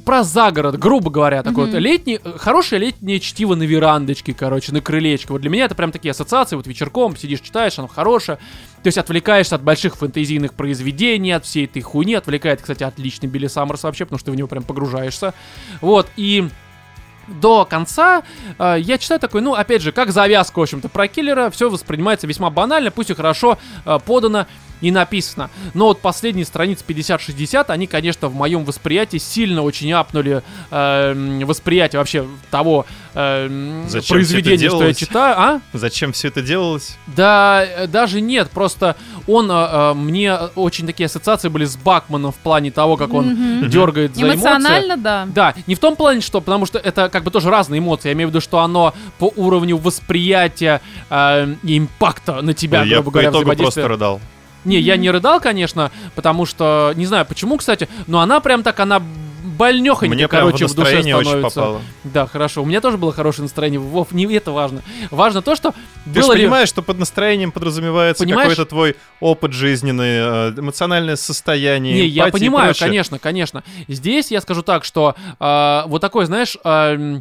про 0.05 0.23
загород, 0.25 0.77
грубо 0.79 1.11
говоря, 1.11 1.43
такой 1.43 1.67
вот 1.67 1.75
летний, 1.75 2.19
э, 2.23 2.39
хорошее 2.39 2.81
летнее 2.81 3.21
чтиво 3.21 3.55
на 3.55 3.63
верандочке, 3.63 4.35
короче, 4.35 4.73
на 4.73 4.81
крылечке. 4.81 5.33
Вот 5.33 5.41
для 5.41 5.51
меня 5.51 5.65
это 5.65 5.75
прям 5.75 5.93
такие 5.93 6.11
ассоциации, 6.11 6.57
вот 6.57 6.67
вечерком 6.67 7.17
сидишь, 7.17 7.41
читаешь, 7.41 7.79
оно 7.79 7.89
хорошее, 7.89 8.39
то 8.83 8.89
есть 8.89 8.99
отвлекаешься 8.99 9.55
от 9.55 9.63
больших 9.63 9.97
фэнтезийных 9.97 10.55
произведений, 10.55 11.33
от 11.33 11.45
всей 11.45 11.67
этой 11.67 11.83
хуйни. 11.83 12.15
Отвлекает, 12.15 12.61
кстати, 12.61 12.83
отличный 12.83 13.29
Билли 13.29 13.47
Саммерс 13.47 13.85
вообще, 13.85 14.05
потому 14.05 14.19
что 14.19 14.27
ты 14.27 14.33
в 14.33 14.37
него 14.37 14.49
прям 14.49 14.65
погружаешься. 14.65 15.35
Вот, 15.81 16.09
и 16.17 16.49
до 17.29 17.65
конца 17.65 18.25
э, 18.59 18.77
я 18.81 18.99
читаю 18.99 19.21
такой, 19.21 19.41
ну, 19.41 19.55
опять 19.55 19.83
же, 19.83 19.93
как 19.93 20.11
завязка, 20.11 20.59
в 20.59 20.63
общем-то, 20.63 20.89
про 20.89 21.07
киллера, 21.07 21.51
все 21.51 21.71
воспринимается 21.71 22.27
весьма 22.27 22.51
банально, 22.51 22.91
пусть 22.91 23.11
и 23.11 23.15
хорошо 23.15 23.59
э, 23.85 23.99
подано. 24.05 24.47
И 24.83 24.91
написано. 24.91 25.49
Но 25.73 25.87
вот 25.87 26.01
последние 26.01 26.45
страницы 26.45 26.85
50-60, 26.87 27.65
они, 27.69 27.87
конечно, 27.87 28.29
в 28.29 28.35
моем 28.35 28.65
восприятии 28.67 29.17
сильно 29.17 29.63
очень 29.63 29.91
апнули 29.93 30.43
э, 30.71 31.43
восприятие 31.45 32.01
вообще 32.01 32.27
того 32.51 32.85
э, 33.15 33.85
Зачем 33.89 34.17
произведения, 34.17 34.69
что 34.69 34.85
я 34.85 34.93
читаю. 34.93 35.35
А? 35.39 35.61
Зачем 35.73 36.13
все 36.13 36.29
это 36.29 36.43
делалось? 36.43 36.99
Да, 37.07 37.65
э, 37.65 37.87
даже 37.87 38.21
нет, 38.21 38.51
просто 38.51 38.97
он, 39.27 39.51
э, 39.51 39.55
э, 39.55 39.95
мне 39.95 40.35
очень 40.57 40.87
такие 40.87 41.07
ассоциации 41.07 41.49
были 41.49 41.65
с 41.65 41.77
Бакманом 41.77 42.33
в 42.33 42.37
плане 42.37 42.71
того, 42.71 42.97
как 42.97 43.15
он 43.15 43.27
Мгм. 43.61 43.71
дергает 43.71 44.15
за 44.17 44.23
эмоции. 44.23 44.35
Эмоционально, 44.41 44.97
да. 44.97 45.27
Да, 45.33 45.55
не 45.67 45.75
в 45.75 45.79
том 45.79 45.95
плане, 45.97 46.21
что, 46.21 46.41
потому 46.41 46.67
что 46.67 46.79
это 46.79 47.09
как 47.09 47.23
бы 47.23 47.31
тоже 47.31 47.49
разные 47.51 47.79
эмоции. 47.79 48.09
Я 48.09 48.15
имею 48.15 48.29
в 48.29 48.31
виду, 48.33 48.41
что 48.41 48.59
оно 48.59 48.95
по 49.19 49.33
уровню 49.37 49.77
восприятия 49.77 50.81
э, 51.09 51.55
и 51.63 51.79
импакта 51.79 52.43
на 52.43 52.53
тебя, 52.53 52.83
я 52.83 52.97
грубо 52.97 53.05
по 53.05 53.11
говоря, 53.13 53.29
итогу 53.29 53.43
взаимодействия. 53.45 53.83
просто 53.83 53.89
рыдал. 53.89 54.21
Не, 54.65 54.79
я 54.79 54.97
не 54.97 55.11
рыдал, 55.11 55.41
конечно, 55.41 55.91
потому 56.15 56.47
что, 56.47 56.93
не 56.97 57.07
знаю 57.07 57.27
почему, 57.27 57.57
кстати, 57.57 57.89
но 58.07 58.21
она 58.21 58.41
прям 58.41 58.63
так, 58.63 58.79
она 58.81 59.03
больнехонько, 59.59 60.15
Мне 60.15 60.29
прям 60.29 60.43
в 60.43 60.47
короче, 60.47 60.67
в, 60.67 60.69
душе 60.75 60.81
настроение 60.81 61.17
очень 61.17 61.29
становится. 61.31 61.61
попало. 61.61 61.81
Да, 62.05 62.27
хорошо. 62.27 62.63
У 62.63 62.65
меня 62.65 62.81
тоже 62.81 62.97
было 62.97 63.13
хорошее 63.13 63.43
настроение. 63.45 63.79
Вов, 63.81 64.13
не 64.13 64.25
это 64.33 64.51
важно. 64.51 64.83
Важно 65.11 65.43
то, 65.43 65.55
что 65.55 65.73
Ты 66.05 66.15
же 66.15 66.21
было 66.23 66.33
ли- 66.33 66.43
понимаешь, 66.45 66.69
что 66.69 66.83
под 66.83 66.99
настроением 66.99 67.53
подразумевается 67.53 68.25
Понимаешь? 68.25 68.51
какой-то 68.51 68.69
твой 68.69 68.97
опыт 69.21 69.53
жизненный, 69.53 70.49
э, 70.49 70.55
эмоциональное 70.57 71.17
состояние, 71.17 71.95
Не, 71.95 72.07
я 72.07 72.29
понимаю, 72.29 72.75
конечно, 72.79 73.19
конечно. 73.19 73.63
Здесь 73.89 74.31
я 74.31 74.41
скажу 74.41 74.63
так, 74.63 74.85
что 74.85 75.15
э, 75.39 75.83
вот 75.87 76.01
такое, 76.01 76.27
знаешь, 76.27 76.57
э, 76.65 77.21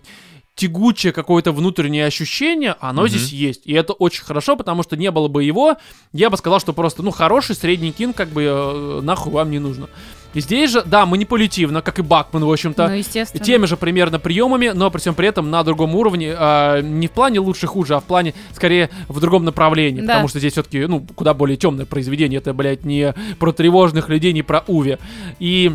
тягучее 0.62 1.12
какое-то 1.12 1.52
внутреннее 1.52 2.06
ощущение, 2.06 2.76
оно 2.80 3.02
Мгм. 3.02 3.10
здесь 3.10 3.30
есть. 3.32 3.62
И 3.66 3.74
это 3.74 3.94
очень 3.94 4.24
хорошо, 4.24 4.56
потому 4.56 4.84
что 4.84 4.96
не 4.96 5.10
было 5.12 5.28
бы 5.28 5.44
его, 5.44 5.76
я 6.14 6.30
бы 6.30 6.38
сказал, 6.38 6.60
что 6.60 6.74
просто, 6.74 7.02
ну, 7.04 7.12
хороший 7.12 7.56
средний 7.56 7.92
кинг, 7.92 8.16
как 8.16 8.30
бы, 8.30 8.44
э, 8.44 9.00
нахуй 9.02 9.34
вам 9.34 9.50
не 9.50 9.60
нужно. 9.60 9.88
И 10.34 10.40
здесь 10.40 10.72
же, 10.72 10.84
да, 10.86 11.06
манипулятивно, 11.06 11.82
как 11.82 12.00
и 12.00 12.02
Бакман, 12.04 12.46
в 12.46 12.52
общем-то. 12.52 12.88
Ну, 12.88 12.94
естественно. 12.94 13.44
Теми 13.44 13.66
же 13.66 13.76
примерно 13.76 14.18
приемами, 14.18 14.70
но 14.74 14.90
при 14.90 15.00
всем 15.00 15.14
при 15.14 15.28
этом 15.28 15.50
на 15.50 15.62
другом 15.64 15.94
уровне, 15.96 16.34
а, 16.38 16.80
не 16.82 17.08
в 17.08 17.12
плане 17.12 17.40
лучше 17.40 17.68
хуже, 17.68 17.96
а 17.96 18.00
в 18.00 18.06
плане 18.06 18.34
скорее 18.54 18.90
в 19.10 19.20
другом 19.20 19.44
направлении, 19.44 20.00
Да. 20.02 20.08
потому 20.08 20.28
что 20.30 20.40
здесь 20.40 20.54
все-таки 20.54 20.86
ну 20.86 21.06
куда 21.16 21.34
более 21.34 21.58
темное 21.58 21.86
произведение, 21.86 22.38
это 22.38 22.54
блядь 22.54 22.86
не 22.86 23.14
про 23.40 23.52
тревожных 23.52 24.08
людей, 24.08 24.32
не 24.32 24.42
про 24.44 24.64
Уви 24.68 25.00
и 25.40 25.74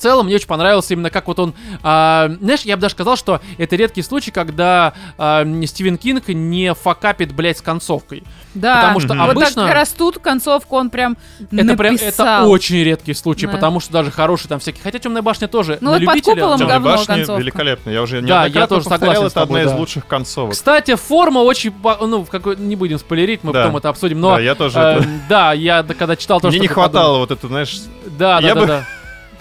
целом 0.00 0.26
мне 0.26 0.36
очень 0.36 0.46
понравился 0.46 0.94
именно 0.94 1.10
как 1.10 1.26
вот 1.28 1.38
он, 1.38 1.54
а, 1.82 2.30
знаешь, 2.40 2.62
я 2.62 2.76
бы 2.76 2.82
даже 2.82 2.94
сказал, 2.94 3.16
что 3.16 3.40
это 3.58 3.76
редкий 3.76 4.02
случай, 4.02 4.30
когда 4.30 4.92
а, 5.18 5.44
Стивен 5.66 5.98
Кинг 5.98 6.28
не 6.28 6.74
факапит, 6.74 7.32
блядь, 7.34 7.58
с 7.58 7.62
концовкой. 7.62 8.22
Да. 8.54 8.76
Потому 8.76 9.00
что. 9.00 9.14
Вот 9.14 9.30
обычно... 9.30 9.64
так 9.66 9.74
раз 9.74 9.90
тут 9.90 10.18
концовку 10.18 10.76
он 10.76 10.90
прям 10.90 11.16
Это 11.52 11.76
прям 11.76 11.94
это 11.94 12.04
написал. 12.06 12.50
очень 12.50 12.82
редкий 12.82 13.14
случай, 13.14 13.46
Да. 13.46 13.52
потому 13.52 13.80
что 13.80 13.92
даже 13.92 14.10
хороший 14.10 14.48
там 14.48 14.58
всякие. 14.60 14.82
Хотя 14.82 14.98
темная 14.98 15.22
башня 15.22 15.48
тоже 15.48 15.78
Ну 15.80 15.90
на 15.92 15.98
вот 15.98 16.04
под 16.06 16.14
любителя. 16.14 16.34
куполом 16.34 16.58
да. 16.58 16.64
Темная 16.64 16.74
говно 16.80 16.90
башня 16.96 17.14
концовка. 17.14 17.40
великолепно. 17.42 17.90
Я 17.90 18.02
уже 18.02 18.22
Да, 18.22 18.46
я 18.46 18.66
тоже 18.66 18.88
повторял, 18.88 19.14
согласен 19.14 19.26
это 19.26 19.42
одна 19.42 19.54
тобой, 19.56 19.62
из 19.62 19.70
да. 19.70 19.76
лучших 19.76 20.06
концовок. 20.06 20.52
Кстати, 20.52 20.94
форма 20.96 21.38
очень, 21.40 21.72
ну, 22.00 22.24
какой, 22.24 22.56
не 22.56 22.74
будем 22.76 22.98
спойлерить, 22.98 23.44
мы 23.44 23.52
Да. 23.52 23.62
потом 23.64 23.76
это 23.76 23.88
обсудим, 23.90 24.20
но... 24.20 24.34
Да, 24.36 24.40
я 24.40 24.54
тоже 24.54 24.78
эм, 24.78 24.98
это- 25.00 25.08
да, 25.28 25.52
я 25.52 25.82
когда 25.82 26.16
читал 26.16 26.40
то, 26.40 26.48
Мне 26.48 26.56
что 26.56 26.62
не 26.62 26.68
ты 26.68 26.74
подумал. 26.74 26.90
хватало 26.90 27.18
вот 27.18 27.30
это, 27.30 27.46
знаешь, 27.48 27.80
Да, 28.18 28.40
да, 28.40 28.48
Я 28.48 28.54
да, 28.54 28.60
бы- 28.60 28.66
да. 28.66 28.84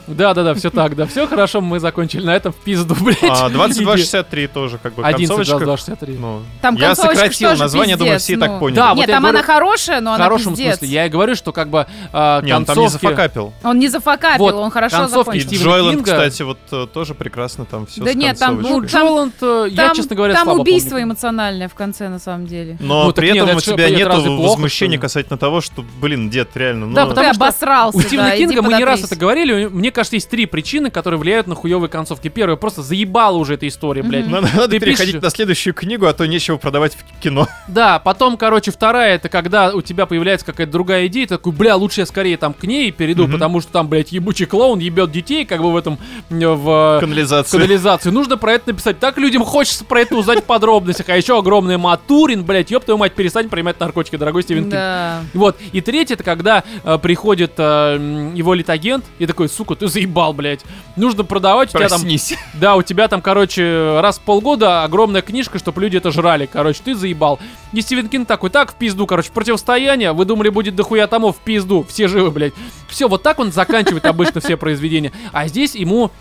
Да, 0.07 0.33
да, 0.33 0.43
да, 0.43 0.53
все 0.53 0.69
так, 0.69 0.95
да. 0.95 1.05
Все 1.05 1.27
хорошо, 1.27 1.61
мы 1.61 1.79
закончили 1.79 2.25
на 2.25 2.35
этом 2.35 2.51
в 2.53 2.55
пизду, 2.57 2.95
блядь. 3.01 3.17
а, 3.23 3.47
Иди. 3.47 3.53
2263 3.55 4.47
тоже 4.47 4.77
как 4.81 4.93
бы 4.95 5.03
11, 5.03 5.27
концовочка. 5.27 5.65
263. 5.65 6.17
Ну, 6.19 6.41
Там 6.61 6.75
я 6.75 6.95
сократил 6.95 7.49
тоже 7.49 7.61
название, 7.61 7.97
думаю, 7.97 8.15
пиздец, 8.15 8.23
все 8.23 8.33
и 8.33 8.35
ну. 8.37 8.45
так 8.45 8.59
поняли. 8.59 8.75
Да, 8.75 8.89
вот 8.89 8.97
Нет, 8.99 9.07
я 9.09 9.15
там 9.15 9.23
говорю- 9.23 9.37
она 9.39 9.45
хорошая, 9.45 10.01
но 10.01 10.11
В 10.11 10.15
она 10.15 10.23
хорошем 10.23 10.53
пиздец. 10.53 10.77
смысле. 10.79 10.87
Я 10.95 11.05
и 11.05 11.09
говорю, 11.09 11.35
что 11.35 11.51
как 11.51 11.69
бы 11.69 11.85
а, 12.13 12.41
Не, 12.41 12.53
он 12.55 12.65
там 12.65 12.77
не 12.77 12.83
концовки... 12.83 13.05
зафакапил. 13.05 13.53
Он 13.63 13.79
не 13.79 13.87
зафакапил, 13.87 14.43
Вот, 14.45 14.55
он 14.55 14.71
хорошо 14.71 14.97
концовки 14.97 15.39
закончил. 15.39 15.63
Джойланд, 15.63 15.97
Кинга. 15.97 16.11
кстати, 16.11 16.41
вот 16.43 16.57
э, 16.71 16.87
тоже 16.93 17.13
прекрасно 17.13 17.65
там 17.65 17.85
все 17.85 18.03
Да 18.03 18.11
с 18.11 18.15
нет, 18.15 18.39
там. 18.39 18.61
Ну, 18.61 18.69
Там- 18.81 18.85
Джоланд, 18.85 19.33
э, 19.41 19.65
я, 19.69 19.93
честно 19.93 20.15
говоря, 20.15 20.33
Там 20.35 20.45
слабо 20.45 20.61
убийство 20.61 20.91
помню. 20.91 21.03
эмоциональное 21.05 21.67
в 21.67 21.75
конце, 21.75 22.09
на 22.09 22.19
самом 22.19 22.47
деле. 22.47 22.77
Но 22.79 23.05
Ну, 23.05 23.11
при 23.13 23.27
нет, 23.31 23.37
этом 23.45 23.57
это 23.57 23.57
у 23.57 23.75
тебя 23.75 24.05
плохо, 24.09 24.51
возмущения 24.51 24.97
касательно 24.99 25.37
того, 25.37 25.61
что, 25.61 25.83
блин, 26.01 26.29
дед, 26.29 26.49
реально, 26.55 26.87
ну... 26.87 26.93
Да, 26.95 27.03
Ты 27.03 27.09
потому 27.09 27.33
что 27.33 27.43
обосрался, 27.43 27.97
У 27.97 28.01
Стивена 28.01 28.35
Кинга 28.37 28.61
мы 28.61 28.73
не 28.73 28.83
раз 28.83 29.03
это 29.03 29.15
говорили, 29.15 29.67
мне 29.67 29.91
кажется, 29.97 30.15
есть 30.15 30.29
три 30.29 30.45
причины, 30.45 30.89
которые 30.91 31.19
влияют 31.19 31.47
на 31.47 31.55
хуевые 31.55 31.89
концовки. 31.89 32.27
Первое, 32.29 32.55
просто 32.55 32.81
заебала 32.83 33.35
уже 33.37 33.55
эта 33.55 33.67
история, 33.67 34.03
блядь. 34.03 34.27
Надо, 34.27 34.47
надо 34.53 34.67
Ты 34.69 34.79
переходить 34.79 35.13
пишешь- 35.15 35.21
на 35.23 35.29
следующую 35.29 35.73
книгу, 35.73 36.05
а 36.05 36.13
то 36.13 36.25
нечего 36.27 36.57
продавать 36.57 36.95
в 36.95 37.19
кино. 37.21 37.47
Да, 37.67 37.99
потом, 37.99 38.37
короче, 38.37 38.71
вторая, 38.71 39.15
это 39.15 39.27
когда 39.29 39.73
у 39.73 39.81
тебя 39.81 40.05
появляется 40.05 40.45
какая-то 40.45 40.71
другая 40.71 41.07
идея, 41.07 41.25
ты 41.27 41.35
такой, 41.35 41.51
бля, 41.51 41.75
лучше 41.75 42.01
я 42.01 42.05
скорее 42.05 42.37
там 42.37 42.53
к 42.53 42.63
ней 42.63 42.91
перейду, 42.91 43.23
Мгм. 43.23 43.33
потому 43.33 43.59
что 43.61 43.71
там, 43.71 43.87
блядь, 43.87 44.11
ебучий 44.11 44.45
клоун 44.45 44.79
ебет 44.79 45.11
детей, 45.11 45.45
как 45.45 45.61
бы 45.61 45.71
в 45.71 45.75
этом, 45.77 45.97
э, 46.29 46.35
в... 46.47 46.57
в 46.57 46.97
Канализация. 46.99 47.59
канализацию. 47.59 48.13
Нужно 48.13 48.37
про 48.37 48.53
это 48.53 48.69
написать. 48.69 48.99
Так 48.99 49.17
людям 49.17 49.43
хочется 49.43 49.83
про 49.83 50.01
это 50.01 50.15
узнать 50.15 50.39
в 50.39 50.43
подробностях. 50.43 51.09
А 51.09 51.17
еще 51.17 51.37
огромный 51.39 51.77
Матурин, 51.77 52.43
блядь, 52.45 52.69
ёб 52.71 52.83
твою 52.85 52.97
мать, 52.99 53.13
перестань 53.13 53.49
принимать 53.49 53.79
наркотики, 53.79 54.15
дорогой 54.15 54.43
Стивен 54.43 54.63
Кинг. 54.63 54.73
Да. 54.73 55.21
Вот. 55.33 55.57
И 55.71 55.81
третье, 55.81 56.13
это 56.13 56.23
когда 56.23 56.63
э, 56.83 56.97
приходит 57.01 57.53
э, 57.57 58.31
его 58.35 58.53
литагент 58.53 59.05
и 59.19 59.25
такой, 59.25 59.49
сука, 59.49 59.75
ты 59.75 59.86
заебал, 59.87 60.33
блядь. 60.33 60.61
Нужно 60.95 61.23
продавать, 61.23 61.69
у 61.69 61.77
тебя 61.77 61.89
там... 61.89 62.01
Проснись. 62.01 62.35
Да, 62.53 62.75
у 62.75 62.81
тебя 62.81 63.07
там, 63.07 63.21
короче, 63.21 63.99
раз 64.01 64.17
в 64.17 64.21
полгода 64.21 64.83
огромная 64.83 65.21
книжка, 65.21 65.59
чтобы 65.59 65.81
люди 65.81 65.97
это 65.97 66.11
жрали. 66.11 66.49
Короче, 66.51 66.81
ты 66.83 66.95
заебал. 66.95 67.39
И 67.71 67.81
Стивен 67.81 68.09
Кинг 68.09 68.27
такой, 68.27 68.49
так, 68.49 68.71
в 68.71 68.75
пизду, 68.75 69.05
короче, 69.05 69.31
противостояние. 69.31 70.13
Вы 70.13 70.25
думали, 70.25 70.49
будет 70.49 70.75
дохуя 70.75 71.07
томов 71.07 71.37
в 71.37 71.39
пизду. 71.39 71.85
Все 71.87 72.07
живы, 72.07 72.31
блядь. 72.31 72.53
Все, 72.89 73.07
вот 73.07 73.23
так 73.23 73.39
он 73.39 73.51
заканчивает 73.51 74.05
обычно 74.05 74.41
все 74.41 74.57
произведения. 74.57 75.11
А 75.31 75.47
здесь 75.47 75.75
ему... 75.75 76.11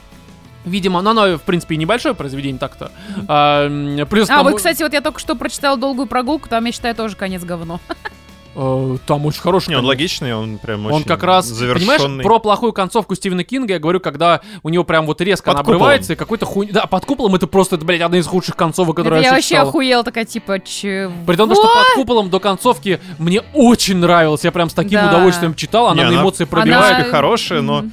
Видимо, 0.64 1.00
ну, 1.00 1.10
оно, 1.10 1.38
в 1.38 1.42
принципе, 1.42 1.76
и 1.76 1.78
небольшое 1.78 2.12
произведение 2.14 2.58
так-то. 2.58 2.90
А, 3.28 4.04
плюс 4.06 4.28
А, 4.28 4.42
вы, 4.42 4.54
кстати, 4.54 4.82
вот 4.82 4.92
я 4.92 5.00
только 5.00 5.20
что 5.20 5.36
прочитала 5.36 5.76
«Долгую 5.76 6.08
прогулку», 6.08 6.48
там, 6.48 6.64
я 6.64 6.72
считаю, 6.72 6.94
тоже 6.96 7.14
конец 7.14 7.44
говно. 7.44 7.80
э, 8.56 8.96
там 9.06 9.26
очень 9.26 9.40
хороший 9.40 9.68
Не, 9.70 9.76
он 9.76 9.84
логичный, 9.84 10.34
он 10.34 10.58
прям 10.58 10.86
очень 10.86 10.96
Он 10.96 11.04
как 11.04 11.22
раз, 11.22 11.46
завершенный. 11.46 11.96
понимаешь, 11.98 12.22
про 12.24 12.38
плохую 12.40 12.72
концовку 12.72 13.14
Стивена 13.14 13.44
Кинга 13.44 13.74
я 13.74 13.78
говорю, 13.78 14.00
когда 14.00 14.40
у 14.62 14.68
него 14.70 14.82
прям 14.84 15.06
вот 15.06 15.20
резко 15.20 15.46
Под 15.46 15.54
она 15.54 15.60
куполом. 15.62 15.76
обрывается, 15.82 16.12
и 16.14 16.16
какой-то 16.16 16.46
хуй... 16.46 16.66
Да, 16.72 16.86
под 16.86 17.04
куполом 17.04 17.34
это 17.34 17.46
просто, 17.46 17.76
это, 17.76 17.84
блядь, 17.84 18.00
одна 18.00 18.18
из 18.18 18.26
худших 18.26 18.56
концовок, 18.56 18.94
Это 18.98 19.04
которые 19.04 19.22
я 19.22 19.28
я 19.28 19.34
вообще 19.34 19.58
охуела, 19.58 20.02
такая, 20.04 20.24
типа, 20.24 20.58
чего? 20.60 21.12
При 21.26 21.36
том, 21.36 21.52
что 21.54 21.62
под 21.62 21.94
куполом 21.94 22.30
до 22.30 22.40
концовки 22.40 23.00
мне 23.18 23.42
очень 23.54 23.96
нравилось. 23.98 24.42
Я 24.44 24.52
прям 24.52 24.70
с 24.70 24.74
таким 24.74 25.00
Да. 25.00 25.08
удовольствием 25.08 25.54
читал, 25.54 25.88
она 25.88 25.96
Не, 25.96 26.02
на 26.02 26.08
она- 26.08 26.22
эмоции 26.22 26.44
пробивает. 26.44 26.94
принципе, 26.96 27.10
хорошая, 27.10 27.60
но... 27.60 27.84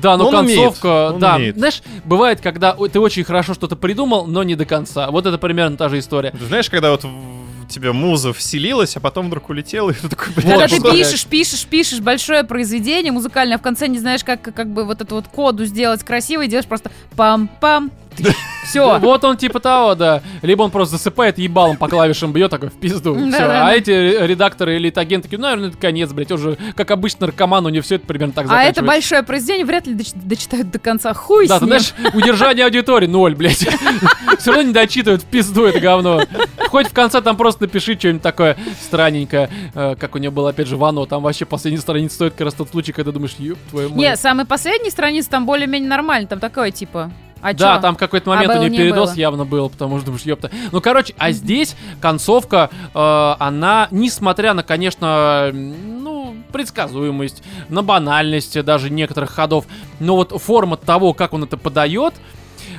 Да, 0.00 0.16
но 0.16 0.28
Он 0.28 0.34
умеет, 0.34 0.58
концовка, 0.58 1.12
он 1.14 1.20
да. 1.20 1.36
умеет. 1.36 1.56
Знаешь, 1.56 1.82
бывает, 2.04 2.40
когда 2.40 2.72
ты 2.74 3.00
очень 3.00 3.24
хорошо 3.24 3.54
что-то 3.54 3.76
придумал, 3.76 4.26
но 4.26 4.42
не 4.42 4.54
до 4.54 4.64
конца. 4.64 5.10
Вот 5.10 5.26
это 5.26 5.38
примерно 5.38 5.76
та 5.76 5.88
же 5.88 5.98
история. 5.98 6.30
Ты 6.30 6.44
знаешь, 6.44 6.70
когда 6.70 6.90
вот 6.90 7.04
в 7.04 7.68
тебя 7.68 7.92
муза 7.92 8.32
вселилась, 8.32 8.96
а 8.96 9.00
потом 9.00 9.28
вдруг 9.28 9.48
улетела, 9.48 9.90
и 9.90 9.94
ты 9.94 10.08
такой, 10.08 10.32
блядь, 10.34 10.46
Когда 10.46 10.68
ты 10.68 10.80
пишешь, 10.80 11.24
пишешь, 11.24 11.64
пишешь 11.66 12.00
большое 12.00 12.44
произведение 12.44 13.12
музыкальное, 13.12 13.56
а 13.56 13.58
в 13.58 13.62
конце 13.62 13.86
не 13.86 13.98
знаешь, 13.98 14.24
как, 14.24 14.42
как 14.42 14.68
бы 14.68 14.84
вот 14.84 15.00
эту 15.00 15.14
вот 15.14 15.28
коду 15.28 15.64
сделать 15.64 16.02
красиво, 16.02 16.42
и 16.42 16.48
делаешь 16.48 16.66
просто 16.66 16.90
пам-пам. 17.16 17.90
Все. 18.64 18.98
Вот 18.98 19.24
он 19.24 19.36
типа 19.36 19.58
того, 19.60 19.94
да. 19.94 20.22
Либо 20.42 20.62
он 20.62 20.70
просто 20.70 20.96
засыпает 20.96 21.38
ебалом 21.38 21.76
по 21.76 21.88
клавишам, 21.88 22.32
бьет 22.32 22.50
такой 22.50 22.68
в 22.68 22.74
пизду. 22.74 23.14
Да, 23.30 23.68
А 23.68 23.72
эти 23.72 23.90
ре- 23.90 24.26
редакторы 24.26 24.76
или 24.76 24.92
агенты 24.94 25.24
такие, 25.24 25.38
ну, 25.38 25.44
наверное, 25.44 25.68
это 25.70 25.78
конец, 25.78 26.12
блядь. 26.12 26.30
Уже, 26.30 26.56
как 26.76 26.90
обычно, 26.90 27.26
наркоман, 27.26 27.66
у 27.66 27.68
него 27.68 27.82
все 27.82 27.96
это 27.96 28.06
примерно 28.06 28.32
так 28.32 28.46
А 28.48 28.62
это 28.62 28.82
большое 28.82 29.22
произведение 29.22 29.64
вряд 29.64 29.86
ли 29.86 29.94
доч- 29.94 30.14
дочитают 30.14 30.70
до 30.70 30.78
конца. 30.78 31.12
Хуй 31.14 31.48
Да, 31.48 31.58
ты 31.58 31.64
знаешь, 31.66 31.94
удержание 32.14 32.64
аудитории 32.64 33.06
ноль, 33.06 33.34
блядь. 33.34 33.66
Все 34.38 34.50
равно 34.52 34.62
не 34.68 34.72
дочитывают 34.72 35.22
в 35.22 35.26
пизду 35.26 35.64
это 35.64 35.80
говно. 35.80 36.22
Хоть 36.68 36.88
в 36.88 36.92
конце 36.92 37.20
там 37.20 37.36
просто 37.36 37.64
напиши 37.64 37.98
что-нибудь 37.98 38.22
такое 38.22 38.56
странненькое, 38.80 39.50
э, 39.74 39.96
как 39.98 40.14
у 40.14 40.18
него 40.18 40.32
было, 40.32 40.50
опять 40.50 40.68
же, 40.68 40.76
Вано. 40.76 41.06
Там 41.06 41.22
вообще 41.22 41.44
последняя 41.44 41.80
страница 41.80 42.14
стоит 42.14 42.32
как 42.34 42.42
раз 42.44 42.54
тот 42.54 42.70
случай, 42.70 42.92
когда 42.92 43.10
думаешь, 43.12 43.34
ёб 43.38 43.58
твою 43.70 43.88
мать. 43.88 43.98
Не, 43.98 44.16
самый 44.16 44.44
последний 44.46 44.90
страница 44.90 45.30
там 45.30 45.46
более-менее 45.46 45.88
нормально, 45.88 46.28
там 46.28 46.38
такое, 46.38 46.70
типа, 46.70 47.10
а 47.42 47.52
Да, 47.54 47.76
чё? 47.76 47.82
там 47.82 47.96
какой-то 47.96 48.30
момент 48.30 48.52
А 48.52 48.56
у 48.56 48.58
нее 48.60 48.70
не 48.70 48.78
передоз 48.78 49.10
было. 49.10 49.16
явно 49.18 49.44
был, 49.44 49.70
потому 49.70 49.96
что 49.98 50.06
думаешь, 50.06 50.24
ёпта. 50.24 50.50
Ну, 50.72 50.80
короче, 50.80 51.14
а 51.18 51.32
здесь 51.32 51.76
концовка, 52.00 52.70
э, 52.94 53.34
она, 53.38 53.88
несмотря 53.90 54.54
на, 54.54 54.62
конечно, 54.62 55.50
ну, 55.52 56.36
предсказуемость, 56.52 57.42
на 57.68 57.82
банальность 57.82 58.62
даже 58.64 58.90
некоторых 58.90 59.30
ходов, 59.30 59.66
но 59.98 60.16
вот 60.16 60.32
форма 60.40 60.76
того, 60.76 61.12
как 61.14 61.32
он 61.32 61.44
это 61.44 61.56
подает, 61.56 62.14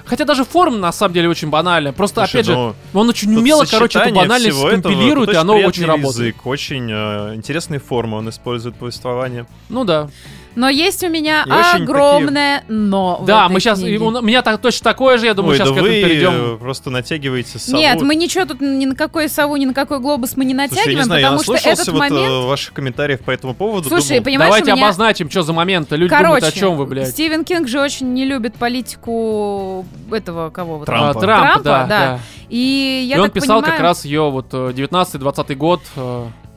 Хотя 0.05 0.25
даже 0.25 0.43
форма 0.43 0.77
на 0.77 0.91
самом 0.91 1.13
деле 1.13 1.29
очень 1.29 1.49
банальная. 1.49 1.91
Просто, 1.93 2.21
Слушай, 2.21 2.33
опять 2.33 2.45
же, 2.47 2.53
ну, 2.55 2.75
он 2.93 3.09
очень 3.09 3.35
умело, 3.35 3.65
короче, 3.69 3.99
эту 3.99 4.13
банальность 4.13 4.57
этого, 4.57 4.71
компилирует, 4.71 5.27
тут 5.29 5.35
и 5.35 5.37
оно 5.39 5.55
очень 5.55 5.85
работает. 5.85 6.35
язык, 6.35 6.45
очень 6.45 6.89
э, 6.91 7.35
интересные 7.35 7.79
формы 7.79 8.17
он 8.17 8.29
использует 8.29 8.75
в 8.75 8.79
повествовании. 8.79 9.45
Ну 9.69 9.83
да. 9.85 10.09
Но 10.55 10.69
есть 10.69 11.03
у 11.03 11.09
меня 11.09 11.43
И 11.45 11.81
огромное 11.81 12.63
но. 12.67 13.17
в 13.21 13.25
Да, 13.25 13.47
мы 13.49 13.59
сейчас... 13.59 13.79
книге. 13.79 13.99
У 13.99 14.21
меня 14.21 14.41
так, 14.41 14.59
точно 14.61 14.83
такое 14.83 15.17
же, 15.17 15.25
я 15.25 15.33
думаю, 15.33 15.51
Ой, 15.51 15.57
сейчас 15.57 15.69
да 15.69 15.75
к 15.75 15.77
этому 15.77 15.93
вы 15.93 16.01
перейдем. 16.01 16.55
э, 16.55 16.57
просто 16.57 16.89
натягиваете 16.89 17.57
сову. 17.59 17.77
Нет, 17.77 18.01
мы 18.01 18.15
ничего 18.15 18.45
тут 18.45 18.61
ни 18.61 18.85
на 18.85 18.95
какой 18.95 19.29
сову, 19.29 19.55
ни 19.55 19.65
на 19.65 19.73
какой 19.73 19.99
глобус 19.99 20.35
мы 20.35 20.45
не 20.45 20.53
Слушай, 20.53 20.63
я 20.63 20.69
натягиваем, 20.69 20.97
не 20.97 21.03
знаю, 21.03 21.21
я 21.21 21.27
потому 21.27 21.43
что 21.43 21.51
наслышался 21.53 21.81
этот 21.83 21.93
вот 21.93 21.99
момент... 21.99 22.29
э, 22.29 22.47
ваших 22.47 22.73
комментариев 22.73 23.19
по 23.21 23.31
этому 23.31 23.53
поводу. 23.53 23.87
Слушай, 23.87 24.09
думал, 24.17 24.23
понимаешь, 24.23 24.49
Давайте 24.49 24.71
у 24.71 24.75
меня... 24.75 24.85
обозначим, 24.85 25.29
что 25.29 25.43
за 25.43 25.53
момент. 25.53 25.91
Люди 25.91 26.09
Короче, 26.09 26.25
думают, 26.25 26.43
о 26.43 26.51
чем 26.51 26.75
вы, 26.75 26.85
блядь. 26.85 27.09
Стивен 27.09 27.43
Кинг 27.45 27.67
же 27.67 27.79
очень 27.79 28.13
не 28.13 28.25
любит 28.25 28.55
политику 28.55 29.85
этого 30.11 30.49
кого 30.49 30.79
вот. 30.79 30.85
Трампа. 30.85 31.09
А, 31.09 31.13
Трамп, 31.13 31.43
Трампа, 31.43 31.63
да, 31.63 31.79
да. 31.83 31.87
да. 31.87 32.19
И 32.49 33.07
я 33.09 33.17
И 33.17 33.19
он 33.19 33.29
писал 33.29 33.61
понимаю, 33.61 33.77
как 33.77 33.79
раз 33.79 34.05
ее 34.05 34.29
вот 34.29 34.47
э, 34.51 34.71
19-20 34.75 35.55
год. 35.55 35.81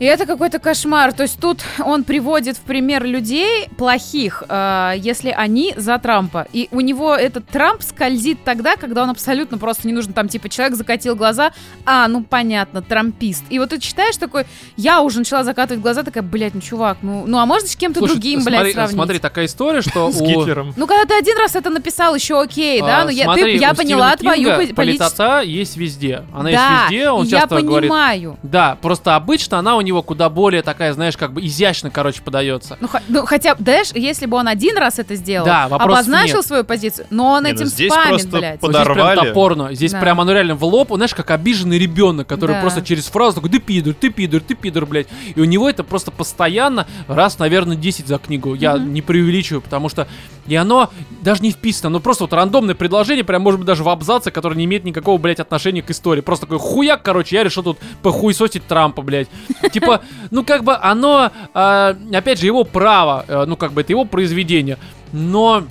И 0.00 0.04
это 0.04 0.26
какой-то 0.26 0.58
кошмар. 0.58 1.12
То 1.12 1.22
есть 1.22 1.38
тут 1.38 1.62
он 1.78 2.02
приводит 2.02 2.56
в 2.56 2.62
пример 2.62 3.04
людей 3.04 3.68
плохих, 3.76 4.42
э, 4.48 4.94
если 4.96 5.30
они 5.30 5.72
за 5.76 5.98
Трампа. 5.98 6.48
И 6.52 6.68
у 6.72 6.80
него 6.80 7.14
этот 7.14 7.46
Трамп 7.46 7.82
скользит 7.82 8.42
тогда, 8.44 8.76
когда 8.76 9.04
он 9.04 9.10
абсолютно 9.10 9.56
просто 9.56 9.86
не 9.86 9.92
нужен. 9.92 10.12
Там 10.12 10.28
типа 10.28 10.48
человек 10.48 10.76
закатил 10.76 11.14
глаза, 11.14 11.52
а, 11.86 12.08
ну 12.08 12.24
понятно, 12.24 12.82
трампист. 12.82 13.44
И 13.50 13.58
вот 13.60 13.70
ты 13.70 13.78
читаешь 13.78 14.16
такой, 14.16 14.46
я 14.76 15.00
уже 15.00 15.18
начала 15.18 15.44
закатывать 15.44 15.80
глаза, 15.80 16.02
такая, 16.02 16.24
блядь, 16.24 16.54
ну 16.54 16.60
чувак, 16.60 16.98
ну, 17.02 17.24
ну 17.26 17.38
а 17.38 17.46
можно 17.46 17.68
с 17.68 17.76
кем-то 17.76 18.00
Слушай, 18.00 18.12
другим, 18.14 18.40
смотри, 18.40 18.58
блядь, 18.58 18.74
сравнить? 18.74 18.94
смотри, 18.94 19.18
такая 19.20 19.46
история, 19.46 19.80
что 19.80 20.10
С. 20.12 20.20
Гитлером. 20.20 20.74
Ну, 20.76 20.86
когда 20.88 21.04
ты 21.04 21.14
один 21.14 21.38
раз 21.38 21.54
это 21.54 21.70
написал, 21.70 22.14
еще 22.16 22.40
окей, 22.40 22.80
да? 22.80 23.02
а, 23.02 23.04
Ну, 23.04 23.10
я, 23.10 23.24
смотри, 23.24 23.44
ты, 23.44 23.50
я 23.58 23.74
поняла 23.74 24.16
твою 24.16 24.48
Кинга 24.48 24.66
по- 24.66 24.74
политическую... 24.74 25.16
политота 25.16 25.40
есть 25.42 25.76
везде. 25.76 26.24
Она 26.32 26.50
да, 26.50 26.50
есть 26.50 26.92
везде, 26.92 27.10
он 27.10 27.24
я 27.26 27.40
часто 27.40 27.62
говорит... 27.62 27.90
понимаю. 27.90 28.38
Да, 28.42 28.76
просто 28.80 29.14
обычно 29.14 29.58
она 29.58 29.76
у 29.76 29.83
него 29.84 30.02
куда 30.02 30.28
более 30.28 30.62
такая, 30.62 30.92
знаешь, 30.92 31.16
как 31.16 31.32
бы 31.32 31.44
изящно, 31.46 31.90
короче, 31.90 32.20
подается. 32.22 32.76
Ну, 32.80 32.88
х- 32.88 33.02
ну, 33.08 33.24
хотя, 33.24 33.54
знаешь, 33.58 33.90
если 33.94 34.26
бы 34.26 34.36
он 34.36 34.48
один 34.48 34.76
раз 34.76 34.98
это 34.98 35.14
сделал, 35.14 35.46
Да, 35.46 35.64
обозначил 35.66 36.38
нет. 36.38 36.46
свою 36.46 36.64
позицию, 36.64 37.06
но 37.10 37.28
он 37.32 37.44
Не, 37.44 37.50
ну 37.50 37.54
этим 37.56 37.66
здесь 37.66 37.92
спамит, 37.92 38.08
просто 38.10 38.38
блядь. 38.38 38.60
под- 38.60 38.62
Вот 38.62 38.72
здесь 38.72 38.84
прям 38.84 38.96
Подорвали. 38.96 39.28
топорно. 39.28 39.74
Здесь 39.74 39.92
Да. 39.92 40.00
прям 40.00 40.20
оно 40.20 40.32
реально 40.32 40.54
в 40.56 40.64
лоб. 40.64 40.90
Он, 40.90 40.98
знаешь, 40.98 41.14
как 41.14 41.30
обиженный 41.30 41.78
ребенок, 41.78 42.26
который 42.26 42.56
Да. 42.56 42.60
просто 42.60 42.82
через 42.82 43.06
фразу 43.06 43.36
такой, 43.36 43.50
ты 43.50 43.58
пидор, 43.60 43.94
ты 43.94 44.10
пидор, 44.10 44.40
ты 44.40 44.54
пидор, 44.54 44.86
блядь. 44.86 45.06
И 45.34 45.40
у 45.40 45.44
него 45.44 45.68
это 45.70 45.84
просто 45.84 46.10
постоянно, 46.10 46.86
раз, 47.06 47.38
наверное, 47.38 47.76
10 47.76 48.06
за 48.08 48.18
книгу. 48.18 48.54
Я 48.54 48.76
Мгм. 48.76 48.92
не 48.92 49.02
преувеличиваю, 49.02 49.60
потому 49.62 49.88
что 49.88 50.08
и 50.46 50.54
оно 50.56 50.90
даже 51.22 51.42
не 51.42 51.50
вписано, 51.52 51.88
ну 51.88 52.00
просто 52.00 52.24
вот 52.24 52.32
рандомное 52.34 52.74
предложение, 52.74 53.24
прям 53.24 53.40
может 53.40 53.60
быть 53.60 53.66
даже 53.66 53.82
в 53.82 53.88
абзаце, 53.88 54.30
который 54.30 54.56
не 54.58 54.64
имеет 54.66 54.84
никакого, 54.84 55.16
блядь, 55.16 55.40
отношения 55.40 55.80
к 55.82 55.90
истории. 55.90 56.20
Просто 56.20 56.44
такой 56.46 56.58
хуяк, 56.58 57.02
короче, 57.02 57.36
я 57.36 57.44
решил 57.44 57.62
тут 57.62 57.78
похуесосить 58.02 58.66
Трампа, 58.66 59.00
блядь. 59.02 59.28
Типа, 59.74 60.02
ну 60.30 60.44
как 60.44 60.62
бы 60.62 60.76
оно, 60.76 61.32
а, 61.52 61.96
опять 62.12 62.38
же, 62.38 62.46
его 62.46 62.62
право, 62.62 63.24
э, 63.26 63.44
ну 63.46 63.56
как 63.56 63.72
бы 63.72 63.80
это 63.80 63.92
его 63.92 64.04
произведение, 64.04 64.78
но 65.12 65.64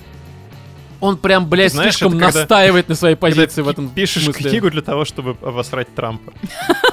он 1.04 1.18
прям, 1.18 1.46
блядь, 1.46 1.72
знаешь, 1.72 1.96
слишком 1.96 2.12
когда- 2.18 2.26
настаивает 2.38 2.88
на 2.88 2.94
своей 2.94 3.14
Когда 3.14 3.36
позиции 3.42 3.60
в 3.60 3.68
этом 3.68 3.90
пишешь 3.90 4.24
смысле. 4.24 4.48
книгу 4.50 4.70
для 4.70 4.80
того, 4.80 5.04
чтобы 5.04 5.36
обосрать 5.42 5.94
Трампа. 5.94 6.32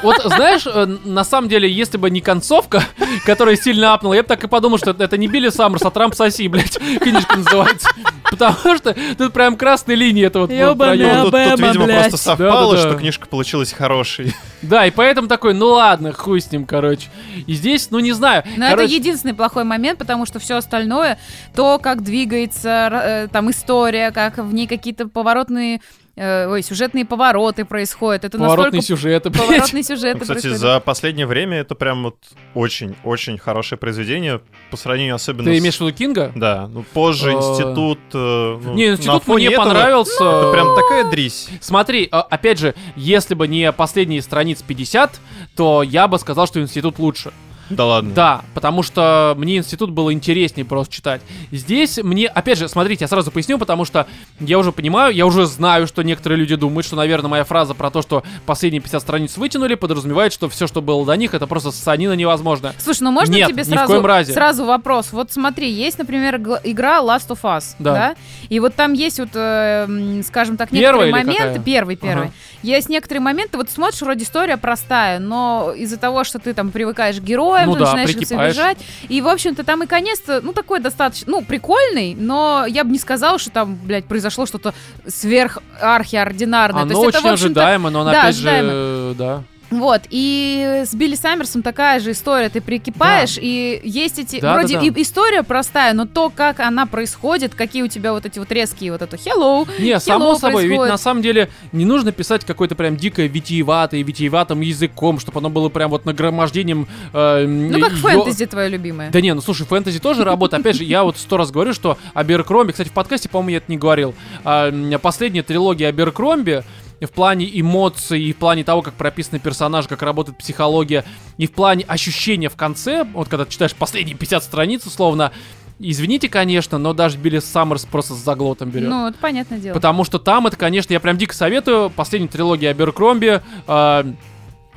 Вот 0.04 0.22
знаешь, 0.24 0.64
э, 0.66 0.86
на 1.06 1.24
самом 1.24 1.48
деле, 1.48 1.72
если 1.72 1.98
бы 1.98 2.10
не 2.10 2.20
концовка, 2.20 2.84
которая 3.26 3.56
сильно 3.56 3.94
апнула, 3.94 4.16
я 4.16 4.24
бы 4.24 4.28
так 4.28 4.44
и 4.44 4.48
подумал, 4.48 4.78
что 4.80 4.92
это, 4.92 5.18
не 5.18 5.28
Билли 5.28 5.48
Саммерс, 5.48 5.84
а 5.84 5.92
Трамп 5.92 6.14
соси, 6.14 6.50
блядь, 6.50 6.78
книжка 7.00 7.38
называется. 7.38 7.88
Потому 8.30 8.76
что 8.78 8.96
тут 9.18 9.32
прям 9.34 9.56
красные 9.56 9.96
линии 9.96 10.26
это 10.26 10.40
вот 10.40 10.50
проём. 10.50 10.78
Ну, 10.78 11.32
тут, 11.32 11.60
видимо, 11.60 11.86
просто 11.88 12.18
совпало, 12.18 12.78
что 12.78 12.96
книжка 12.96 13.28
получилась 13.28 13.72
хорошей. 13.72 14.36
Да, 14.62 14.86
и 14.86 14.92
поэтому 14.92 15.28
такой, 15.28 15.54
ну 15.54 15.68
ладно, 15.70 16.12
хуй 16.12 16.40
с 16.42 16.52
ним, 16.52 16.66
короче. 16.66 17.08
И 17.48 17.54
здесь, 17.54 17.90
ну 17.92 18.00
не 18.00 18.12
знаю. 18.12 18.44
Но 18.58 18.66
это 18.68 18.84
единственный 18.84 19.34
плохой 19.34 19.64
момент, 19.64 20.00
потому 20.00 20.26
что 20.26 20.40
все 20.40 20.56
остальное, 20.58 21.18
то, 21.56 21.80
как 21.80 22.04
двигается 22.04 22.90
э, 22.92 23.28
там 23.32 23.50
история, 23.52 24.01
как 24.10 24.40
в 24.40 24.52
ней 24.54 24.66
какие-то 24.66 25.08
поворотные, 25.08 25.82
э, 26.16 26.48
ой, 26.48 26.64
сюжетные 26.64 27.06
повороты 27.06 27.64
происходят, 27.66 28.26
это 28.26 28.40
поворотный 28.40 28.78
настолько 28.78 28.82
сюжет, 28.88 29.24
блядь. 29.24 29.38
поворотные 29.38 29.84
сюжеты 29.84 30.14
Ну, 30.16 30.22
кстати, 30.22 30.42
происходят. 30.42 30.58
за 30.60 30.80
последнее 30.80 31.28
время 31.28 31.58
это 31.60 31.76
прям 31.76 32.04
вот 32.04 32.16
очень-очень 32.56 33.38
хорошее 33.38 33.78
произведение 33.78 34.42
по 34.72 34.78
сравнению 34.78 35.16
особенно 35.16 35.46
Ты 35.52 35.58
с... 35.58 35.60
имеешь 35.60 35.78
в 35.78 35.82
виду 35.82 35.92
Кинга? 35.94 36.32
Да, 36.36 36.68
ну 36.68 36.84
позже 36.94 37.32
Э, 37.32 37.34
институт... 37.34 38.00
э, 38.14 38.60
ну, 38.64 38.74
Не, 38.74 38.90
на 38.90 38.94
институт 38.96 39.28
мне 39.28 39.48
этого 39.52 39.66
понравился. 39.66 40.24
Это 40.24 40.52
прям 40.52 40.76
такая 40.76 41.10
дрись. 41.12 41.50
Смотри, 41.62 42.08
опять 42.12 42.58
же, 42.60 42.74
если 42.96 43.36
бы 43.36 43.48
не 43.48 43.72
последние 43.72 44.22
страниц 44.22 44.62
50, 44.62 45.20
то 45.56 45.84
я 45.84 46.08
бы 46.08 46.18
сказал, 46.18 46.48
что 46.48 46.60
институт 46.62 46.98
лучше. 47.00 47.32
Да 47.76 47.86
ладно. 47.86 48.14
Да, 48.14 48.42
потому 48.54 48.84
что 48.84 49.34
мне 49.38 49.58
институт 49.58 49.90
было 49.92 50.14
интереснее 50.14 50.66
просто 50.66 50.94
читать. 50.94 51.22
Здесь 51.52 51.98
мне, 52.02 52.28
опять 52.28 52.58
же, 52.58 52.68
смотрите, 52.68 53.06
я 53.06 53.08
сразу 53.08 53.32
поясню, 53.32 53.58
потому 53.58 53.86
что 53.86 54.08
я 54.40 54.58
уже 54.60 54.72
понимаю, 54.72 55.14
я 55.14 55.26
уже 55.26 55.46
знаю, 55.46 55.88
что 55.88 56.04
некоторые 56.04 56.40
люди 56.40 56.56
думают, 56.56 56.86
что, 56.86 56.96
наверное, 56.96 57.30
моя 57.30 57.44
фраза 57.44 57.74
про 57.74 57.90
то, 57.90 58.02
что 58.02 58.24
последние 58.46 58.82
50 58.82 59.02
страниц 59.02 59.38
вытянули, 59.38 59.76
подразумевает, 59.76 60.34
что 60.34 60.50
все, 60.50 60.68
что 60.68 60.82
было 60.82 61.06
до 61.06 61.16
них, 61.16 61.34
это 61.34 61.48
просто 61.48 61.72
ссанина 61.72 62.14
невозможно. 62.14 62.74
Слушай, 62.80 63.04
ну 63.04 63.12
можно 63.12 63.34
Нет, 63.34 63.50
тебе 63.50 63.64
ни 63.64 63.68
в 63.68 63.70
сразу, 63.70 63.94
коем 63.94 64.06
разе. 64.06 64.34
сразу 64.34 64.66
вопрос? 64.66 65.10
Вот 65.12 65.32
смотри, 65.32 65.70
есть, 65.72 65.98
например, 65.98 66.36
игра 66.64 67.00
Last 67.00 67.30
of 67.30 67.40
Us, 67.44 67.76
Да. 67.80 67.94
да? 67.94 68.16
И 68.50 68.60
вот 68.60 68.76
там 68.76 68.94
есть 68.94 69.20
вот, 69.20 69.30
э, 69.34 70.22
скажем 70.26 70.58
так, 70.58 70.72
некоторые 70.72 71.04
или 71.06 71.12
моменты. 71.12 71.62
Первый, 71.64 71.96
первый. 71.96 72.26
Ага. 72.26 72.34
Есть 72.64 72.90
некоторые 72.90 73.22
моменты, 73.22 73.58
вот 73.58 73.70
смотришь, 73.70 74.02
вроде 74.02 74.24
история 74.24 74.58
простая, 74.58 75.20
но 75.20 75.74
из-за 75.76 75.98
того, 75.98 76.24
что 76.24 76.38
ты 76.40 76.54
там 76.54 76.70
привыкаешь 76.72 77.18
к 77.18 77.22
героям, 77.66 77.70
Ну 77.70 77.74
ты 77.76 77.80
да, 77.80 77.86
начинаешь 77.94 78.16
их 78.22 78.28
совершать. 78.28 78.78
И, 79.10 79.22
в 79.22 79.28
общем-то, 79.28 79.64
там 79.64 79.84
и 79.84 79.88
конец-то, 79.88 80.42
ну, 80.42 80.54
такой 80.54 80.80
достаточно, 80.80 81.32
ну, 81.32 81.42
прикольный, 81.44 82.16
но 82.16 82.66
я 82.68 82.84
бы 82.84 82.92
не 82.92 83.00
сказала, 83.00 83.40
что 83.40 83.50
там, 83.52 83.76
блядь, 83.84 84.06
произошло 84.06 84.46
что-то 84.46 84.74
сверх-архиординарное. 85.08 86.84
Оно 86.84 86.94
То 86.94 87.04
есть 87.06 87.16
очень 87.16 87.26
это, 87.26 87.34
ожидаемо, 87.34 87.90
но 87.90 88.04
да, 88.04 88.12
опять 88.12 88.36
ожидаемо. 88.36 88.70
же, 88.70 89.16
да. 89.18 89.44
Вот, 89.72 90.02
и 90.10 90.84
с 90.86 90.94
Билли 90.94 91.16
Саммерсом 91.16 91.64
такая 91.64 92.00
же 92.02 92.12
история. 92.12 92.50
Ты 92.50 92.60
прикипаешь, 92.60 93.38
и 93.42 93.80
есть 93.84 94.20
эти... 94.20 94.42
Да, 94.42 94.54
вроде 94.54 94.76
да, 94.76 94.82
да. 94.82 94.86
и 94.88 95.02
история 95.02 95.44
простая, 95.44 95.94
но 95.94 96.06
то, 96.06 96.30
как 96.30 96.60
она 96.60 96.86
происходит, 96.86 97.56
какие 97.56 97.82
у 97.82 97.88
тебя 97.88 98.12
вот 98.12 98.26
эти 98.26 98.38
вот 98.38 98.52
резкие 98.52 98.92
вот 98.92 99.02
это 99.02 99.16
hello, 99.16 99.68
Не, 99.80 100.00
само 100.00 100.34
Hello 100.34 100.40
собой, 100.40 100.64
ведь 100.64 100.70
происходит. 100.72 100.92
на 100.92 100.98
самом 100.98 101.22
деле 101.22 101.50
не 101.72 101.86
нужно 101.86 102.12
писать 102.12 102.44
какой-то 102.44 102.76
прям 102.76 102.98
дико 102.98 103.24
витиеватый, 103.24 104.04
витиеватым 104.04 104.60
языком, 104.60 105.20
чтобы 105.20 105.40
оно 105.40 105.50
было 105.50 105.70
прям 105.70 105.90
вот 105.90 106.06
нагромождением... 106.06 106.88
э, 107.14 107.46
ну 107.48 107.80
как 107.80 107.94
ё- 107.94 107.98
фэнтези 107.98 108.46
твое 108.48 108.68
любимое. 108.68 109.10
Да 109.10 109.22
не, 109.22 109.34
ну 109.34 109.40
слушай, 109.40 109.66
фэнтези 109.66 110.00
тоже 110.00 110.26
работает. 110.26 110.62
Опять 110.62 110.76
же, 110.76 110.84
я 110.84 111.04
вот 111.04 111.18
сто 111.18 111.38
раз 111.38 111.50
говорю, 111.50 111.74
что 111.74 111.98
Аберкромби, 112.14 112.74
кстати, 112.74 112.90
в 112.90 112.94
подкасте, 112.94 113.30
по-моему, 113.30 113.52
я 113.52 113.58
это 113.58 113.72
не 113.72 113.78
говорил, 113.78 114.14
а, 114.44 114.98
последняя 115.00 115.44
трилогия 115.44 115.88
Аберкромби 115.88 116.64
в 117.06 117.12
плане 117.12 117.50
эмоций, 117.60 118.22
и 118.22 118.34
в 118.34 118.38
плане 118.38 118.64
того, 118.64 118.82
как 118.82 118.94
прописаны 118.94 119.40
персонажи, 119.40 119.88
как 119.88 120.02
работает 120.02 120.38
психология, 120.38 121.04
и 121.38 121.48
в 121.48 121.52
плане 121.52 121.84
ощущения 121.88 122.50
в 122.50 122.56
конце, 122.56 123.04
вот 123.14 123.28
когда 123.28 123.46
ты 123.46 123.52
читаешь 123.52 123.74
последние 123.76 124.16
50 124.16 124.44
страниц, 124.44 124.86
условно, 124.86 125.32
извините, 125.80 126.30
конечно, 126.30 126.78
но 126.78 126.94
даже 126.94 127.18
Билли 127.18 127.40
Саммерс 127.40 127.86
просто 127.86 128.14
с 128.14 128.18
заглотом 128.18 128.70
берет. 128.70 128.90
Ну, 128.90 129.08
это 129.08 129.18
понятное 129.18 129.60
дело. 129.60 129.74
Потому 129.74 130.04
что 130.04 130.20
там 130.20 130.48
это, 130.48 130.58
конечно, 130.58 130.94
я 130.94 131.00
прям 131.00 131.18
дико 131.18 131.34
советую. 131.34 131.90
Последняя 131.90 132.28
трилогия 132.30 132.72
Аберкромби. 132.72 133.42
э, 133.68 134.04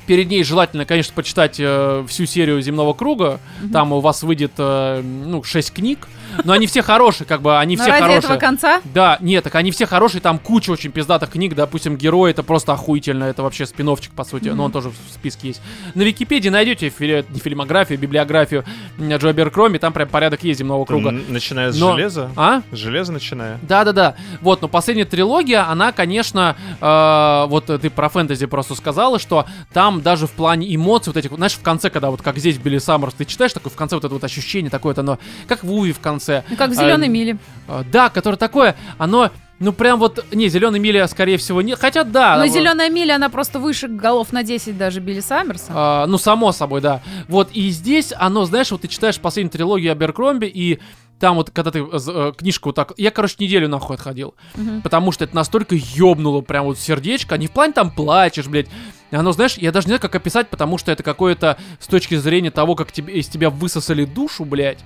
перед 0.07 0.29
ней 0.29 0.45
желательно, 0.45 0.85
конечно, 0.85 1.15
почитать 1.15 1.57
э, 1.59 2.05
всю 2.09 2.27
серию 2.27 2.61
Земного 2.61 2.95
круга. 2.95 3.41
Там 3.73 3.93
у 3.93 4.01
вас 4.01 4.23
выйдет, 4.23 4.53
э, 4.59 5.03
ну, 5.03 5.43
6 5.43 5.73
книг. 5.73 6.09
Но 6.43 6.53
они 6.53 6.67
все 6.67 6.83
хорошие, 6.83 7.27
как 7.27 7.43
бы, 7.43 7.59
они 7.59 7.77
Но 7.77 7.83
все 7.83 7.93
ради 7.93 8.03
хорошие. 8.03 8.19
этого 8.21 8.37
конца 8.39 8.81
Да, 8.93 9.19
нет, 9.21 9.45
так 9.45 9.55
они 9.55 9.71
все 9.71 9.87
хорошие, 9.87 10.21
там 10.21 10.39
куча 10.39 10.71
очень 10.71 10.91
пиздатых 10.91 11.31
книг, 11.31 11.55
допустим, 11.55 11.97
Герой, 11.97 12.31
это 12.33 12.43
просто 12.43 12.73
охуительно, 12.73 13.25
это 13.25 13.43
вообще 13.43 13.67
спиновчик, 13.67 14.13
по 14.13 14.25
сути, 14.25 14.49
но 14.49 14.65
он 14.65 14.73
тоже 14.73 14.91
в 14.91 14.95
списке 15.13 15.49
есть. 15.49 15.61
На 15.95 16.03
Википедии 16.03 16.49
найдете 16.49 16.89
фили- 16.89 17.25
не 17.31 17.41
фильмографию, 17.41 17.99
библиографию 17.99 18.65
Джо 18.99 19.33
Беркроми, 19.33 19.79
там 19.79 19.93
прям 19.93 20.09
порядок 20.09 20.43
есть 20.45 20.59
земного 20.59 20.85
круга. 20.85 21.11
Начиная 21.11 21.73
с 21.73 21.79
Но- 21.79 21.93
железа. 21.95 22.31
А? 22.37 22.63
С 22.73 22.77
железа 22.77 23.13
начиная. 23.13 23.59
Да-да-да. 23.63 24.15
Вот, 24.41 24.63
но 24.63 24.69
последняя 24.69 25.05
трилогия, 25.05 25.69
она, 25.69 25.93
конечно, 25.93 26.57
э, 26.81 27.47
вот 27.49 27.71
э, 27.71 27.79
ты 27.79 27.91
про 27.91 28.09
фэнтези 28.09 28.47
просто 28.47 28.75
сказала, 28.75 29.19
что 29.19 29.47
там 29.73 30.03
даже 30.03 30.27
в 30.27 30.33
плане 30.33 30.75
эмоций 30.75 31.13
вот 31.13 31.17
этих, 31.17 31.33
знаешь, 31.35 31.55
в 31.55 31.63
конце, 31.63 31.91
когда 31.91 32.11
вот 32.11 32.23
как 32.23 32.39
здесь 32.39 32.59
Билли 32.59 32.79
Саммерс, 32.79 33.15
ты 33.15 33.25
читаешь 33.25 33.53
такое 33.53 33.71
в 33.73 33.77
конце 33.77 33.97
вот 33.97 34.05
это 34.05 34.15
вот 34.15 34.25
ощущение 34.25 34.71
такое-то, 34.71 35.03
оно, 35.03 35.19
как 35.47 35.63
в 35.65 35.73
Уви 35.73 35.93
в 35.93 36.01
конце. 36.01 36.24
Ну, 36.49 36.57
как 36.57 36.71
в 36.71 36.73
А, 36.73 36.75
зеленой 36.77 37.09
миле. 37.09 37.37
э, 37.69 37.83
да, 37.91 38.09
которое 38.11 38.37
такое, 38.37 38.75
оно, 38.99 39.31
ну 39.59 39.73
прям 39.73 39.99
вот, 39.99 40.25
не, 40.33 40.49
зеленый 40.49 40.81
миля, 40.81 41.07
скорее 41.07 41.37
всего, 41.39 41.63
нет, 41.63 41.79
хотя 41.81 42.05
да. 42.05 42.37
Но 42.39 42.47
зеленая 42.47 42.91
миля, 42.91 43.15
она 43.17 43.29
просто 43.29 43.59
выше 43.59 43.89
голов 43.89 44.33
на 44.33 44.43
10 44.43 44.77
даже 44.77 45.01
Билли 45.01 45.21
Саммерса. 45.21 45.67
А, 45.71 46.07
ну, 46.07 46.19
само 46.19 46.53
собой, 46.53 46.81
да. 46.81 47.01
Вот, 47.29 47.51
и 47.53 47.69
здесь 47.71 48.13
оно, 48.17 48.45
знаешь, 48.45 48.71
вот 48.71 48.81
ты 48.83 48.89
читаешь 48.89 49.19
последнюю 49.21 49.53
трилогию 49.53 49.93
Аберкромби, 49.93 50.47
и 50.47 50.81
там 51.19 51.37
вот, 51.37 51.51
когда 51.51 51.71
ты 51.71 51.81
э, 51.81 51.99
э, 52.07 52.33
книжку 52.37 52.71
вот 52.71 52.77
так... 52.77 52.93
Я, 52.97 53.11
короче, 53.11 53.37
неделю 53.39 53.69
нахуй 53.69 53.97
отходил. 53.97 54.35
Мгм. 54.57 54.83
Потому 54.83 55.13
что 55.13 55.25
это 55.25 55.35
настолько 55.35 55.77
ёбнуло 55.77 56.41
прям 56.41 56.65
вот 56.67 56.79
сердечко. 56.79 57.37
Не 57.39 57.47
в 57.47 57.51
плане 57.51 57.73
там 57.73 57.91
плачешь, 57.91 58.47
блядь. 58.47 58.69
Оно, 59.11 59.33
знаешь, 59.33 59.57
я 59.59 59.71
даже 59.71 59.87
не 59.87 59.91
знаю, 59.91 60.01
как 60.01 60.15
описать, 60.15 60.49
потому 60.49 60.77
что 60.77 60.91
это 60.91 61.03
какое-то 61.03 61.57
с 61.79 61.87
точки 61.87 62.17
зрения 62.17 62.51
того, 62.51 62.75
как 62.75 62.91
тебе, 62.91 63.15
из 63.15 63.29
тебя 63.29 63.49
высосали 63.51 64.05
душу, 64.05 64.45
блядь. 64.45 64.81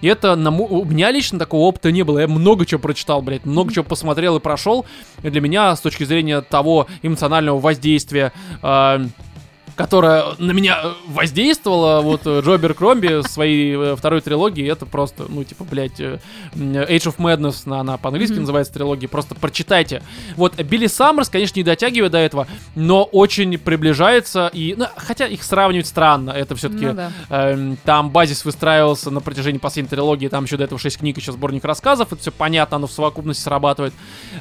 И 0.00 0.06
это 0.06 0.36
на, 0.36 0.50
у 0.50 0.84
меня 0.84 1.10
лично 1.10 1.38
такого 1.38 1.62
опыта 1.62 1.90
не 1.90 2.02
было. 2.02 2.20
Я 2.20 2.28
много 2.28 2.66
чего 2.66 2.80
прочитал, 2.80 3.22
блядь, 3.22 3.44
много 3.44 3.72
чего 3.72 3.84
посмотрел 3.84 4.36
и 4.36 4.40
прошел. 4.40 4.86
И 5.22 5.30
для 5.30 5.40
меня 5.40 5.74
с 5.74 5.80
точки 5.80 6.04
зрения 6.04 6.40
того 6.40 6.86
эмоционального 7.02 7.58
воздействия, 7.58 8.32
э, 8.62 9.06
которое 9.78 10.34
на 10.38 10.50
меня 10.50 10.80
э, 10.82 10.92
воздействовало, 11.06 12.00
вот 12.00 12.22
э, 12.26 12.40
Джобер 12.44 12.74
Кромби 12.74 13.22
в 13.22 13.28
своей 13.28 13.76
э, 13.76 13.96
второй 13.96 14.20
трилогии, 14.20 14.68
это 14.68 14.86
просто, 14.86 15.26
ну, 15.28 15.44
типа, 15.44 15.62
блядь, 15.62 16.00
э, 16.00 16.18
Age 16.56 17.04
of 17.04 17.16
Madness, 17.18 17.62
она, 17.64 17.80
она 17.80 17.96
по-английски 17.96 18.32
Мгм. 18.34 18.42
называется 18.42 18.72
трилогия, 18.74 19.08
просто 19.08 19.36
прочитайте. 19.36 20.02
Вот, 20.34 20.60
Билли 20.60 20.88
Саммерс, 20.88 21.28
конечно, 21.28 21.60
не 21.60 21.62
дотягивает 21.62 22.10
до 22.10 22.18
этого, 22.18 22.48
но 22.74 23.04
очень 23.04 23.56
приближается, 23.56 24.50
и, 24.52 24.74
ну, 24.76 24.86
хотя 24.96 25.28
их 25.28 25.44
сравнивать 25.44 25.86
странно, 25.86 26.32
это 26.32 26.56
все-таки 26.56 26.86
Ну 26.86 26.94
да. 26.94 27.12
Эм, 27.28 27.78
там 27.84 28.10
базис 28.10 28.44
выстраивался 28.44 29.12
на 29.12 29.20
протяжении 29.20 29.60
последней 29.60 29.90
трилогии, 29.90 30.26
там 30.26 30.42
еще 30.42 30.56
до 30.56 30.64
этого 30.64 30.80
6 30.80 30.98
книг, 30.98 31.18
еще 31.18 31.30
сборник 31.30 31.64
рассказов, 31.64 32.12
это 32.12 32.20
все 32.20 32.32
понятно, 32.32 32.78
оно 32.78 32.88
в 32.88 32.92
совокупности 32.92 33.44
срабатывает. 33.44 33.94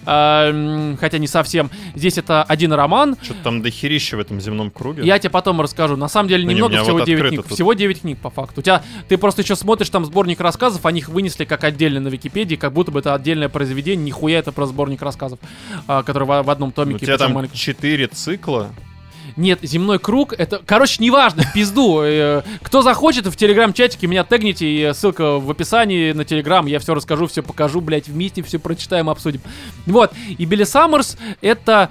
Эм, 0.07 0.97
хотя 0.97 1.19
не 1.19 1.27
совсем. 1.27 1.69
Здесь 1.93 2.17
это 2.17 2.41
один 2.41 2.73
роман. 2.73 3.15
Что-то 3.21 3.43
там 3.43 3.61
дохерища 3.61 4.17
в 4.17 4.19
этом 4.19 4.41
земном 4.41 4.71
круге. 4.71 5.03
Я 5.03 5.19
тебе 5.19 5.26
потом 5.29 5.61
расскажу. 5.61 5.95
На 5.97 6.07
самом 6.07 6.29
деле 6.29 6.43
Ну, 6.43 6.49
не, 6.49 6.55
у 6.55 6.57
немного, 6.57 6.73
меня 6.73 6.83
всего 6.83 6.97
вот 6.97 7.05
9 7.05 7.17
открыто 7.19 7.35
книг. 7.35 7.47
тут. 7.47 7.53
Всего 7.55 7.73
9 7.73 8.01
книг, 8.01 8.17
по 8.19 8.29
факту. 8.29 8.61
У 8.61 8.63
тебя, 8.63 8.83
ты 9.07 9.17
просто 9.17 9.41
еще 9.41 9.55
смотришь 9.55 9.89
там 9.89 10.05
сборник 10.05 10.39
рассказов, 10.39 10.85
они 10.85 10.99
их 10.99 11.09
вынесли 11.09 11.45
как 11.45 11.63
отдельно 11.63 11.99
на 11.99 12.07
Википедии, 12.09 12.55
как 12.55 12.73
будто 12.73 12.91
бы 12.91 12.99
это 12.99 13.13
отдельное 13.13 13.49
произведение. 13.49 14.05
Нихуя 14.05 14.39
это 14.39 14.51
про 14.51 14.65
сборник 14.65 15.01
рассказов, 15.01 15.39
а, 15.87 16.03
который 16.03 16.25
в, 16.27 16.43
в 16.43 16.49
одном 16.49 16.69
У 16.69 16.71
томике. 16.71 16.99
тебя 17.05 17.15
причем 17.15 17.25
там 17.27 17.33
маленьком. 17.35 17.57
4 17.57 18.07
цикла. 18.07 18.69
Нет, 19.35 19.59
земной 19.61 19.99
круг, 19.99 20.33
это, 20.33 20.61
короче, 20.65 21.03
неважно, 21.03 21.43
в 21.43 21.53
пизду. 21.53 22.01
Э, 22.03 22.41
Кто 22.63 22.81
захочет, 22.81 23.27
в 23.27 23.35
телеграм-чатике 23.35 24.07
меня 24.07 24.23
тегните, 24.23 24.65
и 24.65 24.93
ссылка 24.93 25.37
в 25.37 25.51
описании 25.51 26.13
на 26.13 26.23
телеграм, 26.25 26.65
я 26.65 26.79
все 26.79 26.95
расскажу, 26.95 27.27
все 27.27 27.43
покажу, 27.43 27.81
блядь, 27.81 28.07
вместе 28.07 28.41
все 28.41 28.57
прочитаем, 28.57 29.09
обсудим. 29.09 29.41
Вот, 29.85 30.11
и 30.37 30.45
Билли 30.45 30.63
Саммерс 30.63 31.17
это, 31.41 31.89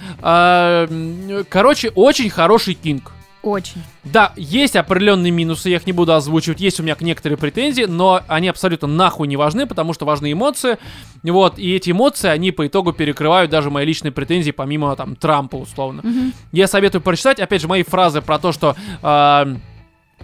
м, 0.91 1.45
короче, 1.49 1.91
очень 1.95 2.31
хороший 2.31 2.75
кинг. 2.75 3.13
Очень. 3.47 3.85
Да, 4.03 4.33
есть 4.35 4.75
определенные 4.75 5.31
минусы, 5.31 5.69
я 5.69 5.77
их 5.77 5.87
не 5.87 5.93
буду 5.93 6.13
озвучивать, 6.13 6.61
есть 6.61 6.81
у 6.81 6.83
меня 6.83 6.97
к 6.97 7.01
некоторые 7.01 7.39
претензии, 7.39 7.85
но 7.85 8.21
они 8.27 8.49
абсолютно 8.49 8.89
нахуй 8.89 9.29
не 9.29 9.37
важны, 9.37 9.67
потому 9.67 9.93
что 9.93 10.05
важны 10.05 10.33
эмоции. 10.33 10.79
Вот, 11.23 11.57
и 11.57 11.77
эти 11.77 11.93
эмоции, 11.93 12.29
они 12.29 12.51
по 12.51 12.67
итогу 12.67 12.93
перекрывают 12.93 13.49
даже 13.53 13.71
мои 13.71 13.87
личные 13.87 14.11
претензии, 14.11 14.51
помимо 14.51 14.97
там 14.97 15.15
Трампа, 15.15 15.55
условно. 15.55 16.01
Мгм. 16.03 16.33
Я 16.51 16.67
советую 16.67 17.03
прочитать, 17.03 17.39
опять 17.39 17.63
же, 17.63 17.69
мои 17.69 17.85
фразы 17.85 18.21
про 18.21 18.41
то, 18.41 18.51
что 18.51 18.75
а, 19.01 19.57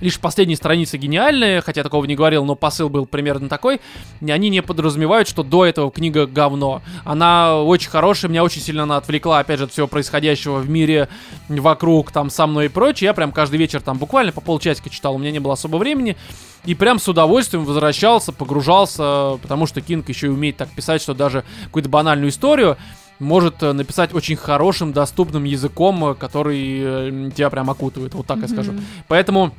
лишь 0.00 0.18
последние 0.18 0.56
страницы 0.56 0.96
гениальные, 0.96 1.60
хотя 1.60 1.82
такого 1.82 2.04
не 2.04 2.16
говорил, 2.16 2.44
но 2.44 2.54
посыл 2.54 2.88
был 2.88 3.06
примерно 3.06 3.48
такой, 3.48 3.80
и 4.20 4.30
они 4.30 4.48
не 4.48 4.62
подразумевают, 4.62 5.28
что 5.28 5.42
до 5.42 5.64
этого 5.64 5.90
книга 5.90 6.26
говно. 6.26 6.82
Она 7.04 7.58
очень 7.58 7.90
хорошая, 7.90 8.30
меня 8.30 8.42
очень 8.42 8.60
сильно 8.60 8.82
она 8.84 8.96
отвлекла, 8.96 9.38
опять 9.38 9.58
же, 9.58 9.64
от 9.64 9.72
всего 9.72 9.86
происходящего 9.86 10.58
в 10.58 10.68
мире, 10.68 11.08
вокруг, 11.48 12.10
там, 12.10 12.30
со 12.30 12.46
мной 12.46 12.66
и 12.66 12.68
прочее. 12.68 13.06
Я 13.06 13.14
прям 13.14 13.32
каждый 13.32 13.58
вечер 13.58 13.80
там 13.80 13.98
буквально 13.98 14.32
по 14.32 14.40
полчасика 14.40 14.90
читал, 14.90 15.14
у 15.14 15.18
меня 15.18 15.30
не 15.30 15.40
было 15.40 15.54
особо 15.54 15.76
времени. 15.76 16.16
И 16.64 16.74
прям 16.74 16.98
с 16.98 17.08
удовольствием 17.08 17.64
возвращался, 17.64 18.32
погружался, 18.32 19.38
потому 19.42 19.66
что 19.66 19.80
Кинг 19.80 20.08
еще 20.08 20.28
и 20.28 20.30
умеет 20.30 20.56
так 20.56 20.68
писать, 20.70 21.02
что 21.02 21.12
даже 21.12 21.44
какую-то 21.64 21.88
банальную 21.88 22.30
историю 22.30 22.76
может 23.18 23.62
э, 23.62 23.72
написать 23.72 24.14
очень 24.14 24.36
хорошим, 24.36 24.92
доступным 24.92 25.44
языком, 25.44 26.04
э, 26.04 26.14
который 26.14 26.80
э, 26.82 27.30
тебя 27.34 27.50
прям 27.50 27.70
окутывает, 27.70 28.14
вот 28.14 28.26
так 28.26 28.38
я 28.38 28.48
скажу. 28.48 28.74
Поэтому 29.08 29.52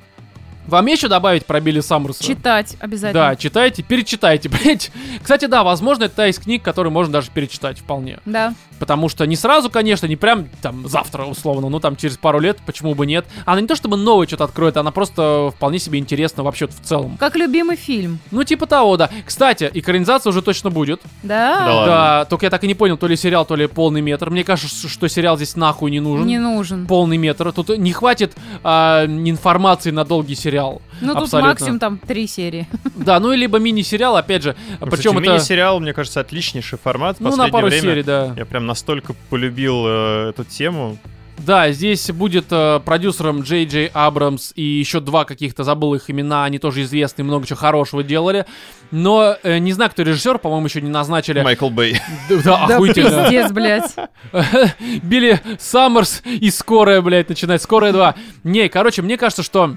вам 0.67 0.85
еще 0.87 1.07
добавить 1.07 1.45
про 1.45 1.59
Билли 1.59 1.81
Саммерса? 1.81 2.23
Читать 2.23 2.75
обязательно. 2.79 3.29
Да, 3.29 3.35
читайте, 3.35 3.83
перечитайте, 3.83 4.49
блять. 4.63 4.91
Кстати, 5.21 5.45
да, 5.45 5.63
возможно, 5.63 6.05
это 6.05 6.15
та 6.15 6.27
из 6.27 6.39
книг, 6.39 6.63
которые 6.63 6.91
можно 6.91 7.13
даже 7.13 7.31
перечитать 7.31 7.79
вполне. 7.79 8.19
Да. 8.25 8.53
Потому 8.79 9.07
что 9.09 9.25
не 9.25 9.35
сразу, 9.35 9.69
конечно, 9.69 10.07
не 10.07 10.15
прям 10.15 10.49
там 10.61 10.87
завтра, 10.87 11.25
условно, 11.25 11.69
ну 11.69 11.79
там 11.79 11.95
через 11.95 12.17
пару 12.17 12.39
лет, 12.39 12.57
почему 12.65 12.95
бы 12.95 13.05
нет. 13.05 13.25
Она 13.45 13.61
не 13.61 13.67
то 13.67 13.75
чтобы 13.75 13.97
новое 13.97 14.27
что-то 14.27 14.45
откроет, 14.45 14.77
она 14.77 14.91
просто 14.91 15.51
вполне 15.55 15.79
себе 15.79 15.99
интересна 15.99 16.43
вообще 16.43 16.67
в 16.67 16.79
целом. 16.81 17.17
Как 17.17 17.35
любимый 17.35 17.77
фильм. 17.77 18.19
Ну, 18.31 18.43
типа 18.43 18.65
того, 18.65 18.97
да. 18.97 19.09
Кстати, 19.25 19.69
экранизация 19.73 20.31
уже 20.31 20.41
точно 20.41 20.69
будет. 20.69 21.01
Да. 21.21 21.65
Да 21.65 21.73
ладно. 21.75 21.93
Да, 21.93 22.25
только 22.25 22.45
я 22.45 22.49
так 22.49 22.63
и 22.63 22.67
не 22.67 22.75
понял, 22.75 22.97
то 22.97 23.07
ли 23.07 23.15
сериал, 23.15 23.45
то 23.45 23.55
ли 23.55 23.67
полный 23.67 24.01
метр. 24.01 24.29
Мне 24.29 24.43
кажется, 24.43 24.89
что 24.89 25.07
сериал 25.07 25.37
здесь 25.37 25.55
нахуй 25.55 25.91
не 25.91 25.99
нужен. 25.99 26.27
Не 26.27 26.39
нужен. 26.39 26.85
Полный 26.85 27.17
метр. 27.17 27.51
Тут 27.51 27.69
не 27.77 27.93
хватит 27.93 28.33
а, 28.63 29.05
информации 29.05 29.91
на 29.91 30.03
долгий 30.03 30.35
сериал. 30.35 30.52
Ну 31.01 31.13
тут 31.13 31.23
Абсолютно. 31.23 31.49
максимум 31.49 31.79
там 31.79 31.97
три 31.97 32.27
серии. 32.27 32.67
Да, 32.95 33.19
ну 33.19 33.31
и 33.33 33.37
либо 33.37 33.57
мини-сериал, 33.59 34.15
опять 34.15 34.43
же. 34.43 34.55
Ну, 34.79 34.87
Причем 34.87 35.17
это. 35.17 35.31
мини-сериал, 35.31 35.79
мне 35.79 35.93
кажется, 35.93 36.19
отличнейший 36.21 36.79
формат. 36.81 37.17
В 37.17 37.19
Ну, 37.19 37.25
на 37.25 37.31
последнее 37.31 37.51
пару 37.51 37.67
время 37.67 37.81
серий, 37.81 38.03
да. 38.03 38.33
Я 38.37 38.45
прям 38.45 38.65
настолько 38.65 39.13
полюбил 39.29 39.83
э, 39.85 40.29
эту 40.29 40.43
тему. 40.45 40.97
Да, 41.39 41.71
здесь 41.71 42.11
будет 42.11 42.45
э, 42.51 42.79
продюсером 42.85 43.41
Джей 43.41 43.65
Джей 43.65 43.89
Абрамс 43.93 44.53
и 44.55 44.61
еще 44.61 44.99
два 44.99 45.25
каких-то, 45.25 45.63
забыл 45.63 45.95
их 45.95 46.09
имена, 46.09 46.45
они 46.45 46.59
тоже 46.59 46.83
известные, 46.83 47.25
много 47.25 47.47
чего 47.47 47.57
хорошего 47.57 48.03
делали. 48.03 48.45
Но 48.91 49.35
э, 49.43 49.57
не 49.57 49.73
знаю, 49.73 49.89
кто 49.91 50.03
режиссер, 50.03 50.37
по-моему, 50.37 50.67
еще 50.67 50.79
не 50.81 50.89
назначили. 50.91 51.41
Майкл 51.41 51.69
Бэй. 51.69 51.99
Да, 52.29 52.35
да, 52.43 52.67
Да 52.67 52.75
охуительно. 52.75 53.23
пиздец, 53.23 53.51
блядь. 53.51 53.95
Билли 55.03 55.41
Саммерс 55.59 56.21
и 56.25 56.49
Скорая, 56.51 57.01
блядь, 57.01 57.27
начинать. 57.29 57.61
Скорая 57.61 57.91
2. 57.91 58.15
Не, 58.43 58.69
короче, 58.69 59.01
мне 59.01 59.17
кажется, 59.17 59.41
что 59.43 59.75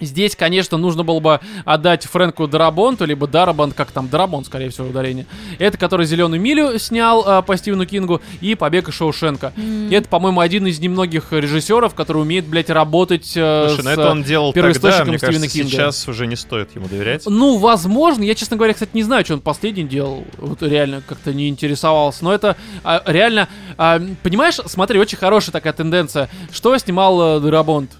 Здесь, 0.00 0.34
конечно, 0.34 0.76
нужно 0.76 1.04
было 1.04 1.20
бы 1.20 1.40
отдать 1.64 2.04
Фрэнку 2.04 2.48
Дарабонту, 2.48 3.04
либо 3.04 3.26
Дарабонт, 3.26 3.74
как 3.74 3.92
там, 3.92 4.08
Дарабонт, 4.08 4.46
скорее 4.46 4.70
всего, 4.70 4.88
ударение. 4.88 5.26
Это, 5.58 5.78
который 5.78 6.04
«Зеленую 6.04 6.40
милю» 6.40 6.78
снял 6.78 7.22
а, 7.26 7.42
по 7.42 7.56
Стивену 7.56 7.86
Кингу, 7.86 8.20
и 8.40 8.54
«Побег 8.54 8.88
из 8.88 8.94
Шоушенка». 8.94 9.52
М. 9.56 9.88
И 9.90 9.94
это, 9.94 10.08
по-моему, 10.08 10.40
один 10.40 10.66
из 10.66 10.80
немногих 10.80 11.32
режиссеров, 11.32 11.94
который 11.94 12.22
умеет, 12.22 12.46
блядь, 12.46 12.70
работать 12.70 13.32
э, 13.36 13.66
Слушай, 13.68 13.82
с... 13.82 13.84
ну 13.84 13.90
это 13.90 14.10
он 14.10 14.22
делал 14.24 14.52
тогда, 14.52 14.72
первоисточником 14.72 15.08
мне 15.08 15.18
Стивена 15.18 15.34
кажется, 15.34 15.58
Кинга. 15.58 15.70
сейчас 15.70 16.08
уже 16.08 16.26
не 16.26 16.36
стоит 16.36 16.74
ему 16.74 16.88
доверять. 16.88 17.22
Ну, 17.26 17.58
возможно. 17.58 18.24
Я, 18.24 18.34
честно 18.34 18.56
говоря, 18.56 18.74
кстати, 18.74 18.90
не 18.94 19.02
знаю, 19.04 19.24
что 19.24 19.34
он 19.34 19.40
последний 19.40 19.84
делал. 19.84 20.24
Вот 20.38 20.62
реально 20.62 21.02
как-то 21.06 21.32
не 21.32 21.48
интересовался. 21.48 22.24
Но 22.24 22.34
это 22.34 22.56
а, 22.82 23.02
реально... 23.06 23.48
а, 23.78 24.00
понимаешь, 24.22 24.56
смотри, 24.66 24.98
очень 24.98 25.18
хорошая 25.18 25.52
такая 25.52 25.72
тенденция. 25.72 26.28
Что 26.52 26.76
снимал 26.78 27.38
э, 27.38 27.40
Дарабонт 27.40 27.90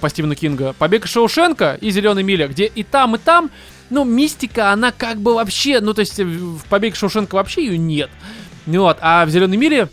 по 0.00 0.08
Стивену 0.08 0.34
Кинга? 0.34 0.74
«Побег 0.78 1.04
из 1.04 1.10
Шоушенка» 1.10 1.78
и 1.80 1.90
«Зеленая 1.90 2.24
миля», 2.24 2.48
где 2.48 2.66
и 2.66 2.82
там, 2.82 3.16
и 3.16 3.18
там, 3.18 3.50
ну, 3.90 4.04
мистика, 4.04 4.72
она 4.72 4.92
как 4.92 5.18
бы 5.18 5.34
вообще... 5.34 5.80
Ну, 5.80 5.94
то 5.94 6.00
есть 6.00 6.18
э, 6.18 6.24
в 6.24 6.64
«Побег 6.68 6.94
из 6.94 6.98
Шоушенка» 6.98 7.34
вообще 7.34 7.66
ее 7.66 7.78
нет. 7.78 8.10
Ну 8.66 8.82
Вот, 8.82 8.98
а 9.00 9.24
в 9.24 9.30
«Зеленой 9.30 9.56
миле» 9.56 9.88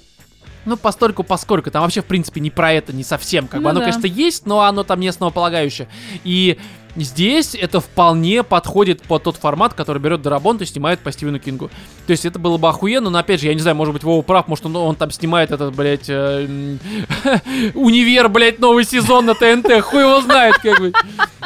Ну, 0.65 0.77
постольку, 0.77 1.23
поскольку. 1.23 1.72
Там 1.72 1.81
вообще, 1.81 2.01
в 2.01 2.05
принципе, 2.05 2.39
не 2.39 2.49
про 2.49 2.72
это, 2.72 2.93
не 2.93 3.03
совсем. 3.03 3.47
Как 3.47 3.60
бы 3.60 3.64
Ну 3.65 3.69
оно, 3.72 3.80
да. 3.81 3.88
конечно, 3.88 4.07
есть, 4.07 4.45
но 4.45 4.61
оно 4.61 4.84
там 4.84 4.99
не 4.99 5.10
основополагающее. 5.10 5.89
И 6.23 6.57
здесь 6.95 7.55
это 7.55 7.79
вполне 7.79 8.43
подходит 8.43 9.01
под 9.03 9.23
тот 9.23 9.37
формат, 9.37 9.73
который 9.73 9.99
берет 9.99 10.21
Дарабонт 10.21 10.61
и 10.61 10.65
снимает 10.65 10.99
по 10.99 11.11
Стивену 11.11 11.39
Кингу. 11.39 11.69
То 12.05 12.11
есть 12.11 12.25
это 12.25 12.39
было 12.39 12.57
бы 12.57 12.69
охуенно, 12.69 13.09
но 13.09 13.17
опять 13.17 13.41
же, 13.41 13.47
я 13.47 13.53
не 13.53 13.59
знаю, 13.59 13.75
может 13.75 13.93
быть, 13.93 14.03
Вова 14.03 14.21
прав, 14.21 14.47
может, 14.47 14.65
он, 14.65 14.75
он 14.75 14.95
там 14.95 15.11
снимает 15.11 15.51
этот, 15.51 15.75
блядь, 15.75 16.09
э, 16.09 16.45
универ, 17.73 18.29
блядь, 18.29 18.59
новый 18.59 18.83
сезон 18.85 19.25
на 19.25 19.33
ТНТ, 19.33 19.81
хуй 19.81 20.01
его 20.01 20.21
знает, 20.21 20.55
как 20.57 20.79
бы. 20.79 20.93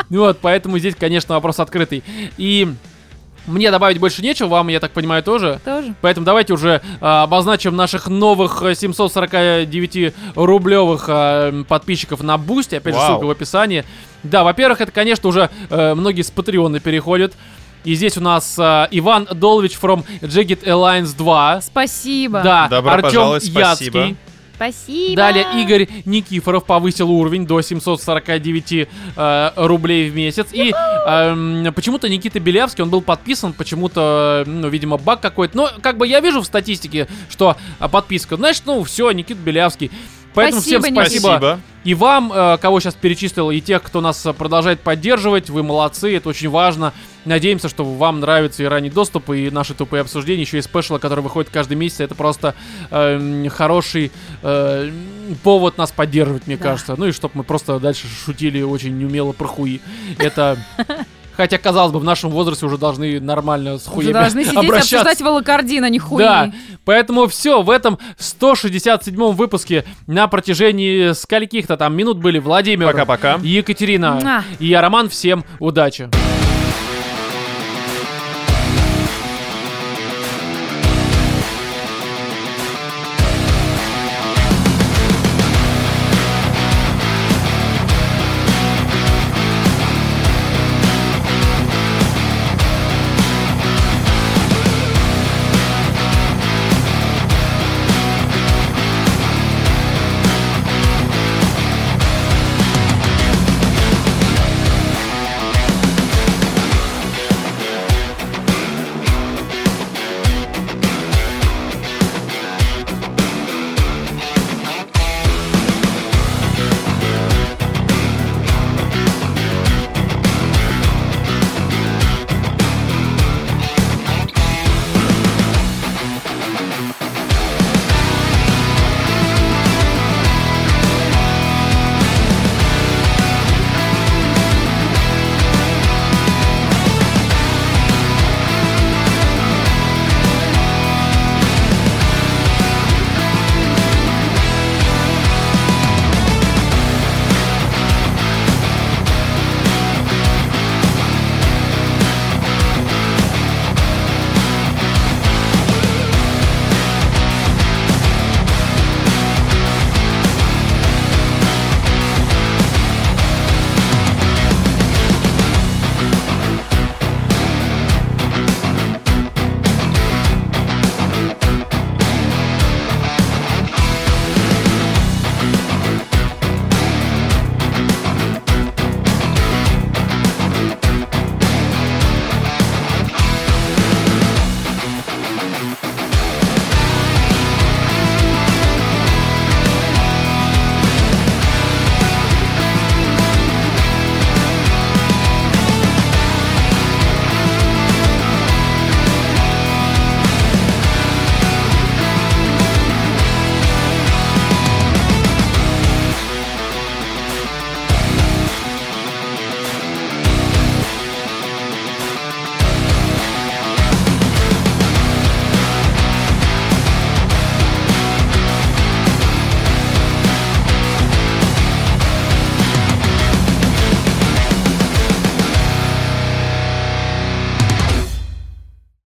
Вот, 0.10 0.40
поэтому 0.42 0.80
здесь, 0.80 0.96
конечно, 0.96 1.36
вопрос 1.36 1.60
открытый. 1.60 2.04
И 2.38 2.74
мне 3.48 3.72
добавить 3.72 4.00
больше 4.00 4.22
нечего, 4.22 4.48
вам, 4.48 4.68
я 4.68 4.80
так 4.80 4.92
понимаю, 4.92 5.24
тоже. 5.24 5.60
Тоже. 5.66 5.96
Поэтому 6.02 6.24
давайте 6.26 6.54
уже 6.54 6.82
а, 7.02 7.24
обозначим 7.24 7.76
наших 7.76 8.06
новых 8.08 8.62
э, 8.62 8.74
749-рублевых 8.74 11.06
а, 11.08 11.64
подписчиков 11.64 12.22
на 12.22 12.38
Бусти. 12.38 12.76
Опять 12.76 12.94
же, 12.94 13.00
Вау. 13.00 13.10
ссылка 13.12 13.26
в 13.26 13.32
описании. 13.32 13.84
Да, 14.24 14.44
во-первых, 14.44 14.82
это, 14.82 14.92
конечно, 14.92 15.30
уже 15.30 15.50
э, 15.70 15.94
многие 15.96 16.22
с 16.22 16.30
Патреона 16.32 16.80
переходят. 16.80 17.34
И 17.84 17.94
здесь 17.96 18.18
у 18.18 18.22
нас 18.22 18.56
а, 18.60 18.88
Иван 18.92 19.28
Долович 19.32 19.80
from 19.82 20.06
Jagged 20.22 20.64
Alliance 20.66 21.18
2. 21.18 21.62
Спасибо. 21.62 22.42
Да, 22.44 22.68
Добро 22.68 22.92
Артем 22.92 23.10
пожаловать, 23.10 23.46
спасибо. 23.46 23.60
Яцкий. 23.60 23.90
Спасибо. 23.90 24.16
Далее 25.16 25.46
Игорь 25.56 25.88
Никифоров 26.06 26.66
повысил 26.66 27.10
уровень 27.12 27.46
до 27.46 27.62
749 27.62 28.88
э, 29.16 29.52
рублей 29.56 30.10
в 30.10 30.16
месяц. 30.16 30.48
И 30.52 30.72
эм, 30.72 31.74
почему-то 31.74 32.10
Никита 32.10 32.40
Белявский, 32.40 32.84
он 32.84 32.90
был 32.90 33.02
подписан, 33.02 33.54
почему-то, 33.54 34.44
ну, 34.46 34.68
видимо, 34.70 34.98
баг 34.98 35.22
какой-то. 35.22 35.56
Но 35.56 35.70
как 35.82 35.98
бы 35.98 36.08
я 36.08 36.20
вижу 36.20 36.42
в 36.42 36.46
статистике, 36.46 37.08
что 37.30 37.58
а, 37.80 37.88
подписка, 37.88 38.36
значит, 38.36 38.64
ну, 38.66 38.84
все, 38.84 39.12
Никита 39.12 39.40
Белявский. 39.40 39.92
Поэтому 40.38 40.62
Спасибо, 40.62 40.82
всем 40.84 40.94
спасибо. 40.96 41.28
Спасибо. 41.28 41.60
И 41.84 41.94
вам, 41.96 42.32
э, 42.32 42.58
кого 42.60 42.80
сейчас 42.80 42.94
перечислил, 42.94 43.50
и 43.50 43.60
тех, 43.60 43.82
кто 43.82 44.02
нас 44.02 44.24
э, 44.24 44.34
продолжает 44.34 44.82
поддерживать, 44.82 45.50
вы 45.50 45.64
молодцы, 45.64 46.16
это 46.16 46.30
очень 46.30 46.50
важно. 46.50 46.94
Надеемся, 47.26 47.70
что 47.70 47.84
вам 47.84 48.20
нравится 48.20 48.62
и 48.62 48.68
ранний 48.68 48.92
доступ, 48.92 49.32
и 49.32 49.50
наши 49.50 49.74
тупые 49.74 50.02
обсуждения, 50.02 50.42
еще 50.44 50.60
и 50.60 50.62
спешлы, 50.62 51.00
которые 51.00 51.24
выходят 51.24 51.50
каждый 51.52 51.76
месяц. 51.76 52.02
Это 52.02 52.14
просто 52.14 52.54
э, 52.92 53.48
хороший 53.50 54.12
э, 54.44 54.92
повод 55.42 55.80
нас 55.80 55.92
поддерживать, 55.92 56.46
мне 56.46 56.58
Да. 56.58 56.66
кажется. 56.66 56.94
Ну 56.98 57.08
и 57.08 57.12
чтобы 57.12 57.32
мы 57.38 57.44
просто 57.44 57.80
дальше 57.80 58.06
шутили 58.08 58.62
очень 58.62 58.96
неумело 58.96 59.32
про 59.32 59.48
хуи. 59.48 59.82
Это... 60.20 60.58
Хотя, 61.38 61.58
казалось 61.60 61.92
бы, 61.94 62.00
в 62.00 62.04
нашем 62.04 62.32
возрасте 62.32 62.66
уже 62.66 62.78
должны 62.80 63.20
нормально 63.22 63.78
с 63.78 63.84
Уже 63.84 63.92
хуями 63.92 64.12
должны 64.14 64.44
сидеть 64.44 64.56
и 64.64 64.66
обращаться. 64.66 64.96
обсуждать 65.02 65.22
волокордин, 65.22 65.84
а 65.84 65.90
не 65.90 66.00
хуйни. 66.00 66.26
Да, 66.28 66.52
поэтому 66.84 67.28
все, 67.28 67.62
в 67.62 67.70
этом 67.70 68.00
167-м 68.18 69.36
выпуске 69.36 69.86
на 70.08 70.28
протяжении 70.28 71.14
скольких-то 71.14 71.78
там 71.78 71.96
минут 71.96 72.18
были 72.18 72.40
Владимир, 72.40 72.88
Пока-пока. 72.88 73.40
Екатерина 73.44 74.14
Муа. 74.16 74.44
и 74.60 74.66
я, 74.68 74.82
Роман. 74.82 75.10
Всем 75.10 75.46
удачи! 75.60 76.10